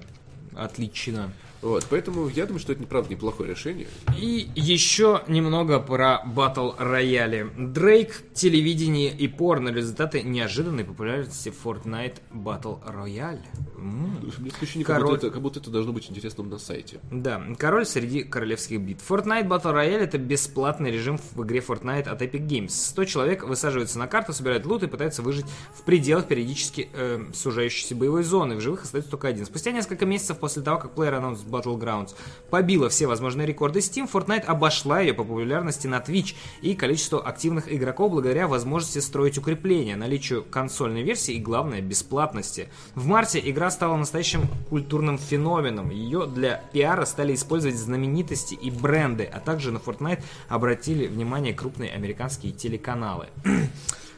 отлично. 0.56 1.32
Вот, 1.64 1.86
поэтому 1.90 2.28
я 2.28 2.46
думаю, 2.46 2.60
что 2.60 2.74
это, 2.74 2.84
правда, 2.84 3.10
неплохое 3.10 3.50
решение. 3.50 3.88
И 4.20 4.50
еще 4.54 5.24
немного 5.28 5.80
про 5.80 6.22
батл 6.26 6.72
рояли. 6.78 7.50
Дрейк, 7.58 8.22
телевидение 8.34 9.12
и 9.12 9.30
порно. 9.30 9.70
Результаты 9.70 10.24
неожиданной 10.24 10.84
популярности 10.84 11.54
Fortnite 11.64 12.18
Battle 12.34 12.84
Royale. 12.86 13.40
Мне 13.78 14.52
ощущение, 14.52 14.86
Король... 14.86 15.02
как, 15.02 15.10
будто 15.12 15.28
это, 15.28 15.34
как 15.34 15.42
будто 15.42 15.60
это 15.60 15.72
должно 15.72 15.94
быть 15.94 16.10
интересным 16.10 16.50
на 16.50 16.58
сайте. 16.58 17.00
Да, 17.12 17.42
король 17.58 17.86
среди 17.86 18.24
королевских 18.24 18.82
битв. 18.82 19.10
Fortnite 19.10 19.48
Battle 19.48 19.74
Royale 19.74 20.00
это 20.00 20.18
бесплатный 20.18 20.92
режим 20.92 21.18
в 21.18 21.44
игре 21.44 21.60
Fortnite 21.60 22.10
от 22.10 22.22
Epic 22.22 22.46
Games. 22.46 22.70
100 22.70 23.06
человек 23.06 23.44
высаживаются 23.44 24.00
на 24.00 24.08
карту, 24.08 24.34
собирают 24.34 24.66
лут 24.66 24.84
и 24.84 24.88
пытаются 24.88 25.22
выжить 25.22 25.46
в 25.74 25.84
пределах 25.84 26.28
периодически 26.28 26.90
э, 26.94 27.26
сужающейся 27.34 27.96
боевой 27.96 28.24
зоны. 28.24 28.56
В 28.56 28.62
живых 28.62 28.84
остается 28.84 29.12
только 29.12 29.30
один. 29.30 29.46
Спустя 29.46 29.72
несколько 29.72 30.06
месяцев 30.06 30.40
после 30.40 30.62
того, 30.62 30.78
как 30.78 30.92
плеер 30.92 31.14
анонс 31.14 31.42
Battlegrounds 31.54 32.16
побила 32.50 32.90
все 32.90 33.08
возможные 33.08 33.48
рекорды 33.48 33.80
Steam, 33.80 34.10
Fortnite 34.12 34.46
обошла 34.46 35.00
ее 35.00 35.14
по 35.14 35.24
популярности 35.24 35.88
на 35.88 36.00
Twitch 36.00 36.36
и 36.62 36.76
количеству 36.76 37.20
активных 37.20 37.72
игроков 37.72 38.12
благодаря 38.12 38.48
возможности 38.48 39.00
строить 39.00 39.38
укрепления, 39.38 39.96
наличию 39.96 40.44
консольной 40.44 41.04
версии 41.04 41.36
и, 41.36 41.40
главное, 41.40 41.82
бесплатности. 41.82 42.70
В 42.96 43.06
марте 43.08 43.42
игра 43.44 43.72
стала 43.72 43.96
настоящим 43.98 44.48
культурным 44.70 45.18
феноменом. 45.18 45.90
Ее 45.90 46.26
для 46.26 46.64
пиара 46.74 47.06
стали 47.06 47.34
использовать 47.36 47.78
знаменитости 47.78 48.56
и 48.56 48.72
бренды, 48.72 49.24
а 49.24 49.40
также 49.40 49.72
на 49.72 49.78
Fortnite 49.78 50.24
обратили 50.50 51.08
внимание 51.08 51.54
крупные 51.54 51.92
американские 51.92 52.54
телеканалы. 52.54 53.28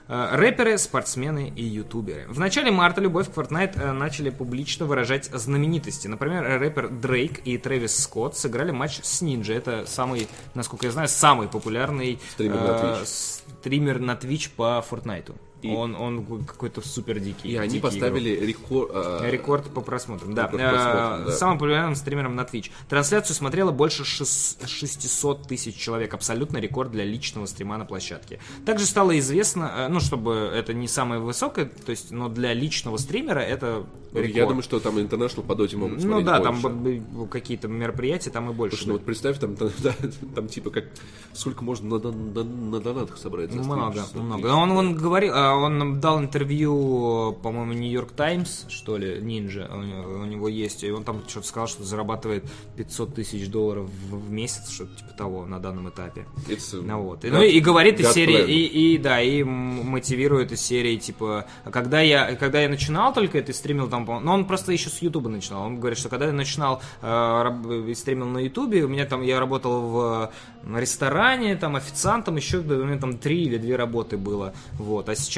Э, 0.08 0.36
рэперы, 0.36 0.78
спортсмены 0.78 1.52
и 1.56 1.64
ютуберы. 1.64 2.28
В 2.28 2.40
начале 2.40 2.70
марта 2.70 3.02
любовь 3.02 3.28
к 3.32 3.36
Fortnite 3.36 3.80
э, 3.82 3.92
начали 3.92 4.30
публично 4.30 4.86
выражать 4.86 5.26
знаменитости. 5.26 6.08
Например, 6.08 6.44
рэпер 6.60 6.90
Дрейк 6.90 7.40
и 7.46 7.58
Трэвис 7.58 7.98
Скотт 8.04 8.38
сыграли 8.38 8.70
матч 8.72 9.00
с 9.02 9.22
Ninja. 9.22 9.54
Это 9.54 9.86
самый, 9.88 10.28
насколько 10.54 10.86
я 10.86 10.92
знаю, 10.92 11.08
самый 11.08 11.48
популярный 11.48 12.20
стример, 12.34 12.58
э, 12.58 12.60
на, 12.60 12.70
Twitch. 12.70 13.06
стример 13.06 14.00
на 14.00 14.12
Twitch 14.12 14.52
по 14.56 14.86
Fortnite. 14.88 15.34
И- 15.62 15.70
Он, 15.74 15.96
он 15.96 16.44
какой-то 16.46 16.82
супер 16.88 17.20
дикий. 17.20 17.50
И 17.50 17.56
они 17.56 17.80
поставили 17.80 18.30
рекорд... 18.30 18.92
а, 18.94 19.28
Рекорд 19.30 19.66
по 19.74 19.82
просмотрам, 19.82 20.34
да. 20.34 20.44
Рекорд 20.44 20.62
по 20.64 20.70
просмотрам, 20.70 21.22
Э, 21.22 21.26
да. 21.26 21.32
Самым 21.32 21.58
популярным 21.58 21.96
стримером 21.96 22.36
на 22.36 22.42
Twitch. 22.42 22.70
Трансляцию 22.88 23.36
смотрело 23.36 23.72
больше 23.72 24.04
шес- 24.04 24.58
600 24.68 25.48
тысяч 25.48 25.76
человек. 25.76 26.14
Абсолютно 26.14 26.58
рекорд 26.58 26.92
для 26.92 27.04
личного 27.04 27.46
стрима 27.48 27.78
на 27.78 27.86
площадке. 27.86 28.40
Также 28.66 28.86
стало 28.86 29.18
известно, 29.18 29.72
э, 29.76 29.88
ну, 29.88 30.00
чтобы 30.00 30.34
это 30.54 30.74
не 30.74 30.88
самое 30.88 31.20
высокое, 31.22 31.66
то 31.66 31.90
есть, 31.90 32.12
но 32.12 32.30
для 32.30 32.54
личного 32.54 32.98
стримера 32.98 33.40
это 33.40 33.86
рекорд. 34.14 34.36
Я 34.36 34.46
думаю, 34.46 34.62
что 34.64 34.80
там 34.80 34.98
International 34.98 35.44
по 35.44 35.56
доте 35.56 35.78
могут 35.78 36.04
ну 36.04 36.22
да, 36.22 36.40
там 36.40 36.62
больше. 36.62 36.70
б- 37.02 37.28
какие-то 37.28 37.68
мероприятия, 37.68 38.30
там 38.30 38.50
и 38.52 38.54
больше. 38.54 38.78
Слушай, 38.78 38.88
ну 38.90 38.94
вот 38.94 39.04
представь, 39.06 39.40
там, 39.40 39.56
там, 39.56 39.72
да, 39.80 39.94
там 40.36 40.48
типа 40.48 40.70
как 40.70 40.86
сколько 41.34 41.64
можно 41.64 41.90
на, 41.90 42.00
дон- 42.00 42.34
на, 42.34 42.44
на 42.44 42.80
донатах 42.80 43.18
собрать 43.18 43.52
за? 43.52 43.60
Много, 43.60 43.94
600 44.02 44.16
много. 44.22 44.48
Но 44.48 44.62
Он, 44.62 44.72
он 44.72 44.96
говорил, 44.96 45.34
а, 45.36 45.55
он 45.56 46.00
дал 46.00 46.20
интервью, 46.20 47.34
по-моему, 47.42 47.74
Нью-Йорк 47.74 48.12
Таймс, 48.12 48.66
что 48.70 48.98
ли, 48.98 49.20
Нинджа, 49.22 49.70
у 49.74 50.26
него, 50.26 50.48
есть, 50.48 50.84
и 50.84 50.92
он 50.92 51.04
там 51.04 51.24
что-то 51.28 51.48
сказал, 51.48 51.68
что 51.68 51.84
зарабатывает 51.84 52.46
500 52.78 53.16
тысяч 53.16 53.50
долларов 53.50 53.90
в, 54.10 54.32
месяц, 54.32 54.70
что-то 54.70 54.96
типа 54.96 55.14
того 55.14 55.46
на 55.46 55.60
данном 55.60 55.90
этапе. 55.90 56.26
It's, 56.48 56.80
Ну 56.82 57.02
вот. 57.02 57.24
И, 57.26 57.28
God- 57.28 57.32
ну 57.32 57.42
и 57.44 57.60
говорит 57.60 58.00
из 58.00 58.12
серии, 58.12 58.44
plan. 58.44 58.48
и, 58.48 58.94
и 58.94 58.98
да, 58.98 59.22
и 59.22 59.44
мотивирует 59.44 60.52
из 60.52 60.62
серии, 60.62 60.98
типа, 60.98 61.46
когда 61.72 62.02
я, 62.02 62.36
когда 62.36 62.62
я 62.62 62.70
начинал 62.70 63.14
только 63.14 63.38
это 63.38 63.54
стримил 63.54 63.88
там, 63.88 64.06
но 64.06 64.34
он 64.34 64.46
просто 64.46 64.72
еще 64.72 64.90
с 64.90 65.02
Ютуба 65.02 65.30
начинал. 65.30 65.64
Он 65.64 65.80
говорит, 65.80 65.98
что 65.98 66.10
когда 66.10 66.28
я 66.28 66.34
начинал 66.34 66.82
э, 67.02 67.94
стримил 67.96 68.28
на 68.28 68.40
Ютубе, 68.40 68.84
у 68.84 68.88
меня 68.88 69.06
там, 69.06 69.22
я 69.22 69.40
работал 69.40 69.82
в 69.82 70.32
э, 70.64 70.80
ресторане, 70.80 71.56
там, 71.56 71.76
официантом, 71.76 72.36
еще, 72.36 72.60
у 72.60 72.86
меня 72.86 73.00
там 73.00 73.18
три 73.18 73.44
или 73.44 73.58
две 73.58 73.76
работы 73.76 74.18
было. 74.18 74.54
Вот. 74.74 75.10
А 75.10 75.16
сейчас 75.16 75.35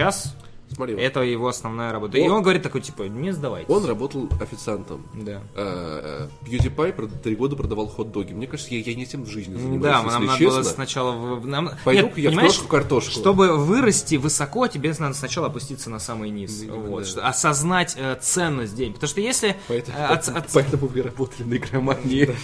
Смотри, 0.70 0.96
это 0.96 1.22
его 1.22 1.48
основная 1.48 1.94
работа. 1.94 2.18
И 2.18 2.22
Он- 2.28 2.32
он 2.32 2.42
говорит 2.44 2.62
такой, 2.62 2.82
типа, 2.82 3.04
не 3.04 3.32
сдавайтесь. 3.32 3.70
он 3.70 3.86
работал 3.86 4.28
официантом. 4.42 5.08
Да. 5.14 5.42
PewDiePie 5.56 6.94
прод- 6.94 7.20
три 7.24 7.36
года 7.38 7.56
продавал 7.56 7.88
хот-доги. 7.88 8.34
Мне 8.34 8.48
кажется, 8.48 8.74
я, 8.76 8.82
я 8.82 8.94
не 8.94 9.06
тем 9.06 9.24
в 9.24 9.30
жизни 9.30 9.56
занимаюсь, 9.56 9.82
Да, 9.82 10.04
нам 10.04 10.26
надо 10.26 10.38
честно. 10.38 10.60
было 10.60 10.64
сначала... 10.64 11.12
в- 11.36 11.48
нам- 11.48 11.70
Пойду-ка 11.86 12.20
Нет, 12.20 12.32
я 12.34 12.38
в 12.38 12.42
крошку 12.42 12.68
картошку. 12.68 13.12
Чтобы 13.12 13.56
вырасти 13.58 14.16
высоко, 14.16 14.68
тебе 14.68 14.94
надо 15.00 15.14
сначала 15.16 15.48
опуститься 15.48 15.90
на 15.90 16.00
самый 16.00 16.30
низ. 16.32 16.62
Именно, 16.64 16.78
вот, 16.90 17.14
да. 17.16 17.30
осознать 17.30 17.96
э, 17.98 18.18
ценность 18.22 18.76
денег. 18.76 18.96
Потому 18.96 19.08
что 19.10 19.22
если... 19.22 19.56
Поэтому, 19.70 19.98
э, 19.98 20.04
от- 20.06 20.28
от- 20.28 20.48
поэтому 20.54 20.88
вы 20.88 21.02
работали 21.02 21.44
на 21.48 21.56
игромании. 21.56 22.24
Э, 22.24 22.32
э, 22.34 22.36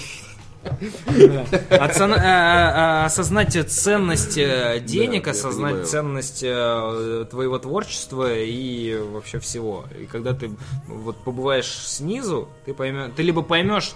осознать 3.06 3.58
ценность 3.70 4.38
э, 4.38 4.80
денег, 4.86 5.26
я 5.28 5.32
осознать 5.32 5.72
понимаю. 5.72 5.86
ценность 5.86 6.44
э, 6.44 7.26
твоего 7.30 7.60
творчества 7.60 8.34
и 8.34 8.96
вообще 8.96 9.40
всего. 9.40 9.86
И 10.00 10.06
когда 10.06 10.34
ты 10.34 10.52
вот 10.88 11.18
побываешь 11.24 11.68
снизу, 11.68 12.48
ты 12.66 12.74
поймешь, 12.74 13.12
ты 13.16 13.24
либо 13.24 13.42
поймешь, 13.42 13.94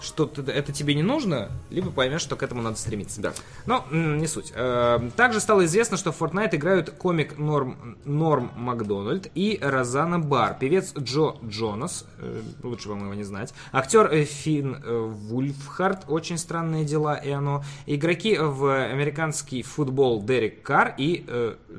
что 0.00 0.26
ты- 0.26 0.42
это 0.50 0.72
тебе 0.72 0.94
не 0.94 1.02
нужно, 1.02 1.50
либо 1.70 1.90
поймешь, 1.90 2.20
что 2.22 2.36
к 2.36 2.42
этому 2.42 2.62
надо 2.62 2.76
стремиться. 2.76 3.20
Да. 3.20 3.32
Но 3.66 3.86
не 3.90 4.26
суть. 4.26 4.52
Э, 4.54 4.98
Также 5.16 5.40
стало 5.40 5.64
известно, 5.66 5.96
что 5.96 6.12
в 6.12 6.20
Fortnite 6.20 6.56
играют 6.56 6.90
комик 6.90 7.38
Норм, 7.38 7.98
Норм 8.04 8.50
Макдональд 8.56 9.30
и 9.34 9.58
Розана 9.62 10.18
Бар, 10.18 10.56
певец 10.58 10.92
Джо 10.96 11.36
Джонас, 11.44 12.04
э, 12.18 12.42
лучше 12.62 12.88
вам 12.88 13.04
его 13.04 13.14
не 13.14 13.24
знать, 13.24 13.52
актер 13.72 14.06
э, 14.12 14.24
Финн 14.24 14.82
Вульфхард, 14.84 16.04
очень 16.08 16.38
странные 16.38 16.84
дела 16.84 17.14
и 17.16 17.30
оно, 17.30 17.62
игроки 17.86 18.36
в 18.38 18.84
американский 18.90 19.62
футбол 19.62 20.22
Дерек 20.22 20.62
Карр 20.62 20.94
и 20.96 21.24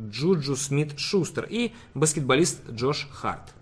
Джуджу 0.10 0.56
Смит 0.56 0.98
Шустер 1.00 1.48
и 1.50 1.74
баскетболист 1.94 2.70
Джош 2.70 3.08
Харт. 3.12 3.54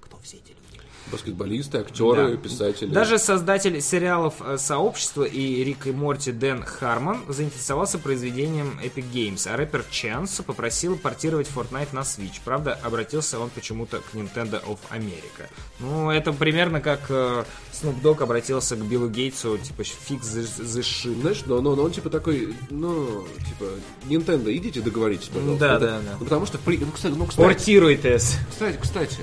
Кто 0.00 0.16
все 0.22 0.36
эти 0.38 0.50
люди? 0.50 0.80
Баскетболисты, 1.12 1.78
актеры, 1.78 2.32
Да. 2.32 2.36
писатели. 2.36 2.90
Даже 2.90 3.18
создатель 3.18 3.80
сериалов 3.80 4.34
э, 4.40 4.56
«Сообщество» 4.58 5.24
и 5.24 5.62
«Рик 5.62 5.86
и 5.86 5.92
Морти» 5.92 6.32
Дэн 6.32 6.62
Хармон 6.64 7.20
заинтересовался 7.28 7.98
произведением 7.98 8.78
Epic 8.82 9.04
Games, 9.12 9.48
а 9.52 9.56
рэпер 9.56 9.84
Чанс 9.90 10.40
попросил 10.44 10.96
портировать 10.96 11.48
Fortnite 11.54 11.88
на 11.92 12.00
Switch. 12.00 12.40
Правда, 12.44 12.78
обратился 12.82 13.38
он 13.38 13.50
почему-то 13.50 13.98
к 14.00 14.14
Nintendo 14.14 14.62
of 14.64 14.78
America. 14.90 15.46
Ну, 15.80 16.10
это 16.10 16.32
примерно 16.32 16.80
как 16.80 17.00
э, 17.10 17.44
Snoop 17.72 18.00
Dogg 18.02 18.22
обратился 18.22 18.76
к 18.76 18.84
Биллу 18.84 19.08
Гейтсу, 19.08 19.58
типа, 19.58 19.84
фикс 19.84 20.26
shit. 20.34 21.20
Знаешь, 21.20 21.42
но, 21.46 21.60
но, 21.60 21.76
но 21.76 21.82
он 21.84 21.92
типа 21.92 22.10
такой, 22.10 22.54
ну, 22.70 23.24
типа, 23.46 23.64
Nintendo, 24.08 24.54
идите 24.56 24.80
договоритесь, 24.80 25.28
пожалуйста. 25.28 25.58
Да, 25.68 25.78
да, 25.78 25.86
да. 26.00 26.16
Ну, 26.18 26.24
потому 26.24 26.46
что, 26.46 26.58
ну, 26.64 26.90
кстати, 26.92 27.14
ну, 27.14 27.26
кстати, 27.26 27.44
Портируйтесь. 27.46 28.36
кстати, 28.50 28.78
кстати, 28.80 29.18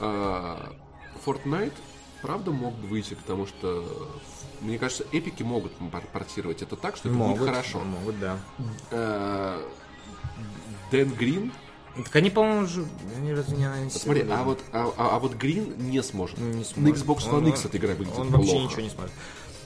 а, 0.00 0.72
Fortnite, 1.24 1.72
правда, 2.22 2.50
мог 2.50 2.74
бы 2.74 2.86
выйти, 2.88 3.14
потому 3.14 3.46
что, 3.46 4.10
мне 4.60 4.78
кажется, 4.78 5.04
эпики 5.12 5.42
могут 5.42 5.72
пор- 5.72 6.02
портировать 6.12 6.62
это 6.62 6.76
так, 6.76 6.96
что 6.96 7.08
это 7.08 7.18
будет 7.18 7.44
хорошо. 7.44 7.80
Могут, 7.80 8.18
да. 8.20 8.38
А, 8.90 9.62
Дэн 10.90 11.10
Грин, 11.14 11.52
Так 12.04 12.14
они, 12.16 12.30
по-моему, 12.30 12.66
же... 12.66 12.86
Они 13.16 13.32
разве 13.34 13.56
не 13.56 13.64
анонсировали? 13.64 14.20
смотри, 14.20 14.32
а 14.32 14.44
вот, 14.44 14.60
а, 14.72 14.92
а- 14.96 15.16
а 15.16 15.18
вот 15.18 15.34
Грин 15.34 15.74
не 15.90 16.02
сможет. 16.02 16.38
Не 16.38 16.58
На 16.58 16.64
сможет. 16.64 16.96
Xbox 16.96 17.28
Он- 17.28 17.44
One 17.44 17.48
X 17.50 17.64
эта 17.64 17.76
игра 17.76 17.90
выглядит 17.94 18.18
Он 18.18 18.28
вообще 18.30 18.50
плохо. 18.52 18.64
ничего 18.66 18.80
не 18.82 18.90
сможет. 18.90 19.12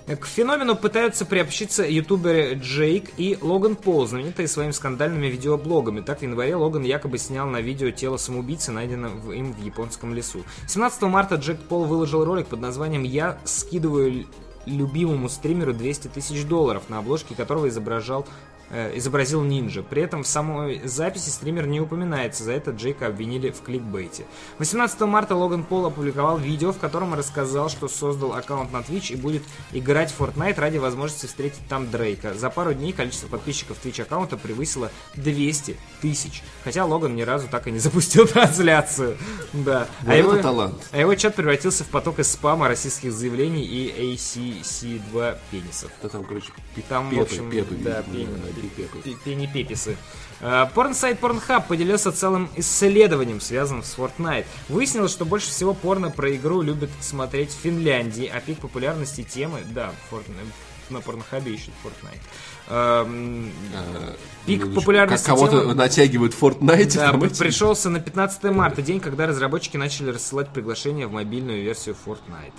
К 0.07 0.27
феномену 0.27 0.75
пытаются 0.75 1.25
приобщиться 1.25 1.85
ютуберы 1.89 2.55
Джейк 2.55 3.11
и 3.19 3.39
Логан 3.41 3.77
Пол, 3.77 4.07
знаменитые 4.07 4.49
своими 4.49 4.73
скандальными 4.73 5.29
видеоблогами. 5.29 6.01
Так, 6.01 6.19
в 6.19 6.23
январе 6.23 6.57
Логан 6.57 6.83
якобы 6.83 7.19
снял 7.19 7.47
на 7.47 7.61
видео 7.61 7.91
тело 7.91 8.17
самоубийцы, 8.17 8.73
найденное 8.73 9.11
в- 9.11 9.31
им 9.33 9.53
в 9.53 9.65
японском 9.65 10.13
лесу. 10.13 10.43
17 10.67 11.09
марта 11.09 11.37
Джек 11.37 11.61
Пол 11.61 11.85
выложил 11.85 12.25
ролик 12.25 12.49
под 12.49 12.61
названием 12.61 13.05
«Я 13.05 13.39
скидываю 13.45 14.27
любимому 14.67 15.29
стримеру 15.29 15.73
200 15.73 16.09
тысяч 16.09 16.45
долларов», 16.45 16.85
на 16.89 16.99
обложке 16.99 17.35
которого 17.35 17.69
изображал 17.69 18.27
э, 18.73 18.97
изобразил 18.97 19.43
нинджа. 19.43 19.83
При 19.83 20.03
этом 20.03 20.23
в 20.25 20.27
самой 20.27 20.81
записи 20.85 21.29
стример 21.29 21.67
не 21.67 21.81
упоминается, 21.81 22.43
за 22.43 22.53
это 22.53 22.73
Джейка 22.73 23.07
обвинили 23.07 23.51
в 23.51 23.63
кликбейте. 23.63 24.25
18 24.59 25.01
марта 25.03 25.37
Логан 25.37 25.63
Пол 25.63 25.87
опубликовал 25.87 26.39
видео, 26.39 26.73
в 26.73 26.79
котором 26.79 27.15
рассказал, 27.15 27.69
что 27.69 27.87
создал 27.87 28.33
аккаунт 28.33 28.73
на 28.73 28.79
Twitch 28.79 29.13
и 29.13 29.17
будет 29.17 29.43
играть 29.73 30.11
в 30.11 30.21
Fortnite 30.21 30.59
ради 30.59 30.79
возможности 30.79 31.27
встретить 31.27 31.67
там 31.69 31.91
Дрейка. 31.91 32.35
За 32.35 32.51
пару 32.51 32.73
дней 32.73 32.93
количество 32.93 33.29
подписчиков 33.29 33.77
Twitch 33.83 34.03
аккаунта 34.03 34.37
превысило 34.37 34.91
200 35.15 35.77
тысяч. 36.01 36.43
Хотя 36.65 36.85
Логан 36.85 37.15
ни 37.15 37.23
разу 37.23 37.49
так 37.49 37.69
и 37.69 37.71
не 37.71 37.79
запустил 37.79 38.27
трансляцию. 38.29 39.19
Да. 39.53 39.87
Вот 40.01 40.13
это 40.13 40.43
талант. 40.43 40.89
а 40.91 40.99
его 40.99 41.15
чат 41.15 41.35
превратился 41.35 41.85
в 41.85 41.89
поток 41.89 42.19
из 42.19 42.31
спама, 42.31 42.69
российских 42.69 43.13
заявлений 43.13 43.65
и 43.65 44.15
ACC2 44.61 45.39
пенисов. 45.51 45.91
Да 46.03 46.09
там, 46.09 46.25
короче, 46.25 46.53
пи- 46.75 46.83
Там, 46.89 47.09
в 47.09 47.11
петы, 47.11 47.23
общем, 47.23 47.51
петы, 47.51 47.75
да, 47.77 48.03
пени- 48.03 48.27
да, 48.27 48.61
пипеты. 48.61 48.99
пи- 49.03 49.17
пени-пеписы. 49.25 49.97
Э, 50.41 50.67
Порнсайт 50.75 51.21
Pornhub 51.21 51.65
поделился 51.69 52.13
целым 52.13 52.49
исследованием, 52.57 53.41
связанным 53.41 53.83
с 53.85 53.97
Fortnite. 53.97 54.47
Выяснилось, 54.69 55.13
что 55.13 55.25
больше 55.25 55.51
всего 55.51 55.75
порно 55.75 56.11
про 56.11 56.35
игру 56.37 56.63
любят 56.63 56.91
смотреть 57.01 57.51
в 57.51 57.59
Финляндии, 57.61 58.27
а 58.33 58.41
пик 58.41 58.59
популярности 58.59 59.23
темы, 59.23 59.61
да, 59.67 59.93
Fortnite, 60.11 60.47
на 60.91 61.01
Порнхабе 61.01 61.55
ищут 61.55 61.73
Fortnite. 61.85 62.21
Эм, 62.69 63.51
А, 63.75 64.15
Пик 64.47 64.59
минуточку. 64.61 64.81
популярности 64.81 65.27
Как 65.27 65.35
кого-то 65.37 65.61
темы- 65.63 65.75
натягивают 65.75 66.35
в 66.35 66.43
Fortnite. 66.43 66.95
да, 66.97 67.11
там 67.13 67.21
пришелся 67.21 67.89
на 67.91 68.01
15 68.01 68.53
марта, 68.53 68.83
день, 68.83 69.01
когда 69.01 69.27
разработчики 69.27 69.77
начали 69.77 70.11
рассылать 70.11 70.49
приглашения 70.51 71.07
в 71.07 71.13
мобильную 71.13 71.63
версию 71.63 71.97
Fortnite. 72.05 72.53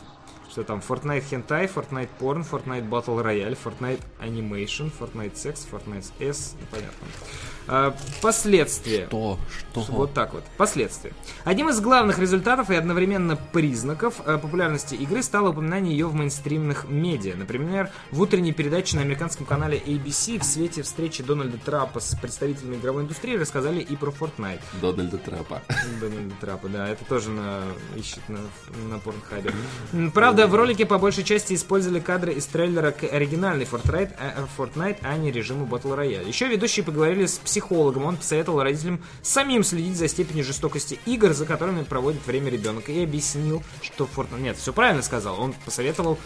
Что 0.53 0.63
там? 0.63 0.83
Fortnite 0.87 1.23
Hentai, 1.31 1.65
Fortnite 1.65 2.09
Porn, 2.19 2.43
Fortnite 2.43 2.87
Battle 2.87 3.23
Royale, 3.23 3.55
Fortnite 3.55 4.01
Animation, 4.19 4.91
Fortnite 4.91 5.35
Sex, 5.35 5.67
Fortnite 5.71 6.11
S, 6.19 6.55
непонятно. 6.61 7.07
А, 7.67 7.95
последствия. 8.21 9.07
Что? 9.07 9.39
Что? 9.71 9.81
Вот 9.91 10.13
так 10.13 10.33
вот. 10.33 10.43
Последствия. 10.57 11.13
Одним 11.43 11.69
из 11.69 11.79
главных 11.79 12.19
результатов 12.19 12.69
и 12.69 12.75
одновременно 12.75 13.35
признаков 13.35 14.21
э, 14.25 14.37
популярности 14.37 14.95
игры 14.95 15.23
стало 15.23 15.49
упоминание 15.49 15.93
ее 15.93 16.07
в 16.07 16.13
мейнстримных 16.13 16.87
медиа. 16.87 17.35
Например, 17.35 17.89
в 18.11 18.21
утренней 18.21 18.53
передаче 18.53 18.97
на 18.97 19.01
американском 19.01 19.45
канале 19.45 19.77
ABC 19.77 20.39
в 20.39 20.43
свете 20.43 20.83
встречи 20.83 21.23
Дональда 21.23 21.57
Трапа 21.57 21.99
с 21.99 22.15
представителями 22.19 22.75
игровой 22.75 23.03
индустрии 23.03 23.37
рассказали 23.37 23.79
и 23.79 23.95
про 23.95 24.11
Fortnite. 24.11 24.61
Дональда 24.81 25.17
Трапа. 25.17 25.61
Дональда 26.01 26.35
Трапа, 26.41 26.67
да, 26.67 26.89
это 26.89 27.05
тоже 27.05 27.29
на, 27.29 27.61
ищет 27.95 28.27
на, 28.27 28.39
на 28.89 28.99
порнхабе. 28.99 29.51
Правда, 30.13 30.47
в 30.47 30.55
ролике 30.55 30.85
по 30.85 30.97
большей 30.97 31.23
части 31.23 31.53
использовали 31.53 31.99
кадры 31.99 32.33
из 32.33 32.45
трейлера 32.45 32.91
к 32.91 33.03
оригинальной 33.03 33.65
Fortnite, 33.65 34.13
а, 34.19 34.47
Fortnite, 34.57 34.97
а 35.01 35.17
не 35.17 35.31
режиму 35.31 35.65
Battle 35.65 35.97
Royale. 35.97 36.27
Еще 36.27 36.47
ведущие 36.47 36.83
поговорили 36.83 37.25
с 37.25 37.37
психологом, 37.37 37.52
он 38.05 38.17
посоветовал 38.17 38.63
родителям 38.63 39.01
самим 39.21 39.63
следить 39.63 39.97
за 39.97 40.07
степенью 40.07 40.43
жестокости 40.43 40.99
игр, 41.05 41.33
за 41.33 41.45
которыми 41.45 41.83
проводит 41.83 42.25
время 42.25 42.49
ребенок, 42.49 42.89
и 42.89 43.03
объяснил, 43.03 43.63
что 43.81 44.07
Fortnite... 44.13 44.41
Нет, 44.41 44.57
все 44.57 44.73
правильно 44.73 45.01
сказал, 45.01 45.39
он 45.39 45.53
посоветовал 45.65 46.17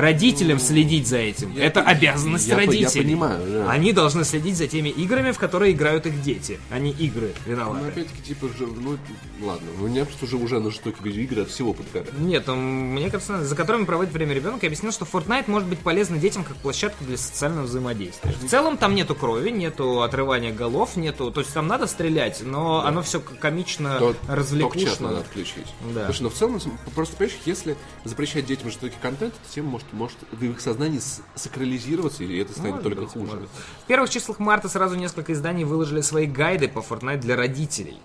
родителям 0.00 0.58
следить 0.58 1.06
за 1.08 1.16
этим. 1.18 1.52
Я 1.54 1.64
это 1.64 1.80
обязанность 1.82 2.46
я 2.46 2.54
по- 2.56 2.60
я 2.60 2.66
родителей. 2.66 3.04
понимаю, 3.04 3.40
да. 3.50 3.70
Они 3.70 3.92
должны 3.92 4.24
следить 4.24 4.56
за 4.56 4.66
теми 4.68 4.90
играми, 4.90 5.30
в 5.32 5.38
которые 5.38 5.72
играют 5.72 6.06
их 6.06 6.20
дети, 6.22 6.60
а 6.70 6.78
не 6.78 6.90
игры 6.90 7.32
Ну, 7.46 7.52
виноваты. 7.52 7.88
опять-таки, 7.88 8.22
типа, 8.22 8.48
же, 8.48 8.66
ну, 8.66 8.96
ладно, 9.42 9.68
у 9.80 9.86
меня 9.88 10.04
просто 10.04 10.26
уже, 10.26 10.36
уже 10.36 10.60
на 10.60 10.70
жестокие 10.70 11.02
видеоигры 11.04 11.42
от 11.42 11.50
всего 11.50 11.72
подгорает. 11.72 12.18
Нет, 12.18 12.44
ну, 12.46 12.56
мне 12.56 13.10
кажется, 13.10 13.42
за 13.44 13.56
которыми 13.56 13.84
проводит 13.84 14.12
время 14.12 14.34
ребенок, 14.34 14.62
я 14.62 14.68
объяснил, 14.68 14.92
что 14.92 15.04
Fortnite 15.04 15.44
может 15.48 15.68
быть 15.68 15.78
полезна 15.78 16.18
детям 16.18 16.44
как 16.44 16.56
площадка 16.58 17.02
для 17.04 17.16
социального 17.16 17.64
взаимодействия. 17.64 18.32
В 18.32 18.48
целом 18.48 18.76
там 18.76 18.94
нету 18.94 19.14
крови, 19.14 19.50
нету 19.50 20.02
отрывания 20.02 20.52
голов, 20.52 20.96
нету. 20.96 21.30
То 21.30 21.40
есть 21.40 21.54
там 21.54 21.66
надо 21.66 21.86
стрелять, 21.86 22.42
но 22.44 22.84
оно 22.84 23.02
все 23.02 23.20
комично 23.20 23.98
То- 23.98 24.12
чат 24.12 24.22
надо 24.24 24.36
развлекушно. 24.36 25.18
отключить. 25.20 25.66
Да. 25.94 26.00
Потому 26.06 26.12
что, 26.12 26.22
ну, 26.24 26.30
в 26.30 26.34
целом, 26.34 26.60
просто, 26.94 27.16
понимаешь, 27.16 27.38
если 27.46 27.76
запрещать 28.04 28.46
детям 28.46 28.68
жестокий 28.70 28.96
контент, 29.00 29.34
эта 29.34 29.54
тема 29.54 29.70
может, 29.70 29.85
может 29.92 30.18
в 30.32 30.42
их 30.42 30.60
сознании 30.60 31.00
сакрализироваться, 31.34 32.24
и 32.24 32.36
это 32.38 32.52
станет 32.52 32.70
Может 32.70 32.82
только 32.84 33.00
быть, 33.02 33.10
хуже. 33.10 33.24
может. 33.34 33.48
В 33.82 33.86
первых 33.86 34.10
числах 34.10 34.38
марта 34.38 34.68
сразу 34.68 34.96
несколько 34.96 35.32
изданий 35.32 35.64
выложили 35.64 36.00
свои 36.00 36.26
гайды 36.26 36.68
по 36.68 36.80
Fortnite 36.80 37.18
для 37.18 37.36
родителей 37.36 37.98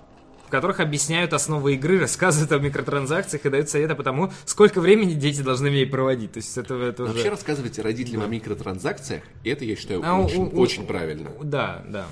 в 0.48 0.52
которых 0.52 0.82
объясняют 0.82 1.32
основы 1.32 1.76
игры, 1.76 1.98
рассказывают 1.98 2.52
о 2.52 2.60
микротранзакциях 2.60 3.46
и 3.46 3.50
дают 3.50 3.70
советы 3.70 3.96
по 3.96 4.04
тому, 4.04 4.34
сколько 4.44 4.82
времени 4.82 5.14
дети 5.14 5.40
должны 5.40 5.70
в 5.70 5.72
ней 5.72 5.86
проводить. 5.86 6.34
То 6.34 6.40
есть 6.40 6.58
это, 6.58 6.74
это 6.76 7.04
уже... 7.04 7.14
Вообще 7.14 7.30
рассказывайте 7.30 7.82
родителям 7.82 8.24
о 8.24 8.28
микротранзакциях, 8.28 9.24
и 9.46 9.50
это, 9.50 9.64
я 9.64 9.78
считаю, 9.78 10.02
А, 10.04 10.18
у- 10.20 10.26
очень, 10.26 10.44
у- 10.44 10.60
очень 10.60 10.86
правильно. 10.86 11.32
Да, 11.42 11.82
да. 11.88 12.06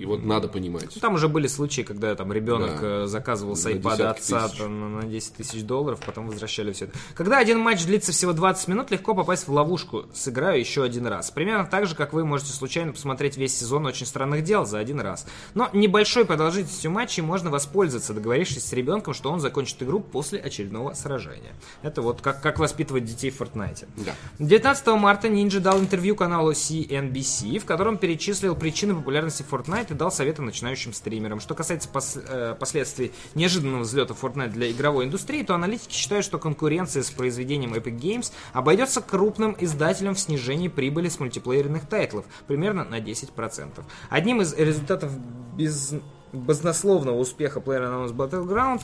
И 0.00 0.06
вот 0.06 0.24
надо 0.24 0.48
понимать. 0.48 0.98
Там 1.00 1.14
уже 1.14 1.28
были 1.28 1.46
случаи, 1.46 1.82
когда 1.82 2.14
там 2.14 2.32
ребенок 2.32 2.80
Да. 2.80 3.04
э, 3.04 3.06
заказывал 3.06 3.54
с 3.54 3.66
iPad 3.66 4.02
отца 4.04 4.48
там, 4.48 5.00
на 5.00 5.02
10 5.02 5.34
тысяч 5.34 5.62
долларов, 5.62 6.00
потом 6.04 6.26
возвращали 6.28 6.72
все 6.72 6.86
это. 6.86 6.98
Когда 7.14 7.38
один 7.38 7.58
матч 7.58 7.84
длится 7.84 8.12
всего 8.12 8.32
20 8.32 8.68
минут, 8.68 8.90
легко 8.90 9.14
попасть 9.14 9.46
в 9.46 9.52
ловушку. 9.52 10.06
Сыграю 10.14 10.58
еще 10.58 10.82
один 10.82 11.06
раз. 11.06 11.30
Примерно 11.30 11.66
так 11.66 11.86
же, 11.86 11.94
как 11.94 12.14
вы 12.14 12.24
можете 12.24 12.52
случайно 12.52 12.92
посмотреть 12.92 13.36
весь 13.36 13.58
сезон 13.58 13.84
очень 13.84 14.06
странных 14.06 14.42
дел 14.42 14.64
за 14.64 14.78
один 14.78 15.00
раз. 15.00 15.26
Но 15.54 15.68
небольшой 15.74 16.24
продолжительностью 16.24 16.90
матчей 16.90 17.22
можно 17.22 17.50
воспользоваться, 17.50 18.14
договорившись 18.14 18.64
с 18.64 18.72
ребенком, 18.72 19.12
что 19.12 19.30
он 19.30 19.40
закончит 19.40 19.82
игру 19.82 20.00
после 20.00 20.40
очередного 20.40 20.94
сражения. 20.94 21.52
Это 21.82 22.00
вот 22.00 22.22
как, 22.22 22.40
как 22.40 22.58
воспитывать 22.58 23.04
детей 23.04 23.30
в 23.30 23.38
Fortnite. 23.40 23.86
Да. 23.98 24.14
19 24.38 24.86
марта 24.98 25.28
Ninja 25.28 25.60
дал 25.60 25.78
интервью 25.78 26.16
каналу 26.16 26.52
CNBC, 26.52 27.58
в 27.58 27.64
котором 27.66 27.98
перечислил 27.98 28.54
причины 28.56 28.94
популярности 28.94 29.44
Fortnite 29.48 29.89
и 29.90 29.94
дал 29.94 30.10
советы 30.10 30.42
начинающим 30.42 30.92
стримерам. 30.92 31.40
Что 31.40 31.54
касается 31.54 31.88
пос- 31.92 32.22
э, 32.26 32.54
последствий 32.54 33.12
неожиданного 33.34 33.82
взлета 33.82 34.14
Fortnite 34.14 34.50
для 34.50 34.70
игровой 34.70 35.04
индустрии, 35.04 35.42
то 35.42 35.54
аналитики 35.54 35.92
считают, 35.92 36.24
что 36.24 36.38
конкуренция 36.38 37.02
с 37.02 37.10
произведением 37.10 37.74
Epic 37.74 37.98
Games 37.98 38.32
обойдется 38.52 39.00
крупным 39.00 39.56
издателям 39.58 40.14
в 40.14 40.20
снижении 40.20 40.68
прибыли 40.68 41.08
с 41.08 41.18
мультиплеерных 41.20 41.86
тайтлов 41.86 42.24
примерно 42.46 42.84
на 42.84 43.00
10%. 43.00 43.82
Одним 44.08 44.40
из 44.40 44.54
результатов 44.54 45.12
без... 45.56 45.94
баснословного 46.32 47.18
успеха 47.18 47.60
PlayerUnknown's 47.60 48.12
Battleground 48.12 48.82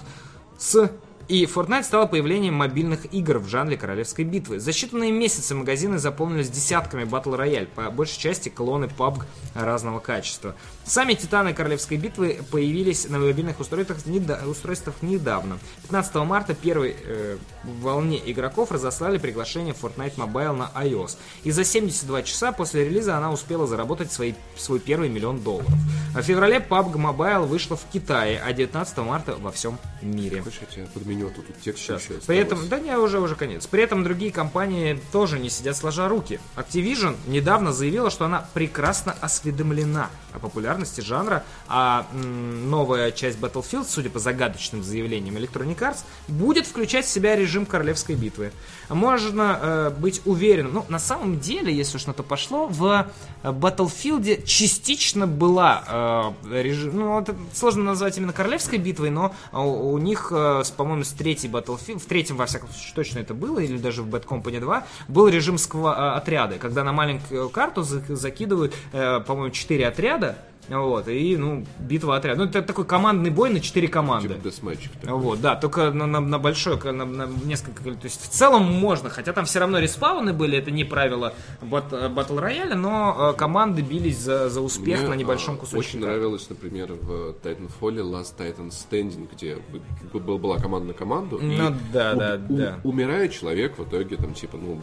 с 0.59 0.91
и 1.29 1.45
Fortnite 1.45 1.83
стало 1.83 2.07
появлением 2.07 2.55
мобильных 2.55 3.13
игр 3.13 3.39
в 3.39 3.49
жанре 3.49 3.77
королевской 3.77 4.25
битвы. 4.25 4.61
За 4.61 4.71
считанные 4.71 5.11
месяцы 5.11 5.57
магазины 5.57 5.99
заполнились 5.99 6.51
десятками 6.51 7.03
батл 7.03 7.35
рояль, 7.35 7.67
по 7.67 7.91
большей 7.91 8.21
части 8.21 8.49
клоны 8.49 8.85
PUBG 8.85 9.25
разного 9.55 9.99
качества. 9.99 10.55
Сами 10.87 11.15
титаны 11.15 11.53
королевской 11.53 11.97
битвы 11.97 12.39
появились 12.53 13.09
на 13.09 13.19
мобильных 13.19 13.59
устройствах, 13.59 13.99
устройствах 14.47 15.03
недавно. 15.03 15.59
15 15.83 16.15
марта 16.17 16.55
первой 16.55 16.95
э, 17.03 17.39
волне 17.65 18.23
игроков 18.25 18.71
разослали 18.71 19.19
приглашение 19.19 19.75
в 19.75 19.83
Fortnite 19.83 20.15
Mobile 20.15 20.53
на 20.53 20.71
iOS. 20.77 21.17
И 21.43 21.51
за 21.51 21.65
72 21.65 22.23
часа 22.23 22.53
после 22.53 22.85
релиза 22.85 23.17
она 23.17 23.33
успела 23.33 23.67
заработать 23.67 24.13
свои, 24.13 24.35
свой 24.57 24.79
первый 24.79 25.09
миллион 25.09 25.41
долларов. 25.41 25.73
А 26.15 26.23
в 26.23 26.25
феврале 26.25 26.59
PUBG 26.59 26.93
Mobile 26.93 27.47
вышла 27.47 27.77
в 27.77 27.85
Китае, 27.93 28.41
а 28.41 28.53
19 28.53 28.99
марта 28.99 29.35
во 29.35 29.51
всем 29.51 29.81
мире. 30.03 30.41
Хочешь, 30.41 30.61
я 30.61 30.67
тебя 30.69 30.87
подменю, 30.95 31.27
а 31.27 31.31
тут 31.31 31.47
текст 31.65 31.83
Сейчас. 31.83 32.05
еще 32.05 32.15
При 32.27 32.39
этом, 32.39 32.69
да 32.69 32.79
не, 32.79 32.97
уже 32.97 33.19
уже 33.19 33.35
конец. 33.35 33.67
При 33.67 33.83
этом 33.83 34.05
другие 34.05 34.31
компании 34.31 35.01
тоже 35.11 35.41
не 35.41 35.51
сидят 35.51 35.77
сложа 35.77 36.09
руки. 36.09 36.39
Activision 36.55 37.17
недавно 37.27 37.73
заявила, 37.73 38.09
что 38.09 38.25
она 38.25 38.47
прекрасно 38.55 39.17
осведомлена 39.21 40.11
о 40.33 40.39
популярности 40.39 40.76
жанра, 41.03 41.45
а 41.69 42.07
новая 42.13 43.11
часть 43.13 43.39
Battlefield, 43.39 43.87
судя 43.89 44.11
по 44.11 44.19
загадочным 44.19 44.83
заявлениям 44.83 45.37
Electronic 45.37 45.79
Arts, 45.79 45.99
будет 46.29 46.67
включать 46.67 47.07
в 47.07 47.09
себя 47.09 47.37
режим 47.37 47.67
королевской 47.67 48.15
битвы. 48.15 48.53
Можно 48.89 49.59
э, 49.61 49.91
быть 49.99 50.23
уверенным, 50.25 50.75
ну, 50.75 50.85
на 50.89 50.99
самом 50.99 51.41
деле, 51.41 51.75
если 51.75 51.97
уж 51.97 52.07
на 52.07 52.13
то 52.13 52.23
пошло, 52.23 52.67
в 52.69 53.07
э, 53.43 53.49
Battlefield 53.51 54.45
частично 54.45 55.27
была 55.27 56.35
э, 56.51 56.63
режим, 56.63 56.97
ну, 56.97 57.21
это 57.21 57.35
сложно 57.55 57.83
назвать 57.85 58.17
именно 58.19 58.33
королевской 58.33 58.79
битвой, 58.79 59.11
но 59.11 59.35
э, 59.53 59.57
у, 59.59 59.93
у 59.93 59.99
них, 59.99 60.29
э, 60.35 60.63
по-моему, 60.77 61.05
с 61.05 61.11
третьей 61.13 61.51
Battlefield, 61.51 61.99
в 61.99 62.07
третьем, 62.07 62.37
во 62.37 62.47
всяком 62.47 62.69
случае, 62.71 62.95
точно 62.95 63.19
это 63.21 63.35
было, 63.35 63.59
или 63.59 63.77
даже 63.79 64.03
в 64.03 64.09
Bad 64.15 64.25
Company 64.27 64.61
2, 64.61 64.85
был 65.09 65.29
режим 65.29 65.57
сква- 65.57 65.95
э, 65.95 66.17
отряды, 66.17 66.57
когда 66.57 66.85
на 66.85 66.93
маленькую 66.93 67.49
карту 67.51 67.83
за- 67.83 68.03
закидывают, 68.15 68.75
э, 68.93 69.21
по-моему, 69.27 69.51
4 69.51 69.87
отряда, 69.89 70.39
вот, 70.69 71.07
и, 71.07 71.37
ну, 71.37 71.65
битва 71.79 72.17
отряда. 72.17 72.43
Ну, 72.43 72.49
это 72.51 72.61
такой 72.61 72.85
командный 72.85 73.31
бой 73.31 73.51
на 73.51 73.61
4 73.61 73.87
команды. 73.87 74.27
Типа. 74.35 75.15
Вот, 75.15 75.41
да, 75.41 75.55
только 75.55 75.93
на, 75.93 76.07
на, 76.07 76.19
на 76.19 76.39
большое, 76.41 76.77
на, 76.93 77.05
на 77.05 77.27
несколько, 77.45 77.85
то 77.85 77.91
есть 78.03 78.21
в 78.21 78.29
целом 78.31 78.76
можно, 78.77 79.11
хотя 79.11 79.33
там 79.33 79.45
все 79.45 79.59
равно 79.59 79.79
респауны 79.79 80.33
были, 80.33 80.57
это 80.59 80.71
не 80.71 80.85
правило 80.85 81.35
бат, 81.63 81.93
батл 82.13 82.39
рояля, 82.39 82.75
но 82.77 83.33
э, 83.35 83.39
команды 83.39 83.83
бились 83.83 84.19
за, 84.19 84.49
за 84.49 84.61
успех 84.61 85.01
Мне, 85.01 85.09
на 85.09 85.15
небольшом 85.15 85.55
а, 85.55 85.59
кусочке. 85.59 85.79
Очень 85.79 86.01
нравилось, 86.01 86.49
например, 86.49 86.93
в 86.93 87.35
Titanfall 87.43 87.97
Last 88.03 88.35
Titan 88.39 88.71
Standing, 88.71 89.29
где 89.33 89.57
б- 89.57 90.19
б- 90.19 90.39
была 90.39 90.59
команда 90.59 90.89
на 90.89 90.95
команду. 90.95 91.39
Ну, 91.43 91.75
да, 91.93 92.13
у- 92.15 92.19
да, 92.19 92.41
у- 92.49 92.53
да. 92.57 92.81
Умирает 92.85 93.33
человек 93.33 93.79
в 93.79 93.85
итоге, 93.89 94.17
там, 94.17 94.35
типа, 94.35 94.57
ну, 94.59 94.81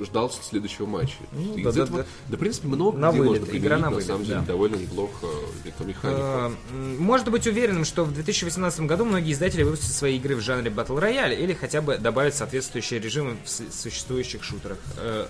ждал 0.00 0.30
следующего 0.30 0.86
матча. 0.86 1.16
Ну, 1.32 1.54
да, 1.62 1.72
да, 1.72 1.82
этого- 1.82 1.98
да. 1.98 2.06
да, 2.28 2.36
в 2.36 2.40
принципе, 2.40 2.68
много 2.68 2.98
На 2.98 3.10
где 3.10 3.20
вылет, 3.20 3.40
можно 3.42 3.56
игра 3.56 3.76
на 3.76 3.82
на 3.84 3.90
вылет, 3.90 4.06
самом 4.06 4.24
деле, 4.24 4.36
да. 4.40 4.44
довольно 4.46 4.76
неплохо 4.76 5.26
электромеханика. 5.64 6.20
Э, 6.20 6.50
м, 6.72 7.02
Можно 7.02 7.30
быть 7.30 7.46
уверенным, 7.46 7.84
что 7.84 8.04
в 8.04 8.12
2018 8.14 8.86
году 8.86 9.04
многие 9.04 9.32
издатели 9.32 9.62
выпустят 9.62 9.92
свои 9.92 10.16
игры 10.16 10.36
в 10.36 10.40
жанре 10.40 10.70
Battle 10.70 10.98
Royale 11.00 11.34
или 11.38 11.52
хотя 11.52 11.80
бы 11.80 11.98
добавят 11.98 12.34
соответствующие 12.34 13.00
режимы 13.00 13.33
в 13.44 13.48
существующих 13.48 14.44
шутерах. 14.44 14.78
Э. 14.98 15.26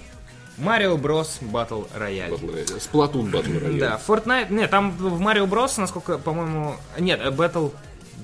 Battle 0.58 1.00
Royale. 1.00 1.38
Battle 1.50 1.88
Royale. 1.98 2.78
Splatoon 2.78 3.30
Battle 3.30 3.60
Royale. 3.60 3.78
Да, 3.78 4.00
Fortnite... 4.06 4.52
Нет, 4.52 4.70
там 4.70 4.92
в 4.92 5.20
Mario 5.20 5.48
Bros, 5.48 5.80
насколько, 5.80 6.18
по-моему... 6.18 6.76
Нет, 6.98 7.20
э, 7.22 7.30
Battle... 7.30 7.72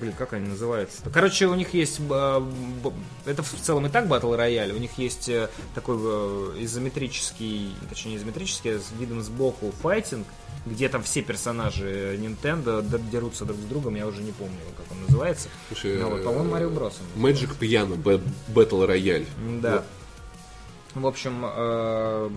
Блин, 0.01 0.15
как 0.17 0.33
они 0.33 0.49
называются? 0.49 1.03
Короче, 1.13 1.47
у 1.47 1.55
них 1.55 1.75
есть... 1.75 2.01
э, 2.01 2.41
б- 2.41 2.93
Это 3.27 3.43
в 3.43 3.53
целом 3.61 3.87
и 3.87 3.91
так 3.91 4.07
Battle 4.07 4.37
Royale. 4.37 4.73
У 4.75 4.79
них 4.79 4.97
есть 4.99 5.29
э, 5.29 5.49
такой 5.75 5.97
э, 6.01 6.57
изометрический... 6.61 7.75
Точнее, 7.89 8.13
не 8.13 8.17
изометрический, 8.17 8.77
а 8.77 8.79
с 8.81 8.91
видом 8.99 9.21
сбоку 9.23 9.73
файтинг, 9.83 10.27
где 10.67 10.89
там 10.89 11.03
все 11.03 11.23
персонажи 11.23 12.19
Nintendo 12.21 12.83
дерутся 13.11 13.45
друг 13.45 13.59
с 13.61 13.65
другом. 13.65 13.95
Я 13.97 14.07
уже 14.07 14.23
не 14.23 14.33
помню, 14.33 14.57
как 14.77 14.91
он 14.91 15.05
называется. 15.05 15.49
Слушай, 15.69 15.99
Ну 15.99 16.11
вот, 16.11 16.25
по-моему, 16.25 16.55
Mario 16.57 16.75
Bros. 16.75 16.95
он. 17.17 17.23
Magic 17.23 17.51
Piano 17.59 17.97
Ba- 17.97 18.23
Battle 18.49 18.87
Royale. 18.89 19.27
Да. 19.61 19.85
В 20.95 21.07
общем, 21.07 21.45
э, 21.47 22.29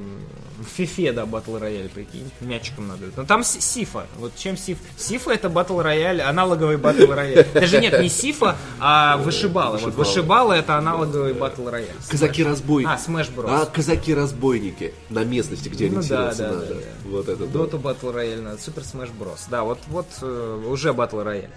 в 0.60 0.66
фифе, 0.68 1.12
да, 1.12 1.26
батл 1.26 1.58
рояль, 1.58 1.90
прикинь, 1.90 2.30
мячиком 2.40 2.88
надо. 2.88 3.06
Но 3.16 3.24
там 3.26 3.44
С- 3.44 3.60
Сифа. 3.60 4.06
Вот 4.18 4.36
чем 4.36 4.58
Сиф? 4.58 4.78
Сифа 4.96 5.32
это 5.32 5.50
батл 5.50 5.80
рояль, 5.82 6.22
аналоговый 6.22 6.78
батл 6.78 7.12
рояль. 7.12 7.48
Даже 7.54 7.80
нет, 7.82 8.00
не 8.00 8.10
Сифа, 8.10 8.56
а 8.80 9.18
Вышибала. 9.18 9.78
Вот 9.78 9.96
Вышибала. 9.96 10.54
Это 10.54 10.78
аналоговый 10.78 11.34
батл 11.34 11.68
рояль. 11.68 11.96
Казаки-разбойники. 12.10 12.92
А, 12.92 12.96
Smash 12.98 13.34
Bros. 13.36 13.46
А, 13.50 13.66
казаки-разбойники. 13.66 14.94
На 15.10 15.24
местности, 15.24 15.70
где 15.70 15.90
Ну 15.90 16.04
да, 16.04 16.28
ориентироваться 16.30 16.44
да, 16.44 16.50
надо. 16.54 16.66
да, 16.68 16.74
да. 16.76 16.82
Вот 17.10 17.30
это. 17.30 17.48
Доту 17.48 17.80
батл 17.80 18.12
рояль 18.12 18.42
надо, 18.42 18.62
Супер 18.62 18.84
Smash 18.84 19.10
Bros. 19.20 19.40
Да, 19.50 19.64
вот, 19.64 19.80
вот 19.88 20.08
э, 20.22 20.64
уже 20.68 20.94
батл 20.94 21.22
рояль. 21.22 21.50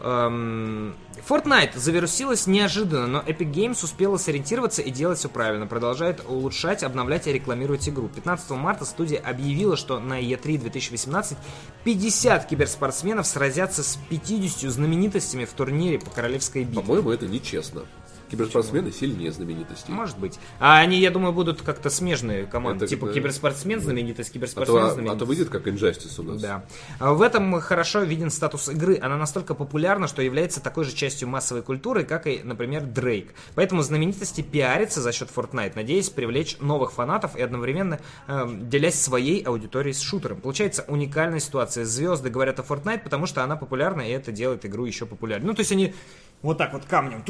Эм, 0.00 0.94
Fortnite 1.28 1.76
завирусилась 1.76 2.46
неожиданно, 2.46 3.06
но 3.06 3.18
Epic 3.20 3.52
Games 3.52 3.84
успела 3.84 4.16
сориентироваться 4.16 4.82
и 4.82 4.90
делать 4.90 5.18
все 5.18 5.28
правильно. 5.28 5.66
Продолжает 5.66 6.22
улучшать, 6.26 6.82
обновлять 6.82 7.26
и 7.26 7.32
рекламировать 7.32 7.88
игру. 7.88 8.08
15 8.08 8.50
марта 8.50 8.84
студия 8.84 9.20
объявила, 9.20 9.76
что 9.76 9.98
на 9.98 10.20
E3 10.20 10.58
2018 10.58 11.36
50 11.84 12.46
киберспортсменов 12.46 13.26
сразятся 13.26 13.82
с 13.82 13.98
50 14.08 14.70
знаменитостями 14.70 15.44
в 15.44 15.52
турнире 15.52 15.98
по 15.98 16.10
королевской 16.10 16.64
битве. 16.64 16.82
По-моему, 16.82 17.10
это 17.10 17.26
нечестно. 17.26 17.82
Киберспортсмены 18.30 18.92
сильнее 18.92 19.32
знаменитостей. 19.32 19.92
Может 19.92 20.18
быть. 20.18 20.38
А 20.60 20.78
они, 20.78 20.98
я 20.98 21.10
думаю, 21.10 21.32
будут 21.32 21.62
как-то 21.62 21.90
смежные 21.90 22.46
команды. 22.46 22.84
Это 22.84 22.90
типа 22.90 23.06
как- 23.06 23.14
киберспортсмен 23.14 23.80
знаменитость, 23.80 24.30
А 24.30 24.32
киберспортсмен 24.34 24.80
то, 24.80 24.86
а 24.86 24.90
знаменитость. 24.90 25.18
то 25.18 25.24
выйдет 25.24 25.48
как 25.48 25.66
Injustice 25.66 26.20
у 26.20 26.22
нас. 26.22 26.40
Да. 26.42 26.64
А 26.98 27.12
В 27.14 27.22
этом 27.22 27.60
хорошо 27.60 28.02
виден 28.02 28.30
статус 28.30 28.68
игры. 28.68 28.98
Она 29.00 29.16
настолько 29.16 29.54
популярна, 29.54 30.08
что 30.08 30.22
является 30.22 30.60
такой 30.60 30.84
же 30.84 30.94
частью 30.94 31.28
массовой 31.28 31.62
культуры, 31.62 32.04
как 32.04 32.26
и, 32.26 32.40
например, 32.44 32.82
Дрейк. 32.84 33.34
Поэтому 33.54 33.82
знаменитости 33.82 34.40
пиарятся 34.42 35.00
за 35.00 35.12
счет 35.12 35.28
Fortnite, 35.34 35.72
надеясь 35.74 36.10
привлечь 36.10 36.56
новых 36.60 36.92
фанатов 36.92 37.36
и 37.36 37.42
одновременно 37.42 37.98
эм, 38.26 38.68
делясь 38.68 39.00
своей 39.00 39.42
аудиторией 39.42 39.94
с 39.94 40.00
шутером. 40.00 40.40
Получается 40.40 40.84
уникальная 40.88 41.40
ситуация. 41.40 41.84
Звезды 41.84 42.30
говорят 42.30 42.60
о 42.60 42.62
Fortnite, 42.62 43.02
потому 43.02 43.26
что 43.26 43.42
она 43.42 43.56
популярна, 43.56 44.02
и 44.02 44.10
это 44.10 44.32
делает 44.32 44.64
игру 44.66 44.84
еще 44.84 45.06
популярнее. 45.06 45.48
Ну, 45.48 45.54
то 45.54 45.60
есть 45.60 45.72
они 45.72 45.94
вот 46.40 46.56
так 46.56 46.72
вот 46.72 46.84
камнем. 46.84 47.24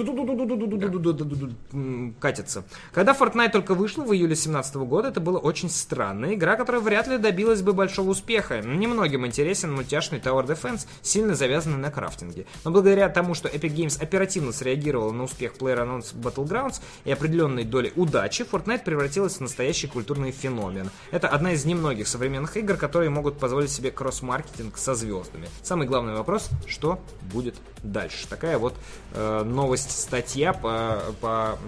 Катится. 2.21 2.65
Когда 2.93 3.13
Fortnite 3.13 3.53
только 3.53 3.75
вышла 3.75 4.03
в 4.03 4.13
июле 4.13 4.35
2017 4.35 4.77
года, 4.77 5.09
это 5.09 5.21
была 5.21 5.39
очень 5.39 5.71
странная 5.71 6.35
игра, 6.35 6.57
которая 6.57 6.83
вряд 6.83 7.09
ли 7.09 7.17
добилась 7.17 7.63
бы 7.63 7.73
большого 7.73 8.11
успеха. 8.11 8.61
Немногим 8.61 9.27
интересен 9.27 9.73
мультяшный 9.75 10.19
Tower 10.19 10.47
Defense, 10.47 10.87
сильно 11.01 11.35
завязанный 11.35 11.79
на 11.79 11.91
крафтинге. 11.91 12.45
Но 12.65 12.71
благодаря 12.71 13.09
тому, 13.09 13.35
что 13.35 13.49
Epic 13.49 13.75
Games 13.75 14.03
оперативно 14.03 14.53
среагировала 14.53 15.13
на 15.13 15.25
успех 15.25 15.55
PlayerUnknown's 15.59 16.15
Battlegrounds 16.15 16.83
и 17.05 17.11
определенной 17.11 17.65
доли 17.65 17.93
удачи, 17.97 18.43
Fortnite 18.43 18.85
превратилась 18.85 19.37
в 19.37 19.41
настоящий 19.41 19.87
культурный 19.87 20.33
феномен. 20.33 20.91
Это 21.13 21.29
одна 21.29 21.53
из 21.53 21.65
немногих 21.65 22.09
современных 22.09 22.59
игр, 22.59 22.77
которые 22.77 23.09
могут 23.09 23.39
позволить 23.39 23.71
себе 23.71 23.91
кросс-маркетинг 23.91 24.77
со 24.77 24.95
звездами. 24.95 25.49
Самый 25.63 25.87
главный 25.87 26.15
вопрос, 26.15 26.51
что 26.67 27.01
будет 27.33 27.55
дальше? 27.83 28.29
Такая 28.29 28.59
вот 28.59 28.75
новость, 29.15 29.91
статья 29.91 30.53
по... 30.53 31.03
по, 31.21 31.59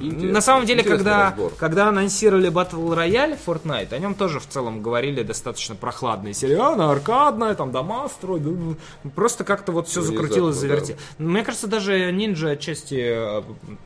на 0.00 0.40
самом 0.40 0.66
деле, 0.66 0.82
когда, 0.82 1.30
разбор. 1.30 1.52
когда 1.58 1.88
анонсировали 1.88 2.50
Battle 2.50 2.94
Royale 2.94 3.38
Fortnite, 3.44 3.94
о 3.94 3.98
нем 3.98 4.14
тоже 4.14 4.40
в 4.40 4.46
целом 4.46 4.82
говорили 4.82 5.22
достаточно 5.22 5.74
прохладные 5.74 6.34
сериалы, 6.34 6.84
аркадная, 6.84 7.54
там 7.54 7.70
дома 7.70 8.08
строят. 8.08 8.44
да, 8.44 8.50
ну, 8.50 9.10
Просто 9.10 9.44
как-то 9.44 9.72
вот 9.72 9.88
все 9.88 10.02
закрутилось, 10.02 10.56
да. 10.56 10.60
завертелось. 10.60 11.00
Мне 11.18 11.44
кажется, 11.44 11.66
даже 11.66 12.10
Ninja 12.10 12.52
отчасти 12.52 13.12
э, 13.12 13.42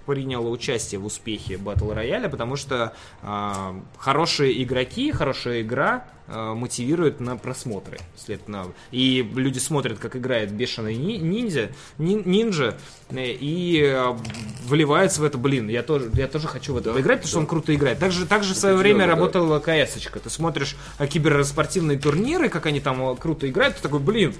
приняла 0.06 0.50
участие 0.50 1.00
в 1.00 1.06
успехе 1.06 1.54
Battle 1.54 1.94
Royale, 1.94 2.28
потому 2.28 2.56
что 2.56 2.92
э, 3.22 3.52
хорошие 3.98 4.62
игроки, 4.62 5.12
хорошая 5.12 5.62
игра 5.62 6.04
э, 6.06 6.13
мотивирует 6.28 7.20
на 7.20 7.36
просмотры. 7.36 7.98
Следовательно, 8.16 8.72
и 8.90 9.22
люди 9.34 9.58
смотрят, 9.58 9.98
как 9.98 10.16
играет 10.16 10.50
бешеный 10.52 10.94
ни- 10.94 11.16
ниндзя, 11.18 11.70
нин- 11.98 12.22
нинджа, 12.24 12.76
э, 13.10 13.32
и 13.32 13.82
э, 13.84 14.16
вливаются 14.66 15.20
в 15.20 15.24
это, 15.24 15.36
блин, 15.38 15.68
я 15.68 15.82
тоже, 15.82 16.10
я 16.14 16.26
тоже 16.28 16.48
хочу 16.48 16.72
в 16.74 16.78
это 16.78 16.86
Да, 16.90 16.94
поиграть, 16.94 17.18
потому 17.18 17.28
что 17.28 17.36
да. 17.36 17.40
он 17.40 17.46
круто 17.46 17.74
играет. 17.74 17.98
Также, 17.98 18.26
также 18.26 18.54
в 18.54 18.56
свое 18.56 18.76
время 18.76 19.00
да. 19.00 19.06
работала 19.08 19.58
КС-очка. 19.58 20.18
Ты 20.20 20.30
смотришь 20.30 20.76
э, 20.98 21.06
киберспортивные 21.06 21.98
турниры, 21.98 22.48
как 22.48 22.66
они 22.66 22.80
там 22.80 23.02
э, 23.10 23.16
круто 23.16 23.48
играют, 23.48 23.76
ты 23.76 23.82
такой, 23.82 24.00
блин, 24.00 24.34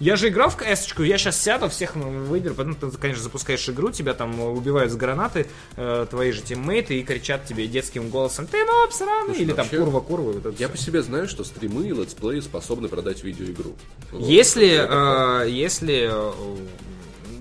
я 0.00 0.16
же 0.16 0.28
играл 0.28 0.48
в 0.50 0.56
кс 0.56 0.92
я 0.98 1.18
сейчас 1.18 1.40
сяду, 1.40 1.68
всех 1.68 1.94
ну, 1.94 2.10
выберу, 2.24 2.54
потом 2.54 2.74
ты, 2.74 2.90
конечно, 2.92 3.22
запускаешь 3.22 3.68
игру, 3.68 3.90
тебя 3.90 4.14
там 4.14 4.40
убивают 4.40 4.90
с 4.90 4.96
гранаты, 4.96 5.46
э, 5.76 6.06
твои 6.10 6.32
же 6.32 6.40
тиммейты, 6.40 6.98
и 6.98 7.02
кричат 7.04 7.44
тебе 7.44 7.66
детским 7.66 8.08
голосом, 8.08 8.46
ты 8.46 8.64
моб 8.64 8.92
сраный, 8.92 9.26
Слушай, 9.26 9.42
или 9.42 9.48
там 9.52 9.58
вообще, 9.66 9.78
курва, 9.78 10.00
курва. 10.00 10.32
вот 10.32 10.58
Я 10.58 10.66
всё. 10.66 10.68
по 10.70 10.76
себе 10.78 11.02
знаю, 11.02 11.28
что 11.28 11.44
стримы 11.44 11.86
и 11.86 11.92
летсплеи 11.92 12.40
способны 12.40 12.88
продать 12.88 13.22
видеоигру. 13.22 13.76
Вот. 14.12 14.26
Если, 14.28 14.68
Это 14.70 15.44
э, 15.44 15.50
если 15.50 16.08
э, 16.10 16.56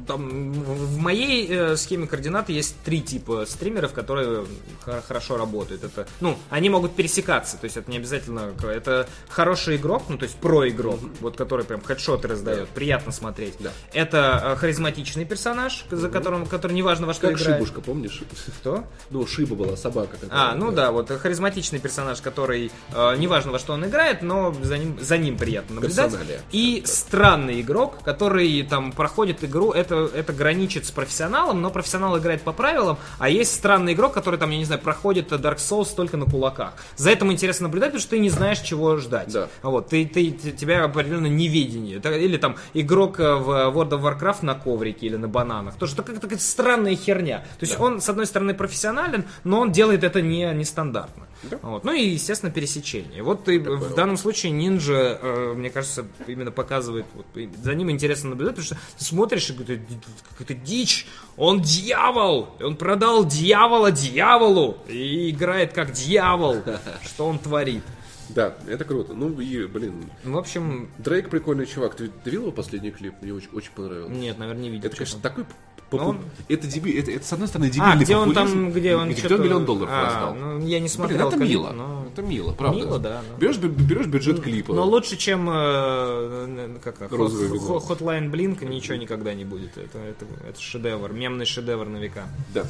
там, 0.10 0.54
в 0.54 0.98
моей 0.98 1.48
э, 1.48 1.78
схеме 1.78 2.08
координат 2.08 2.50
есть 2.50 2.76
три 2.84 3.00
типа 3.00 3.46
стримеров, 3.48 3.94
которые 3.94 4.44
хо- 4.84 5.04
хорошо 5.08 5.38
работают. 5.38 5.84
Это, 5.84 6.08
ну, 6.20 6.36
они 6.50 6.70
могут 6.72 6.96
пересекаться, 6.96 7.58
то 7.58 7.66
есть 7.66 7.78
это 7.78 7.92
не 7.92 7.98
обязательно, 7.98 8.54
это 8.64 9.08
хороший 9.30 9.76
игрок, 9.76 10.06
ну, 10.10 10.18
то 10.18 10.24
есть 10.24 10.36
про-игрок, 10.38 11.00
вот 11.22 11.38
который 11.38 11.64
прям 11.64 11.84
хедшоты 11.84 12.28
раздает, 12.28 12.70
приятно 12.70 13.12
смотреть. 13.12 13.54
Да. 13.60 13.70
Это 13.94 14.42
э, 14.44 14.56
харизматичный 14.56 15.26
персонаж, 15.26 15.86
за 15.92 16.10
которым, 16.10 16.48
который 16.48 16.74
неважно 16.74 17.06
во 17.06 17.14
что 17.14 17.28
Как 17.28 17.40
играет. 17.40 17.58
Шибушка, 17.60 17.82
помнишь? 17.82 18.24
Кто? 18.62 18.86
Ну, 19.12 19.28
Шиба 19.28 19.56
была 19.56 19.78
собака. 19.78 20.18
А, 20.30 20.56
ну 20.56 20.72
да, 20.72 20.92
вот 20.92 21.10
харизматичный 21.10 21.80
персонаж, 21.80 22.20
который 22.22 22.72
э, 22.94 23.16
неважно 23.18 23.52
во 23.52 23.60
что 23.60 23.74
он 23.74 23.86
играет, 23.86 24.24
но 24.24 24.56
за 24.64 24.78
ним, 24.80 24.98
за 25.00 25.18
ним 25.20 25.38
приятно 25.38 25.76
наблюдать. 25.76 26.12
Персоналия. 26.12 26.42
И 26.52 26.82
странный 26.86 27.62
игрок, 27.62 28.00
который 28.04 28.64
там 28.64 28.92
проходит 28.92 29.44
игру, 29.44 29.72
это, 29.72 29.99
это 30.08 30.34
граничит 30.34 30.86
с 30.86 30.92
профессионалом, 30.92 31.62
но 31.62 31.70
профессионал 31.70 32.18
играет 32.18 32.42
по 32.42 32.52
правилам, 32.54 32.98
а 33.18 33.30
есть 33.30 33.54
странный 33.54 33.94
игрок, 33.94 34.14
который 34.14 34.40
там, 34.40 34.50
я 34.52 34.58
не 34.58 34.66
знаю, 34.66 34.82
проходит 34.82 35.32
Dark 35.32 35.58
Souls 35.58 35.94
только 35.96 36.18
на 36.18 36.26
кулаках. 36.26 36.74
За 36.96 37.10
этим 37.10 37.32
интересно 37.32 37.64
наблюдать, 37.68 37.90
потому 37.90 38.02
что 38.02 38.12
ты 38.12 38.20
не 38.20 38.30
знаешь, 38.30 38.60
чего 38.60 38.98
ждать. 38.98 39.32
Да. 39.32 39.48
Вот, 39.62 39.90
ты, 39.90 40.06
ты, 40.06 40.32
ты- 40.32 40.52
тебя 40.52 40.84
определенно 40.84 41.28
неведение. 41.28 41.98
Это- 41.98 42.12
Или 42.12 42.38
там 42.38 42.56
игрок 42.74 43.20
э, 43.20 43.36
в 43.36 43.50
World 43.50 43.90
of 43.90 44.02
Warcraft 44.02 44.40
на 44.46 44.56
коврике 44.56 45.06
или 45.08 45.16
на 45.16 45.28
бананах. 45.28 45.76
Тоже 45.76 45.96
такая, 45.96 46.18
такая 46.18 46.40
странная 46.40 46.96
херня. 46.96 47.40
То 47.60 47.66
есть 47.66 47.80
он, 47.80 48.02
с 48.02 48.10
одной 48.10 48.26
стороны, 48.26 48.54
профессионален, 48.54 49.26
но 49.44 49.60
он 49.60 49.72
делает 49.72 50.04
это 50.04 50.22
не, 50.22 50.52
нестандартно. 50.54 51.26
Вот. 51.62 51.84
Ну 51.84 51.94
и, 51.94 52.10
естественно, 52.10 52.52
пересечение. 52.52 53.24
Вот 53.24 53.48
и 53.48 53.58
в 53.60 53.94
данном 53.96 54.18
случае 54.18 54.52
Нинджа, 54.52 55.20
э, 55.22 55.54
мне 55.56 55.70
кажется, 55.70 56.06
именно 56.28 56.52
показывает, 56.52 57.06
вот, 57.14 57.26
за 57.64 57.76
ним 57.76 57.92
интересно 57.92 58.32
наблюдать, 58.32 58.56
потому 58.56 58.66
что 58.66 58.78
ты 58.98 59.06
смотришь, 59.06 59.50
и 59.50 59.54
какая-то, 59.54 59.84
какая-то 60.30 60.54
дичь, 60.54 61.08
он 61.38 61.62
дьявол, 61.62 62.50
он 62.60 62.76
продал 62.76 63.26
дьявола 63.26 63.92
дьяволу, 63.92 64.78
и 64.88 65.30
играет 65.30 65.74
как 65.74 65.94
дьявол, 65.94 66.58
что 67.06 67.26
он 67.26 67.40
творит. 67.40 67.84
Да, 68.30 68.56
это 68.68 68.86
круто. 68.86 69.14
Ну 69.14 69.40
и, 69.40 69.66
блин, 69.66 70.10
В 70.24 70.38
общем, 70.38 70.90
Дрейк 70.98 71.30
прикольный 71.30 71.66
чувак. 71.66 71.96
Ты, 71.96 72.08
ты 72.10 72.30
видел 72.30 72.44
его 72.44 72.52
последний 72.52 72.92
клип? 72.92 73.14
Мне 73.22 73.34
очень, 73.34 73.50
очень 73.54 73.72
понравился. 73.76 74.14
нет, 74.14 74.38
наверное, 74.38 74.62
не 74.64 74.70
видел. 74.70 74.88
Это, 74.88 74.96
конечно, 74.98 75.20
такой... 75.20 75.46
Но 75.92 75.98
попу- 75.98 76.10
он- 76.10 76.20
Это, 76.48 76.68
деби... 76.68 76.92
это, 77.00 77.10
это, 77.10 77.26
с 77.26 77.34
одной 77.34 77.48
стороны, 77.48 77.66
А, 77.66 77.70
дебильный 77.72 78.04
где 78.04 78.16
он 78.16 78.32
там, 78.36 78.72
где 78.72 78.96
он 78.96 79.10
где 79.10 79.20
что-то... 79.22 79.42
миллион 79.42 79.66
долларов 79.66 79.90
а, 79.92 80.06
раздал. 80.06 80.36
ну, 80.36 80.60
я 80.60 80.78
не 80.78 80.82
Блин, 80.82 80.90
смотрел 80.90 81.28
это 81.30 81.38
клип, 81.38 81.50
мило. 81.50 81.72
но- 81.72 82.06
Это 82.14 82.22
мило, 82.22 82.54
правда. 82.54 82.78
Мило, 82.78 83.00
да, 83.00 83.24
да. 83.28 83.38
Берешь, 83.40 83.58
берешь 83.58 84.06
бюджет 84.06 84.40
клипа. 84.42 84.72
Но 84.74 84.86
лучше, 84.86 85.18
чем 85.18 85.50
э, 85.52 86.78
как, 86.84 87.12
Розовый 87.12 87.58
Hotline 87.60 88.30
Blink 88.30 88.64
ничего 88.66 88.98
никогда 88.98 89.34
не 89.34 89.46
будет. 89.46 89.78
Это, 89.80 89.98
это, 89.98 90.26
это 90.48 90.62
шедевр, 90.62 91.12
мемный 91.12 91.46
шедевр 91.46 91.88
на 91.88 91.98
века. 91.98 92.28
Да. 92.54 92.66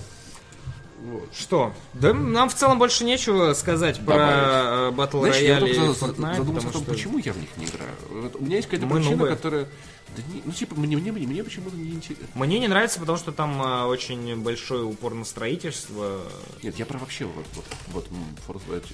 Вот. 1.02 1.30
Что? 1.34 1.74
Да 1.94 2.14
нам 2.14 2.50
в 2.50 2.56
целом 2.56 2.78
больше 2.80 3.06
нечего 3.06 3.54
сказать 3.54 4.04
про 4.06 4.16
э, 4.16 4.92
Battle 4.92 5.20
Знаешь, 5.20 5.38
я 5.38 5.60
Royale 5.60 5.70
и 5.70 5.78
Fortnite, 5.94 6.36
задумался 6.38 6.68
о 6.68 6.72
том, 6.72 6.82
что 6.84 6.92
почему 6.92 7.18
я 7.20 7.32
в 7.34 7.38
них 7.38 7.50
не 7.58 7.66
играю. 7.66 7.92
Вот 8.10 8.36
у 8.36 8.44
меня 8.44 8.58
есть 8.58 8.68
какая-то 8.68 8.86
Мы 8.86 8.96
причина, 8.98 9.16
нубы. 9.16 9.30
которая... 9.30 9.68
Да 10.18 10.24
не- 10.34 10.42
ну, 10.44 10.52
типа, 10.52 10.74
мне, 10.76 10.98
мне, 10.98 11.12
мне 11.12 11.44
почему-то 11.44 11.76
не 11.78 11.92
интересно. 11.92 12.26
мне 12.34 12.58
не 12.60 12.68
нравится, 12.68 13.00
потому 13.00 13.18
что 13.20 13.32
там 13.32 13.62
э, 13.62 13.84
очень 13.86 14.42
большой 14.42 14.84
упор 14.84 15.14
на 15.14 15.24
строительство. 15.24 16.20
Нет, 16.64 16.78
я 16.80 16.86
про 16.88 16.98
вообще 16.98 17.26
вот, 17.26 17.46
вот, 17.54 18.08
вот 18.48 18.58
Fortnite. 18.68 18.88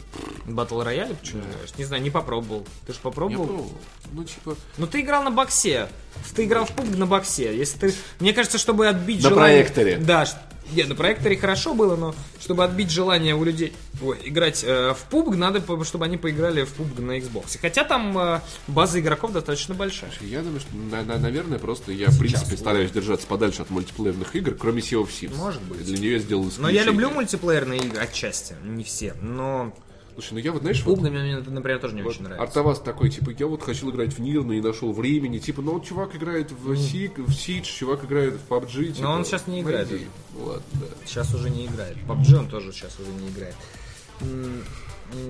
Battle 0.46 0.86
Royale 0.86 1.16
почему 1.16 1.42
не 1.42 1.48
нравится? 1.48 1.76
Не 1.78 1.86
знаю, 1.86 2.04
не 2.04 2.10
попробовал. 2.12 2.68
Ты 2.86 2.92
же 2.94 3.00
Я 3.00 3.04
попробовал? 3.04 3.46
пробовал. 3.48 3.72
Ну, 4.12 4.24
типа... 4.26 4.56
Ну 4.78 4.88
ты 4.88 5.02
играл 5.02 5.24
на 5.24 5.32
боксе. 5.32 5.88
Ты 6.36 6.44
играл 6.46 6.66
в 6.66 6.72
PUBG 6.76 6.98
на 6.98 7.08
боксе. 7.08 7.58
Если 7.58 7.80
ты, 7.80 7.94
мне 8.20 8.34
кажется, 8.34 8.58
чтобы 8.58 8.88
отбить 8.88 9.24
На 9.24 9.30
желание- 9.30 9.64
проекторе. 9.64 9.98
Да. 9.98 10.26
Нет, 10.74 10.90
на 10.90 10.96
проекторе 10.96 11.38
хорошо 11.38 11.74
было, 11.74 11.96
но 11.96 12.16
чтобы 12.42 12.64
отбить 12.64 12.90
желание 12.92 13.36
у 13.36 13.44
людей 13.44 13.74
ой, 14.02 14.18
играть 14.24 14.64
э, 14.64 14.94
в 14.94 15.14
PUBG, 15.14 15.36
надо, 15.36 15.84
чтобы 15.86 16.06
они 16.06 16.18
поиграли 16.18 16.64
в 16.64 16.78
PUBG 16.80 17.02
на 17.02 17.18
Xbox. 17.20 17.58
Хотя 17.62 17.84
там 17.84 18.18
э, 18.18 18.42
база 18.68 19.00
игроков 19.00 19.32
достаточно 19.32 19.76
большая. 19.76 20.12
Я 20.22 20.42
думаю, 20.42 20.60
что, 20.60 20.76
на- 20.76 21.04
на- 21.04 21.20
наверное, 21.20 21.60
просто 21.60 21.92
я, 21.92 22.10
в 22.10 22.18
принципе, 22.20 22.58
стараюсь 22.58 22.92
держаться 22.92 23.28
подальше 23.28 23.62
от 23.62 23.70
мультиплеерных 23.70 24.36
игр, 24.36 24.56
кроме 24.56 24.82
Sea 24.82 25.02
of 25.02 25.10
Thieves. 25.10 25.36
Может 25.38 25.62
быть. 25.64 25.86
Для 25.86 25.98
нее 25.98 26.20
сделал 26.20 26.44
Но 26.44 26.50
исключение. 26.50 26.80
я 26.82 26.84
люблю 26.86 27.10
мультиплеерные 27.12 27.80
игры 27.82 28.00
отчасти, 28.02 28.56
не 28.64 28.84
все. 28.84 29.14
Но 29.22 29.74
Слушай, 30.16 30.34
ну 30.34 30.40
я 30.40 30.52
вот, 30.54 30.62
знаешь, 30.62 30.82
PUBG 30.82 30.96
вот, 30.96 31.00
мне, 31.02 31.38
например, 31.40 31.80
тоже 31.80 31.94
не 31.94 32.02
вот 32.02 32.12
очень 32.12 32.24
нравится. 32.24 32.44
Артавас 32.44 32.80
такой, 32.80 33.10
типа, 33.10 33.32
я 33.32 33.48
вот 33.48 33.62
хотел 33.62 33.90
играть 33.90 34.14
в 34.14 34.20
Нир, 34.20 34.44
но 34.44 34.54
не 34.54 34.62
нашел 34.62 34.94
времени. 34.94 35.40
Типа, 35.40 35.62
ну 35.62 35.74
вот 35.74 35.86
чувак 35.86 36.16
играет 36.16 36.52
в 36.52 36.76
Сиг, 36.78 37.18
в 37.18 37.34
Сидж, 37.34 37.66
чувак 37.66 38.06
играет 38.06 38.36
в 38.36 38.50
PUBG. 38.50 38.94
Типа, 38.94 39.08
он 39.08 39.26
сейчас 39.26 39.46
не 39.48 39.62
играет. 39.62 39.90
найди. 39.90 40.08
Ладно, 40.38 40.64
да. 40.74 40.86
Сейчас 41.06 41.34
уже 41.34 41.50
не 41.50 41.66
играет. 41.66 41.98
PUBG 42.08 42.36
он 42.38 42.48
тоже 42.48 42.72
сейчас 42.72 42.98
уже 42.98 43.12
не 43.12 43.28
играет. 43.28 43.56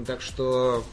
Так 0.05 0.21
что 0.21 0.83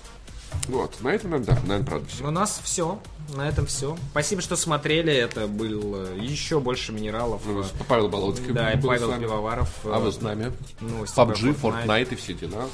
Вот, 0.68 1.00
на 1.00 1.08
этом, 1.08 1.30
наверное, 1.30 1.54
да, 1.54 1.62
наверное, 1.62 1.86
правда 1.86 2.08
все. 2.08 2.26
У 2.26 2.30
нас 2.30 2.60
все. 2.62 3.00
На 3.36 3.48
этом 3.48 3.66
все. 3.66 3.96
Спасибо, 4.10 4.42
что 4.42 4.56
смотрели. 4.56 5.12
Это 5.12 5.46
был 5.46 5.94
э, 5.96 6.18
еще 6.20 6.60
больше 6.60 6.92
минералов. 6.92 7.42
Ну, 7.46 7.64
Павел 7.88 8.08
Болотский 8.08 8.52
Да, 8.52 8.72
и 8.72 8.80
Павел. 8.80 9.12
Пивоваров. 9.18 9.68
А 9.84 9.98
э, 9.98 10.00
вы 10.00 10.12
с 10.12 10.20
нами? 10.20 10.52
новости 10.80 11.16
PUBG, 11.16 11.54
про 11.54 11.68
Fortnite 11.70 12.12
и 12.12 12.16
все 12.16 12.34
дела. 12.34 12.68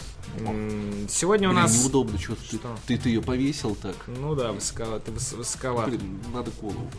Сегодня 1.08 1.48
у 1.48 1.52
Блин, 1.52 1.62
нас... 1.62 1.82
неудобно, 1.82 2.18
что 2.18 2.34
ты, 2.34 2.56
Что? 2.56 2.76
ты, 2.86 2.98
ты 2.98 3.08
ее 3.10 3.22
повесил 3.22 3.74
так. 3.74 3.94
Ну 4.06 4.34
да, 4.34 4.52
высоко... 4.52 4.98
ты 4.98 5.10
выс- 5.12 5.36
высоковат. 5.36 5.88
Блин, 5.88 6.20
надо 6.32 6.50
голову. 6.60 6.90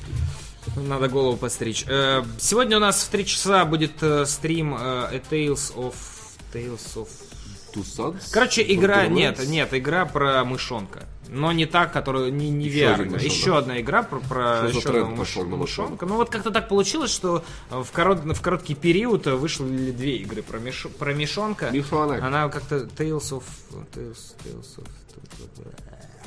Надо 0.76 1.08
голову 1.10 1.38
постричь. 1.38 1.86
Э, 1.88 2.24
Сегодня 2.40 2.78
у 2.78 2.80
нас 2.80 3.04
в 3.04 3.10
3 3.10 3.26
часа 3.26 3.66
будет 3.66 3.94
стрим 4.26 4.76
A 4.76 5.12
Tales 5.30 5.74
of... 5.76 5.94
Tales 6.54 6.96
of... 6.96 7.08
Sons? 7.78 8.32
Короче, 8.32 8.64
игра... 8.68 9.08
Нет, 9.08 9.46
нет, 9.48 9.74
игра 9.74 10.06
про 10.06 10.44
мышонка. 10.44 11.08
Но 11.28 11.52
не 11.52 11.66
та, 11.66 11.86
которая... 11.86 12.32
Не, 12.32 12.50
не 12.50 12.68
Еще 12.68 12.86
VR. 12.86 12.98
мышонок. 12.98 13.22
Еще 13.22 13.58
одна 13.58 13.80
игра 13.80 14.04
про, 14.04 14.20
про 14.20 14.68
Что 14.70 14.80
еще 14.80 14.90
одного 14.90 15.16
мыш- 15.16 15.44
на 15.48 15.56
мышонка. 15.56 16.06
Ну 16.06 16.16
вот 16.16 16.30
как-то 16.30 16.50
так 16.52 16.68
получилось, 16.68 17.12
что 17.12 17.44
в, 17.70 17.88
корот... 17.92 18.20
в 18.24 18.42
короткий 18.42 18.76
период 18.76 19.28
вышли 19.28 19.92
две 19.92 20.18
игры 20.18 20.42
про, 20.42 20.58
миш... 20.58 20.88
про 20.98 21.14
мышонка. 21.14 21.70
Мышонок. 21.72 22.24
Она 22.24 22.50
как-то 22.50 22.78
Tales 22.78 23.32
of... 23.32 23.44
Tales, 23.94 24.36
Tales 24.44 24.78
of... 24.78 24.88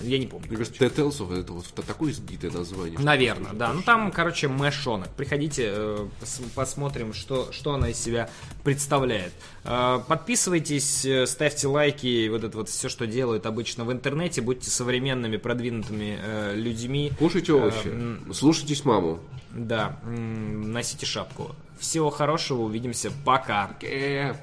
Я 0.03 0.19
не 0.19 0.27
помню. 0.27 0.49
Мне 0.49 0.57
кажется, 0.57 0.85
Dead 0.85 0.95
Tales 0.95 1.41
это 1.41 1.53
вот 1.53 1.67
такое 1.87 2.11
избитое 2.13 2.51
название. 2.51 2.99
Наверное, 2.99 3.53
да. 3.53 3.73
Ну 3.73 3.83
там, 3.83 4.11
короче, 4.11 4.49
мэшонок. 4.49 5.09
Приходите, 5.11 5.71
э, 5.75 6.07
пос- 6.21 6.43
посмотрим, 6.55 7.15
что, 7.15 7.51
что 7.53 7.75
она 7.75 7.89
из 7.91 7.99
себя 7.99 8.29
представляет. 8.65 9.33
Э, 9.65 10.01
Подписывайтесь, 10.07 11.05
э, 11.05 11.27
ставьте 11.27 11.69
лайки, 11.69 12.29
вот 12.29 12.45
это 12.45 12.57
вот 12.57 12.69
все, 12.69 12.89
что 12.89 13.07
делают 13.07 13.47
обычно 13.47 13.85
в 13.85 13.93
интернете. 13.93 14.41
Будьте 14.43 14.71
современными, 14.71 15.37
продвинутыми 15.37 16.53
людьми. 16.55 17.13
Кушайте 17.19 17.53
овощи. 17.53 17.91
Слушайтесь 18.33 18.85
маму. 18.85 19.21
Да, 19.51 19.99
носите 20.07 21.05
шапку. 21.07 21.55
Всего 21.79 22.11
хорошего, 22.11 22.63
увидимся, 22.63 23.11
пока. 23.25 23.77
Э, 23.83 24.35